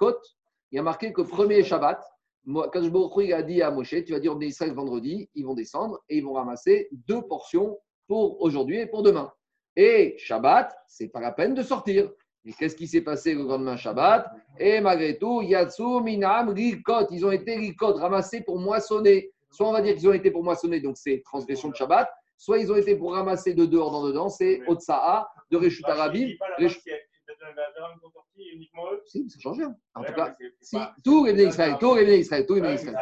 y 0.72 0.78
a 0.78 0.82
marqué 0.82 1.12
que 1.12 1.22
premier 1.22 1.62
Shabbat, 1.62 2.03
je 2.47 3.22
il 3.22 3.32
a 3.32 3.42
dit 3.42 3.62
à 3.62 3.70
Moshe, 3.70 3.95
tu 4.05 4.12
vas 4.12 4.20
dire 4.20 4.36
au 4.36 4.40
Israël 4.40 4.72
vendredi, 4.72 5.28
ils 5.34 5.45
vont 5.45 5.55
descendre 5.55 6.01
et 6.09 6.18
ils 6.18 6.24
vont 6.24 6.34
ramasser 6.34 6.88
deux 6.92 7.22
portions 7.22 7.78
pour 8.07 8.40
aujourd'hui 8.42 8.78
et 8.78 8.86
pour 8.86 9.03
demain. 9.03 9.32
Et 9.76 10.14
Shabbat, 10.18 10.74
c'est 10.86 11.09
pas 11.09 11.20
la 11.20 11.32
peine 11.32 11.55
de 11.55 11.62
sortir. 11.62 12.11
Et 12.45 12.53
qu'est-ce 12.53 12.76
qui 12.76 12.86
s'est 12.86 13.01
passé 13.01 13.34
le 13.34 13.42
lendemain 13.42 13.76
Shabbat? 13.76 14.30
Et 14.59 14.80
malgré 14.80 15.18
tout, 15.18 15.40
Yatsu 15.42 16.03
Minam 16.03 16.51
Rikot, 16.51 17.09
ils 17.11 17.24
ont 17.24 17.32
été 17.32 17.57
Rikot, 17.57 17.95
ramassés 17.95 18.42
pour 18.42 18.59
moissonner. 18.59 19.32
Soit 19.51 19.68
on 19.68 19.72
va 19.72 19.80
dire 19.80 19.95
qu'ils 19.95 20.09
ont 20.09 20.12
été 20.12 20.30
pour 20.30 20.45
moissonner, 20.45 20.80
donc 20.80 20.97
c'est 20.99 21.22
transgression 21.24 21.70
de 21.70 21.76
Shabbat, 21.76 22.11
soit 22.36 22.59
ils 22.59 22.70
ont 22.70 22.76
été 22.76 22.97
pour 22.97 23.14
ramasser 23.14 23.55
de 23.55 23.64
dehors 23.64 23.90
dans 23.90 24.07
dedans, 24.07 24.28
c'est 24.28 24.61
Otsa'a, 24.66 25.28
de 25.51 25.57
Reshut 25.57 25.86
Arabim. 25.86 26.28
Uniquement 28.53 28.92
eux. 28.92 29.03
Si, 29.07 29.28
ça 29.30 29.38
change 29.38 29.59
rien. 29.59 29.74
En 29.95 30.01
Ouais, 30.03 30.07
tout 30.09 30.14
cas, 30.14 30.36
si, 30.61 30.76
les 30.76 31.32
Bnei 31.32 31.47
Israël, 31.47 31.76
les 31.80 32.05
Bnei 32.05 32.18
Israël, 32.18 32.47
Bnei 32.49 32.61
Ouais, 32.61 32.74
Israël, 32.74 32.97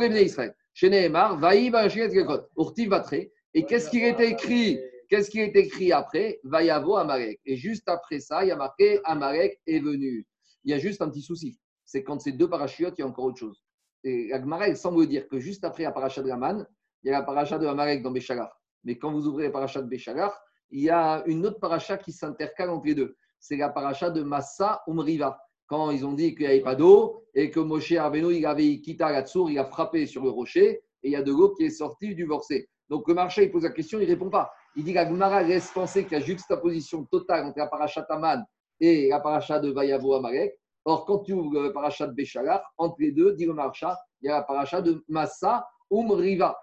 les 0.00 0.08
Bnei 0.08 0.24
Israël. 0.24 0.54
Chez 0.74 0.88
Nehemar, 0.90 1.38
Vaï 1.38 1.70
Ba'ashiret 1.70 2.10
Gekot, 2.10 2.48
Urti 2.56 2.86
Vatre. 2.86 3.14
Et 3.54 3.64
qu'est-ce 3.66 3.90
qu'il 3.90 4.02
est 4.04 4.20
écrit 4.20 4.80
Qu'est-ce 5.08 5.30
qui 5.30 5.40
est 5.40 5.54
écrit 5.56 5.92
après 5.92 6.40
Vayavo 6.42 6.96
Amalek. 6.96 7.38
Et 7.44 7.56
juste 7.56 7.86
après 7.88 8.18
ça, 8.20 8.44
il 8.44 8.48
y 8.48 8.50
a 8.50 8.56
marqué 8.56 8.98
Amalek 9.04 9.60
est 9.66 9.80
venu. 9.80 10.26
Il 10.64 10.70
y 10.70 10.74
a 10.74 10.78
juste 10.78 11.02
un 11.02 11.10
petit 11.10 11.20
souci. 11.20 11.58
C'est 11.84 12.02
quand 12.02 12.18
c'est 12.20 12.32
deux 12.32 12.48
parachutes, 12.48 12.94
il 12.96 13.02
y 13.02 13.04
a 13.04 13.06
encore 13.06 13.26
autre 13.26 13.38
chose. 13.38 13.62
Et 14.04 14.28
la 14.28 14.40
Gemara, 14.40 14.68
elle 14.68 14.76
semble 14.76 15.06
dire 15.06 15.28
que 15.28 15.38
juste 15.38 15.64
après 15.64 15.82
la 15.82 15.92
paracha 15.92 16.22
de 16.22 16.30
Raman, 16.30 16.66
il 17.02 17.08
y 17.10 17.14
a 17.14 17.18
la 17.18 17.24
paracha 17.24 17.58
de 17.58 17.66
Amalek 17.66 18.02
dans 18.02 18.10
Béchalar. 18.10 18.58
Mais 18.84 18.96
quand 18.96 19.12
vous 19.12 19.26
ouvrez 19.26 19.44
la 19.44 19.50
paracha 19.50 19.82
de 19.82 19.86
Béchalar, 19.86 20.32
il 20.70 20.80
y 20.80 20.88
a 20.90 21.22
une 21.26 21.44
autre 21.44 21.60
paracha 21.60 21.98
qui 21.98 22.12
s'intercale 22.12 22.70
entre 22.70 22.86
les 22.86 22.94
deux. 22.94 23.14
C'est 23.42 23.56
la 23.56 23.70
paracha 23.70 24.08
de 24.08 24.22
Massa 24.22 24.84
Umriva. 24.86 25.36
Quand 25.66 25.90
ils 25.90 26.06
ont 26.06 26.12
dit 26.12 26.36
qu'il 26.36 26.46
n'y 26.46 26.52
avait 26.52 26.60
pas 26.60 26.76
d'eau 26.76 27.24
et 27.34 27.50
que 27.50 27.58
Moshe 27.58 27.92
Rabbeinu, 27.92 28.36
il 28.36 28.46
avait 28.46 28.80
quitté 28.80 29.02
la 29.02 29.22
tsour, 29.22 29.50
il 29.50 29.58
a 29.58 29.64
frappé 29.64 30.06
sur 30.06 30.22
le 30.22 30.30
rocher 30.30 30.84
et 31.02 31.08
il 31.08 31.10
y 31.10 31.16
a 31.16 31.22
de 31.22 31.32
l'eau 31.32 31.52
qui 31.52 31.64
est 31.64 31.70
sortie 31.70 32.14
du 32.14 32.24
verset. 32.24 32.68
Donc 32.88 33.08
le 33.08 33.14
marché, 33.14 33.42
il 33.42 33.50
pose 33.50 33.64
la 33.64 33.70
question, 33.70 33.98
il 33.98 34.04
ne 34.04 34.12
répond 34.12 34.30
pas. 34.30 34.52
Il 34.76 34.84
dit 34.84 34.92
que 34.92 34.98
la 34.98 35.42
laisse 35.42 35.72
penser 35.72 36.04
qu'il 36.04 36.12
y 36.12 36.20
a 36.22 36.24
juxtaposition 36.24 37.04
totale 37.06 37.46
entre 37.46 37.58
la 37.58 37.66
paracha 37.66 38.02
Taman 38.02 38.44
et 38.78 39.08
la 39.08 39.18
paracha 39.18 39.58
de 39.58 39.72
Vayavo 39.72 40.14
Amalek. 40.14 40.56
Or, 40.84 41.04
quand 41.04 41.18
tu 41.24 41.32
ouvres 41.32 41.62
le 41.62 41.72
paracha 41.72 42.06
de 42.06 42.12
Béchalar, 42.12 42.62
entre 42.78 42.96
les 43.00 43.10
deux, 43.10 43.34
dit 43.34 43.46
le 43.46 43.54
marcha, 43.54 43.98
il 44.20 44.26
y 44.26 44.30
a 44.30 44.36
la 44.36 44.42
paracha 44.42 44.80
de 44.80 45.02
Massa 45.08 45.66
Umriva. 45.90 46.56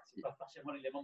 pas 0.64 0.72
l'élément. 0.72 1.02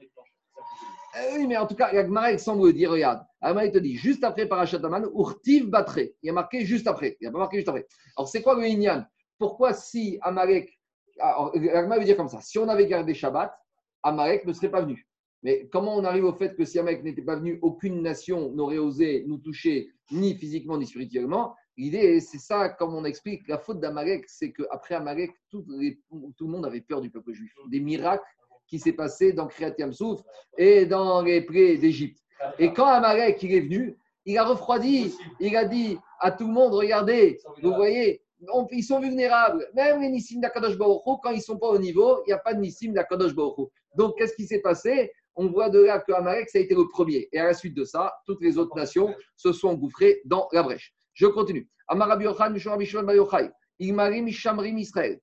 Euh, 1.16 1.36
oui, 1.36 1.46
mais 1.46 1.56
en 1.56 1.66
tout 1.66 1.74
cas, 1.74 1.92
la 1.92 2.04
Gemara, 2.04 2.32
il 2.32 2.38
semble 2.38 2.72
dire, 2.72 2.90
regarde, 2.90 3.24
la 3.40 3.48
Gemara, 3.48 3.66
il 3.66 3.72
te 3.72 3.78
dit, 3.78 3.96
juste 3.96 4.22
après 4.24 4.46
Parashataman, 4.46 5.08
Urtiv 5.14 5.68
Batre. 5.68 5.98
Il 5.98 6.26
y 6.26 6.30
a 6.30 6.32
marqué 6.32 6.64
juste 6.64 6.86
après. 6.86 7.16
Il 7.20 7.24
n'y 7.24 7.28
a 7.28 7.32
pas 7.32 7.38
marqué 7.38 7.56
juste 7.58 7.68
après. 7.68 7.86
Alors, 8.16 8.28
c'est 8.28 8.42
quoi 8.42 8.54
le 8.54 8.64
Inyan? 8.64 9.06
Pourquoi 9.38 9.72
si 9.72 10.18
Amalek. 10.22 10.78
La 11.16 11.50
Gemara 11.54 11.98
veut 11.98 12.04
dire 12.04 12.16
comme 12.16 12.28
ça 12.28 12.40
si 12.42 12.58
on 12.58 12.68
avait 12.68 12.86
gardé 12.86 13.14
Shabbat, 13.14 13.56
Amalek 14.02 14.44
ne 14.44 14.52
serait 14.52 14.70
pas 14.70 14.82
venu. 14.82 15.06
Mais 15.42 15.68
comment 15.72 15.96
on 15.96 16.04
arrive 16.04 16.24
au 16.24 16.32
fait 16.34 16.54
que 16.54 16.64
si 16.64 16.78
Amalek 16.78 17.02
n'était 17.02 17.22
pas 17.22 17.36
venu, 17.36 17.58
aucune 17.62 18.02
nation 18.02 18.50
n'aurait 18.52 18.78
osé 18.78 19.24
nous 19.26 19.38
toucher, 19.38 19.90
ni 20.10 20.34
physiquement, 20.34 20.76
ni 20.76 20.86
spirituellement? 20.86 21.54
L'idée, 21.78 22.20
c'est 22.20 22.38
ça, 22.38 22.70
comme 22.70 22.94
on 22.94 23.04
explique, 23.04 23.46
la 23.48 23.58
faute 23.58 23.80
d'Amalek, 23.80 24.24
c'est 24.28 24.52
qu'après 24.52 24.94
Amalek, 24.94 25.32
tout 25.50 25.64
le 25.68 26.46
monde 26.46 26.66
avait 26.66 26.80
peur 26.80 27.00
du 27.00 27.10
peuple 27.10 27.32
juif. 27.32 27.52
Des 27.68 27.80
miracles 27.80 28.24
qui 28.66 28.78
s'est 28.78 28.92
passé 28.92 29.32
dans 29.32 29.46
Kriyat 29.46 29.74
Yamsouf 29.78 30.20
et 30.58 30.86
dans 30.86 31.22
les 31.22 31.40
prés 31.42 31.76
d'Égypte. 31.76 32.18
Et 32.58 32.72
quand 32.72 32.86
Amalek 32.86 33.42
il 33.42 33.54
est 33.54 33.60
venu, 33.60 33.96
il 34.24 34.36
a 34.38 34.44
refroidi, 34.44 35.14
il 35.40 35.56
a 35.56 35.64
dit 35.64 35.98
à 36.20 36.30
tout 36.30 36.46
le 36.46 36.52
monde, 36.52 36.74
regardez, 36.74 37.38
vous 37.62 37.72
voyez, 37.74 38.22
ils 38.72 38.82
sont 38.82 39.00
vulnérables. 39.00 39.68
Même 39.74 40.00
les 40.00 40.08
Nissim 40.08 40.40
d'Akadosh 40.40 40.76
Baruch 40.76 41.02
quand 41.22 41.30
ils 41.30 41.36
ne 41.36 41.42
sont 41.42 41.58
pas 41.58 41.68
au 41.68 41.78
niveau, 41.78 42.22
il 42.26 42.28
n'y 42.28 42.32
a 42.32 42.38
pas 42.38 42.54
de 42.54 42.60
Nissim 42.60 42.92
d'Akadosh 42.92 43.34
Baruch. 43.34 43.70
Donc, 43.96 44.18
qu'est-ce 44.18 44.34
qui 44.34 44.46
s'est 44.46 44.60
passé? 44.60 45.12
On 45.36 45.48
voit 45.48 45.70
de 45.70 45.80
là 45.80 46.00
que 46.00 46.12
Amalek, 46.12 46.48
ça 46.50 46.58
a 46.58 46.62
été 46.62 46.74
le 46.74 46.88
premier. 46.88 47.28
Et 47.32 47.38
à 47.38 47.44
la 47.44 47.54
suite 47.54 47.74
de 47.74 47.84
ça, 47.84 48.12
toutes 48.26 48.42
les 48.42 48.58
autres 48.58 48.76
nations 48.76 49.14
se 49.36 49.52
sont 49.52 49.68
engouffrées 49.68 50.20
dans 50.24 50.48
la 50.52 50.62
brèche. 50.62 50.94
Je 51.14 51.26
continue. 51.26 51.68
Amar 51.88 52.08
Rabbi 52.08 52.24
Yochanan, 52.24 52.52
Mishon 52.52 52.70
Rabbi 52.70 52.86
Shimon 52.86 53.04
Bar 53.04 53.14
Yochai. 53.14 53.50
Igmarim 53.78 54.28
Ishamrim 54.28 54.78
Israël. 54.78 55.20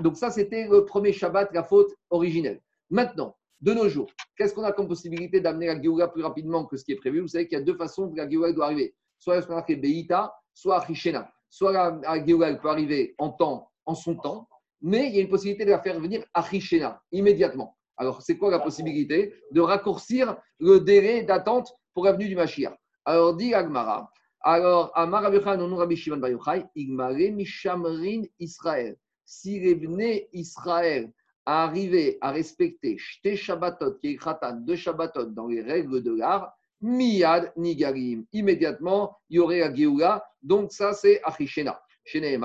Donc 0.00 0.16
ça, 0.16 0.30
c'était 0.30 0.66
le 0.68 0.84
premier 0.84 1.12
Shabbat, 1.12 1.50
la 1.52 1.62
faute 1.62 1.94
originelle. 2.10 2.60
Maintenant, 2.90 3.36
de 3.60 3.72
nos 3.72 3.88
jours, 3.88 4.10
qu'est-ce 4.36 4.54
qu'on 4.54 4.64
a 4.64 4.72
comme 4.72 4.88
possibilité 4.88 5.40
d'amener 5.40 5.66
la 5.66 5.80
Géoula 5.80 6.08
plus 6.08 6.22
rapidement 6.22 6.64
que 6.64 6.76
ce 6.76 6.84
qui 6.84 6.92
est 6.92 6.96
prévu? 6.96 7.20
Vous 7.20 7.28
savez 7.28 7.46
qu'il 7.48 7.58
y 7.58 7.60
a 7.60 7.64
deux 7.64 7.76
façons 7.76 8.10
que 8.10 8.16
la 8.16 8.28
Géoula 8.28 8.52
doit 8.52 8.66
arriver. 8.66 8.94
Soit 9.18 9.36
a 9.36 9.62
fait 9.64 9.76
Beïta, 9.76 10.32
soit 10.54 10.78
Richena. 10.80 11.30
Soit 11.50 11.72
la, 11.72 11.98
la 12.02 12.24
Géoula 12.24 12.48
elle 12.48 12.60
peut 12.60 12.68
arriver 12.68 13.14
en 13.18 13.30
temps, 13.30 13.70
en 13.86 13.94
son 13.94 14.16
temps, 14.16 14.48
mais 14.80 15.08
il 15.08 15.16
y 15.16 15.18
a 15.18 15.22
une 15.22 15.28
possibilité 15.28 15.64
de 15.64 15.70
la 15.70 15.80
faire 15.80 15.98
venir 15.98 16.24
à 16.34 16.40
Richena, 16.40 17.02
immédiatement. 17.10 17.76
Alors, 17.96 18.22
c'est 18.22 18.38
quoi 18.38 18.50
la 18.50 18.60
possibilité? 18.60 19.34
De 19.50 19.60
raccourcir 19.60 20.36
le 20.60 20.78
délai 20.78 21.24
d'attente 21.24 21.74
pour 21.94 22.04
la 22.04 22.12
venue 22.12 22.28
du 22.28 22.36
Mashiach. 22.36 22.76
Alors, 23.04 23.34
dit 23.34 23.54
Agmara, 23.54 24.08
alors, 24.40 24.92
Amar 24.94 25.22
Rabbi 25.22 25.96
Shimon 25.96 26.20
Igmare 26.76 27.32
Mishamrin 27.32 28.22
Israël. 28.38 28.96
Si 29.30 29.60
les 29.60 29.74
Bnei 29.74 30.26
Israël 30.32 31.12
arrivaient 31.44 32.16
à 32.22 32.30
respecter 32.30 32.96
Shte 32.96 33.34
Shabbatot, 33.34 33.96
qui 33.96 34.12
est 34.12 34.16
Khatan, 34.16 34.56
deux 34.60 34.74
Shabbatot 34.74 35.26
dans 35.26 35.48
les 35.48 35.60
règles 35.60 36.02
de 36.02 36.14
l'art, 36.14 36.56
Miyad 36.80 37.52
Nigarim. 37.54 38.24
Immédiatement, 38.32 39.18
il 39.28 39.36
y 39.36 39.38
aurait 39.38 39.60
la. 39.60 40.24
Donc, 40.42 40.72
ça, 40.72 40.94
c'est 40.94 41.20
Achishena. 41.24 41.78
Chez 42.04 42.40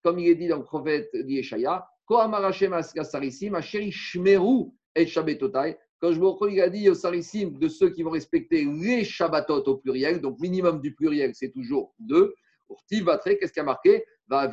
comme 0.00 0.20
il 0.20 0.28
est 0.28 0.36
dit 0.36 0.46
dans 0.46 0.58
le 0.58 0.62
prophète 0.62 1.10
d'Yeshaya, 1.12 1.84
Kohamar 2.06 2.44
Hashem 2.44 2.72
Askasarissim, 2.72 3.56
Asheri 3.56 3.90
Shmeru 3.90 4.70
et 4.94 5.08
Shabbatotai. 5.08 5.76
Quand 6.00 6.12
je 6.12 6.20
me 6.20 6.52
il 6.52 6.60
a 6.60 6.68
dit 6.68 6.88
aux 6.88 6.94
de 6.94 7.68
ceux 7.68 7.90
qui 7.90 8.04
vont 8.04 8.12
respecter 8.12 8.64
les 8.64 9.02
Shabbatot 9.02 9.64
au 9.64 9.78
pluriel, 9.78 10.20
donc 10.20 10.38
minimum 10.38 10.80
du 10.80 10.94
pluriel, 10.94 11.34
c'est 11.34 11.50
toujours 11.50 11.96
deux. 11.98 12.32
Pour 12.68 12.84
qu'est-ce 13.38 13.52
qui 13.52 13.58
a 13.58 13.64
marqué? 13.64 14.04
Va. 14.28 14.50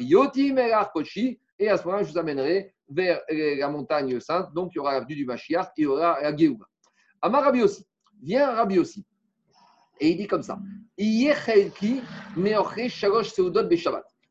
Et 1.58 1.70
à 1.70 1.78
ce 1.78 1.84
moment-là, 1.86 2.04
je 2.04 2.12
vous 2.12 2.18
amènerai 2.18 2.74
vers 2.90 3.22
euh, 3.32 3.56
la 3.56 3.70
montagne 3.70 4.20
sainte. 4.20 4.54
Donc, 4.54 4.72
il 4.74 4.78
y 4.78 4.80
aura 4.80 4.94
l'avenue 4.94 5.16
du 5.16 5.26
Mashiach 5.26 5.68
et 5.78 5.82
il 5.82 5.84
y 5.84 5.88
aura 5.88 6.22
la 6.22 6.36
Géouba. 6.36 6.66
Amar 7.22 7.44
Rabbi 7.44 7.64
aussi. 7.64 7.86
Vient 8.22 8.52
Rabbi 8.52 8.80
aussi. 8.80 9.06
Et 10.00 10.10
il 10.10 10.18
dit 10.18 10.28
comme 10.28 10.44
ça. 10.44 10.60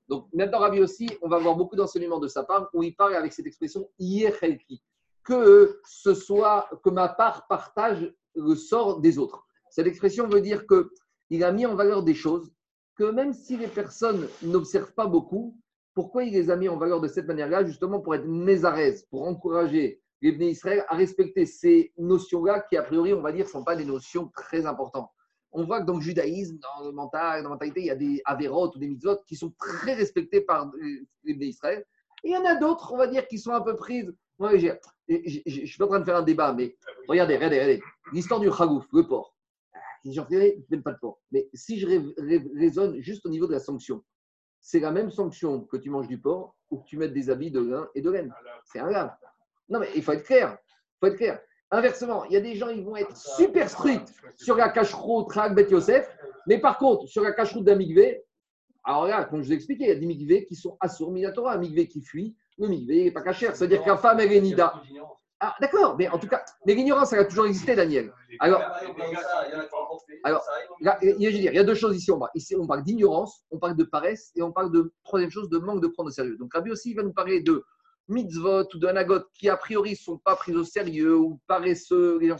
Donc, 0.09 0.29
maintenant, 0.35 0.59
Rabbi 0.59 0.81
aussi, 0.81 1.09
on 1.23 1.29
va 1.29 1.37
avoir 1.37 1.57
beaucoup 1.57 1.77
d'enseignements 1.77 2.21
de 2.21 2.29
sa 2.29 2.45
part 2.45 2.69
où 2.75 2.83
il 2.83 2.95
parle 2.95 3.15
avec 3.15 3.33
cette 3.33 3.47
expression. 3.47 3.89
Que 5.25 5.81
ce 5.89 6.13
soit, 6.13 6.69
que 6.85 6.91
ma 6.91 7.09
part 7.09 7.47
partage 7.49 8.13
le 8.35 8.55
sort 8.55 9.01
des 9.01 9.19
autres. 9.19 9.47
Cette 9.71 9.87
expression 9.87 10.29
veut 10.29 10.43
dire 10.43 10.67
que 10.67 10.91
il 11.31 11.43
a 11.43 11.51
mis 11.51 11.65
en 11.65 11.75
valeur 11.75 12.03
des 12.03 12.15
choses 12.15 12.53
que 12.97 13.05
même 13.05 13.33
si 13.33 13.57
les 13.57 13.67
personnes 13.67 14.29
n'observent 14.43 14.95
pas 14.95 15.07
beaucoup, 15.07 15.57
pourquoi 15.95 16.25
il 16.25 16.33
les 16.33 16.51
a 16.51 16.57
mis 16.57 16.69
en 16.69 16.77
valeur 16.77 17.01
de 17.01 17.09
cette 17.09 17.27
manière-là 17.27 17.65
Justement 17.65 18.01
pour 18.01 18.15
être 18.15 18.27
mésarès, 18.27 19.05
pour 19.05 19.27
encourager 19.27 20.01
les 20.23 20.33
Bnei 20.33 20.51
Israël 20.51 20.85
à 20.89 20.97
respecter 20.97 21.47
ces 21.47 21.93
notions-là 21.99 22.61
qui, 22.69 22.77
a 22.77 22.83
priori, 22.83 23.13
on 23.13 23.21
va 23.21 23.33
dire, 23.33 23.45
ne 23.45 23.51
sont 23.51 23.65
pas 23.65 23.77
des 23.77 23.85
notions 23.85 24.31
très 24.35 24.67
importantes. 24.67 25.11
On 25.53 25.65
voit 25.65 25.81
que 25.81 25.87
dans 25.87 25.97
le 25.97 26.01
judaïsme, 26.01 26.59
dans 26.59 26.87
le 26.87 26.93
mental, 26.93 27.43
dans 27.43 27.51
la 27.51 27.55
mentalité, 27.55 27.81
il 27.81 27.87
y 27.87 27.91
a 27.91 27.95
des 27.95 28.21
avérotes 28.25 28.75
ou 28.75 28.79
des 28.79 28.89
mitzvot 28.89 29.19
qui 29.27 29.37
sont 29.37 29.53
très 29.59 29.95
respectés 29.95 30.41
par 30.41 30.71
les 31.25 31.35
Bnei 31.35 31.49
Israël. 31.49 31.85
Et 32.25 32.31
il 32.31 32.33
y 32.33 32.37
en 32.37 32.45
a 32.45 32.57
d'autres, 32.57 32.93
on 32.93 32.97
va 32.97 33.07
dire, 33.07 33.27
qui 33.29 33.39
sont 33.39 33.53
un 33.53 33.61
peu 33.61 33.77
prises. 33.77 34.13
Moi, 34.39 34.57
je 34.57 34.69
ne 35.09 35.67
suis 35.67 35.79
pas 35.79 35.85
en 35.85 35.89
train 35.89 36.01
de 36.01 36.05
faire 36.05 36.17
un 36.17 36.23
débat, 36.23 36.53
mais 36.53 36.75
regardez, 37.07 37.37
regardez, 37.37 37.57
regardez. 37.57 37.83
L'histoire 38.13 38.41
du 38.41 38.51
chagouf, 38.51 38.87
le 38.93 39.07
porc. 39.07 39.34
Disent, 40.05 40.23
ils 40.31 40.65
n'aiment 40.71 40.83
pas 40.83 40.93
le 40.93 40.99
porc. 41.01 41.21
Mais 41.33 41.49
si 41.55 41.79
je 41.79 41.87
raisonne 42.59 43.01
juste 43.01 43.25
au 43.25 43.31
niveau 43.31 43.47
de 43.47 43.53
la 43.53 43.61
sanction, 43.61 44.05
c'est 44.61 44.81
la 44.81 44.91
même 44.91 45.11
sanction 45.11 45.63
que 45.63 45.77
tu 45.77 45.91
manges 45.91 46.09
du 46.09 46.21
porc 46.21 46.57
ou 46.71 46.79
que 46.79 46.87
tu 46.87 46.97
mettes 46.97 47.15
des 47.15 47.31
habits 47.31 47.51
de 47.51 47.61
lin 47.61 47.89
et 47.95 48.03
de 48.03 48.11
laine. 48.11 48.33
C'est 48.65 48.81
un 48.81 48.91
lave. 48.91 49.15
Non, 49.69 49.81
mais 49.81 49.89
il 49.97 50.03
faut 50.03 50.13
être 50.13 50.25
clair. 50.25 50.59
Il 50.67 50.97
faut 51.01 51.07
être 51.13 51.17
clair. 51.17 51.41
Inversement, 51.71 52.25
il 52.27 52.33
y 52.33 52.37
a 52.37 52.41
des 52.41 52.55
gens, 52.55 52.69
ils 52.69 52.85
vont 52.85 52.97
être 52.97 53.17
super 53.17 53.69
stricts 53.69 54.13
sur 54.37 54.57
la 54.57 54.69
cache-route, 54.69 55.29
Trak, 55.29 55.55
Bet 55.55 55.71
Yosef, 55.71 56.09
mais 56.47 56.59
par 56.59 56.79
contre, 56.79 57.09
sur 57.09 57.23
la 57.23 57.33
cache-route 57.33 57.65
d'un 57.65 57.75
migvé, 57.75 58.23
alors 58.85 59.07
là, 59.07 59.25
comme 59.25 59.41
je 59.41 59.47
vous 59.47 59.53
ai 59.53 59.57
expliqué, 59.57 59.85
il 59.85 59.89
y 59.89 59.93
a 59.93 59.97
des 59.97 60.07
migvés 60.07 60.45
qui 60.45 60.55
sont 60.55 60.77
assourds 60.79 61.11
minatora, 61.11 61.55
un 61.55 61.59
migvé 61.59 61.89
qui 61.89 62.03
fuit, 62.03 62.37
le 62.59 62.69
migvé 62.69 63.05
n'est 63.05 63.11
pas 63.11 63.23
cachère. 63.23 63.57
C'est-à-dire 63.57 63.83
la 63.87 63.97
femme, 63.97 64.21
elle 64.21 64.33
est 64.33 64.41
nida. 64.41 64.83
Ah, 65.47 65.55
d'accord, 65.61 65.95
mais 65.99 66.09
en 66.09 66.19
tout 66.19 66.27
cas, 66.27 66.43
mais 66.65 66.75
l'ignorance, 66.75 67.13
elle 67.13 67.19
a 67.19 67.25
toujours 67.27 67.45
existé, 67.45 67.75
Daniel. 67.77 68.11
Alors, 68.41 68.63
Alors, 70.25 70.43
il 70.81 71.21
y 71.21 71.59
a- 71.59 71.65
deux 71.65 71.75
choses 71.75 71.95
ici. 71.95 72.11
On 72.11 72.67
parle, 72.67 72.83
d'ignorance, 72.83 73.45
on 73.51 73.59
parle 73.59 73.77
de 73.77 73.85
paresse 73.85 74.33
et 74.37 74.41
on 74.43 74.53
parle 74.53 74.73
de, 74.73 74.95
troisième 75.05 75.31
chose, 75.31 75.51
de 75.51 75.59
manque 75.59 75.83
de 75.83 75.89
prendre 75.89 76.09
au 76.09 76.13
sérieux. 76.13 76.39
Donc, 76.39 76.55
Rabbi 76.55 76.71
aussi, 76.71 76.93
il 76.93 76.97
va 76.97 77.03
nous 77.03 77.13
parler 77.13 77.43
de 77.43 77.63
mitzvot 78.09 78.65
ou 78.75 78.79
d'anagot 78.79 79.21
qui, 79.35 79.51
a 79.51 79.59
priori, 79.59 79.91
ne 79.91 79.97
sont 79.97 80.17
pas 80.17 80.35
pris 80.35 80.57
au 80.57 80.65
sérieux 80.65 81.15
ou 81.15 81.39
paresseux, 81.47 82.19
les 82.19 82.29
gens 82.29 82.39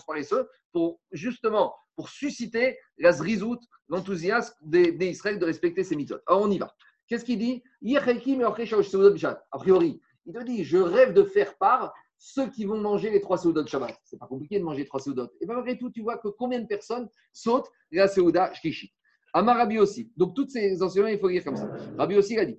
pour 0.73 0.99
justement, 1.13 1.75
pour 1.97 2.09
susciter 2.09 2.79
la 2.97 3.13
zrizout, 3.13 3.61
l'enthousiasme 3.91 4.55
des, 4.63 4.93
des 4.93 5.09
Israël 5.09 5.39
de 5.39 5.45
respecter 5.45 5.85
ces 5.85 5.95
mitzvot. 5.95 6.21
Alors, 6.27 6.41
on 6.41 6.51
y 6.51 6.57
va. 6.57 6.75
Qu'est-ce 7.07 7.27
qu'il 7.27 7.39
dit? 7.39 7.63
A 7.95 9.59
priori, 9.59 10.01
il 10.27 10.33
te 10.33 10.43
dit 10.43 10.65
Je 10.65 10.79
rêve 10.79 11.13
de 11.13 11.23
faire 11.23 11.59
part 11.59 11.93
ceux 12.25 12.49
qui 12.49 12.65
vont 12.65 12.81
manger 12.81 13.11
les 13.11 13.21
trois 13.21 13.37
seudot 13.37 13.67
Shabbat. 13.67 14.01
C'est 14.03 14.19
pas 14.19 14.27
compliqué 14.27 14.59
de 14.59 14.65
manger 14.65 14.87
trois 14.87 14.99
seudot. 14.99 15.29
Et 15.43 15.47
bien, 15.47 15.57
malgré 15.57 15.77
tout, 15.77 15.91
tu 15.91 16.01
vois 16.01 16.17
que 16.17 16.29
combien 16.29 16.59
de 16.59 16.67
personnes 16.67 17.07
sautent 17.35 17.71
la 17.93 18.09
Seuda 18.09 18.51
Shkishi. 18.55 18.95
Amar 19.35 19.59
Rabbi 19.59 19.79
aussi. 19.79 20.11
Donc, 20.17 20.35
toutes 20.35 20.51
ces 20.51 20.83
enseignements, 20.83 21.11
il 21.11 21.19
faut 21.19 21.29
lire 21.29 21.45
comme 21.45 21.57
ça. 21.57 21.71
Rabbi 21.99 22.17
aussi, 22.17 22.33
il 22.33 22.39
a 22.39 22.47
dit. 22.47 22.59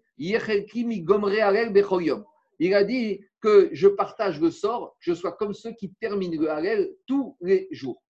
Il 2.59 2.73
a 2.75 2.83
dit 2.83 3.21
que 3.41 3.69
je 3.71 3.87
partage 3.87 4.39
le 4.39 4.51
sort, 4.51 4.95
je 4.99 5.13
sois 5.15 5.31
comme 5.31 5.55
ceux 5.55 5.71
qui 5.71 5.91
terminent 5.95 6.39
le 6.39 6.51
Halel 6.51 6.91
tous 7.07 7.35
les 7.41 7.67
jours. 7.71 8.03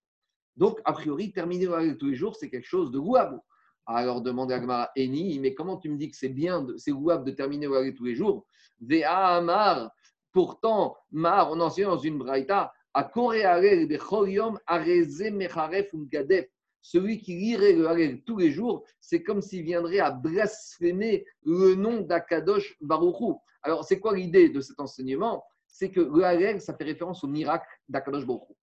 Donc, 0.57 0.81
a 0.83 0.91
priori, 0.91 1.31
terminer 1.31 1.67
le 1.67 1.73
Halel 1.73 1.97
tous 1.97 2.07
les 2.07 2.15
jours, 2.15 2.35
c'est 2.35 2.49
quelque 2.49 2.67
chose 2.67 2.91
de 2.91 2.97
louable. 2.97 3.39
Alors 3.85 4.21
demande 4.21 4.51
à 4.51 4.59
Gmara 4.59 4.91
Eni, 4.97 5.39
mais 5.39 5.53
comment 5.53 5.77
tu 5.77 5.89
me 5.89 5.97
dis 5.97 6.09
que 6.09 6.17
c'est 6.17 6.27
bien, 6.27 6.65
c'est 6.75 6.91
louable 6.91 7.23
de 7.23 7.31
terminer 7.31 7.67
le 7.67 7.77
Halel 7.77 7.93
tous 7.93 8.03
les 8.05 8.15
jours? 8.15 8.45
Vea 8.81 9.37
Amar, 9.37 9.89
pourtant, 10.35 10.97
Mar, 11.13 11.49
on 11.53 11.61
enseigne 11.61 11.85
dans 11.85 11.97
une 11.97 12.17
braïta, 12.17 12.73
à. 12.93 13.09
Celui 16.81 17.21
qui 17.21 17.35
lirait 17.35 17.71
le 17.71 17.87
Halel 17.87 18.21
tous 18.23 18.37
les 18.37 18.51
jours, 18.51 18.83
c'est 18.99 19.23
comme 19.23 19.41
s'il 19.41 19.63
viendrait 19.63 19.99
à 19.99 20.11
blasphémer 20.11 21.25
le 21.45 21.75
nom 21.75 22.01
d'Akadosh 22.01 22.75
Baruchou. 22.81 23.39
Alors, 23.63 23.85
c'est 23.85 23.99
quoi 23.99 24.13
l'idée 24.13 24.49
de 24.49 24.59
cet 24.59 24.79
enseignement? 24.81 25.43
C'est 25.67 25.89
que 25.89 26.01
le 26.01 26.23
Halel, 26.23 26.59
ça 26.59 26.75
fait 26.75 26.83
référence 26.83 27.23
au 27.23 27.27
miracle 27.27 27.65
d'Akadosh 27.87 28.25
Baruchou. 28.25 28.57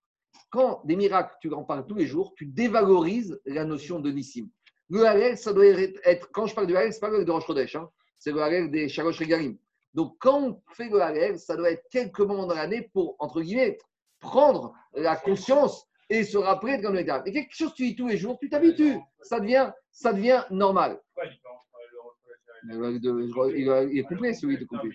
Quand 0.50 0.82
des 0.84 0.94
miracles, 0.94 1.34
tu 1.40 1.52
en 1.54 1.64
parles 1.64 1.86
tous 1.86 1.96
les 1.96 2.06
jours, 2.06 2.34
tu 2.36 2.44
dévalorises 2.44 3.40
la 3.46 3.64
notion 3.64 3.98
de 3.98 4.10
Nissim. 4.10 4.50
Le 4.90 5.06
Halel, 5.06 5.38
ça 5.38 5.54
doit 5.54 5.64
être, 5.64 6.30
quand 6.32 6.46
je 6.46 6.54
parle 6.54 6.66
du 6.66 6.76
Halel, 6.76 6.92
ce 6.92 6.98
n'est 6.98 7.00
pas 7.00 7.08
le 7.08 7.14
Halel 7.14 7.26
de 7.26 7.32
Rosh 7.32 7.46
Chodesh, 7.46 7.76
hein, 7.76 7.88
c'est 8.18 8.30
le 8.30 8.42
Halel 8.42 8.70
des 8.70 8.90
Shalosh 8.90 9.18
Regalim. 9.18 9.56
Donc, 9.94 10.16
quand 10.20 10.42
on 10.42 10.62
fait 10.74 10.88
le 10.88 11.00
Halel, 11.00 11.38
ça 11.38 11.56
doit 11.56 11.70
être 11.70 11.84
quelques 11.90 12.20
moments 12.20 12.46
dans 12.46 12.54
l'année 12.54 12.90
pour, 12.92 13.16
entre 13.18 13.42
guillemets, 13.42 13.78
prendre 14.20 14.72
la 14.94 15.16
conscience 15.16 15.86
et 16.08 16.24
se 16.24 16.38
rappeler 16.38 16.78
de 16.78 16.82
quand 16.82 16.92
on 16.92 16.96
est 16.96 17.28
Et 17.28 17.32
quelque 17.32 17.54
chose 17.54 17.70
que 17.70 17.76
tu 17.76 17.84
dis 17.84 17.96
tous 17.96 18.08
les 18.08 18.16
jours, 18.16 18.38
tu 18.38 18.48
t'habitues. 18.48 18.98
Ça 19.22 19.40
devient, 19.40 19.70
ça 19.90 20.12
devient 20.12 20.44
normal. 20.50 21.00
Il 22.64 23.98
est 23.98 24.02
complet, 24.04 24.34
celui 24.34 24.58
de 24.58 24.64
complet. 24.64 24.90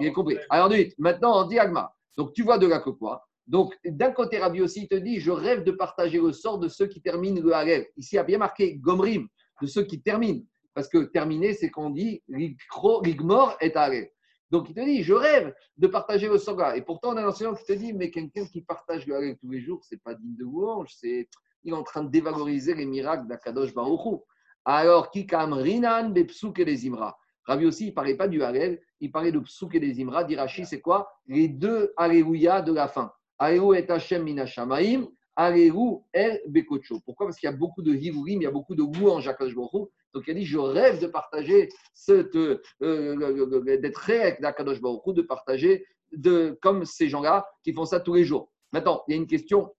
Il 0.00 0.06
est 0.06 0.12
compris. 0.12 0.38
Alors, 0.50 0.68
ensuite, 0.68 0.98
maintenant, 0.98 1.32
en 1.32 1.46
diagma. 1.46 1.92
Donc, 2.16 2.32
tu 2.32 2.42
vois 2.42 2.58
de 2.58 2.66
là 2.66 2.80
que 2.80 2.90
quoi 2.90 3.28
Donc, 3.46 3.76
d'un 3.84 4.10
côté, 4.10 4.38
Rabbi 4.38 4.60
aussi 4.60 4.82
il 4.82 4.88
te 4.88 4.94
dit 4.94 5.20
Je 5.20 5.30
rêve 5.30 5.64
de 5.64 5.72
partager 5.72 6.18
le 6.18 6.32
sort 6.32 6.58
de 6.58 6.68
ceux 6.68 6.86
qui 6.86 7.00
terminent 7.00 7.40
le 7.40 7.52
Halel. 7.52 7.86
Ici, 7.96 8.14
il 8.14 8.16
y 8.16 8.20
a 8.20 8.24
bien 8.24 8.38
marqué 8.38 8.76
Gomrim, 8.76 9.28
de 9.60 9.66
ceux 9.66 9.84
qui 9.84 10.00
terminent. 10.02 10.42
Parce 10.74 10.88
que 10.88 10.98
terminer, 11.04 11.54
c'est 11.54 11.70
qu'on 11.70 11.90
dit 11.90 12.22
Ligmor 12.28 13.56
et 13.60 13.74
Halel. 13.74 14.10
Donc, 14.50 14.68
il 14.70 14.74
te 14.74 14.84
dit 14.84 15.02
Je 15.02 15.14
rêve 15.14 15.54
de 15.76 15.86
partager 15.86 16.28
le 16.28 16.56
là. 16.56 16.76
Et 16.76 16.82
pourtant, 16.82 17.12
on 17.12 17.16
a 17.16 17.22
un 17.22 17.28
enseignant 17.28 17.54
qui 17.54 17.64
te 17.64 17.72
dit 17.72 17.92
Mais 17.92 18.10
quelqu'un 18.10 18.44
qui 18.46 18.62
partage 18.62 19.06
le 19.06 19.16
Halel 19.16 19.36
tous 19.38 19.50
les 19.50 19.60
jours, 19.60 19.84
c'est 19.84 20.02
pas 20.02 20.14
digne 20.14 20.36
de 20.36 20.44
louange. 20.44 20.94
C'est... 20.96 21.28
Il 21.64 21.72
est 21.72 21.76
en 21.76 21.82
train 21.82 22.04
de 22.04 22.10
dévaloriser 22.10 22.74
les 22.74 22.86
miracles 22.86 23.26
d'Akadosh 23.26 23.74
Baruch 23.74 24.20
Alors, 24.64 25.10
Kikam 25.10 25.52
Rinan, 25.52 26.10
Bepsuk 26.10 26.60
et 26.60 26.64
les 26.64 26.86
Imra? 26.86 27.18
Rabbi 27.46 27.64
aussi, 27.64 27.84
il 27.84 27.90
ne 27.90 27.94
parlait 27.94 28.16
pas 28.16 28.28
du 28.28 28.42
Halel, 28.42 28.80
il 29.00 29.12
parlait 29.12 29.30
de 29.30 29.38
Psouk 29.38 29.74
et 29.74 29.80
des 29.80 30.00
Imra. 30.02 30.24
Dirachi, 30.24 30.66
c'est 30.66 30.80
quoi? 30.80 31.08
Les 31.26 31.48
deux 31.48 31.92
Alléluia 31.96 32.60
de 32.60 32.72
la 32.72 32.88
fin. 32.88 33.12
Allélu 33.38 33.76
et 33.76 33.88
Hashem 33.88 34.24
minashamaim, 34.24 35.06
Allélu 35.36 35.98
el 36.12 36.40
Bekocho. 36.48 37.00
Pourquoi? 37.04 37.26
Parce 37.26 37.38
qu'il 37.38 37.48
y 37.48 37.52
a 37.52 37.56
beaucoup 37.56 37.82
de 37.82 37.94
Hivurim, 37.94 38.40
il 38.40 38.44
y 38.44 38.46
a 38.46 38.50
beaucoup 38.50 38.74
de 38.74 38.82
louanges 38.82 39.28
à 39.28 39.34
Kadosh 39.34 39.54
Baruch 39.54 39.72
Hu. 39.74 39.86
Donc 40.16 40.24
il 40.28 40.30
a 40.30 40.34
dit 40.34 40.46
Je 40.46 40.56
rêve 40.56 40.98
de 40.98 41.08
partager, 41.08 41.68
cette, 41.92 42.34
euh, 42.36 42.58
le- 42.80 43.76
d'être 43.76 43.98
réel 43.98 44.38
d'Akadosh 44.40 44.80
Baruch 44.80 45.02
Hu, 45.06 45.12
de 45.12 45.20
partager 45.20 45.84
de, 46.10 46.58
comme 46.62 46.86
ces 46.86 47.10
gens-là 47.10 47.46
qui 47.62 47.74
font 47.74 47.84
ça 47.84 48.00
tous 48.00 48.14
les 48.14 48.24
jours. 48.24 48.50
Maintenant, 48.72 49.02
il 49.06 49.10
y 49.10 49.14
a 49.14 49.20
une 49.20 49.26
question 49.26 49.74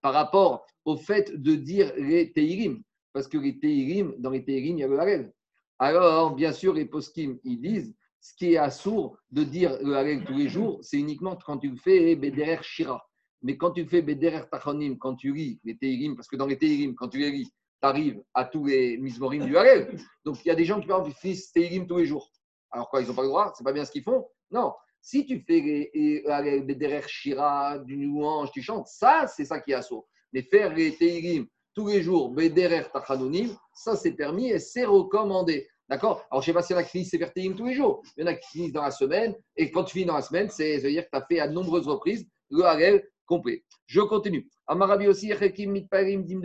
par 0.00 0.14
rapport 0.14 0.64
au 0.86 0.96
fait 0.96 1.34
de 1.38 1.54
dire 1.54 1.92
les 1.98 2.32
Teirim. 2.32 2.82
Parce 3.12 3.28
que 3.28 3.36
les 3.36 3.58
Teirim, 3.60 4.14
dans 4.16 4.30
les 4.30 4.42
Teirim, 4.42 4.78
il 4.78 4.80
y 4.80 4.84
a 4.84 4.88
le 4.88 4.98
Halel. 4.98 5.34
Alors, 5.78 6.34
bien 6.34 6.52
sûr, 6.52 6.72
les 6.72 6.86
poskim, 6.86 7.38
ils 7.44 7.60
disent, 7.60 7.94
ce 8.22 8.32
qui 8.34 8.54
est 8.54 8.56
assourd 8.56 9.18
de 9.32 9.44
dire 9.44 9.76
le 9.82 9.94
Halel 9.94 10.24
tous 10.24 10.32
les 10.38 10.48
jours, 10.48 10.78
c'est 10.80 10.96
uniquement 10.96 11.36
quand 11.44 11.58
tu 11.58 11.76
fais 11.76 12.16
Bederer 12.16 12.60
Shira. 12.62 13.06
Mais 13.42 13.58
quand 13.58 13.72
tu 13.72 13.84
fais 13.84 14.00
Bederer 14.00 14.48
Tachonim, 14.50 14.96
quand 14.96 15.16
tu 15.16 15.34
lis 15.34 15.60
les 15.62 15.76
Teirim, 15.76 16.16
parce 16.16 16.28
que 16.28 16.36
dans 16.36 16.46
les 16.46 16.56
Teirim, 16.56 16.94
quand 16.94 17.08
tu 17.10 17.18
les 17.18 17.30
lis, 17.30 17.52
arrives 17.82 18.22
à 18.34 18.44
tous 18.44 18.66
les 18.66 18.96
Mizmorim 18.98 19.44
du 19.44 19.56
Halel. 19.56 19.96
Donc, 20.24 20.44
il 20.44 20.48
y 20.48 20.50
a 20.50 20.54
des 20.54 20.64
gens 20.64 20.80
qui 20.80 20.86
parlent 20.86 21.04
du 21.04 21.12
fils 21.12 21.52
Teirim 21.52 21.86
tous 21.86 21.98
les 21.98 22.06
jours. 22.06 22.30
Alors 22.70 22.88
quoi, 22.88 23.02
ils 23.02 23.08
n'ont 23.08 23.14
pas 23.14 23.22
le 23.22 23.28
droit 23.28 23.52
C'est 23.56 23.64
pas 23.64 23.72
bien 23.72 23.84
ce 23.84 23.90
qu'ils 23.90 24.02
font 24.02 24.28
Non. 24.50 24.72
Si 25.00 25.26
tu 25.26 25.40
fais 25.46 25.60
les, 25.60 26.22
les 26.44 26.60
Bederer 26.60 27.02
Shira, 27.06 27.78
du 27.78 28.06
louange, 28.06 28.50
tu 28.52 28.62
chantes, 28.62 28.86
ça, 28.86 29.26
c'est 29.26 29.44
ça 29.44 29.60
qui 29.60 29.72
est 29.72 29.74
assourd. 29.74 30.08
Mais 30.32 30.42
faire 30.42 30.72
les 30.74 30.96
Teirim 30.96 31.46
tous 31.74 31.88
les 31.88 32.02
jours, 32.02 32.30
Bederer 32.30 32.84
Tachanonim, 32.92 33.56
ça 33.74 33.96
c'est 33.96 34.12
permis 34.12 34.50
et 34.50 34.58
c'est 34.58 34.84
recommandé. 34.84 35.68
D'accord? 35.88 36.24
Alors 36.30 36.42
je 36.42 36.50
ne 36.50 36.52
sais 36.52 36.54
pas 36.54 36.62
s'il 36.62 36.76
y 36.76 36.78
en 36.78 36.82
a 36.82 36.84
qui 36.84 36.90
finissent 36.90 37.10
Sefer 37.10 37.30
Teirim 37.34 37.56
tous 37.56 37.66
les 37.66 37.74
jours. 37.74 38.02
Il 38.16 38.20
y 38.20 38.24
en 38.24 38.28
a 38.28 38.34
qui 38.34 38.48
finissent 38.50 38.72
dans 38.72 38.82
la 38.82 38.90
semaine. 38.90 39.34
Et 39.56 39.70
quand 39.70 39.84
tu 39.84 39.94
finis 39.94 40.06
dans 40.06 40.14
la 40.14 40.22
semaine, 40.22 40.48
c'est 40.48 40.78
ça 40.78 40.86
veut 40.86 40.92
dire 40.92 41.04
que 41.04 41.10
tu 41.10 41.18
as 41.18 41.26
fait 41.26 41.40
à 41.40 41.48
nombreuses 41.48 41.88
reprises 41.88 42.26
le 42.50 42.64
Harel 42.64 43.02
complet. 43.26 43.64
Je 43.86 44.00
continue. 44.00 44.48
Amarabi 44.66 45.08
aussi, 45.08 45.32
Rekim 45.32 45.72
Mitparim 45.72 46.24
Dim 46.24 46.40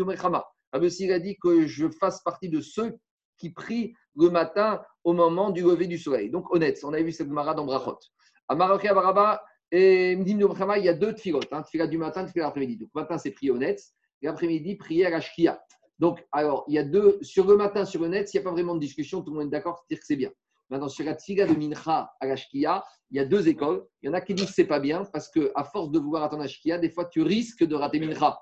Aussi, 0.74 1.06
il 1.06 1.12
a 1.12 1.20
dit 1.20 1.38
que 1.42 1.66
je 1.66 1.90
fasse 1.90 2.22
partie 2.24 2.50
de 2.50 2.62
ceux 2.62 2.98
qui 3.38 3.52
prient 3.52 3.94
le 4.16 4.30
matin 4.30 4.82
au 5.04 5.14
moment 5.14 5.50
du 5.50 5.62
lever 5.62 5.88
du 5.88 5.98
soleil. 5.98 6.30
Donc 6.30 6.54
honnête, 6.54 6.80
on 6.84 6.94
avait 6.94 7.04
vu 7.04 7.12
cette 7.12 7.28
Gemara 7.28 7.54
dans 7.54 7.66
Brachot. 7.66 8.00
Amaraki 8.48 8.88
Abaraba 8.88 9.44
et 9.72 10.16
Mdim 10.16 10.40
il 10.78 10.84
y 10.84 10.90
a 10.90 10.94
deux 10.94 11.14
tfilotes. 11.14 11.52
Hein, 11.52 11.64
du 11.88 11.98
matin, 11.98 12.26
tfilat 12.26 12.46
l'après-midi. 12.46 12.78
Donc 12.78 12.90
matin, 12.94 13.18
c'est 13.18 13.32
prier 13.32 13.52
honnête. 13.52 13.82
Et 14.22 14.28
après-midi, 14.28 14.76
prière 14.76 15.14
à 15.16 15.22
Shkia. 15.22 15.60
Donc, 16.00 16.26
alors, 16.32 16.64
il 16.68 16.76
y 16.76 16.80
a 16.80 16.84
deux, 16.84 17.18
sur 17.22 17.48
le 17.48 17.56
matin, 17.56 17.86
sur 17.86 18.02
le 18.02 18.08
net, 18.08 18.34
il 18.34 18.38
n'y 18.38 18.42
a 18.42 18.44
pas 18.44 18.52
vraiment 18.52 18.76
de 18.76 18.80
discussion, 18.80 19.22
tout 19.22 19.32
le 19.32 19.38
monde 19.38 19.48
est 19.48 19.58
d'accord, 19.58 19.78
c'est-à-dire 19.78 20.00
que 20.00 20.06
c'est 20.06 20.16
bien. 20.16 20.32
Maintenant, 20.70 20.90
sur 20.90 21.06
la 21.06 21.16
tfiga 21.16 21.46
de 21.48 21.54
Mincha 21.54 22.12
à 22.20 22.26
la 22.28 22.36
Shkia, 22.36 22.84
il 23.10 23.18
y 23.18 23.20
a 23.20 23.26
deux 23.26 23.48
écoles. 23.48 23.86
Il 24.02 24.08
y 24.08 24.10
en 24.10 24.14
a 24.14 24.22
qui 24.22 24.34
disent 24.34 24.48
que 24.48 24.54
c'est 24.54 24.66
pas 24.66 24.80
bien 24.80 25.04
parce 25.14 25.30
qu'à 25.30 25.64
force 25.64 25.92
de 25.92 26.00
vouloir 26.00 26.24
attendre 26.24 26.44
la 26.44 26.48
Shkia, 26.48 26.78
des 26.78 26.90
fois, 26.90 27.06
tu 27.06 27.22
risques 27.22 27.64
de 27.64 27.76
rater 27.76 28.00
Mincha. 28.00 28.40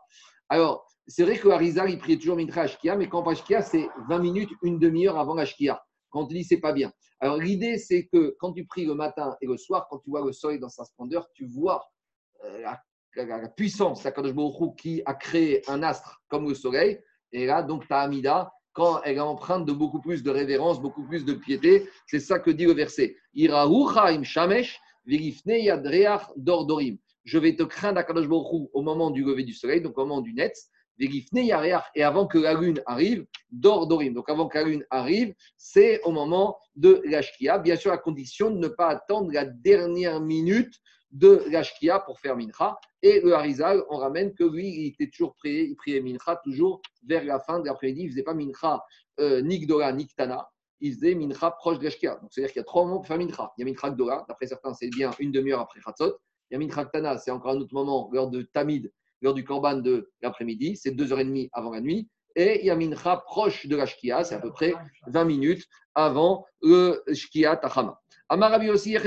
Alors, 0.50 0.88
c'est 1.08 1.24
vrai 1.24 1.38
que 1.38 1.48
Harizal, 1.50 1.90
il 1.90 2.00
priait 2.00 2.18
toujours 2.18 2.36
Mincha 2.36 2.62
à 2.62 2.68
Shkia, 2.68 2.96
mais 2.96 3.08
quand 3.08 3.20
on 3.22 3.24
parle 3.24 3.36
Shkia, 3.36 3.62
c'est 3.62 3.88
20 4.10 4.20
minutes, 4.20 4.50
une 4.64 4.80
demi-heure 4.80 5.18
avant 5.18 5.36
la 5.36 5.46
Shkia. 5.46 5.84
Quand 6.10 6.26
te 6.26 6.34
dit 6.34 6.44
c'est 6.44 6.60
pas 6.60 6.74
bien. 6.74 6.92
Alors, 7.20 7.38
l'idée, 7.38 7.78
c'est 7.78 8.08
que 8.08 8.36
quand 8.40 8.54
tu 8.54 8.66
pries 8.66 8.86
le 8.86 8.96
matin 8.96 9.36
et 9.42 9.48
le 9.48 9.58
soir, 9.58 9.88
quand 9.90 10.00
tu 10.00 10.10
vois 10.10 10.26
le 10.26 10.32
soleil 10.32 10.60
dans 10.60 10.70
sa 10.70 10.84
splendeur, 10.84 11.28
tu 11.34 11.46
vois 11.46 11.84
euh, 12.44 12.62
la 12.62 12.80
la, 13.16 13.42
la 13.42 13.50
puissance 13.50 14.04
Baruch 14.04 14.60
Hu 14.60 14.76
qui 14.78 15.02
a 15.06 15.14
créé 15.14 15.62
un 15.70 15.84
astre 15.84 16.22
comme 16.28 16.48
le 16.48 16.56
soleil. 16.56 17.00
Et 17.32 17.46
là, 17.46 17.64
donc, 17.64 17.88
ta 17.88 18.02
Amida, 18.02 18.52
quand 18.74 19.02
elle 19.04 19.18
est 19.18 19.22
empreinte 19.22 19.66
de 19.66 19.72
beaucoup 19.72 20.02
plus 20.02 20.24
de 20.24 20.30
révérence, 20.30 20.82
beaucoup 20.82 21.06
plus 21.06 21.26
de 21.26 21.34
piété, 21.34 21.90
c'est 22.08 22.20
ça 22.20 22.40
que 22.40 22.52
dit 22.52 22.66
le 22.66 22.74
verset. 22.74 23.16
Shamesh 24.24 24.80
dordorim. 26.36 26.98
Je 27.24 27.38
vais 27.40 27.56
te 27.56 27.64
craindre 27.64 28.04
Baruch 28.06 28.54
Hu 28.54 28.68
au 28.74 28.82
moment 28.82 29.12
du 29.12 29.24
lever 29.24 29.44
du 29.44 29.54
soleil, 29.54 29.82
donc 29.82 29.98
au 29.98 30.02
moment 30.02 30.22
du 30.22 30.34
net. 30.34 30.56
Et 31.00 32.04
avant 32.04 32.28
que 32.28 32.38
la 32.38 32.54
lune 32.54 32.82
arrive, 32.86 33.26
Dor 33.52 33.88
Dorim. 33.88 34.14
Donc 34.14 34.30
avant 34.30 34.48
que 34.48 34.58
la 34.58 34.64
lune 34.64 34.86
arrive, 34.90 35.34
c'est 35.58 36.02
au 36.04 36.12
moment 36.12 36.58
de 36.76 37.02
l'Ashkia. 37.06 37.60
Bien 37.60 37.76
sûr, 37.76 37.92
à 37.92 37.98
condition 37.98 38.50
de 38.50 38.58
ne 38.58 38.68
pas 38.68 38.88
attendre 38.88 39.32
la 39.32 39.46
dernière 39.46 40.22
minute 40.22 40.74
de 41.12 41.44
l'Ashkia 41.50 42.00
pour 42.00 42.20
faire 42.20 42.36
Mincha. 42.36 42.78
Et 43.02 43.22
le 43.22 43.34
Harizal, 43.34 43.84
on 43.90 43.98
ramène 43.98 44.34
que 44.34 44.44
lui, 44.44 44.68
il 44.68 44.88
était 44.88 45.10
toujours 45.10 45.36
prêt, 45.36 45.66
il 45.66 45.76
priait 45.76 46.02
Mincha 46.02 46.38
toujours 46.44 46.82
vers 47.06 47.24
la 47.24 47.40
fin 47.40 47.60
de 47.60 47.66
l'après-midi. 47.66 48.02
Il 48.02 48.06
ne 48.06 48.12
faisait 48.12 48.24
pas 48.24 48.34
Mincha 48.34 48.84
euh, 49.20 49.42
ni 49.42 49.60
Gdora 49.60 49.92
ni 49.94 50.08
Ktana. 50.08 50.50
Il 50.82 50.94
faisait 50.94 51.16
Mincha 51.16 51.52
proche 51.52 51.80
de 51.80 51.86
l'Ashkia. 51.86 52.16
Donc 52.16 52.32
c'est-à-dire 52.32 52.52
qu'il 52.52 52.60
y 52.60 52.62
a 52.62 52.66
trois 52.66 52.86
moments 52.86 52.98
pour 52.98 53.08
faire 53.08 53.18
Mincha. 53.18 53.52
Il 53.58 53.62
y 53.62 53.64
a 53.64 53.72
Mincha 53.72 53.92
Gdora, 53.92 54.26
d'après 54.28 54.48
certains, 54.48 54.74
c'est 54.74 54.90
bien 54.90 55.12
une 55.20 55.32
demi-heure 55.32 55.62
après 55.62 55.80
Chatzot. 55.82 56.18
Il 56.50 56.54
y 56.54 56.56
a 56.56 56.60
Mincha 56.60 56.86
Ktana, 56.86 57.18
c'est 57.18 57.32
encore 57.32 57.52
un 57.52 57.60
autre 57.60 57.74
moment, 57.74 58.10
l'heure 58.12 58.30
de 58.30 58.42
Tamid, 58.42 58.92
l'heure 59.22 59.34
du 59.34 59.44
Korban 59.44 59.78
de 59.78 60.12
l'après-midi. 60.22 60.76
C'est 60.76 60.92
deux 60.92 61.12
heures 61.12 61.20
et 61.20 61.26
demie 61.26 61.50
avant 61.54 61.72
la 61.72 61.82
nuit. 61.82 62.08
Et 62.36 62.60
il 62.62 62.66
y 62.66 62.70
a 62.70 62.76
Mincha 62.76 63.24
proche 63.26 63.66
de 63.66 63.76
la 63.76 63.86
Shkia, 63.86 64.24
c'est 64.26 64.36
à 64.36 64.40
peu 64.40 64.52
près 64.52 64.74
20 65.08 65.24
minutes 65.24 65.66
avant 65.94 66.46
le 66.62 67.02
Shkia 67.14 67.56
Tachama. 67.56 68.02
Amarabi 68.28 68.70
aussi. 68.70 68.98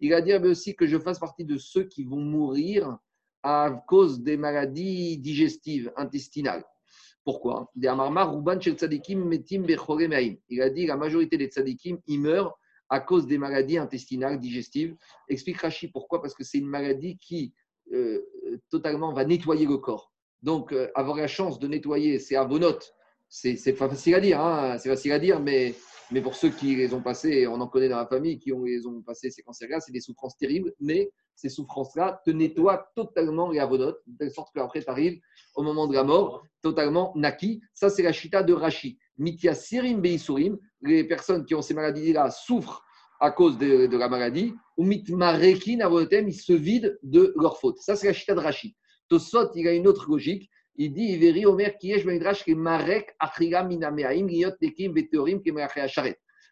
Il 0.00 0.14
a 0.14 0.20
dit 0.20 0.34
aussi 0.34 0.74
que 0.74 0.86
je 0.86 0.98
fasse 0.98 1.18
partie 1.18 1.44
de 1.44 1.58
ceux 1.58 1.84
qui 1.84 2.04
vont 2.04 2.20
mourir 2.20 2.96
à 3.42 3.84
cause 3.86 4.22
des 4.22 4.38
maladies 4.38 5.18
digestives, 5.18 5.92
intestinales. 5.96 6.64
Pourquoi? 7.24 7.70
Il 7.76 7.88
a 7.88 7.96
dit 10.70 10.86
la 10.86 10.96
majorité 10.96 11.38
des 11.38 11.46
Tzadikim, 11.46 11.98
ils 12.06 12.20
meurent 12.20 12.58
à 12.88 13.00
cause 13.00 13.26
des 13.26 13.38
maladies 13.38 13.78
intestinales, 13.78 14.38
digestives. 14.38 14.96
Explique 15.28 15.56
Rashi 15.58 15.88
pourquoi 15.88 16.20
Parce 16.20 16.34
que 16.34 16.44
c'est 16.44 16.58
une 16.58 16.66
maladie 16.66 17.16
qui 17.18 17.54
totalement 18.70 19.12
va 19.12 19.24
nettoyer 19.24 19.66
le 19.66 19.78
corps. 19.78 20.14
Donc, 20.44 20.72
euh, 20.72 20.90
avoir 20.94 21.16
la 21.16 21.26
chance 21.26 21.58
de 21.58 21.66
nettoyer 21.66 22.18
ces 22.18 22.36
avonotes, 22.36 22.94
c'est 23.30 23.72
pas 23.72 23.88
facile 23.88 24.14
à 24.14 24.20
dire, 24.20 24.38
hein, 24.40 24.76
c'est 24.78 24.90
facile 24.90 25.12
à 25.12 25.18
dire, 25.18 25.40
mais, 25.40 25.74
mais 26.10 26.20
pour 26.20 26.34
ceux 26.34 26.50
qui 26.50 26.76
les 26.76 26.92
ont 26.92 27.00
passés, 27.00 27.46
on 27.46 27.60
en 27.62 27.66
connaît 27.66 27.88
dans 27.88 27.96
la 27.96 28.06
famille, 28.06 28.38
qui 28.38 28.52
ont, 28.52 28.62
les 28.62 28.86
ont 28.86 29.00
passés 29.00 29.30
ces 29.30 29.42
cancers-là, 29.42 29.80
c'est 29.80 29.90
des 29.90 30.02
souffrances 30.02 30.36
terribles, 30.36 30.74
mais 30.78 31.10
ces 31.34 31.48
souffrances-là 31.48 32.20
te 32.26 32.30
nettoient 32.30 32.90
totalement 32.94 33.50
les 33.50 33.58
avonotes, 33.58 34.02
de 34.06 34.18
telle 34.18 34.30
sorte 34.30 34.54
qu'après, 34.54 34.82
tu 34.82 34.90
arrives 34.90 35.18
au 35.54 35.62
moment 35.62 35.86
de 35.86 35.94
la 35.94 36.04
mort 36.04 36.44
totalement 36.60 37.12
naki. 37.16 37.62
Ça, 37.72 37.88
c'est 37.88 38.02
la 38.02 38.12
chita 38.12 38.42
de 38.42 38.52
Rashi. 38.52 38.98
Mitya 39.16 39.54
sirim 39.54 40.02
beisurim, 40.02 40.58
les 40.82 41.04
personnes 41.04 41.46
qui 41.46 41.54
ont 41.54 41.62
ces 41.62 41.72
maladies-là 41.72 42.30
souffrent 42.30 42.83
à 43.20 43.30
cause 43.30 43.58
de, 43.58 43.96
la 43.96 44.08
maladie, 44.08 44.54
ou 44.76 44.84
mitmarekin 44.84 45.80
avonotem, 45.80 46.28
ils 46.28 46.34
se 46.34 46.52
vident 46.52 46.90
de 47.02 47.34
leur 47.36 47.58
faute. 47.58 47.78
Ça, 47.78 47.96
c'est 47.96 48.08
la 48.08 48.12
chita 48.12 48.34
de 48.34 48.40
Rashi. 48.40 48.76
Tosot, 49.08 49.50
il 49.54 49.68
a 49.68 49.72
une 49.72 49.86
autre 49.86 50.08
logique. 50.08 50.50
Il 50.76 50.92
dit, 50.92 51.46
Omer 51.46 51.72
Marek 52.56 53.14
Achriga 53.20 53.62
Minameaim 53.62 54.26
Tekim. 54.60 54.94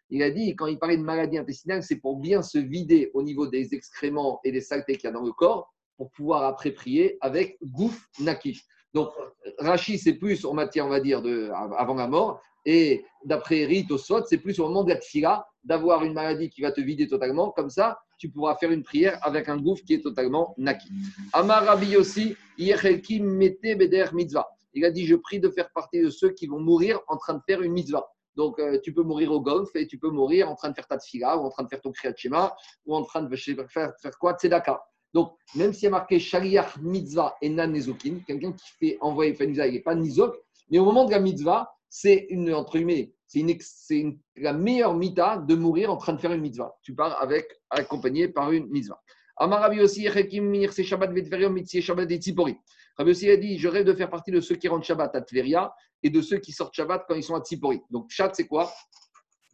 Il 0.09 0.23
a 0.23 0.31
dit, 0.31 0.55
quand 0.55 0.67
il 0.67 0.79
parlait 0.79 0.97
de 0.97 1.03
maladie 1.03 1.37
intestinale, 1.37 1.83
c'est 1.83 1.97
pour 1.97 2.17
bien 2.17 2.41
se 2.41 2.57
vider 2.57 3.11
au 3.13 3.23
niveau 3.23 3.47
des 3.47 3.73
excréments 3.73 4.39
et 4.43 4.51
des 4.51 4.61
saletés 4.61 4.95
qu'il 4.95 5.05
y 5.05 5.07
a 5.07 5.11
dans 5.11 5.23
le 5.23 5.31
corps, 5.31 5.73
pour 5.97 6.11
pouvoir 6.11 6.43
après 6.43 6.71
prier 6.71 7.17
avec 7.21 7.57
Gouf 7.61 8.07
Naki. 8.19 8.61
Donc, 8.93 9.09
Rashi, 9.57 9.97
c'est 9.97 10.13
plus 10.13 10.45
en 10.45 10.53
matière, 10.53 10.85
on 10.85 10.89
va 10.89 10.99
dire, 10.99 11.21
de, 11.21 11.49
avant 11.77 11.95
la 11.95 12.07
mort. 12.07 12.41
Et 12.65 13.03
d'après 13.25 13.65
Rit 13.65 13.87
Tosot, 13.87 14.23
c'est 14.25 14.37
plus 14.37 14.59
au 14.59 14.67
moment 14.67 14.83
de 14.83 14.89
la 14.89 14.97
tfila, 14.97 15.45
d'avoir 15.63 16.03
une 16.03 16.13
maladie 16.13 16.49
qui 16.49 16.61
va 16.61 16.71
te 16.71 16.81
vider 16.81 17.07
totalement. 17.07 17.51
Comme 17.51 17.69
ça, 17.69 17.99
tu 18.17 18.29
pourras 18.29 18.55
faire 18.55 18.71
une 18.71 18.83
prière 18.83 19.19
avec 19.21 19.49
un 19.49 19.57
gouffre 19.57 19.83
qui 19.85 19.95
est 19.95 20.01
totalement 20.01 20.53
naki. 20.57 20.89
Amar 21.33 21.65
Rabbi 21.65 21.95
aussi, 21.97 22.35
Mete 22.57 23.77
Beder 23.77 24.05
Mitzvah. 24.13 24.47
Il 24.73 24.85
a 24.85 24.91
dit 24.91 25.05
Je 25.05 25.15
prie 25.15 25.39
de 25.39 25.49
faire 25.49 25.69
partie 25.73 26.01
de 26.01 26.09
ceux 26.09 26.31
qui 26.31 26.47
vont 26.47 26.59
mourir 26.59 26.99
en 27.07 27.17
train 27.17 27.35
de 27.35 27.41
faire 27.45 27.61
une 27.61 27.73
mitzvah. 27.73 28.07
Donc, 28.35 28.59
euh, 28.59 28.79
tu 28.83 28.93
peux 28.93 29.03
mourir 29.03 29.31
au 29.31 29.41
golf 29.41 29.69
et 29.75 29.85
tu 29.85 29.99
peux 29.99 30.09
mourir 30.09 30.49
en 30.49 30.55
train 30.55 30.69
de 30.69 30.73
faire 30.73 30.87
ta 30.87 30.97
tfila 30.97 31.37
ou 31.37 31.41
en 31.41 31.49
train 31.49 31.63
de 31.63 31.69
faire 31.69 31.81
ton 31.81 31.91
kriyat 31.91 32.15
shema 32.15 32.55
ou 32.85 32.95
en 32.95 33.03
train 33.03 33.21
de 33.21 33.35
faire, 33.35 33.93
faire 34.01 34.17
quoi 34.17 34.33
Tzedaka. 34.33 34.81
Donc, 35.13 35.33
même 35.55 35.73
s'il 35.73 35.83
y 35.83 35.87
a 35.87 35.91
marqué 35.91 36.19
Shaliach 36.19 36.77
Mitzvah 36.81 37.35
et 37.41 37.49
Nan 37.49 37.71
Nezokin, 37.71 38.19
quelqu'un 38.25 38.51
qui 38.53 38.67
fait 38.79 38.97
envoyer 38.99 39.35
faire 39.35 39.45
une 39.45 39.51
mitzvah, 39.51 39.67
il 39.67 39.73
n'est 39.73 39.81
pas 39.81 39.93
Nizok, 39.93 40.35
mais 40.71 40.79
au 40.79 40.85
moment 40.85 41.05
de 41.05 41.11
la 41.11 41.19
mitzvah, 41.19 41.71
c'est 41.95 42.25
une, 42.31 42.51
entre 42.55 42.79
c'est 43.27 44.05
la 44.37 44.51
meilleure 44.51 44.95
mita 44.95 45.37
de 45.37 45.53
mourir 45.53 45.91
en 45.91 45.97
train 45.97 46.13
de 46.13 46.19
faire 46.19 46.31
une 46.31 46.41
mitzvah. 46.41 46.75
Tu 46.81 46.95
pars 46.95 47.21
avec, 47.21 47.45
accompagné 47.69 48.27
par 48.27 48.51
une 48.51 48.65
mitzvah. 48.69 48.99
Amar 49.37 49.61
Rabbi 49.61 49.79
aussi, 49.79 50.07
Shabbat 50.07 51.11
Shabbat 51.13 52.11
et 52.11 52.15
Tzipori. 52.17 52.57
Rabbi 52.97 53.11
aussi 53.11 53.29
a 53.29 53.37
dit, 53.37 53.59
je 53.59 53.67
rêve 53.67 53.85
de 53.85 53.93
faire 53.93 54.09
partie 54.09 54.31
de 54.31 54.41
ceux 54.41 54.55
qui 54.55 54.67
rentrent 54.67 54.87
Shabbat 54.87 55.15
à 55.15 55.21
Tveria 55.21 55.71
et 56.01 56.09
de 56.09 56.19
ceux 56.19 56.39
qui 56.39 56.51
sortent 56.51 56.73
Shabbat 56.73 57.05
quand 57.07 57.13
ils 57.13 57.21
sont 57.21 57.35
à 57.35 57.41
Tzipori. 57.41 57.81
Donc, 57.91 58.09
Shabbat, 58.09 58.37
c'est 58.37 58.47
quoi? 58.47 58.73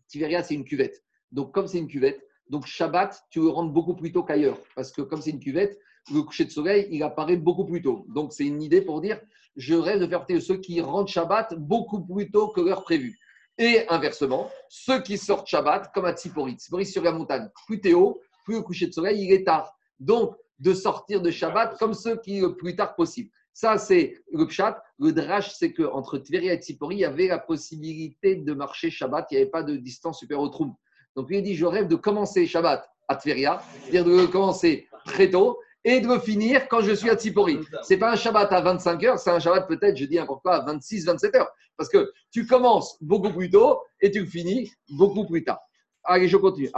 Tveria, 0.10 0.42
c'est 0.42 0.56
une 0.56 0.64
cuvette. 0.64 1.04
Donc, 1.34 1.54
comme 1.54 1.68
c'est 1.68 1.80
une 1.80 1.90
cuvette, 1.90 2.26
donc 2.48 2.68
Shabbat, 2.68 3.22
tu 3.32 3.42
rentres 3.42 3.74
beaucoup 3.74 3.96
plus 3.96 4.14
tôt 4.14 4.24
qu'ailleurs. 4.24 4.62
Parce 4.78 4.94
que 4.94 5.02
comme 5.02 5.22
c'est 5.22 5.32
une 5.32 5.42
cuvette, 5.42 5.78
le 6.14 6.22
coucher 6.22 6.46
de 6.46 6.52
soleil, 6.52 6.88
il 6.92 7.04
apparaît 7.04 7.38
beaucoup 7.38 7.66
plus 7.66 7.82
tôt. 7.82 8.06
Donc, 8.10 8.34
c'est 8.34 8.46
une 8.46 8.62
idée 8.62 8.82
pour 8.82 9.02
dire, 9.02 9.20
je 9.56 9.76
rêve 9.76 10.00
de 10.00 10.08
faire 10.08 10.26
ceux 10.42 10.58
qui 10.58 10.82
rentrent 10.82 11.12
Shabbat 11.12 11.56
beaucoup 11.56 12.02
plus 12.02 12.32
tôt 12.32 12.50
que 12.50 12.62
l'heure 12.62 12.84
prévue. 12.84 13.18
Et 13.58 13.86
inversement, 13.90 14.50
ceux 14.70 15.02
qui 15.02 15.18
sortent 15.18 15.48
Shabbat, 15.48 15.92
comme 15.94 16.06
à 16.06 16.14
Tsipori, 16.14 16.54
Tsipori 16.54 16.86
sur 16.86 17.04
la 17.04 17.12
montagne, 17.12 17.50
plus 17.68 17.82
t'es 17.82 17.94
haut, 17.94 18.22
plus 18.46 18.56
le 18.56 18.62
coucher 18.62 18.88
de 18.88 18.94
soleil, 18.94 19.22
il 19.22 19.32
est 19.34 19.44
tard. 19.44 19.76
Donc, 20.00 20.36
de 20.60 20.74
sortir 20.74 21.22
de 21.22 21.30
Shabbat 21.30 21.78
comme 21.78 21.94
ceux 21.94 22.18
qui 22.18 22.40
le 22.40 22.56
plus 22.56 22.76
tard 22.76 22.96
possible. 22.96 23.30
Ça, 23.54 23.78
c'est 23.78 24.16
le 24.32 24.48
pshat. 24.48 24.82
Le 25.00 25.12
drash, 25.12 25.54
c'est 25.54 25.74
qu'entre 25.74 26.18
Tveria 26.18 26.54
et 26.54 26.58
Tsipori, 26.58 26.96
il 26.98 27.00
y 27.00 27.06
avait 27.06 27.28
la 27.28 27.40
possibilité 27.40 28.38
de 28.38 28.54
marcher 28.54 28.90
Shabbat. 28.90 29.28
Il 29.32 29.36
n'y 29.36 29.42
avait 29.42 29.52
pas 29.52 29.64
de 29.64 29.76
distance 29.76 30.20
supérieure 30.20 30.50
au. 30.62 30.76
Donc, 31.16 31.28
il 31.30 31.44
dit 31.44 31.56
Je 31.56 31.66
rêve 31.66 31.88
de 31.88 31.96
commencer 31.96 32.46
Shabbat 32.46 32.90
à 33.10 33.16
Tveria, 33.18 33.62
c'est-à-dire 33.82 34.06
de 34.06 34.26
commencer 34.28 34.88
très 35.06 35.30
tôt 35.30 35.60
et 35.86 36.02
de 36.02 36.08
le 36.08 36.20
finir 36.20 36.68
quand 36.68 36.82
je 36.82 36.94
suis 36.94 37.10
à 37.10 37.16
Tsipori. 37.16 37.60
Ce 37.84 37.94
n'est 37.94 38.00
pas 38.00 38.12
un 38.12 38.16
Shabbat 38.16 38.52
à 38.52 38.62
25 38.62 39.04
heures, 39.04 39.20
c'est 39.20 39.30
un 39.30 39.40
Shabbat 39.40 39.68
peut-être, 39.68 39.98
je 39.98 40.06
dis 40.06 40.16
n'importe 40.16 40.42
quoi, 40.42 40.56
à 40.56 40.66
26, 40.66 41.06
27 41.06 41.36
heures. 41.36 41.50
Parce 41.78 41.90
que 41.90 42.12
tu 42.32 42.46
commences 42.46 42.98
beaucoup 43.02 43.32
plus 43.32 43.50
tôt 43.50 43.80
et 44.02 44.12
tu 44.12 44.26
finis 44.26 44.72
beaucoup 44.90 45.26
plus 45.26 45.44
tard. 45.44 45.60
Allez, 46.04 46.28
je 46.28 46.38
continue. 46.38 46.70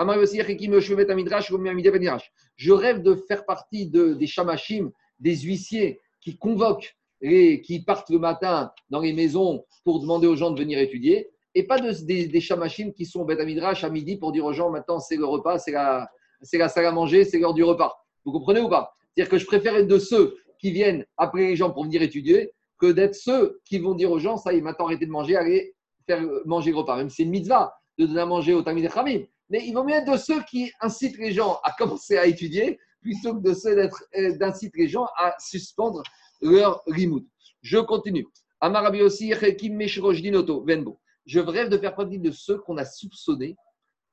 Je 2.56 2.72
rêve 2.72 3.02
de 3.02 3.16
faire 3.16 3.46
partie 3.46 3.88
de, 3.88 4.14
des 4.14 4.28
chamachim, 4.28 4.92
des 5.20 5.38
huissiers 5.38 6.00
qui 6.20 6.38
convoquent 6.38 6.96
et 7.22 7.62
qui 7.62 7.84
partent 7.84 8.10
le 8.10 8.20
matin 8.20 8.72
dans 8.90 9.00
les 9.00 9.14
maisons 9.14 9.66
pour 9.84 10.00
demander 10.00 10.28
aux 10.28 10.36
gens 10.36 10.52
de 10.52 10.60
venir 10.60 10.80
étudier, 10.80 11.30
et 11.54 11.64
pas 11.64 11.80
de, 11.80 11.92
des, 12.04 12.28
des 12.28 12.42
chamachim 12.42 12.92
qui 12.92 13.06
sont 13.06 13.22
au 13.22 13.26
Bet 13.26 13.40
Amidrash 13.40 13.84
à 13.84 13.90
midi 13.90 14.18
pour 14.18 14.32
dire 14.32 14.46
aux 14.46 14.54
gens 14.54 14.70
maintenant 14.70 15.00
c'est 15.00 15.18
le 15.18 15.26
repas, 15.26 15.60
c'est 15.60 15.72
la, 15.72 16.10
c'est 16.42 16.58
la 16.58 16.70
salle 16.70 16.86
à 16.86 16.92
manger, 16.92 17.24
c'est 17.26 17.40
l'heure 17.40 17.54
du 17.54 17.64
repas. 17.64 17.94
Vous 18.26 18.32
comprenez 18.32 18.62
ou 18.62 18.70
pas? 18.70 18.94
C'est-à-dire 19.14 19.30
que 19.32 19.38
je 19.38 19.46
préfère 19.46 19.76
être 19.76 19.88
de 19.88 20.00
ceux 20.00 20.38
qui 20.60 20.72
viennent 20.72 21.06
appeler 21.18 21.48
les 21.48 21.56
gens 21.56 21.72
pour 21.72 21.84
venir 21.84 22.02
étudier 22.02 22.52
que 22.80 22.92
d'être 22.92 23.16
ceux 23.16 23.60
qui 23.66 23.80
vont 23.80 23.94
dire 23.94 24.12
aux 24.12 24.20
gens 24.20 24.38
ça 24.38 24.54
y 24.54 24.58
est, 24.58 24.62
maintenant 24.62 24.86
arrêtez 24.86 25.06
de 25.06 25.12
manger, 25.12 25.36
allez 25.36 25.76
faire 26.08 26.22
manger 26.46 26.72
le 26.72 26.78
repas. 26.78 26.98
Même 26.98 27.10
si 27.10 27.18
c'est 27.18 27.24
une 27.24 27.32
mitzvah 27.32 27.74
de 27.98 28.06
donner 28.06 28.22
à 28.22 28.26
manger 28.26 28.54
au 28.54 28.62
Tamid 28.62 28.90
Khamim. 28.90 29.24
Mais 29.50 29.66
il 29.66 29.74
vaut 29.74 29.84
mieux 29.84 29.96
être 29.96 30.12
de 30.12 30.18
ceux 30.18 30.42
qui 30.44 30.72
incitent 30.80 31.18
les 31.18 31.34
gens 31.34 31.60
à 31.64 31.72
commencer 31.74 32.18
à 32.18 32.26
étudier 32.26 32.80
plutôt 33.02 33.36
que 33.36 33.42
de 33.42 33.54
ceux 33.54 33.78
euh, 33.78 34.38
d'inciter 34.38 34.82
les 34.82 34.88
gens 34.88 35.08
à 35.18 35.36
suspendre 35.40 36.04
leur 36.42 36.82
limoud. 36.88 37.26
Je 37.62 37.78
continue. 37.78 38.26
Amarabi 38.62 39.02
aussi, 39.02 39.34
Venbo. 39.34 41.00
Je 41.26 41.40
rêve 41.40 41.70
de 41.70 41.78
faire 41.78 41.96
partie 41.96 42.20
de 42.20 42.32
ceux 42.32 42.60
qu'on 42.60 42.78
a 42.78 42.86
soupçonnés 42.86 43.56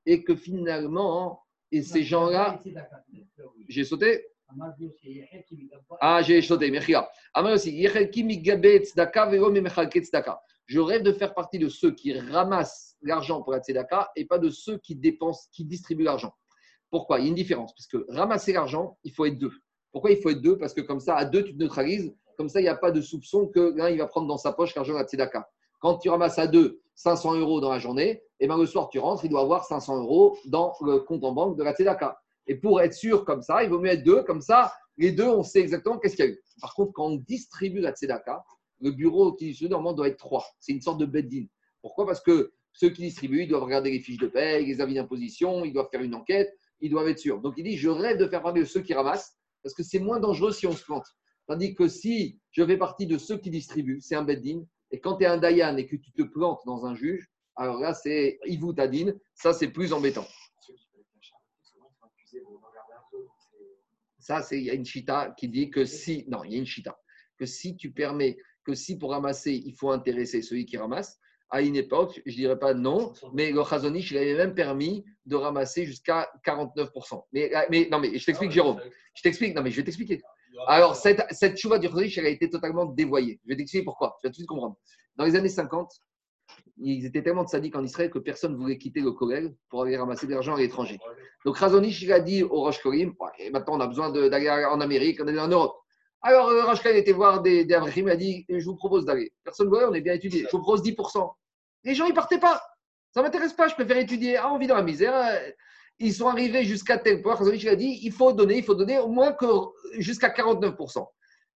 et 0.07 0.25
que 0.25 0.35
finalement, 0.35 1.41
et 1.71 1.83
ces 1.83 2.03
gens-là, 2.03 2.61
j'ai 3.69 3.85
sauté 3.85 4.25
Ah, 6.01 6.23
j'ai 6.23 6.41
sauté, 6.41 6.71
merci. 6.71 6.95
Amar 7.35 7.53
aussi. 7.53 7.83
Je 10.67 10.81
rêve 10.81 11.03
de 11.03 11.13
faire 11.13 11.35
partie 11.35 11.59
de 11.59 11.69
ceux 11.69 11.93
qui 11.93 12.19
ramassent 12.19 12.97
l'argent 13.03 13.43
pour 13.43 13.53
la 13.53 13.61
tzedaka 13.61 14.11
et 14.17 14.25
pas 14.25 14.39
de 14.39 14.51
ceux 14.51 14.79
qui 14.79 14.97
dépensent, 14.97 15.49
qui 15.53 15.65
distribuent 15.65 16.05
l'argent. 16.05 16.35
Pourquoi? 16.91 17.19
Il 17.19 17.25
y 17.25 17.27
a 17.27 17.29
une 17.29 17.35
différence. 17.35 17.75
Parce 17.75 17.87
que 17.87 18.07
ramasser 18.09 18.53
l'argent, 18.53 18.99
il 19.05 19.13
faut 19.13 19.27
être 19.27 19.39
deux. 19.39 19.53
Pourquoi 19.93 20.11
il 20.11 20.19
faut 20.19 20.31
être 20.31 20.41
deux? 20.41 20.57
Parce 20.57 20.73
que 20.75 20.81
comme 20.81 21.01
ça, 21.01 21.17
à 21.17 21.25
deux, 21.25 21.45
tu 21.45 21.55
te 21.55 21.59
neutralises. 21.59 22.15
Comme 22.37 22.49
ça, 22.49 22.61
il 22.61 22.65
n'y 22.65 22.69
a 22.69 22.77
pas 22.77 22.91
de 22.91 23.01
soupçon 23.01 23.49
que 23.49 23.75
l'un, 23.77 23.91
il 23.91 23.99
va 23.99 24.07
prendre 24.07 24.29
dans 24.29 24.39
sa 24.39 24.53
poche 24.53 24.75
l'argent 24.75 24.93
de 24.93 24.99
la 24.99 25.05
tzedaka. 25.05 25.49
Quand 25.81 25.99
tu 25.99 26.09
ramasses 26.09 26.39
à 26.39 26.47
deux 26.47 26.81
500 26.99 27.37
euros 27.37 27.61
dans 27.61 27.71
la 27.71 27.79
journée, 27.79 28.25
et 28.41 28.49
ben 28.49 28.59
le 28.59 28.67
soir, 28.67 28.89
tu 28.89 28.99
rentres, 28.99 29.25
il 29.25 29.31
doit 29.31 29.43
avoir 29.43 29.65
500 29.65 30.03
euros 30.03 30.37
dans 30.47 30.75
le 30.81 30.99
compte 30.99 31.23
en 31.23 31.31
banque 31.33 31.57
de 31.57 31.63
la 31.63 31.73
tzedaka. 31.73 32.21
Et 32.49 32.57
pour 32.57 32.81
être 32.81 32.93
sûr 32.93 33.25
comme 33.25 33.41
ça, 33.41 33.63
il 33.63 33.71
vaut 33.71 33.79
mieux 33.79 33.91
être 33.91 34.03
deux. 34.03 34.25
Comme 34.25 34.41
ça, 34.41 34.73
les 34.97 35.13
deux, 35.13 35.29
on 35.29 35.45
sait 35.45 35.61
exactement 35.61 35.99
qu'est-ce 35.99 36.17
qu'il 36.17 36.25
y 36.25 36.29
a 36.29 36.31
eu. 36.33 36.43
Par 36.61 36.75
contre, 36.75 36.93
quand 36.93 37.07
on 37.07 37.17
distribue 37.17 37.79
la 37.79 37.93
tzedaka, 37.93 38.45
le 38.81 38.91
bureau 38.91 39.33
qui 39.33 39.47
distribue 39.47 39.71
normalement 39.71 39.95
doit 39.95 40.09
être 40.09 40.17
trois. 40.17 40.45
C'est 40.59 40.73
une 40.73 40.81
sorte 40.81 40.99
de 40.99 41.07
bed-in. 41.07 41.45
Pourquoi? 41.83 42.05
Parce 42.05 42.21
que 42.21 42.53
ceux 42.73 42.91
qui 42.91 43.03
distribuent, 43.03 43.45
ils 43.45 43.49
doivent 43.49 43.63
regarder 43.63 43.93
les 43.93 44.01
fiches 44.01 44.19
de 44.19 44.27
paie, 44.27 44.61
les 44.63 44.81
avis 44.81 44.95
d'imposition, 44.95 45.65
ils 45.65 45.73
doivent 45.73 45.89
faire 45.93 46.03
une 46.03 46.17
enquête, 46.17 46.53
ils 46.81 46.91
doivent 46.91 47.09
être 47.09 47.21
sûrs. 47.21 47.41
Donc 47.41 47.55
il 47.59 47.65
dit, 47.65 47.77
je 47.77 47.89
rêve 47.89 48.19
de 48.19 48.27
faire 48.27 48.43
partie 48.43 48.61
de 48.61 48.65
ceux 48.65 48.81
qui 48.81 48.95
ramassent, 48.95 49.37
parce 49.63 49.75
que 49.75 49.85
c'est 49.85 50.01
moins 50.01 50.19
dangereux 50.19 50.51
si 50.51 50.67
on 50.67 50.73
se 50.73 50.85
plante. 50.85 51.07
Tandis 51.47 51.77
que 51.77 51.87
si 51.87 52.41
je 52.51 52.67
fais 52.67 52.77
partie 52.77 53.07
de 53.07 53.19
ceux 53.19 53.39
qui 53.39 53.51
distribuent, 53.51 54.01
c'est 54.01 54.17
un 54.17 54.23
beddin. 54.23 54.65
Et 54.91 55.01
quand 55.01 55.17
tu 55.17 55.25
es 55.25 55.27
un 55.27 55.37
dayan 55.37 55.77
et 55.77 55.87
que 55.87 55.97
tu 55.97 56.13
te 56.13 56.23
plantes 56.23 56.61
dans 56.67 56.87
un 56.87 56.95
juge, 56.95 57.29
alors 57.57 57.81
là, 57.81 57.93
c'est 57.93 58.39
Ivu 58.47 58.75
Tadin, 58.75 59.13
ça 59.35 59.53
c'est 59.53 59.69
plus 59.69 59.93
embêtant. 59.93 60.27
Ça, 64.19 64.43
c'est 64.43 64.59
il 64.59 64.65
y 64.65 64.71
a 64.71 64.75
une 64.75 64.85
chita 64.85 65.35
qui 65.39 65.49
dit 65.49 65.71
que 65.71 65.85
si, 65.85 66.25
non, 66.29 66.45
il 66.45 66.53
y 66.53 66.57
a 66.57 66.59
une 66.59 66.67
chita, 66.67 66.99
que 67.39 67.47
si 67.47 67.77
tu 67.77 67.93
permets, 67.93 68.37
que 68.65 68.75
si 68.75 68.99
pour 68.99 69.11
ramasser, 69.11 69.63
il 69.65 69.75
faut 69.75 69.91
intéresser 69.91 70.43
celui 70.43 70.67
qui 70.67 70.77
ramasse, 70.77 71.19
à 71.51 71.63
une 71.63 71.77
époque, 71.77 72.21
je 72.27 72.35
dirais 72.35 72.59
pas 72.59 72.75
non, 72.75 73.15
mais 73.33 73.51
le 73.51 73.65
Chazonich, 73.65 74.11
il 74.11 74.19
avait 74.19 74.37
même 74.37 74.55
permis 74.55 75.05
de 75.25 75.35
ramasser 75.35 75.87
jusqu'à 75.87 76.31
49%. 76.45 77.25
Mais, 77.33 77.51
mais 77.71 77.89
non, 77.91 77.99
mais 77.99 78.19
je 78.19 78.25
t'explique, 78.25 78.51
Jérôme. 78.51 78.81
Je 79.15 79.23
t'explique, 79.23 79.55
non, 79.55 79.63
mais 79.63 79.71
je 79.71 79.77
vais 79.77 79.85
t'expliquer. 79.85 80.21
Alors, 80.67 80.97
cette, 80.97 81.25
cette 81.31 81.57
chouva 81.57 81.79
du 81.79 81.87
Chazonich, 81.87 82.19
elle 82.19 82.27
a 82.27 82.31
été 82.31 82.51
totalement 82.51 82.87
dévoyée. 82.87 83.41
Je 83.45 83.51
vais 83.51 83.57
t'expliquer 83.57 83.85
pourquoi. 83.85 84.17
Tu 84.21 84.27
vas 84.27 84.31
tout 84.31 84.33
de 84.33 84.37
suite 84.37 84.49
comprendre. 84.49 84.77
Dans 85.17 85.25
les 85.25 85.37
années 85.37 85.49
50, 85.49 85.91
ils 86.79 87.05
étaient 87.05 87.23
tellement 87.23 87.45
de 87.45 87.49
sadiques 87.49 87.77
en 87.77 87.85
Israël 87.85 88.11
que 88.11 88.19
personne 88.19 88.53
ne 88.53 88.57
voulait 88.57 88.79
quitter 88.79 89.01
le 89.01 89.13
Kollel 89.13 89.55
pour 89.69 89.83
aller 89.83 89.97
ramasser 89.97 90.27
de 90.27 90.33
l'argent 90.33 90.55
à 90.55 90.59
l'étranger. 90.59 90.99
Donc 91.45 91.57
Razonich, 91.59 92.03
il 92.03 92.13
a 92.13 92.21
dit 92.21 92.43
au 92.43 92.63
Rosh 92.63 92.81
et 93.39 93.51
maintenant 93.51 93.77
on 93.77 93.81
a 93.81 93.87
besoin 93.87 94.11
d'aller 94.11 94.49
en 94.49 94.81
Amérique, 94.81 95.21
on 95.23 95.29
est 95.29 95.39
en 95.39 95.49
Europe. 95.49 95.77
Alors 96.21 96.49
euh, 96.49 96.65
Rosh 96.65 96.83
Korim 96.83 96.97
était 96.97 97.13
voir 97.13 97.43
des, 97.43 97.65
des 97.65 97.79
il 97.97 98.11
a 98.11 98.17
dit, 98.17 98.45
je 98.49 98.65
vous 98.65 98.77
propose 98.77 99.05
d'aller. 99.05 99.33
Personne 99.45 99.67
ne 99.67 99.73
voulait, 99.73 99.87
on 99.87 99.95
est 99.95 100.01
bien 100.01 100.15
étudié. 100.15 100.47
Je 100.51 100.57
vous 100.57 100.63
propose 100.63 100.83
10%. 100.83 101.33
Les 101.85 101.95
gens, 101.95 102.07
ils 102.07 102.15
partaient 102.15 102.41
pas. 102.41 102.61
Ça 103.13 103.21
ne 103.21 103.25
m'intéresse 103.25 103.53
pas, 103.53 103.69
je 103.69 103.75
préfère 103.75 103.97
étudier. 103.99 104.37
Ah, 104.37 104.53
on 104.53 104.59
vit 104.59 104.67
dans 104.67 104.75
la 104.75 104.83
misère. 104.83 105.15
Ils 106.01 106.15
sont 106.15 106.29
arrivés 106.29 106.65
jusqu'à 106.65 106.99
tel 106.99 107.23
point. 107.23 107.35
Razonich, 107.35 107.63
il 107.63 107.69
a 107.69 107.77
dit, 107.77 108.01
il 108.03 108.13
faut 108.13 108.33
donner, 108.33 108.59
il 108.59 108.65
faut 108.65 108.75
donner 108.75 108.99
au 108.99 109.09
moins 109.09 109.37
jusqu'à 109.99 110.29
49%. 110.29 111.07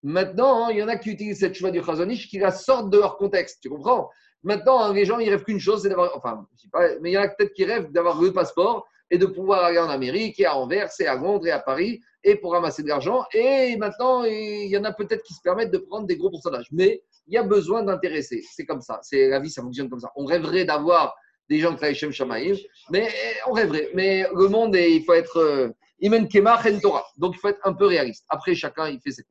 Maintenant, 0.02 0.64
hein, 0.64 0.68
il 0.70 0.78
y 0.78 0.82
en 0.82 0.88
a 0.88 0.96
qui 0.96 1.10
utilisent 1.10 1.40
cette 1.40 1.54
cheval 1.54 1.72
du 1.72 1.82
Chazonich 1.82 2.28
qui 2.28 2.38
la 2.38 2.50
sortent 2.50 2.90
de 2.90 2.98
leur 2.98 3.18
contexte. 3.18 3.58
Tu 3.60 3.68
comprends? 3.68 4.08
Maintenant, 4.42 4.80
hein, 4.80 4.94
les 4.94 5.04
gens, 5.04 5.18
ils 5.18 5.28
rêvent 5.28 5.44
qu'une 5.44 5.58
chose, 5.58 5.82
c'est 5.82 5.90
d'avoir. 5.90 6.16
Enfin, 6.16 6.46
je 6.56 6.62
sais 6.62 6.68
pas, 6.72 6.88
mais 7.02 7.10
il 7.10 7.14
y 7.14 7.18
en 7.18 7.22
a 7.22 7.28
peut-être 7.28 7.52
qui 7.52 7.64
rêvent 7.64 7.92
d'avoir 7.92 8.20
le 8.20 8.32
passeport 8.32 8.86
et 9.10 9.18
de 9.18 9.26
pouvoir 9.26 9.64
aller 9.64 9.78
en 9.78 9.90
Amérique 9.90 10.40
et 10.40 10.46
à 10.46 10.56
Anvers 10.56 10.88
et 11.00 11.06
à 11.06 11.16
Londres 11.16 11.46
et 11.46 11.50
à 11.50 11.58
Paris 11.58 12.00
et 12.24 12.36
pour 12.36 12.52
ramasser 12.52 12.82
de 12.82 12.88
l'argent. 12.88 13.24
Et 13.34 13.76
maintenant, 13.76 14.24
il 14.24 14.68
y 14.68 14.78
en 14.78 14.84
a 14.84 14.92
peut-être 14.92 15.22
qui 15.22 15.34
se 15.34 15.40
permettent 15.42 15.72
de 15.72 15.78
prendre 15.78 16.06
des 16.06 16.16
gros 16.16 16.30
pourcentages. 16.30 16.68
Mais 16.70 17.02
il 17.26 17.34
y 17.34 17.38
a 17.38 17.42
besoin 17.42 17.82
d'intéresser. 17.82 18.42
C'est 18.54 18.64
comme 18.64 18.80
ça. 18.80 19.00
C'est 19.02 19.28
la 19.28 19.40
vie, 19.40 19.50
ça 19.50 19.62
fonctionne 19.62 19.90
comme 19.90 20.00
ça. 20.00 20.10
On 20.16 20.24
rêverait 20.24 20.64
d'avoir 20.64 21.14
des 21.50 21.58
gens 21.58 21.70
qui 21.70 21.76
travaillent 21.76 21.94
chez 21.96 22.10
Shamaïm, 22.12 22.56
mais 22.90 23.08
on 23.48 23.52
rêverait. 23.52 23.90
Mais 23.94 24.24
le 24.34 24.48
monde, 24.48 24.74
est- 24.76 24.92
il 24.96 25.04
faut 25.04 25.12
être. 25.14 25.36
euh, 25.36 25.68
Imen 26.02 26.26
Kema 26.28 26.62
Chen 26.62 26.80
Torah. 26.80 27.04
Donc, 27.18 27.34
il 27.36 27.38
faut 27.38 27.48
être 27.48 27.60
un 27.64 27.74
peu 27.74 27.84
réaliste. 27.84 28.24
Après, 28.30 28.54
chacun, 28.54 28.88
il 28.88 29.00
fait 29.00 29.10
ses 29.10 29.24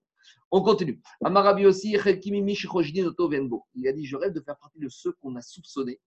on 0.52 0.62
continue. 0.62 1.00
Amarabi 1.24 1.66
aussi. 1.68 1.92
Il 1.92 2.00
a 3.88 3.92
dit 3.94 4.06
Je 4.06 4.16
rêve 4.18 4.34
de 4.34 4.42
faire 4.42 4.58
partie 4.58 4.80
de 4.80 4.90
ceux 4.90 5.12
qu'on 5.14 5.36
a 5.36 5.42
soupçonnés, 5.42 6.00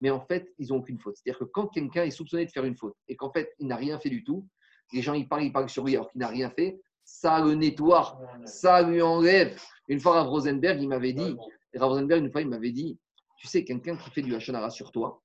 mais 0.00 0.10
en 0.10 0.20
fait, 0.20 0.52
ils 0.58 0.68
n'ont 0.68 0.76
aucune 0.76 0.98
faute. 0.98 1.16
C'est-à-dire 1.16 1.38
que 1.38 1.44
quand 1.44 1.66
quelqu'un 1.68 2.04
est 2.04 2.10
soupçonné 2.10 2.46
de 2.46 2.50
faire 2.50 2.64
une 2.64 2.76
faute 2.76 2.94
et 3.08 3.16
qu'en 3.16 3.30
fait, 3.30 3.54
il 3.58 3.66
n'a 3.66 3.76
rien 3.76 3.98
fait 3.98 4.08
du 4.10 4.24
tout, 4.24 4.46
les 4.92 5.02
gens, 5.02 5.12
ils 5.14 5.28
parlent, 5.28 5.44
ils 5.44 5.52
parlent 5.52 5.68
sur 5.68 5.84
lui 5.84 5.94
alors 5.96 6.10
qu'il 6.10 6.20
n'a 6.20 6.28
rien 6.28 6.50
fait, 6.50 6.80
ça 7.04 7.40
le 7.44 7.54
nettoie, 7.54 8.18
ça 8.46 8.82
lui 8.82 9.02
enlève. 9.02 9.60
Une 9.88 10.00
fois, 10.00 10.12
Rav 10.14 10.28
Rosenberg, 10.28 10.80
il 10.82 10.88
m'avait 10.88 11.12
dit 11.12 11.36
Rav 11.74 11.90
Rosenberg, 11.90 12.24
une 12.24 12.32
fois, 12.32 12.40
il 12.40 12.48
m'avait 12.48 12.72
dit 12.72 12.98
Tu 13.38 13.48
sais, 13.48 13.64
quelqu'un 13.64 13.96
qui 13.96 14.10
fait 14.10 14.22
du 14.22 14.34
Hachonara 14.34 14.70
sur 14.70 14.92
toi, 14.92 15.22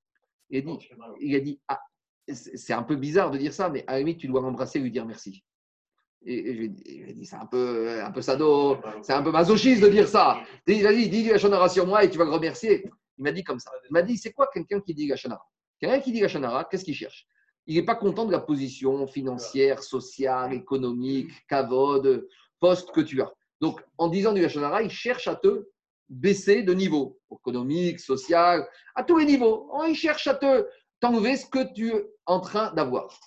il 0.49 0.57
a 0.57 0.61
dit, 0.61 0.79
il 1.19 1.35
a 1.35 1.39
dit 1.39 1.59
ah, 1.67 1.79
c'est 2.27 2.73
un 2.73 2.83
peu 2.83 2.95
bizarre 2.95 3.31
de 3.31 3.37
dire 3.37 3.53
ça, 3.53 3.69
mais 3.69 3.83
à 3.87 3.93
la 3.93 3.99
limite, 3.99 4.19
tu 4.19 4.27
dois 4.27 4.41
l'embrasser 4.41 4.79
et 4.79 4.81
lui 4.81 4.91
dire 4.91 5.05
merci. 5.05 5.43
Et, 6.27 6.53
je 6.53 6.57
lui 6.59 6.65
ai 6.65 6.69
dit- 6.69 7.13
dit, 7.13 7.25
c'est 7.25 7.35
un 7.35 7.45
peu, 7.45 8.01
un 8.01 8.11
peu 8.11 8.21
sado, 8.21 8.77
c'est 9.03 9.13
un 9.13 9.21
peu 9.21 9.31
masochiste 9.31 9.81
de 9.83 9.89
dire 9.89 10.07
ça. 10.07 10.39
Dis, 10.67 10.81
vas-y, 10.81 11.07
dis 11.07 11.23
du 11.23 11.31
Hachonara 11.31 11.69
sur 11.69 11.85
moi 11.85 12.03
et 12.03 12.09
tu 12.09 12.17
vas 12.17 12.25
le 12.25 12.31
remercier. 12.31 12.89
Il 13.17 13.23
m'a 13.23 13.31
dit 13.31 13.43
comme 13.43 13.59
ça. 13.59 13.71
Il 13.87 13.93
m'a 13.93 14.01
dit, 14.01 14.17
c'est 14.17 14.31
quoi 14.33 14.49
quelqu'un 14.51 14.81
qui 14.81 14.95
dit 14.95 15.11
Hachonara 15.11 15.45
Quelqu'un 15.79 15.99
qui 15.99 16.11
dit 16.11 16.23
Hachonara, 16.23 16.65
qu'est-ce 16.65 16.83
qu'il 16.83 16.95
cherche? 16.95 17.27
Il 17.67 17.75
n'est 17.75 17.85
pas 17.85 17.95
content 17.95 18.25
de 18.25 18.31
la 18.31 18.39
position 18.39 19.05
financière, 19.07 19.83
sociale, 19.83 20.53
économique, 20.53 21.31
cavode, 21.47 22.27
poste 22.59 22.91
que 22.91 23.01
tu 23.01 23.21
as. 23.21 23.31
Donc, 23.61 23.81
en 23.97 24.07
disant 24.07 24.33
du 24.33 24.43
Hachonara, 24.43 24.81
il 24.81 24.89
cherche 24.89 25.27
à 25.27 25.35
te 25.35 25.67
baisser 26.09 26.63
de 26.63 26.73
niveau 26.73 27.19
économique, 27.31 27.99
social, 27.99 28.67
à 28.95 29.03
tous 29.03 29.17
les 29.17 29.25
niveaux. 29.25 29.69
Oh, 29.73 29.83
Il 29.87 29.95
cherche 29.95 30.27
à 30.27 30.35
te 30.35 30.67
t'enlever 30.99 31.37
ce 31.37 31.45
que 31.45 31.73
tu 31.73 31.89
es 31.89 32.05
en 32.25 32.39
train 32.39 32.73
d'avoir. 32.73 33.19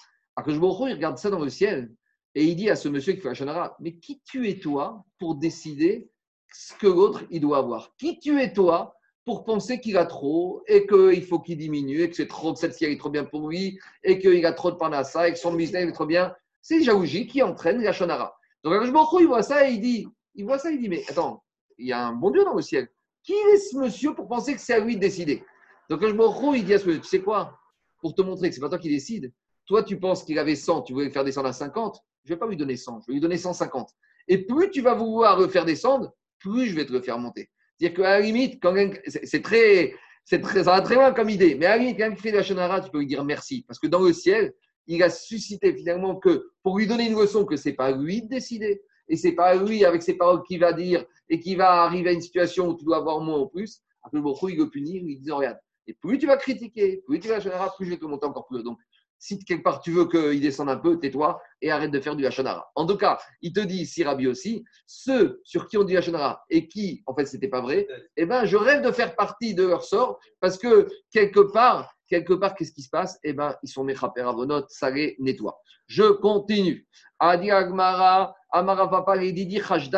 Je 0.47 0.53
il 0.53 0.59
regarde 0.61 1.19
ça 1.19 1.31
dans 1.31 1.41
le 1.41 1.51
ciel 1.51 1.93
et 2.35 2.45
il 2.45 2.57
dit 2.57 2.71
à 2.71 2.77
ce 2.77 2.89
monsieur 2.89 3.13
qui 3.15 3.21
fait 3.21 3.29
la 3.29 3.35
Shonara, 3.35 3.77
mais 3.81 3.97
qui 3.97 4.21
tu 4.25 4.49
es 4.49 4.59
toi 4.59 5.05
pour 5.19 5.35
décider 5.35 6.11
ce 6.53 6.75
que 6.75 6.87
l'autre 6.87 7.25
il 7.31 7.41
doit 7.41 7.59
avoir? 7.59 7.95
Qui 7.99 8.19
tu 8.21 8.41
es 8.41 8.53
toi 8.53 8.95
pour 9.25 9.45
penser 9.45 9.81
qu'il 9.81 9.97
a 9.97 10.07
trop 10.07 10.63
et 10.67 10.87
qu'il 10.87 11.25
faut 11.25 11.41
qu'il 11.41 11.59
diminue 11.59 12.03
et 12.03 12.09
que 12.09 12.17
c'est 12.17 12.29
trop, 12.29 12.55
cette 12.55 12.75
ciel 12.75 12.93
est 12.93 12.99
trop 12.99 13.11
bien 13.11 13.25
pour 13.25 13.49
lui 13.49 13.79
et 14.03 14.19
qu'il 14.19 14.47
a 14.47 14.53
trop 14.53 14.71
de 14.71 14.77
panassa 14.77 15.29
et 15.29 15.33
que 15.33 15.39
son 15.39 15.53
business 15.53 15.89
est 15.89 15.93
trop 15.93 16.07
bien 16.07 16.35
C'est 16.63 16.83
Jaouji 16.83 17.27
qui 17.27 17.43
entraîne 17.43 17.83
la 17.83 17.93
Shonara. 17.93 18.35
Donc 18.65 18.75
je 18.85 19.21
il 19.21 19.27
voit 19.27 19.43
ça 19.43 19.69
et 19.69 19.75
il 19.75 19.81
dit, 19.81 20.07
il 20.35 20.45
voit 20.45 20.59
ça, 20.59 20.71
il 20.71 20.81
dit, 20.81 20.89
mais 20.89 21.05
attends, 21.09 21.43
il 21.79 21.87
y 21.87 21.93
a 21.93 22.07
un 22.07 22.13
bon 22.13 22.31
Dieu 22.31 22.45
dans 22.45 22.55
le 22.55 22.63
ciel. 22.63 22.89
Qui 23.23 23.33
est 23.33 23.57
ce 23.57 23.77
monsieur 23.77 24.15
pour 24.15 24.29
penser 24.29 24.55
que 24.55 24.61
c'est 24.61 24.75
à 24.75 24.81
lui 24.81 24.97
de 24.97 25.01
décider? 25.01 25.45
Donc 25.89 26.03
je 26.03 26.57
il 26.57 26.65
dit 26.65 26.75
à 26.75 26.79
ce 26.79 26.87
monsieur, 26.87 27.01
tu 27.01 27.09
sais 27.09 27.21
quoi? 27.21 27.59
Pour 28.01 28.15
te 28.15 28.23
montrer 28.23 28.49
que 28.49 28.55
c'est 28.55 28.61
pas 28.61 28.69
toi 28.69 28.79
qui 28.79 28.91
décide, 28.91 29.33
toi 29.67 29.83
tu 29.83 29.99
penses 29.99 30.23
qu'il 30.23 30.39
avait 30.39 30.55
100, 30.55 30.83
tu 30.83 30.93
voulais 30.93 31.07
le 31.07 31.11
faire 31.11 31.25
descendre 31.25 31.49
à 31.49 31.53
50, 31.53 31.99
je 32.25 32.31
ne 32.31 32.37
vais 32.37 32.39
pas 32.39 32.47
lui 32.47 32.57
donner 32.57 32.77
100, 32.77 33.01
je 33.01 33.07
vais 33.09 33.15
lui 33.15 33.21
donner 33.21 33.39
150. 33.39 33.91
Et 34.29 34.45
plus 34.45 34.71
tu 34.71 34.83
vas 34.83 34.95
vouloir 34.95 35.41
le 35.41 35.49
faire 35.49 35.65
descendre, 35.65 36.13
plus 36.39 36.67
je 36.67 36.77
vais 36.77 36.85
te 36.85 36.93
le 36.93 37.01
faire 37.01 37.19
monter. 37.19 37.51
C'est-à-dire 37.79 37.97
qu'à 37.97 38.11
la 38.11 38.21
limite, 38.21 38.63
quand 38.63 38.75
c'est 39.07 39.27
c'est 39.27 39.43
très, 39.43 39.95
c'est 40.25 40.41
très, 40.41 40.65
ça 40.65 40.73
va 40.73 40.81
très 40.83 40.97
loin 40.97 41.13
comme 41.13 41.31
idée, 41.31 41.55
mais 41.55 41.67
à 41.67 41.71
la 41.71 41.79
limite, 41.79 41.97
quelqu'un 41.97 42.15
qui 42.15 42.23
fait 42.23 42.33
de 42.33 42.37
la 42.37 42.43
Shonara, 42.43 42.81
tu 42.81 42.91
peux 42.91 42.99
lui 42.99 43.07
dire 43.07 43.25
merci. 43.25 43.65
Parce 43.67 43.79
que 43.79 43.87
dans 43.87 44.01
le 44.01 44.13
ciel, 44.13 44.53
il 44.87 45.03
a 45.03 45.11
suscité 45.11 45.75
finalement 45.75 46.17
que, 46.17 46.51
pour 46.63 46.79
lui 46.79 46.87
donner 46.87 47.09
une 47.09 47.19
leçon, 47.19 47.45
que 47.45 47.57
ce 47.57 47.69
n'est 47.69 47.75
pas 47.75 47.93
lui 47.93 48.23
de 48.23 48.29
décider, 48.29 48.83
et 49.09 49.17
c'est 49.17 49.33
pas 49.33 49.55
lui, 49.55 49.85
avec 49.85 50.03
ses 50.03 50.15
paroles, 50.15 50.43
qui 50.43 50.59
va 50.59 50.73
dire, 50.73 51.05
et 51.29 51.41
qui 51.41 51.57
va 51.57 51.83
arriver 51.83 52.11
à 52.11 52.13
une 52.13 52.21
situation 52.21 52.69
où 52.69 52.77
tu 52.77 52.85
dois 52.85 52.99
avoir 52.99 53.21
moins 53.21 53.39
ou 53.39 53.49
plus. 53.49 53.83
Après, 54.03 54.21
beaucoup, 54.21 54.49
il 54.49 54.59
le 54.59 54.69
punit, 54.69 55.03
il 55.05 55.21
dit, 55.21 55.31
regarde, 55.31 55.59
et 55.87 55.95
plus 55.95 56.19
tu 56.19 56.27
vas 56.27 56.37
critiquer, 56.37 57.03
plus 57.07 57.19
tu 57.19 57.29
vas 57.29 57.41
Shonara, 57.41 57.75
plus 57.77 57.87
je 57.87 57.91
vais 57.93 57.99
te 57.99 58.05
monter 58.05 58.27
encore 58.27 58.47
plus. 58.47 58.63
Donc, 58.63 58.79
si 59.19 59.39
quelque 59.45 59.63
part 59.63 59.81
tu 59.81 59.91
veux 59.91 60.07
qu'il 60.07 60.41
descende 60.41 60.69
un 60.69 60.77
peu, 60.77 60.99
tais-toi 60.99 61.41
et 61.61 61.71
arrête 61.71 61.91
de 61.91 62.01
faire 62.01 62.17
du 62.17 62.27
Hachonara. 62.27 62.71
En 62.75 62.87
tout 62.87 62.97
cas, 62.97 63.19
il 63.43 63.53
te 63.53 63.61
dit 63.61 63.83
ici, 63.83 64.05
Rabbi 64.05 64.27
aussi, 64.27 64.65
ceux 64.87 65.41
sur 65.45 65.67
qui 65.67 65.77
on 65.77 65.85
dit 65.85 65.97
Hachonara 65.97 66.45
et 66.51 66.69
qui, 66.69 67.03
en 67.07 67.15
fait, 67.15 67.27
c'était 67.27 67.49
pas 67.49 67.61
vrai, 67.61 67.87
eh 68.17 68.27
ben, 68.27 68.45
je 68.45 68.57
rêve 68.57 68.83
de 68.83 68.93
faire 68.93 69.15
partie 69.17 69.55
de 69.55 69.67
leur 69.67 69.85
sort 69.85 70.19
parce 70.41 70.59
que 70.59 70.89
quelque 71.13 71.41
part, 71.41 71.95
quelque 72.09 72.33
part, 72.33 72.55
qu'est-ce 72.55 72.73
qui 72.73 72.83
se 72.83 72.91
passe? 72.91 73.19
Eh 73.23 73.33
ben, 73.33 73.55
ils 73.63 73.69
sont 73.69 73.85
Mechaper 73.85 74.23
Avonot, 74.23 74.65
ça 74.69 74.91
les 74.91 75.17
nettoie. 75.19 75.61
Je 75.87 76.05
continue. 76.05 76.87
Adi 77.19 77.51
Agmara, 77.51 78.35
Amara 78.51 78.89
Papa, 78.89 79.17
il 79.23 79.35
dit. 79.35 79.61
Rav 79.61 79.89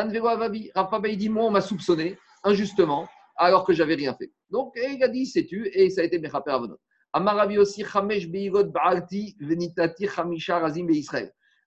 Papa, 0.75 1.09
il 1.09 1.19
dit 1.19 1.29
Moi, 1.29 1.45
on 1.45 1.51
m'a 1.51 1.61
soupçonné 1.61 2.19
injustement 2.45 3.09
alors 3.37 3.65
que 3.65 3.73
j'avais 3.73 3.95
rien 3.95 4.15
fait. 4.15 4.33
Donc, 4.51 4.73
il 4.77 5.03
a 5.03 5.09
dit 5.09 5.27
Sais-tu 5.27 5.69
Et 5.73 5.91
ça 5.91 6.03
a 6.03 6.05
été 6.05 6.19
Mechaper 6.19 6.51
Avonot. 6.51 6.79
Amarabi 7.13 7.59
aussi, 7.59 7.85
Baalti, 7.85 9.37
Venitati, 9.41 10.07
Razim. 10.07 10.89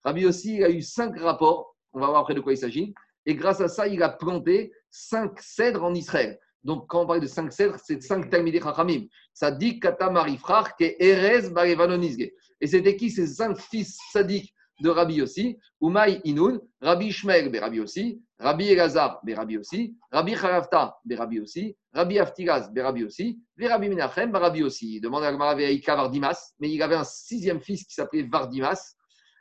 Rabbi 0.04 0.26
aussi, 0.26 0.56
il 0.58 0.64
a 0.64 0.70
eu 0.70 0.82
cinq 0.82 1.20
rapports, 1.20 1.76
on 1.94 2.00
va 2.00 2.08
voir 2.08 2.22
après 2.22 2.34
de 2.34 2.40
quoi 2.40 2.54
il 2.54 2.58
s'agit, 2.58 2.94
et 3.26 3.36
grâce 3.36 3.62
à 3.62 3.68
ça, 3.68 3.88
il 3.88 4.04
a 4.04 4.10
planté 4.10 4.74
cinq 4.90 5.40
cèdres 5.40 5.84
en 5.84 5.94
Israël. 5.94 6.40
Donc, 6.64 6.88
quand 6.88 7.04
on 7.04 7.08
parle 7.08 7.22
de 7.22 7.28
cinq 7.28 7.52
cèdres, 7.52 7.78
c'est 7.84 8.02
cinq 8.02 8.30
Talmidei 8.30 8.62
Chachamim. 8.62 9.06
Ça 9.34 9.52
dit 9.52 9.80
Kata 9.80 10.10
Marifrach, 10.10 10.76
qui 10.78 10.86
est 10.86 10.96
Erez 11.00 11.50
Barevanonizge. 11.50 12.32
Et 12.62 12.68
c'était 12.68 12.96
qui 12.96 13.12
ces 13.12 13.28
cinq 13.28 13.58
fils 13.58 13.98
sadiques 14.12 14.54
de 14.84 14.90
Rabbi 14.90 15.22
aussi 15.22 15.58
Umay 15.82 16.22
Inun, 16.26 16.60
Rabbi 16.82 17.08
Ishmael, 17.08 17.50
ben 17.50 17.62
Rabbi 17.62 17.80
aussi, 17.80 18.22
Rabbi 18.38 18.66
Elazar, 18.68 19.22
ben 19.24 19.36
Rabbi 19.36 19.58
aussi, 19.58 19.96
Rabbi 20.12 20.36
Charavta, 20.36 20.98
ben 21.06 21.18
Rabbi 21.18 21.40
aussi, 21.40 21.76
Rabbi 21.94 22.20
Aftigaz, 22.20 22.70
ben 22.72 22.84
Rabbi 22.84 23.04
et 23.04 23.68
Rabbi 23.68 23.90
Menachem, 23.90 24.32
ben 24.32 24.40
Rabbi 24.40 24.62
aussi. 24.62 24.96
Il 24.98 25.02
demande 25.02 25.24
à 25.24 25.32
Gmara 25.32 25.56
Veika 25.56 25.96
Vardimas, 25.96 26.54
mais 26.60 26.70
il 26.70 26.82
avait 26.84 26.96
un 26.96 27.06
sixième 27.06 27.62
fils 27.62 27.86
qui 27.86 27.94
s'appelait 27.94 28.24
Vardimas. 28.24 28.96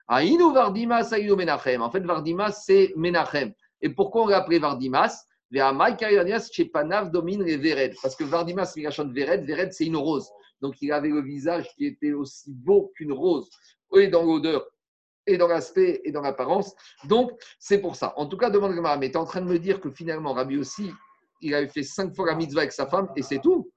Aïnou 0.06 0.52
Vardimas, 0.52 1.12
Aïnou 1.12 1.35
Menachem. 1.35 1.82
En 1.82 1.90
fait, 1.90 2.01
Vardimas, 2.01 2.52
c'est 2.52 2.93
Menachem. 2.97 3.52
Et 3.81 3.89
pourquoi 3.89 4.23
on 4.23 4.27
l'a 4.28 4.39
appelé 4.39 4.60
Vardimas? 4.60 5.24
Parce 5.52 5.77
que 8.16 8.24
Vardimas, 8.24 8.73
il 8.77 8.85
de 8.85 9.12
Vered. 9.12 9.44
Vered, 9.44 9.73
c'est 9.73 9.86
une 9.86 9.97
rose. 9.97 10.28
Donc, 10.62 10.77
il 10.81 10.93
avait 10.93 11.09
le 11.09 11.20
visage 11.20 11.69
qui 11.77 11.86
était 11.86 12.12
aussi 12.12 12.52
beau 12.52 12.93
qu'une 12.97 13.12
rose, 13.12 13.51
et 13.94 14.09
dans 14.09 14.23
l'odeur, 14.23 14.64
et 15.27 15.36
dans 15.36 15.49
l'aspect, 15.49 16.01
et 16.05 16.12
dans 16.12 16.20
l'apparence. 16.20 16.74
Donc, 17.05 17.32
c'est 17.59 17.78
pour 17.78 17.97
ça. 17.97 18.12
En 18.16 18.27
tout 18.27 18.36
cas, 18.36 18.51
demande 18.51 18.74
Gamara, 18.74 18.97
mais 18.97 19.11
tu 19.11 19.15
es 19.15 19.19
en 19.19 19.24
train 19.24 19.40
de 19.40 19.47
me 19.47 19.59
dire 19.59 19.81
que 19.81 19.90
finalement, 19.90 20.32
Rabbi 20.32 20.59
aussi, 20.59 20.90
il 21.40 21.55
avait 21.55 21.69
fait 21.69 21.82
cinq 21.82 22.15
fois 22.15 22.27
la 22.27 22.35
mitzvah 22.35 22.62
avec 22.62 22.73
sa 22.73 22.86
femme, 22.86 23.09
et 23.16 23.23
c'est 23.23 23.40
tout. 23.40 23.70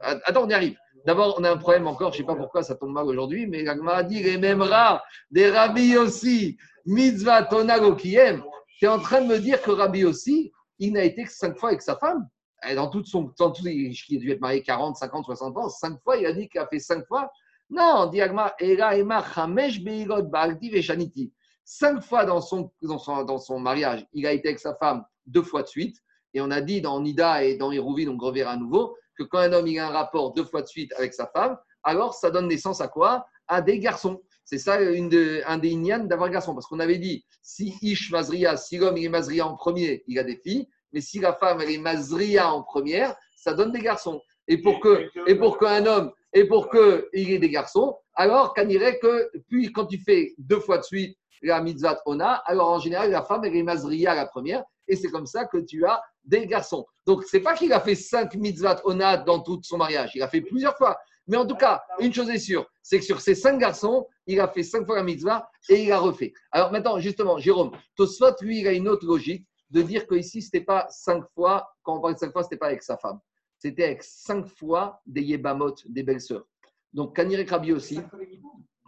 Attends, 0.00 0.44
on 0.44 0.48
y 0.48 0.54
arrive. 0.54 0.76
D'abord, 1.06 1.36
on 1.38 1.44
a 1.44 1.50
un 1.50 1.58
problème 1.58 1.86
encore, 1.86 2.12
je 2.12 2.18
ne 2.18 2.22
sais 2.22 2.26
pas 2.26 2.36
pourquoi 2.36 2.62
ça 2.62 2.74
tombe 2.76 2.92
mal 2.92 3.04
aujourd'hui, 3.04 3.46
mais 3.46 3.62
la 3.62 3.76
Gemara 3.76 4.02
dit 4.02 4.22
les 4.22 4.38
mêmes 4.38 4.62
rats 4.62 5.02
des 5.30 5.50
Rabbi 5.50 5.98
aussi, 5.98 6.56
mitzvah 6.86 7.42
tonago 7.42 7.94
aime. 8.04 8.42
tu 8.78 8.86
es 8.86 8.88
en 8.88 8.98
train 8.98 9.20
de 9.20 9.26
me 9.26 9.38
dire 9.38 9.60
que 9.60 9.70
Rabbi 9.70 10.04
aussi, 10.04 10.50
il 10.78 10.94
n'a 10.94 11.04
été 11.04 11.24
que 11.24 11.32
cinq 11.32 11.58
fois 11.58 11.70
avec 11.70 11.82
sa 11.82 11.96
femme? 11.96 12.26
Et 12.66 12.74
Dans 12.74 12.88
toute 12.88 13.06
son 13.06 13.26
tout, 13.26 13.52
il 13.64 14.16
a 14.16 14.18
dû 14.18 14.30
être 14.30 14.40
marié 14.40 14.62
40, 14.62 14.96
50, 14.96 15.24
60 15.26 15.56
ans. 15.58 15.68
Cinq 15.68 16.00
fois, 16.02 16.16
il 16.16 16.24
a 16.24 16.32
dit 16.32 16.48
qu'il 16.48 16.60
a 16.60 16.66
fait 16.66 16.78
cinq 16.78 17.06
fois. 17.06 17.30
Non, 17.70 18.06
diagma, 18.06 18.54
Era 18.58 18.96
Ema 18.96 19.24
Chamesh 19.34 19.82
Beirot 19.82 20.22
Baalti 20.24 20.70
Veshaniti. 20.70 21.32
Cinq 21.64 22.02
fois 22.02 22.24
dans 22.24 22.40
son, 22.40 22.70
dans, 22.82 22.98
son, 22.98 23.24
dans 23.24 23.38
son 23.38 23.58
mariage, 23.58 24.06
il 24.12 24.26
a 24.26 24.32
été 24.32 24.48
avec 24.48 24.60
sa 24.60 24.74
femme 24.74 25.04
deux 25.26 25.42
fois 25.42 25.62
de 25.62 25.68
suite. 25.68 25.96
Et 26.34 26.40
on 26.40 26.50
a 26.50 26.60
dit 26.60 26.80
dans 26.80 27.00
Nida 27.00 27.44
et 27.44 27.56
dans 27.56 27.72
Hérouvine, 27.72 28.08
on 28.10 28.18
reverra 28.18 28.52
à 28.52 28.56
nouveau, 28.56 28.96
que 29.16 29.22
quand 29.22 29.38
un 29.38 29.52
homme 29.52 29.66
il 29.66 29.78
a 29.78 29.86
un 29.88 29.90
rapport 29.90 30.34
deux 30.34 30.44
fois 30.44 30.62
de 30.62 30.66
suite 30.66 30.92
avec 30.98 31.14
sa 31.14 31.26
femme, 31.28 31.56
alors 31.82 32.14
ça 32.14 32.30
donne 32.30 32.48
naissance 32.48 32.80
à 32.80 32.88
quoi? 32.88 33.26
À 33.46 33.62
des 33.62 33.78
garçons. 33.78 34.20
C'est 34.44 34.58
ça 34.58 34.80
une 34.80 35.08
de- 35.08 35.42
un 35.46 35.56
des 35.58 35.70
ignanes 35.70 36.06
d'avoir 36.08 36.28
garçon. 36.28 36.52
Parce 36.54 36.66
qu'on 36.66 36.80
avait 36.80 36.98
dit, 36.98 37.24
si 37.40 37.74
Ish 37.80 38.10
Mazria, 38.10 38.56
si 38.56 38.76
l'homme 38.76 38.96
il 38.98 39.04
est 39.06 39.08
Mazria 39.08 39.46
en 39.46 39.54
premier, 39.54 40.02
il 40.06 40.18
a 40.18 40.24
des 40.24 40.36
filles. 40.36 40.68
Mais 40.92 41.00
si 41.00 41.18
la 41.18 41.32
femme 41.32 41.60
elle 41.62 41.70
est 41.70 41.78
Mazria 41.78 42.52
en 42.52 42.62
première, 42.62 43.16
ça 43.36 43.54
donne 43.54 43.72
des 43.72 43.80
garçons. 43.80 44.20
Et 44.48 44.58
pour 44.60 44.80
que, 44.80 45.08
et 45.26 45.34
pour 45.36 45.58
qu'un 45.58 45.86
homme, 45.86 46.12
et 46.34 46.44
pour 46.46 46.68
qu'il 46.68 47.30
ait 47.30 47.38
des 47.38 47.50
garçons, 47.50 47.96
alors 48.14 48.52
qu'on 48.54 48.66
dirait 48.66 48.98
que, 48.98 49.30
puis 49.48 49.72
quand 49.72 49.86
tu 49.86 49.98
fais 49.98 50.34
deux 50.36 50.60
fois 50.60 50.78
de 50.78 50.82
suite 50.82 51.16
la 51.42 51.60
mitzvah 51.60 52.00
ona, 52.06 52.34
alors 52.46 52.70
en 52.70 52.78
général, 52.78 53.10
la 53.10 53.22
femme 53.22 53.44
elle 53.44 53.56
est 53.56 53.62
Mazria 53.62 54.14
la 54.14 54.26
première. 54.26 54.64
Et 54.86 54.96
c'est 54.96 55.08
comme 55.08 55.26
ça 55.26 55.46
que 55.46 55.58
tu 55.58 55.86
as 55.86 56.02
des 56.24 56.46
garçons. 56.46 56.84
Donc, 57.06 57.24
c'est 57.24 57.40
pas 57.40 57.54
qu'il 57.54 57.72
a 57.72 57.80
fait 57.80 57.94
cinq 57.94 58.34
mitzvot 58.34 58.76
ona 58.84 59.16
dans 59.16 59.40
tout 59.40 59.58
son 59.62 59.78
mariage. 59.78 60.12
Il 60.14 60.22
a 60.22 60.28
fait 60.28 60.42
plusieurs 60.42 60.76
fois. 60.76 60.98
Mais 61.26 61.38
en 61.38 61.46
tout 61.46 61.56
cas, 61.56 61.82
une 62.00 62.12
chose 62.12 62.28
est 62.28 62.38
sûre, 62.38 62.66
c'est 62.82 62.98
que 62.98 63.04
sur 63.04 63.22
ces 63.22 63.34
cinq 63.34 63.58
garçons, 63.58 64.06
il 64.26 64.40
a 64.40 64.48
fait 64.48 64.62
cinq 64.62 64.84
fois 64.84 64.96
la 64.96 65.02
mitzvah 65.02 65.48
et 65.70 65.84
il 65.84 65.92
a 65.92 65.98
refait. 65.98 66.34
Alors 66.52 66.70
maintenant, 66.70 66.98
justement, 66.98 67.38
Jérôme, 67.38 67.70
Tosfot, 67.96 68.34
lui, 68.42 68.60
il 68.60 68.68
a 68.68 68.72
une 68.72 68.88
autre 68.88 69.06
logique 69.06 69.46
de 69.70 69.80
dire 69.80 70.06
que 70.06 70.16
ici, 70.16 70.42
c'était 70.42 70.60
pas 70.60 70.86
cinq 70.90 71.24
fois, 71.34 71.66
quand 71.82 71.96
on 71.96 72.00
parle 72.00 72.14
de 72.14 72.18
cinq 72.18 72.32
fois, 72.32 72.42
c'était 72.42 72.58
pas 72.58 72.66
avec 72.66 72.82
sa 72.82 72.98
femme. 72.98 73.20
C'était 73.64 73.84
avec 73.84 74.02
cinq 74.02 74.46
fois 74.46 75.00
des 75.06 75.22
yébamot, 75.22 75.74
des 75.86 76.02
belles-sœurs. 76.02 76.46
Donc, 76.92 77.16
Kanirek 77.16 77.48
Rabbi 77.48 77.72
aussi, 77.72 77.98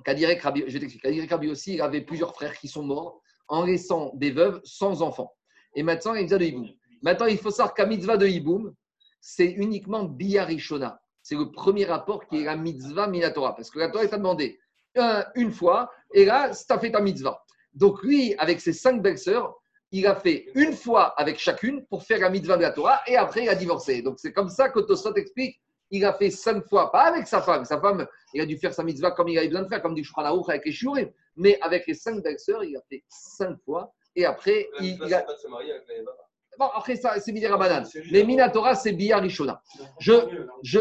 Kanirek 0.04 0.42
Rabbi, 0.42 0.64
je 0.66 0.76
Kanirek 0.98 1.30
Rabbi 1.30 1.48
aussi, 1.48 1.76
il 1.76 1.80
avait 1.80 2.02
plusieurs 2.02 2.34
frères 2.34 2.52
qui 2.58 2.68
sont 2.68 2.82
morts 2.82 3.22
en 3.48 3.64
laissant 3.64 4.12
des 4.16 4.30
veuves 4.32 4.60
sans 4.64 5.00
enfants. 5.00 5.32
Et 5.74 5.82
maintenant, 5.82 6.12
il 6.12 6.28
y 6.28 6.34
a 6.34 6.36
de 6.36 6.44
hiboum. 6.44 6.68
Maintenant, 7.00 7.24
il 7.24 7.38
faut 7.38 7.50
savoir 7.50 7.72
qu'à 7.72 7.86
mitzvah 7.86 8.18
de 8.18 8.26
hiboum, 8.26 8.74
c'est 9.18 9.50
uniquement 9.50 10.04
Biyarishona. 10.04 11.00
C'est 11.22 11.36
le 11.36 11.50
premier 11.50 11.86
rapport 11.86 12.26
qui 12.26 12.42
est 12.42 12.44
la 12.44 12.56
mitzvah 12.56 13.06
minatora. 13.08 13.56
Parce 13.56 13.70
que 13.70 13.78
la 13.78 13.88
Torah 13.88 14.06
t'a 14.06 14.18
demandé 14.18 14.58
un- 14.94 15.24
une 15.36 15.52
fois, 15.52 15.90
et 16.12 16.26
là, 16.26 16.50
tu 16.50 16.70
as 16.70 16.78
fait 16.78 16.90
ta 16.90 17.00
mitzvah. 17.00 17.42
Donc 17.72 18.02
lui, 18.02 18.34
avec 18.36 18.60
ses 18.60 18.74
cinq 18.74 19.00
belles-sœurs, 19.00 19.54
il 19.92 20.06
a 20.06 20.16
fait 20.16 20.46
une 20.54 20.72
fois 20.72 21.14
avec 21.16 21.38
chacune 21.38 21.86
pour 21.86 22.02
faire 22.02 22.18
la 22.20 22.30
mitzvah 22.30 22.56
de 22.56 22.62
la 22.62 22.72
Torah, 22.72 23.00
et 23.06 23.16
après, 23.16 23.44
il 23.44 23.48
a 23.48 23.54
divorcé. 23.54 24.02
Donc 24.02 24.18
c'est 24.18 24.32
comme 24.32 24.48
ça 24.48 24.68
que 24.68 24.80
Tosot 24.80 25.14
explique. 25.14 25.60
Il 25.92 26.04
a 26.04 26.12
fait 26.12 26.30
cinq 26.30 26.66
fois, 26.68 26.90
pas 26.90 27.04
avec 27.04 27.28
sa 27.28 27.40
femme. 27.40 27.64
Sa 27.64 27.80
femme, 27.80 28.04
il 28.34 28.40
a 28.40 28.46
dû 28.46 28.58
faire 28.58 28.74
sa 28.74 28.82
mitzvah 28.82 29.12
comme 29.12 29.28
il 29.28 29.38
avait 29.38 29.46
besoin 29.46 29.62
de 29.62 29.68
faire, 29.68 29.80
comme 29.80 29.94
dit 29.94 30.02
Shulchan 30.02 30.42
avec 30.42 30.64
les 30.64 30.72
Shurim. 30.72 31.10
Mais 31.36 31.58
avec 31.60 31.86
les 31.86 31.94
cinq 31.94 32.24
belles-sœurs, 32.24 32.64
il 32.64 32.76
a 32.76 32.80
fait 32.88 33.04
cinq 33.08 33.56
fois. 33.64 33.92
Et 34.16 34.24
après, 34.24 34.68
il, 34.80 34.98
il 35.06 35.14
a, 35.14 35.22
pas 35.22 35.34
de 35.34 35.38
se 35.38 35.46
marier 35.46 35.72
avec 35.72 35.86
les 35.88 35.98
babas. 35.98 36.26
Bon, 36.58 36.66
après 36.74 36.96
ça, 36.96 37.20
c'est 37.20 37.32
Midera 37.32 37.56
Banane. 37.56 37.86
Mais 38.10 38.24
Minatora, 38.24 38.74
c'est 38.74 38.96
Rishona. 38.98 39.62
Je, 40.00 40.14
je, 40.62 40.80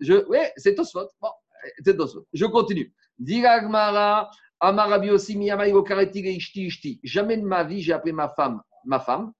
je, 0.00 0.14
ouais, 0.26 0.52
c'est 0.56 0.74
Tosfot. 0.74 1.08
Bon, 1.20 1.30
c'est 1.84 1.96
Tosfot. 1.96 2.26
Je 2.32 2.44
continue. 2.46 2.92
Diragmara, 3.18 4.30
Amarabi 4.64 5.10
aussi, 5.10 5.36
Miyamai 5.36 5.72
Ishti 5.72 6.66
Ishti. 6.66 7.00
Jamais 7.02 7.36
de 7.36 7.42
ma 7.44 7.64
vie, 7.64 7.82
j'ai 7.82 7.92
appelé 7.92 8.12
ma 8.12 8.28
femme, 8.28 8.62
ma 8.84 9.00
femme. 9.00 9.32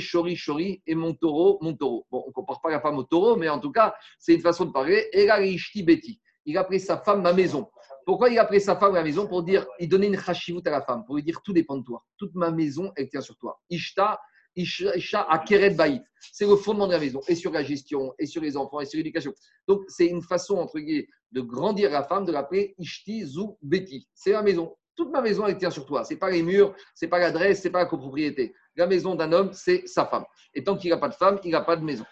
Shori 0.00 0.36
Shori 0.36 0.82
et 0.86 0.94
mon 0.94 1.14
taureau, 1.14 1.58
mon 1.62 1.74
taureau. 1.74 2.06
Bon, 2.10 2.24
on 2.26 2.28
ne 2.28 2.32
compare 2.32 2.60
pas 2.60 2.70
la 2.70 2.80
femme 2.80 2.98
au 2.98 3.02
taureau, 3.02 3.36
mais 3.36 3.48
en 3.48 3.58
tout 3.58 3.72
cas, 3.72 3.94
c'est 4.18 4.34
une 4.34 4.42
façon 4.42 4.66
de 4.66 4.72
parler. 4.72 5.08
Ega 5.12 5.40
Ishti 5.40 5.82
Beti. 5.82 6.20
Il 6.44 6.58
a 6.58 6.60
appelé 6.60 6.78
sa 6.78 6.98
femme 6.98 7.22
ma 7.22 7.32
maison. 7.32 7.70
Pourquoi 8.04 8.28
il 8.28 8.38
a 8.38 8.42
appelé 8.42 8.60
sa 8.60 8.76
femme 8.76 8.92
ma 8.92 9.02
maison? 9.02 9.26
Pour 9.26 9.42
dire, 9.42 9.66
il 9.80 9.88
donnait 9.88 10.08
une 10.08 10.20
chashivut 10.20 10.60
à 10.66 10.70
la 10.70 10.82
femme, 10.82 11.06
pour 11.06 11.16
lui 11.16 11.22
dire 11.22 11.40
tout 11.42 11.54
dépend 11.54 11.78
de 11.78 11.82
toi. 11.82 12.04
Toute 12.18 12.34
ma 12.34 12.50
maison, 12.50 12.92
elle 12.96 13.08
tient 13.08 13.22
sur 13.22 13.36
toi. 13.38 13.58
Ishta, 13.70 14.20
Isha 14.56 15.28
Baït. 15.76 16.02
C'est 16.32 16.46
le 16.46 16.56
fondement 16.56 16.86
de 16.86 16.92
la 16.92 16.98
maison, 16.98 17.20
et 17.28 17.34
sur 17.34 17.52
la 17.52 17.62
gestion, 17.62 18.12
et 18.18 18.26
sur 18.26 18.42
les 18.42 18.56
enfants, 18.56 18.80
et 18.80 18.86
sur 18.86 18.96
l'éducation. 18.96 19.32
Donc, 19.68 19.82
c'est 19.88 20.06
une 20.06 20.22
façon, 20.22 20.56
entre 20.56 20.78
guillemets, 20.78 21.06
de 21.32 21.40
grandir 21.40 21.90
la 21.90 22.02
femme, 22.02 22.24
de 22.24 22.32
l'appeler 22.32 22.74
Ishti 22.78 23.24
Zou 23.24 23.58
Beti. 23.62 24.08
C'est 24.14 24.32
ma 24.32 24.42
maison. 24.42 24.74
Toute 24.96 25.10
ma 25.10 25.20
maison, 25.20 25.46
elle 25.46 25.58
tient 25.58 25.70
sur 25.70 25.84
toi. 25.84 26.04
C'est 26.04 26.16
pas 26.16 26.30
les 26.30 26.42
murs, 26.42 26.74
c'est 26.94 27.08
pas 27.08 27.18
l'adresse, 27.18 27.60
c'est 27.60 27.70
pas 27.70 27.80
la 27.80 27.86
copropriété. 27.86 28.54
La 28.76 28.86
maison 28.86 29.14
d'un 29.14 29.30
homme, 29.32 29.50
c'est 29.52 29.86
sa 29.86 30.06
femme. 30.06 30.24
Et 30.54 30.64
tant 30.64 30.76
qu'il 30.76 30.90
n'a 30.90 30.96
pas 30.96 31.08
de 31.08 31.14
femme, 31.14 31.38
il 31.44 31.50
n'a 31.50 31.60
pas 31.60 31.76
de 31.76 31.84
maison. 31.84 32.04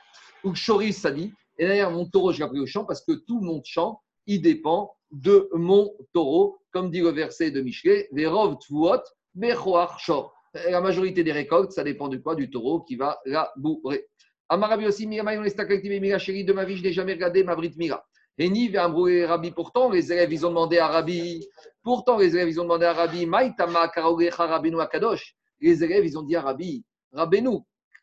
Ou 0.44 0.52
Choris, 0.52 0.98
ça 0.98 1.10
dit. 1.10 1.32
Et 1.58 1.66
d'ailleurs, 1.66 1.90
mon 1.90 2.06
taureau, 2.06 2.32
je 2.32 2.38
l'ai 2.38 2.44
appris 2.44 2.60
au 2.60 2.66
champ 2.66 2.84
parce 2.84 3.02
que 3.02 3.12
tout 3.12 3.40
mon 3.40 3.62
champ, 3.64 4.02
il 4.26 4.42
dépend 4.42 4.94
de 5.10 5.48
mon 5.52 5.94
taureau, 6.12 6.58
comme 6.72 6.90
dit 6.90 7.00
le 7.00 7.10
verset 7.10 7.50
de 7.50 7.60
Michelet, 7.60 8.08
Verov 8.12 8.58
Tvuot, 8.58 9.02
Bechoar 9.34 9.98
Shor. 10.00 10.33
La 10.54 10.80
majorité 10.80 11.24
des 11.24 11.32
récoltes, 11.32 11.72
ça 11.72 11.82
dépend 11.82 12.08
du 12.08 12.22
quoi 12.22 12.36
Du 12.36 12.48
taureau 12.48 12.80
qui 12.82 12.94
va 12.94 13.18
labourer. 13.24 14.06
Amarabi 14.48 14.86
aussi, 14.86 15.06
de 15.06 16.52
ma 16.52 16.64
vie, 16.64 16.76
je 16.76 16.82
n'ai 16.82 16.92
jamais 16.92 17.14
regardé 17.14 17.42
ma 17.42 17.56
Brit 17.56 17.74
Mira. 17.76 18.06
Et 18.38 18.48
ni 18.48 18.72
et 18.72 19.24
Rabbi, 19.26 19.50
pourtant, 19.50 19.90
les 19.90 20.12
élèves, 20.12 20.32
ils 20.32 20.46
ont 20.46 20.50
demandé 20.50 20.78
à 20.78 20.88
Rabbi, 20.88 21.46
pourtant, 21.82 22.18
les 22.18 22.34
élèves, 22.36 22.48
ils 22.48 22.60
ont 22.60 22.64
demandé 22.64 22.84
à 22.84 22.92
Rabbi, 22.92 23.26
Maïtama 23.26 23.90
Rabbeinu 23.96 24.80
Akadosh. 24.80 25.34
Les 25.60 25.82
élèves, 25.82 26.04
ils 26.04 26.18
ont 26.18 26.22
dit 26.22 26.36
à 26.36 26.42
Rabbi, 26.42 26.84
Rabbeinu, 27.12 27.58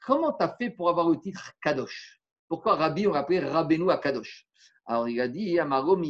comment 0.06 0.34
tu 0.34 0.44
as 0.44 0.56
fait 0.58 0.72
pour 0.72 0.90
avoir 0.90 1.10
le 1.10 1.20
titre 1.20 1.54
Kadosh? 1.64 2.22
Pourquoi 2.50 2.76
Rabbi, 2.76 3.08
on 3.08 3.14
l'appelait 3.14 3.40
Rabbeinu 3.40 3.92
Akadosh? 3.92 4.46
Alors, 4.86 5.08
il 5.08 5.22
a 5.22 5.28
dit, 5.28 5.58
Amarom. 5.60 6.04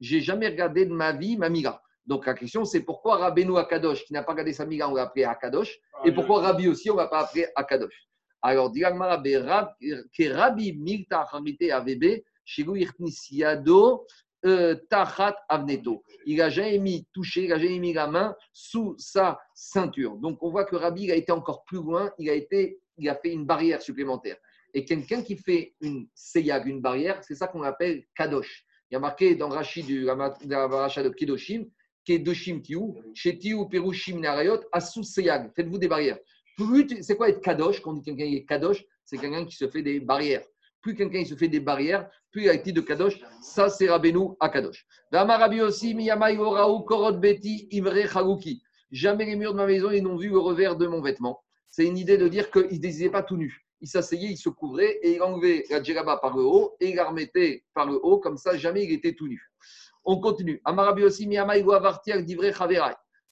J'ai 0.00 0.20
jamais 0.20 0.48
regardé 0.48 0.86
de 0.86 0.92
ma 0.92 1.12
vie 1.12 1.36
ma 1.36 1.48
Mira. 1.48 1.82
Donc 2.06 2.26
la 2.26 2.34
question, 2.34 2.64
c'est 2.64 2.80
pourquoi 2.80 3.16
Rabbeinu 3.16 3.56
Akadosh, 3.58 4.04
qui 4.04 4.12
n'a 4.12 4.22
pas 4.22 4.32
regardé 4.32 4.52
sa 4.52 4.66
Mira, 4.66 4.90
on 4.90 4.94
l'a 4.94 5.02
appelé 5.02 5.24
Akadosh, 5.24 5.78
et 6.04 6.12
pourquoi 6.12 6.40
Rabbi 6.42 6.68
aussi, 6.68 6.90
on 6.90 6.94
ne 6.94 7.00
l'a 7.00 7.06
pas 7.06 7.20
appelé 7.20 7.46
Akadosh 7.54 8.08
Alors, 8.42 8.70
dit 8.70 8.80
l'Agmara, 8.80 9.18
be 9.18 9.36
Rab- 9.36 9.74
que 9.80 10.32
Rabbi 10.32 10.72
Milta 10.72 11.26
Harite 11.30 11.70
Avebe, 11.70 12.22
Shigu 12.44 12.76
Irtnisiado, 12.80 14.06
euh, 14.44 14.74
Tachat 14.90 15.36
Avneto. 15.48 16.02
Il 16.26 16.38
n'a 16.38 16.50
jamais 16.50 16.78
mis 16.78 17.06
touché, 17.12 17.44
il 17.44 17.50
n'a 17.50 17.58
jamais 17.58 17.78
mis 17.78 17.92
la 17.92 18.08
main 18.08 18.34
sous 18.52 18.96
sa 18.98 19.38
ceinture. 19.54 20.16
Donc 20.16 20.42
on 20.42 20.50
voit 20.50 20.64
que 20.64 20.74
Rabbi 20.74 21.04
il 21.04 21.12
a 21.12 21.14
été 21.14 21.30
encore 21.30 21.62
plus 21.64 21.78
loin, 21.78 22.12
il 22.18 22.28
a, 22.28 22.34
été, 22.34 22.80
il 22.98 23.08
a 23.08 23.14
fait 23.14 23.32
une 23.32 23.46
barrière 23.46 23.80
supplémentaire. 23.80 24.36
Et 24.74 24.84
quelqu'un 24.84 25.22
qui 25.22 25.36
fait 25.36 25.74
une 25.80 26.08
seyag, 26.14 26.66
une 26.66 26.80
barrière, 26.80 27.22
c'est 27.22 27.36
ça 27.36 27.46
qu'on 27.46 27.62
appelle 27.62 28.04
Kadosh. 28.16 28.64
Il 28.90 28.94
y 28.94 28.96
a 28.96 29.00
marqué 29.00 29.36
dans 29.36 29.48
Rashi 29.48 29.84
du 29.84 30.04
la 30.04 30.66
Racha 30.66 31.02
de 31.04 31.10
Kedoshim, 31.10 31.64
Kedoshim 32.04 32.60
Tiou, 32.60 32.96
Shetiou 33.14 33.68
Perushim 33.68 34.20
Narayot, 34.20 34.60
Asus 34.72 35.04
Seyag. 35.04 35.50
Faites-vous 35.54 35.78
des 35.78 35.88
barrières. 35.88 36.18
C'est 37.00 37.16
quoi 37.16 37.28
être 37.28 37.40
Kadosh? 37.40 37.80
Quand 37.80 37.92
on 37.92 37.94
dit 37.94 38.02
quelqu'un 38.02 38.24
est 38.24 38.44
Kadosh, 38.44 38.84
c'est 39.04 39.18
quelqu'un 39.18 39.44
qui 39.44 39.56
se 39.56 39.68
fait 39.68 39.82
des 39.82 40.00
barrières. 40.00 40.44
Plus 40.80 40.94
quelqu'un 40.94 41.24
se 41.24 41.34
fait 41.34 41.48
des 41.48 41.60
barrières, 41.60 42.08
plus 42.30 42.42
il 42.42 42.48
a 42.48 42.54
été 42.54 42.72
de 42.72 42.80
Kadosh. 42.80 43.20
Ça, 43.40 43.68
c'est 43.68 43.88
Rabbeinu 43.88 44.30
à 44.40 44.48
Kadosh. 44.48 44.86
Aussi, 45.62 45.96
Korot 46.86 47.12
Beti, 47.12 47.68
Imre. 47.72 48.38
Jamais 48.90 49.24
les 49.24 49.36
murs 49.36 49.52
de 49.52 49.58
ma 49.58 49.66
maison, 49.66 49.90
ils 49.90 50.02
n'ont 50.02 50.16
vu 50.16 50.28
le 50.28 50.38
revers 50.38 50.76
de 50.76 50.86
mon 50.86 51.00
vêtement. 51.00 51.42
C'est 51.70 51.86
une 51.86 51.96
idée 51.96 52.18
de 52.18 52.28
dire 52.28 52.50
qu'il 52.50 52.66
ne 52.66 52.76
désiraient 52.76 53.12
pas 53.12 53.22
tout 53.22 53.36
nu. 53.36 53.64
Il 53.80 53.88
s'asseyait, 53.88 54.28
il 54.28 54.36
se 54.36 54.48
couvrait 54.48 54.98
et 55.02 55.14
il 55.14 55.22
enlevait 55.22 55.64
la 55.70 55.82
djellaba 55.82 56.18
par 56.18 56.36
le 56.36 56.42
haut 56.42 56.76
et 56.78 56.90
il 56.90 56.96
la 56.96 57.04
remettait 57.08 57.64
par 57.74 57.86
le 57.86 57.98
haut. 58.02 58.18
Comme 58.18 58.36
ça, 58.36 58.56
jamais 58.56 58.84
il 58.84 58.92
était 58.92 59.14
tout 59.14 59.26
nu. 59.26 59.50
On 60.04 60.20
continue. 60.20 60.60
Amarabi 60.64 61.04
aussi. 61.04 61.28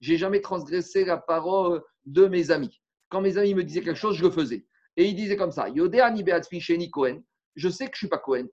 J'ai 0.00 0.16
jamais 0.16 0.40
transgressé 0.40 1.04
la 1.04 1.16
parole 1.16 1.82
de 2.06 2.26
mes 2.26 2.50
amis. 2.50 2.80
Quand 3.08 3.20
mes 3.20 3.38
amis 3.38 3.54
me 3.54 3.64
disaient 3.64 3.82
quelque 3.82 3.98
chose, 3.98 4.16
je 4.16 4.22
le 4.22 4.30
faisais. 4.30 4.66
Et 4.96 5.06
il 5.06 5.14
disait 5.14 5.36
comme 5.36 5.50
ça 5.50 5.66
Cohen. 6.92 7.22
Je 7.56 7.68
sais 7.68 7.86
que 7.86 7.90
je 7.94 7.96
ne 7.96 7.98
suis 7.98 8.08
pas 8.08 8.18
Cohen. 8.18 8.46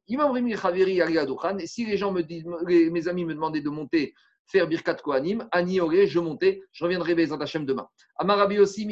Et 1.59 1.67
si 1.67 1.85
les 1.85 1.97
gens 1.97 2.11
me 2.11 2.21
disent, 2.21 2.45
mes 2.67 3.07
amis 3.07 3.25
me 3.25 3.33
demandaient 3.33 3.61
de 3.61 3.69
monter, 3.69 4.13
faire 4.47 4.67
Birkat 4.67 4.95
Kohanim, 4.95 5.47
Ani 5.51 5.79
Oré, 5.79 6.07
je 6.07 6.19
montais, 6.19 6.61
je 6.71 6.83
reviendrai 6.83 7.15
Bezat 7.15 7.37
Hashem 7.39 7.65
demain. 7.65 7.87
Amarabi 8.17 8.59
aussi, 8.59 8.85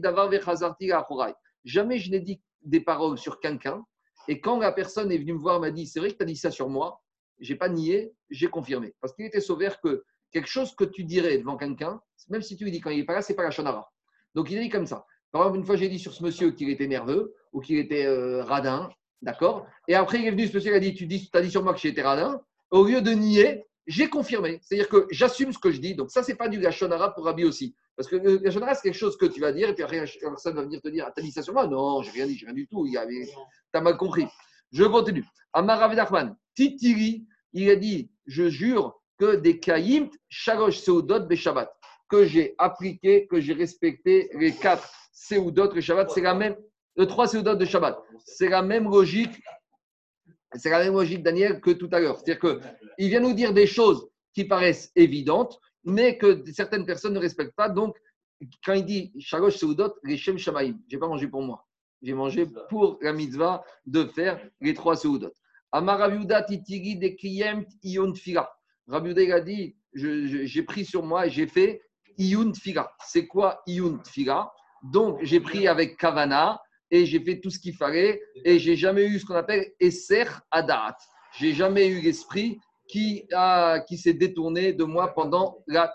Davar. 0.00 0.30
Jamais 1.64 1.98
je 1.98 2.10
n'ai 2.10 2.20
dit 2.20 2.40
des 2.62 2.80
paroles 2.80 3.18
sur 3.18 3.40
quelqu'un. 3.40 3.84
Et 4.28 4.40
quand 4.40 4.58
la 4.58 4.72
personne 4.72 5.12
est 5.12 5.18
venue 5.18 5.34
me 5.34 5.38
voir, 5.38 5.60
m'a 5.60 5.70
dit 5.70 5.86
C'est 5.86 6.00
vrai 6.00 6.10
que 6.10 6.16
tu 6.16 6.22
as 6.22 6.26
dit 6.26 6.36
ça 6.36 6.50
sur 6.50 6.68
moi, 6.68 7.00
j'ai 7.40 7.56
pas 7.56 7.68
nié, 7.68 8.12
j'ai 8.30 8.48
confirmé. 8.48 8.94
Parce 9.00 9.14
qu'il 9.14 9.24
était 9.24 9.40
sauvé 9.40 9.68
que 9.82 10.04
quelque 10.32 10.48
chose 10.48 10.74
que 10.74 10.84
tu 10.84 11.04
dirais 11.04 11.38
devant 11.38 11.56
quelqu'un, 11.56 12.00
même 12.28 12.42
si 12.42 12.56
tu 12.56 12.64
lui 12.64 12.70
dis 12.70 12.80
quand 12.80 12.90
il 12.90 12.98
n'est 12.98 13.04
pas 13.04 13.14
là, 13.14 13.22
c'est 13.22 13.34
pas 13.34 13.42
la 13.42 13.50
shonara. 13.50 13.90
Donc 14.34 14.50
il 14.50 14.58
a 14.58 14.62
dit 14.62 14.68
comme 14.68 14.86
ça. 14.86 15.06
Par 15.30 15.42
exemple, 15.42 15.58
une 15.58 15.64
fois, 15.64 15.76
j'ai 15.76 15.88
dit 15.88 15.98
sur 15.98 16.12
ce 16.14 16.22
monsieur 16.22 16.52
qu'il 16.52 16.70
était 16.70 16.86
nerveux 16.86 17.34
ou 17.52 17.60
qu'il 17.60 17.78
était 17.78 18.06
euh, 18.06 18.44
radin, 18.44 18.88
d'accord? 19.20 19.66
Et 19.88 19.94
après, 19.94 20.20
il 20.20 20.26
est 20.26 20.30
venu, 20.30 20.46
ce 20.46 20.54
monsieur 20.54 20.72
il 20.72 20.76
a 20.76 20.80
dit 20.80 20.94
Tu 20.94 21.06
dis, 21.06 21.28
as 21.32 21.40
dit 21.40 21.50
sur 21.50 21.62
moi 21.62 21.74
que 21.74 21.80
j'étais 21.80 22.02
radin. 22.02 22.40
Au 22.70 22.84
lieu 22.84 23.00
de 23.02 23.10
nier, 23.10 23.64
j'ai 23.86 24.08
confirmé. 24.08 24.60
C'est-à-dire 24.62 24.88
que 24.88 25.06
j'assume 25.10 25.52
ce 25.52 25.58
que 25.58 25.70
je 25.70 25.80
dis. 25.80 25.94
Donc 25.94 26.10
ça, 26.10 26.22
c'est 26.22 26.36
pas 26.36 26.48
du 26.48 26.58
gachonara 26.58 27.14
pour 27.14 27.24
Rabbi 27.24 27.44
aussi. 27.44 27.74
Parce 27.96 28.08
que 28.08 28.16
le 28.16 28.38
Lachon 28.38 28.62
Hara, 28.62 28.74
c'est 28.74 28.82
quelque 28.82 28.98
chose 28.98 29.16
que 29.16 29.26
tu 29.26 29.40
vas 29.40 29.52
dire, 29.52 29.68
et 29.68 29.74
puis 29.74 29.84
après, 29.84 30.00
la 30.00 30.30
personne 30.30 30.56
va 30.56 30.62
venir 30.62 30.80
te 30.80 30.88
dire, 30.88 31.04
ah, 31.06 31.12
t'as 31.14 31.22
dit 31.22 31.30
ça 31.30 31.42
sur 31.42 31.52
moi? 31.52 31.66
Non, 31.66 32.02
j'ai 32.02 32.10
rien 32.10 32.26
dit, 32.26 32.36
j'ai 32.36 32.46
rien 32.46 32.54
du 32.54 32.66
tout. 32.66 32.86
Avait... 32.98 33.28
T'as 33.72 33.80
mal 33.80 33.96
compris. 33.96 34.26
Je 34.72 34.84
continue. 34.84 35.24
Amar 35.52 35.78
Rav 35.78 35.94
Nachman, 35.94 36.36
Titiri, 36.54 37.26
il 37.52 37.70
a 37.70 37.76
dit, 37.76 38.10
je 38.26 38.48
jure 38.48 39.00
que 39.18 39.36
des 39.36 39.60
Kaïmt, 39.60 40.10
Shalosh 40.28 40.78
Seudot 40.78 41.20
Beshabbat, 41.20 41.72
que 42.08 42.24
j'ai 42.24 42.54
appliqué, 42.58 43.26
que 43.26 43.40
j'ai 43.40 43.52
respecté 43.52 44.30
les 44.34 44.52
quatre 44.52 44.90
Seudot 45.12 45.72
le 45.72 45.80
Shabbat, 45.80 46.10
c'est 46.10 46.20
la 46.20 46.34
même, 46.34 46.56
le 46.96 47.06
trois 47.06 47.28
Seudot 47.28 47.54
de 47.54 47.64
Shabbat. 47.64 47.98
C'est 48.24 48.48
la 48.48 48.62
même 48.62 48.84
logique, 48.84 49.40
c'est 50.54 50.70
la 50.70 50.84
même 50.84 50.94
logique, 50.94 51.22
Daniel, 51.22 51.60
que 51.60 51.70
tout 51.70 51.88
à 51.92 52.00
l'heure. 52.00 52.18
C'est-à-dire 52.18 52.40
qu'il 52.40 53.08
vient 53.08 53.20
nous 53.20 53.32
dire 53.32 53.52
des 53.52 53.66
choses 53.66 54.08
qui 54.34 54.44
paraissent 54.44 54.90
évidentes, 54.96 55.58
mais 55.84 56.18
que 56.18 56.44
certaines 56.52 56.84
personnes 56.84 57.14
ne 57.14 57.18
respectent 57.20 57.54
pas. 57.54 57.68
Donc, 57.68 57.96
quand 58.64 58.74
il 58.74 58.84
dit 58.84 59.12
Shalosh 59.18 59.56
Seudot, 59.56 59.94
les 60.02 60.16
Shem 60.16 60.36
Shamaim, 60.36 60.76
je 60.88 60.96
n'ai 60.96 61.00
pas 61.00 61.08
mangé 61.08 61.28
pour 61.28 61.42
moi. 61.42 61.66
J'ai 62.02 62.12
mangé 62.12 62.46
pour 62.68 62.98
la 63.00 63.12
mitzvah 63.12 63.64
de 63.86 64.04
faire 64.04 64.38
les 64.60 64.74
trois 64.74 64.96
Seudot. 64.96 65.32
Amar 65.74 65.98
Raviuda 65.98 66.40
Titiri 66.42 66.96
de 66.96 67.08
Kriyem 67.08 67.64
Ion 67.82 68.12
Tfila. 68.12 68.48
Raviuda, 68.86 69.22
il 69.22 69.32
a 69.32 69.40
dit 69.40 69.76
j'ai 69.92 70.62
pris 70.62 70.84
sur 70.84 71.02
moi 71.02 71.26
et 71.26 71.30
j'ai 71.30 71.48
fait 71.48 71.82
Iyun 72.16 72.52
Tfila. 72.52 72.92
C'est 73.04 73.26
quoi 73.26 73.60
Iyun 73.66 73.98
Tfila 73.98 74.52
Donc, 74.84 75.18
j'ai 75.22 75.40
pris 75.40 75.66
avec 75.66 75.96
Kavana 75.96 76.62
et 76.92 77.06
j'ai 77.06 77.18
fait 77.18 77.40
tout 77.40 77.50
ce 77.50 77.58
qu'il 77.58 77.74
fallait 77.74 78.22
et 78.44 78.60
j'ai 78.60 78.76
jamais 78.76 79.04
eu 79.06 79.18
ce 79.18 79.26
qu'on 79.26 79.34
appelle 79.34 79.72
Esser 79.80 80.26
Adat. 80.52 80.96
J'ai 81.40 81.52
jamais 81.52 81.88
eu 81.88 82.00
l'esprit 82.00 82.60
qui, 82.86 83.26
s'est 83.96 84.14
détourné 84.14 84.74
de 84.74 84.84
moi 84.84 85.12
pendant 85.12 85.58
la 85.66 85.92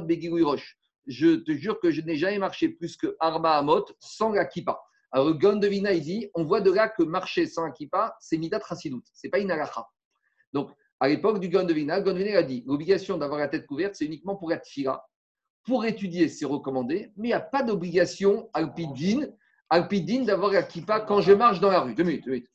Begirui 0.00 0.42
Roche. 0.42 0.76
Je 1.06 1.36
te 1.36 1.52
jure 1.52 1.78
que 1.78 1.92
je 1.92 2.00
n'ai 2.00 2.16
jamais 2.16 2.38
marché 2.38 2.68
plus 2.68 2.96
que 2.96 3.14
Arba 3.20 3.58
Amot 3.58 3.84
sans 4.00 4.32
la 4.32 4.44
kippa. 4.44 4.80
Alors, 5.14 5.28
le 5.28 5.72
il 5.72 6.00
dit 6.02 6.28
on 6.34 6.42
voit 6.42 6.60
de 6.60 6.72
là 6.72 6.88
que 6.88 7.04
marcher 7.04 7.46
sans 7.46 7.70
kippa, 7.70 8.16
c'est 8.18 8.36
Midat 8.36 8.58
Hasidut, 8.68 9.00
c'est 9.12 9.28
pas 9.28 9.38
une. 9.38 9.56
Donc, 10.52 10.72
à 10.98 11.06
l'époque 11.06 11.38
du 11.38 11.48
Gaon 11.48 11.62
de 11.62 12.36
a 12.36 12.42
dit 12.42 12.64
l'obligation 12.66 13.16
d'avoir 13.16 13.38
la 13.38 13.46
tête 13.46 13.64
couverte, 13.64 13.94
c'est 13.94 14.06
uniquement 14.06 14.34
pour 14.34 14.50
la 14.50 14.58
tfila. 14.58 15.04
Pour 15.62 15.84
étudier, 15.84 16.28
c'est 16.28 16.46
recommandé, 16.46 17.12
mais 17.16 17.28
il 17.28 17.30
n'y 17.30 17.32
a 17.32 17.38
pas 17.38 17.62
d'obligation 17.62 18.50
alpidine, 18.52 19.32
alpidine 19.70 20.24
d'avoir 20.24 20.50
la 20.50 20.64
kippa 20.64 20.98
quand 20.98 21.20
je 21.20 21.32
marche 21.32 21.60
dans 21.60 21.70
la 21.70 21.82
rue. 21.82 21.94
Deux 21.94 22.02
minutes, 22.02 22.24
deux 22.24 22.32
minutes. 22.32 22.50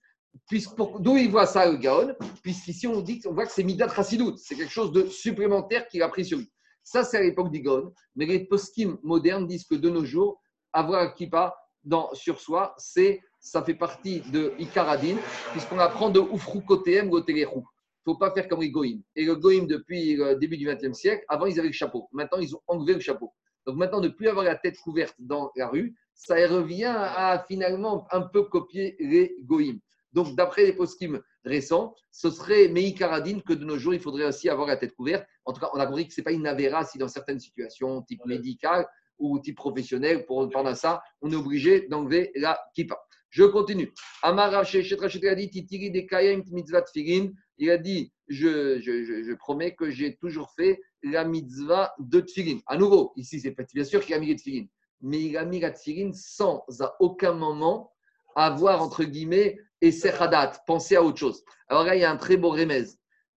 D'où 1.00 1.16
il 1.16 1.32
voit 1.32 1.46
ça, 1.46 1.66
le 1.66 1.78
Gaon? 1.78 2.14
Puisqu'ici, 2.44 2.88
on 2.88 3.02
on 3.26 3.34
voit 3.34 3.46
que 3.46 3.54
c'est 3.54 3.64
Midat 3.64 3.88
Hasidut, 3.96 4.36
c'est 4.36 4.56
quelque 4.56 4.74
chose 4.74 4.92
de 4.92 5.06
supplémentaire 5.06 5.88
qu'il 5.88 6.04
a 6.04 6.10
pris 6.10 6.26
sur 6.26 6.38
lui. 6.38 6.52
Ça, 6.84 7.06
c'est 7.06 7.16
à 7.16 7.22
l'époque 7.22 7.52
du 7.52 7.62
Gaon, 7.62 7.94
mais 8.18 8.26
les 8.26 8.46
poskim 8.46 8.98
modernes 9.02 9.48
disent 9.48 9.66
que 9.66 9.76
de 9.76 9.90
nos 9.90 10.04
jours, 10.04 10.42
avoir 10.74 11.04
la 11.06 11.12
kippa 11.12 11.56
dans, 11.84 12.14
sur 12.14 12.40
soi, 12.40 12.74
c'est, 12.78 13.22
ça 13.40 13.64
fait 13.64 13.74
partie 13.74 14.22
de 14.32 14.54
Ikaradin, 14.60 15.18
puisqu'on 15.52 15.80
apprend 15.80 16.10
de 16.10 16.20
Ufru 16.20 16.62
Koteem 16.62 17.10
Goterehu. 17.10 17.64
Il 18.06 18.12
ne 18.12 18.14
faut 18.14 18.18
pas 18.18 18.32
faire 18.32 18.48
comme 18.48 18.62
les 18.62 18.72
Goïm. 18.72 19.02
Et 19.16 19.26
le 19.26 19.36
Goïm, 19.36 19.68
depuis 19.68 20.16
le 20.16 20.36
début 20.36 20.58
du 20.58 20.66
XXe 20.66 20.98
siècle, 20.98 21.24
avant, 21.28 21.46
ils 21.46 21.60
avaient 21.60 21.70
le 21.70 21.74
chapeau. 21.74 22.08
Maintenant, 22.12 22.40
ils 22.40 22.56
ont 22.56 22.62
enlevé 22.68 22.94
le 22.94 23.00
chapeau. 23.00 23.34
Donc 23.66 23.78
maintenant, 23.78 24.02
ne 24.02 24.08
plus 24.08 24.28
avoir 24.28 24.46
la 24.46 24.56
tête 24.56 24.78
couverte 24.80 25.16
dans 25.20 25.52
la 25.56 25.68
rue, 25.68 25.96
ça 26.14 26.36
revient 26.48 26.94
à 26.96 27.44
finalement 27.48 28.08
un 28.12 28.22
peu 28.22 28.44
copier 28.44 28.96
les 29.00 29.38
Goïm. 29.44 29.80
Donc, 30.14 30.36
d'après 30.36 30.66
les 30.66 30.74
poskim 30.74 31.22
récents, 31.46 31.96
ce 32.12 32.30
serait 32.30 32.68
Meikaradin 32.68 33.40
que 33.42 33.54
de 33.54 33.64
nos 33.64 33.78
jours, 33.78 33.94
il 33.94 34.00
faudrait 34.00 34.26
aussi 34.26 34.50
avoir 34.50 34.68
la 34.68 34.78
tête 34.78 34.96
couverte. 34.96 35.26
En 35.46 35.54
tout 35.54 35.62
cas, 35.62 35.70
on 35.74 35.80
a 35.80 35.86
compris 35.86 36.08
que 36.08 36.14
ce 36.14 36.20
n'est 36.20 36.24
pas 36.24 36.32
une 36.32 36.48
avéra 36.48 36.84
si 36.84 36.98
dans 36.98 37.08
certaines 37.08 37.40
situations, 37.40 38.02
type 38.02 38.26
médical 38.26 38.88
ou 39.20 39.40
type 39.40 39.58
professionnel, 39.58 40.26
pour 40.26 40.50
pendant 40.50 40.76
ça, 40.76 41.02
on 41.22 41.32
est 41.32 41.36
obligé 41.36 41.88
d'enlever 41.88 42.32
la 42.36 42.60
kippa. 42.74 42.98
Je 43.30 43.44
continue. 43.44 43.94
Amar 44.24 44.52
Rav 44.52 44.66
Shechet 44.66 44.96
Rachet 44.96 45.28
a 45.28 45.36
dit 45.36 45.50
Titiri 45.50 45.92
de 45.92 46.00
Kayem 46.02 46.44
mitzvah 46.52 46.82
tfilin. 46.82 47.32
Il 47.60 47.70
a 47.70 47.78
dit 47.78 48.12
je, 48.28 48.80
je, 48.80 49.04
je, 49.24 49.34
promets 49.34 49.76
que 49.76 49.92
j'ai 49.92 50.16
toujours 50.16 50.52
fait 50.56 50.80
la 51.04 51.26
mitzvah 51.26 51.94
de 52.00 52.22
tfilin. 52.22 52.60
À 52.66 52.78
nouveau, 52.78 53.14
ici, 53.18 53.40
c'est 53.40 53.56
bien 53.74 53.84
sûr 53.84 54.04
qu'il 54.04 54.16
a 54.16 54.20
mis 54.20 54.28
les 54.28 54.36
tfilin, 54.36 54.66
mais 55.02 55.22
il 55.22 55.38
a 55.38 55.46
mis 55.46 55.60
la 55.60 55.72
tfilin 55.72 56.12
sans 56.14 56.64
à 56.80 56.96
aucun 57.00 57.34
moment 57.34 57.92
avoir, 58.36 58.82
entre 58.82 59.04
guillemets, 59.04 59.60
et 59.82 59.92
sechadat, 59.92 60.54
penser 60.66 60.96
à 60.96 61.04
autre 61.04 61.18
chose. 61.18 61.44
Alors 61.68 61.84
là, 61.84 61.96
il 61.96 62.02
y 62.02 62.04
a 62.04 62.12
un 62.12 62.18
très 62.18 62.38
beau 62.38 62.50
remez. 62.50 62.86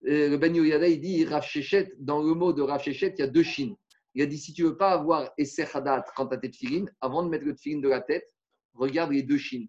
Euh, 0.07 0.31
Le 0.31 0.37
Ben 0.37 0.55
Yoyada, 0.55 0.89
il 0.89 1.01
dit 1.01 1.25
Rav 1.25 1.45
Shechet, 1.45 1.93
dans 1.99 2.23
le 2.23 2.35
mot 2.35 2.53
de 2.53 2.63
Rav 2.63 2.83
Shechet, 2.83 3.15
il 3.19 3.21
y 3.21 3.25
a 3.25 3.29
deux 3.29 3.43
chines. 3.43 3.77
Il 4.15 4.23
a 4.23 4.27
dit 4.27 4.39
si 4.39 4.53
tu 4.53 4.65
veux 4.65 4.77
pas 4.77 4.93
avoir 4.93 5.31
Esser 5.39 5.67
Hadat 5.73 6.05
quand 6.15 6.27
tu 6.27 6.35
as 6.35 6.39
tes 6.39 6.51
tefilines, 6.51 6.91
avant 7.01 7.23
de 7.23 7.29
mettre 7.29 7.45
le 7.45 7.55
tefilin 7.55 7.81
de 7.81 7.89
la 7.89 8.01
tête, 8.01 8.29
regarde 8.75 9.13
les 9.13 9.23
deux 9.23 9.39
chines. 9.39 9.69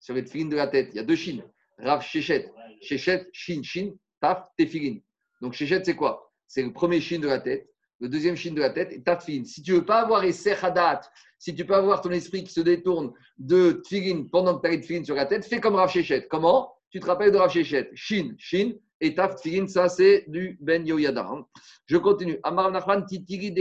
Sur 0.00 0.14
les 0.14 0.24
tefilines 0.24 0.48
de 0.48 0.56
la 0.56 0.66
tête, 0.66 0.88
il 0.92 0.96
y 0.96 1.00
a 1.00 1.04
deux 1.04 1.16
chines. 1.16 1.44
Rav 1.78 2.02
Shechet, 2.02 2.50
Shechet, 2.80 3.28
Shin, 3.32 3.62
Shin, 3.62 3.92
Taf, 4.20 4.48
tefilin. 4.58 4.98
Donc 5.40 5.52
Shechet, 5.52 5.84
c'est 5.84 5.96
quoi? 5.96 6.32
C'est 6.46 6.62
le 6.62 6.72
premier 6.72 7.00
chine 7.00 7.20
de 7.20 7.28
la 7.28 7.40
tête, 7.40 7.68
le 8.00 8.08
deuxième 8.08 8.36
chine 8.36 8.54
de 8.54 8.60
la 8.60 8.70
tête 8.70 8.92
et 8.92 9.02
Taf 9.02 9.24
tefilin. 9.24 9.44
Si 9.44 9.62
tu 9.62 9.72
veux 9.72 9.84
pas 9.84 10.00
avoir 10.00 10.24
Esser 10.24 10.54
Hadat, 10.62 11.02
si 11.38 11.54
tu 11.54 11.64
peux 11.64 11.74
avoir 11.74 12.00
ton 12.00 12.10
esprit 12.10 12.42
qui 12.44 12.52
se 12.52 12.60
détourne 12.60 13.12
de 13.38 13.82
tefilin 13.84 14.24
pendant 14.30 14.58
que 14.58 14.66
tu 14.66 14.74
as 14.74 14.96
les 14.96 15.04
sur 15.04 15.14
la 15.14 15.26
tête, 15.26 15.44
fais 15.44 15.60
comme 15.60 15.76
Rav 15.76 15.90
Shechet. 15.90 16.26
Comment? 16.28 16.72
Tu 16.90 16.98
te 16.98 17.06
rappelles 17.06 17.32
de 17.32 17.36
Rav 17.36 17.52
Shechet 17.52 17.90
Shin, 17.94 18.34
Shin, 18.38 18.72
et 19.00 19.14
Taf 19.14 19.36
tefilin, 19.36 19.66
ça 19.66 19.88
c'est 19.88 20.24
du 20.28 20.56
Ben 20.60 20.86
Yoyada. 20.86 21.26
hein. 21.28 21.46
Je 21.86 21.96
continue. 21.96 22.38
Amar 22.42 22.70
Nachman 22.70 23.04
titiri 23.06 23.52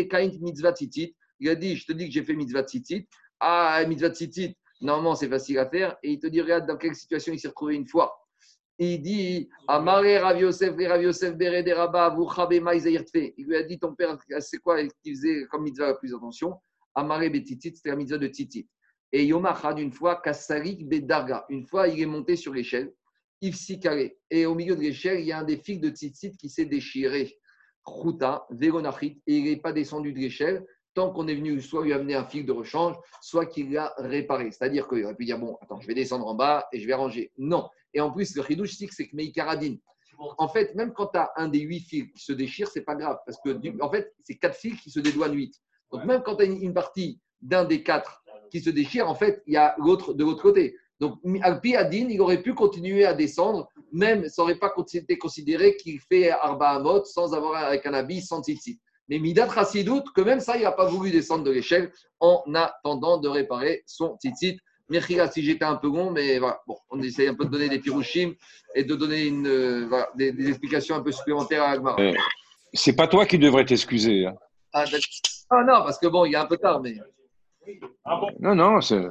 mitzvah 0.42 0.74
tzitzit. 0.74 1.16
Il 1.40 1.50
a 1.50 1.56
dit, 1.56 1.76
je 1.76 1.86
te 1.86 1.92
dis 1.92 2.08
que 2.08 2.14
j'ai 2.14 2.24
fait 2.24 2.34
mitzvah 2.34 2.64
tzitzit. 2.64 3.08
Ah, 3.40 3.84
mitzvah 3.88 4.10
tzitzit, 4.12 4.56
normalement 4.82 5.16
c'est 5.16 5.28
facile 5.28 5.60
à 5.60 5.70
faire. 5.70 5.98
Et 6.04 6.14
il 6.14 6.20
te 6.20 6.28
dit, 6.28 6.42
regarde 6.42 6.66
dans 6.68 6.78
quelle 6.78 6.96
situation 6.96 7.34
il 7.34 7.40
s'est 7.40 7.50
retrouvé 7.50 7.76
une 7.76 7.88
fois. 7.88 8.18
Il 8.78 9.02
dit, 9.02 9.50
Amare 9.68 10.22
Rav 10.22 10.40
Yosef, 10.40 10.76
Rav 10.78 11.02
Yosef, 11.02 11.36
Bere 11.36 11.64
de 11.64 11.72
Rabba. 11.72 12.16
Il 13.38 13.46
lui 13.46 13.56
a 13.56 13.64
dit, 13.64 13.80
ton 13.80 13.96
père, 13.96 14.18
c'est 14.40 14.58
quoi 14.58 14.82
qu'il 15.04 15.16
faisait 15.16 15.46
comme 15.50 15.64
mitzvah 15.64 15.88
la 15.88 15.94
plus 15.96 16.14
attention? 16.14 16.56
Amare 16.94 17.30
Betitzit, 17.30 17.76
c'était 17.76 17.90
la 17.90 17.96
mitzvah 17.98 18.18
de 18.18 18.28
tzitzit. 18.28 18.68
Et 19.12 19.26
Yom 19.26 19.46
Achad, 19.46 19.80
une 19.80 19.94
fois, 19.94 20.22
Kassarik 20.22 20.88
Bedarga. 20.88 21.46
Une 21.50 21.66
fois, 21.66 21.88
il 21.88 22.02
est 22.02 22.06
monté 22.06 22.36
sur 22.36 22.54
l'échelle. 22.54 22.94
Ifsi 23.42 23.80
carré. 23.80 24.18
Et 24.30 24.46
au 24.46 24.56
milieu 24.56 24.76
de 24.76 24.82
l'échelle, 24.82 25.20
il 25.20 25.26
y 25.26 25.32
a 25.32 25.40
un 25.40 25.44
des 25.44 25.58
fils 25.58 25.80
de 25.80 25.90
tzitzit 25.90 26.36
qui 26.38 26.50
s'est 26.50 26.66
déchiré. 26.66 27.38
Ruta, 27.86 28.48
Véronachit, 28.50 29.22
et 29.28 29.38
il 29.38 29.44
n'est 29.44 29.58
pas 29.58 29.72
descendu 29.72 30.12
de 30.12 30.18
l'échelle 30.18 30.66
tant 30.96 31.12
qu'on 31.12 31.28
est 31.28 31.36
venu 31.36 31.62
soit 31.62 31.84
lui 31.84 31.94
amener 31.94 32.16
un 32.16 32.24
fil 32.24 32.46
de 32.46 32.52
rechange, 32.52 32.96
soit 33.22 33.46
qu'il 33.46 33.72
l'a 33.72 33.94
réparé. 33.98 34.50
C'est-à-dire 34.52 34.88
qu'il 34.88 35.04
aurait 35.04 35.16
pu 35.16 35.26
dire 35.26 35.38
Bon, 35.38 35.58
attends, 35.62 35.80
je 35.80 35.88
vais 35.88 35.94
descendre 35.94 36.26
en 36.26 36.34
bas 36.34 36.68
et 36.72 36.80
je 36.80 36.88
vais 36.88 36.96
ranger. 36.96 37.32
Non. 37.38 37.70
Et 37.94 38.02
en 38.02 38.12
plus, 38.12 38.36
le 38.36 38.42
chidouche, 38.42 38.76
c'est 38.76 39.08
que 39.08 39.16
Meikaradine. 39.16 39.78
En 40.18 40.48
fait, 40.48 40.74
même 40.76 40.94
quand 40.94 41.08
tu 41.08 41.20
as 41.20 41.32
un 41.36 41.50
des 41.50 41.60
huit 41.60 41.82
fils 41.82 42.06
qui 42.14 42.24
se 42.24 42.32
déchire, 42.32 42.70
c'est 42.70 42.84
pas 42.84 42.96
grave. 42.96 43.18
Parce 43.26 43.38
que, 43.44 43.82
en 43.82 43.92
fait, 43.92 44.14
c'est 44.24 44.36
quatre 44.36 44.56
fils 44.56 44.80
qui 44.80 44.90
se 44.90 45.02
dédouanent 45.02 45.36
huit. 45.36 45.54
Donc, 45.92 46.06
même 46.06 46.24
quand 46.24 46.38
tu 46.38 46.44
as 46.44 46.46
une, 46.46 46.62
une 46.62 46.74
partie 46.74 47.20
d'un 47.42 47.66
des 47.66 47.84
quatre 47.84 48.24
qui 48.50 48.62
se 48.62 48.70
déchire, 48.70 49.10
en 49.10 49.16
fait, 49.16 49.44
il 49.46 49.54
y 49.54 49.58
a 49.58 49.76
l'autre 49.78 50.14
de 50.14 50.24
l'autre 50.24 50.42
côté. 50.42 50.78
Donc, 51.00 51.20
Alpi 51.42 51.76
Adin, 51.76 52.08
il 52.10 52.22
aurait 52.22 52.42
pu 52.42 52.54
continuer 52.54 53.06
à 53.06 53.14
descendre, 53.14 53.68
même 53.92 54.28
ça 54.30 54.42
n'aurait 54.42 54.56
pas 54.56 54.74
été 54.94 55.18
considéré 55.18 55.76
qu'il 55.76 56.00
fait 56.00 56.30
Arba 56.30 56.70
Amot 56.70 57.04
sans 57.06 57.34
avoir 57.34 57.56
avec 57.66 57.86
un 57.86 57.94
habit, 57.94 58.22
sans 58.22 58.42
tzitzit. 58.42 58.80
Mais 59.10 59.20
Midat 59.20 59.46
Rassidout, 59.48 60.04
que 60.16 60.22
même 60.22 60.40
ça, 60.40 60.56
il 60.58 60.64
n'a 60.64 60.72
pas 60.72 60.86
voulu 60.88 61.12
descendre 61.12 61.44
de 61.44 61.52
l'échelle 61.52 61.92
en 62.20 62.44
attendant 62.56 63.18
de 63.18 63.28
réparer 63.28 63.84
son 63.86 64.18
tzitzit. 64.18 64.58
Mechila, 64.90 65.30
si 65.30 65.44
j'étais 65.44 65.66
un 65.66 65.76
peu 65.76 65.88
long, 65.88 66.12
mais 66.12 66.38
voilà, 66.40 66.60
bon, 66.68 66.78
on 66.92 67.02
essaye 67.02 67.28
un 67.28 67.34
peu 67.34 67.46
de 67.46 67.50
donner 67.50 67.70
des 67.70 67.80
pirouchim 67.80 68.34
et 68.76 68.84
de 68.84 68.96
donner 68.96 69.26
une, 69.26 69.48
euh, 69.48 69.86
voilà, 69.90 70.10
des, 70.16 70.32
des 70.32 70.48
explications 70.48 70.96
un 70.96 71.02
peu 71.02 71.12
supplémentaires 71.12 71.64
à 71.64 71.70
Agmar. 71.72 72.00
Euh, 72.00 72.14
C'est 72.74 72.96
pas 72.96 73.08
toi 73.08 73.26
qui 73.26 73.38
devrais 73.40 73.66
t'excuser. 73.66 74.28
hein. 74.28 74.36
Ah. 74.74 74.86
Ah 75.50 75.64
non, 75.64 75.84
parce 75.84 75.98
que 76.00 76.08
bon, 76.08 76.26
il 76.26 76.34
est 76.34 76.38
un 76.38 76.46
peu 76.46 76.58
tard, 76.58 76.82
mais. 76.82 76.96
Ah 78.04 78.20
bon 78.20 78.28
Non, 78.40 78.56
non, 78.56 78.82
c'est- 78.82 79.08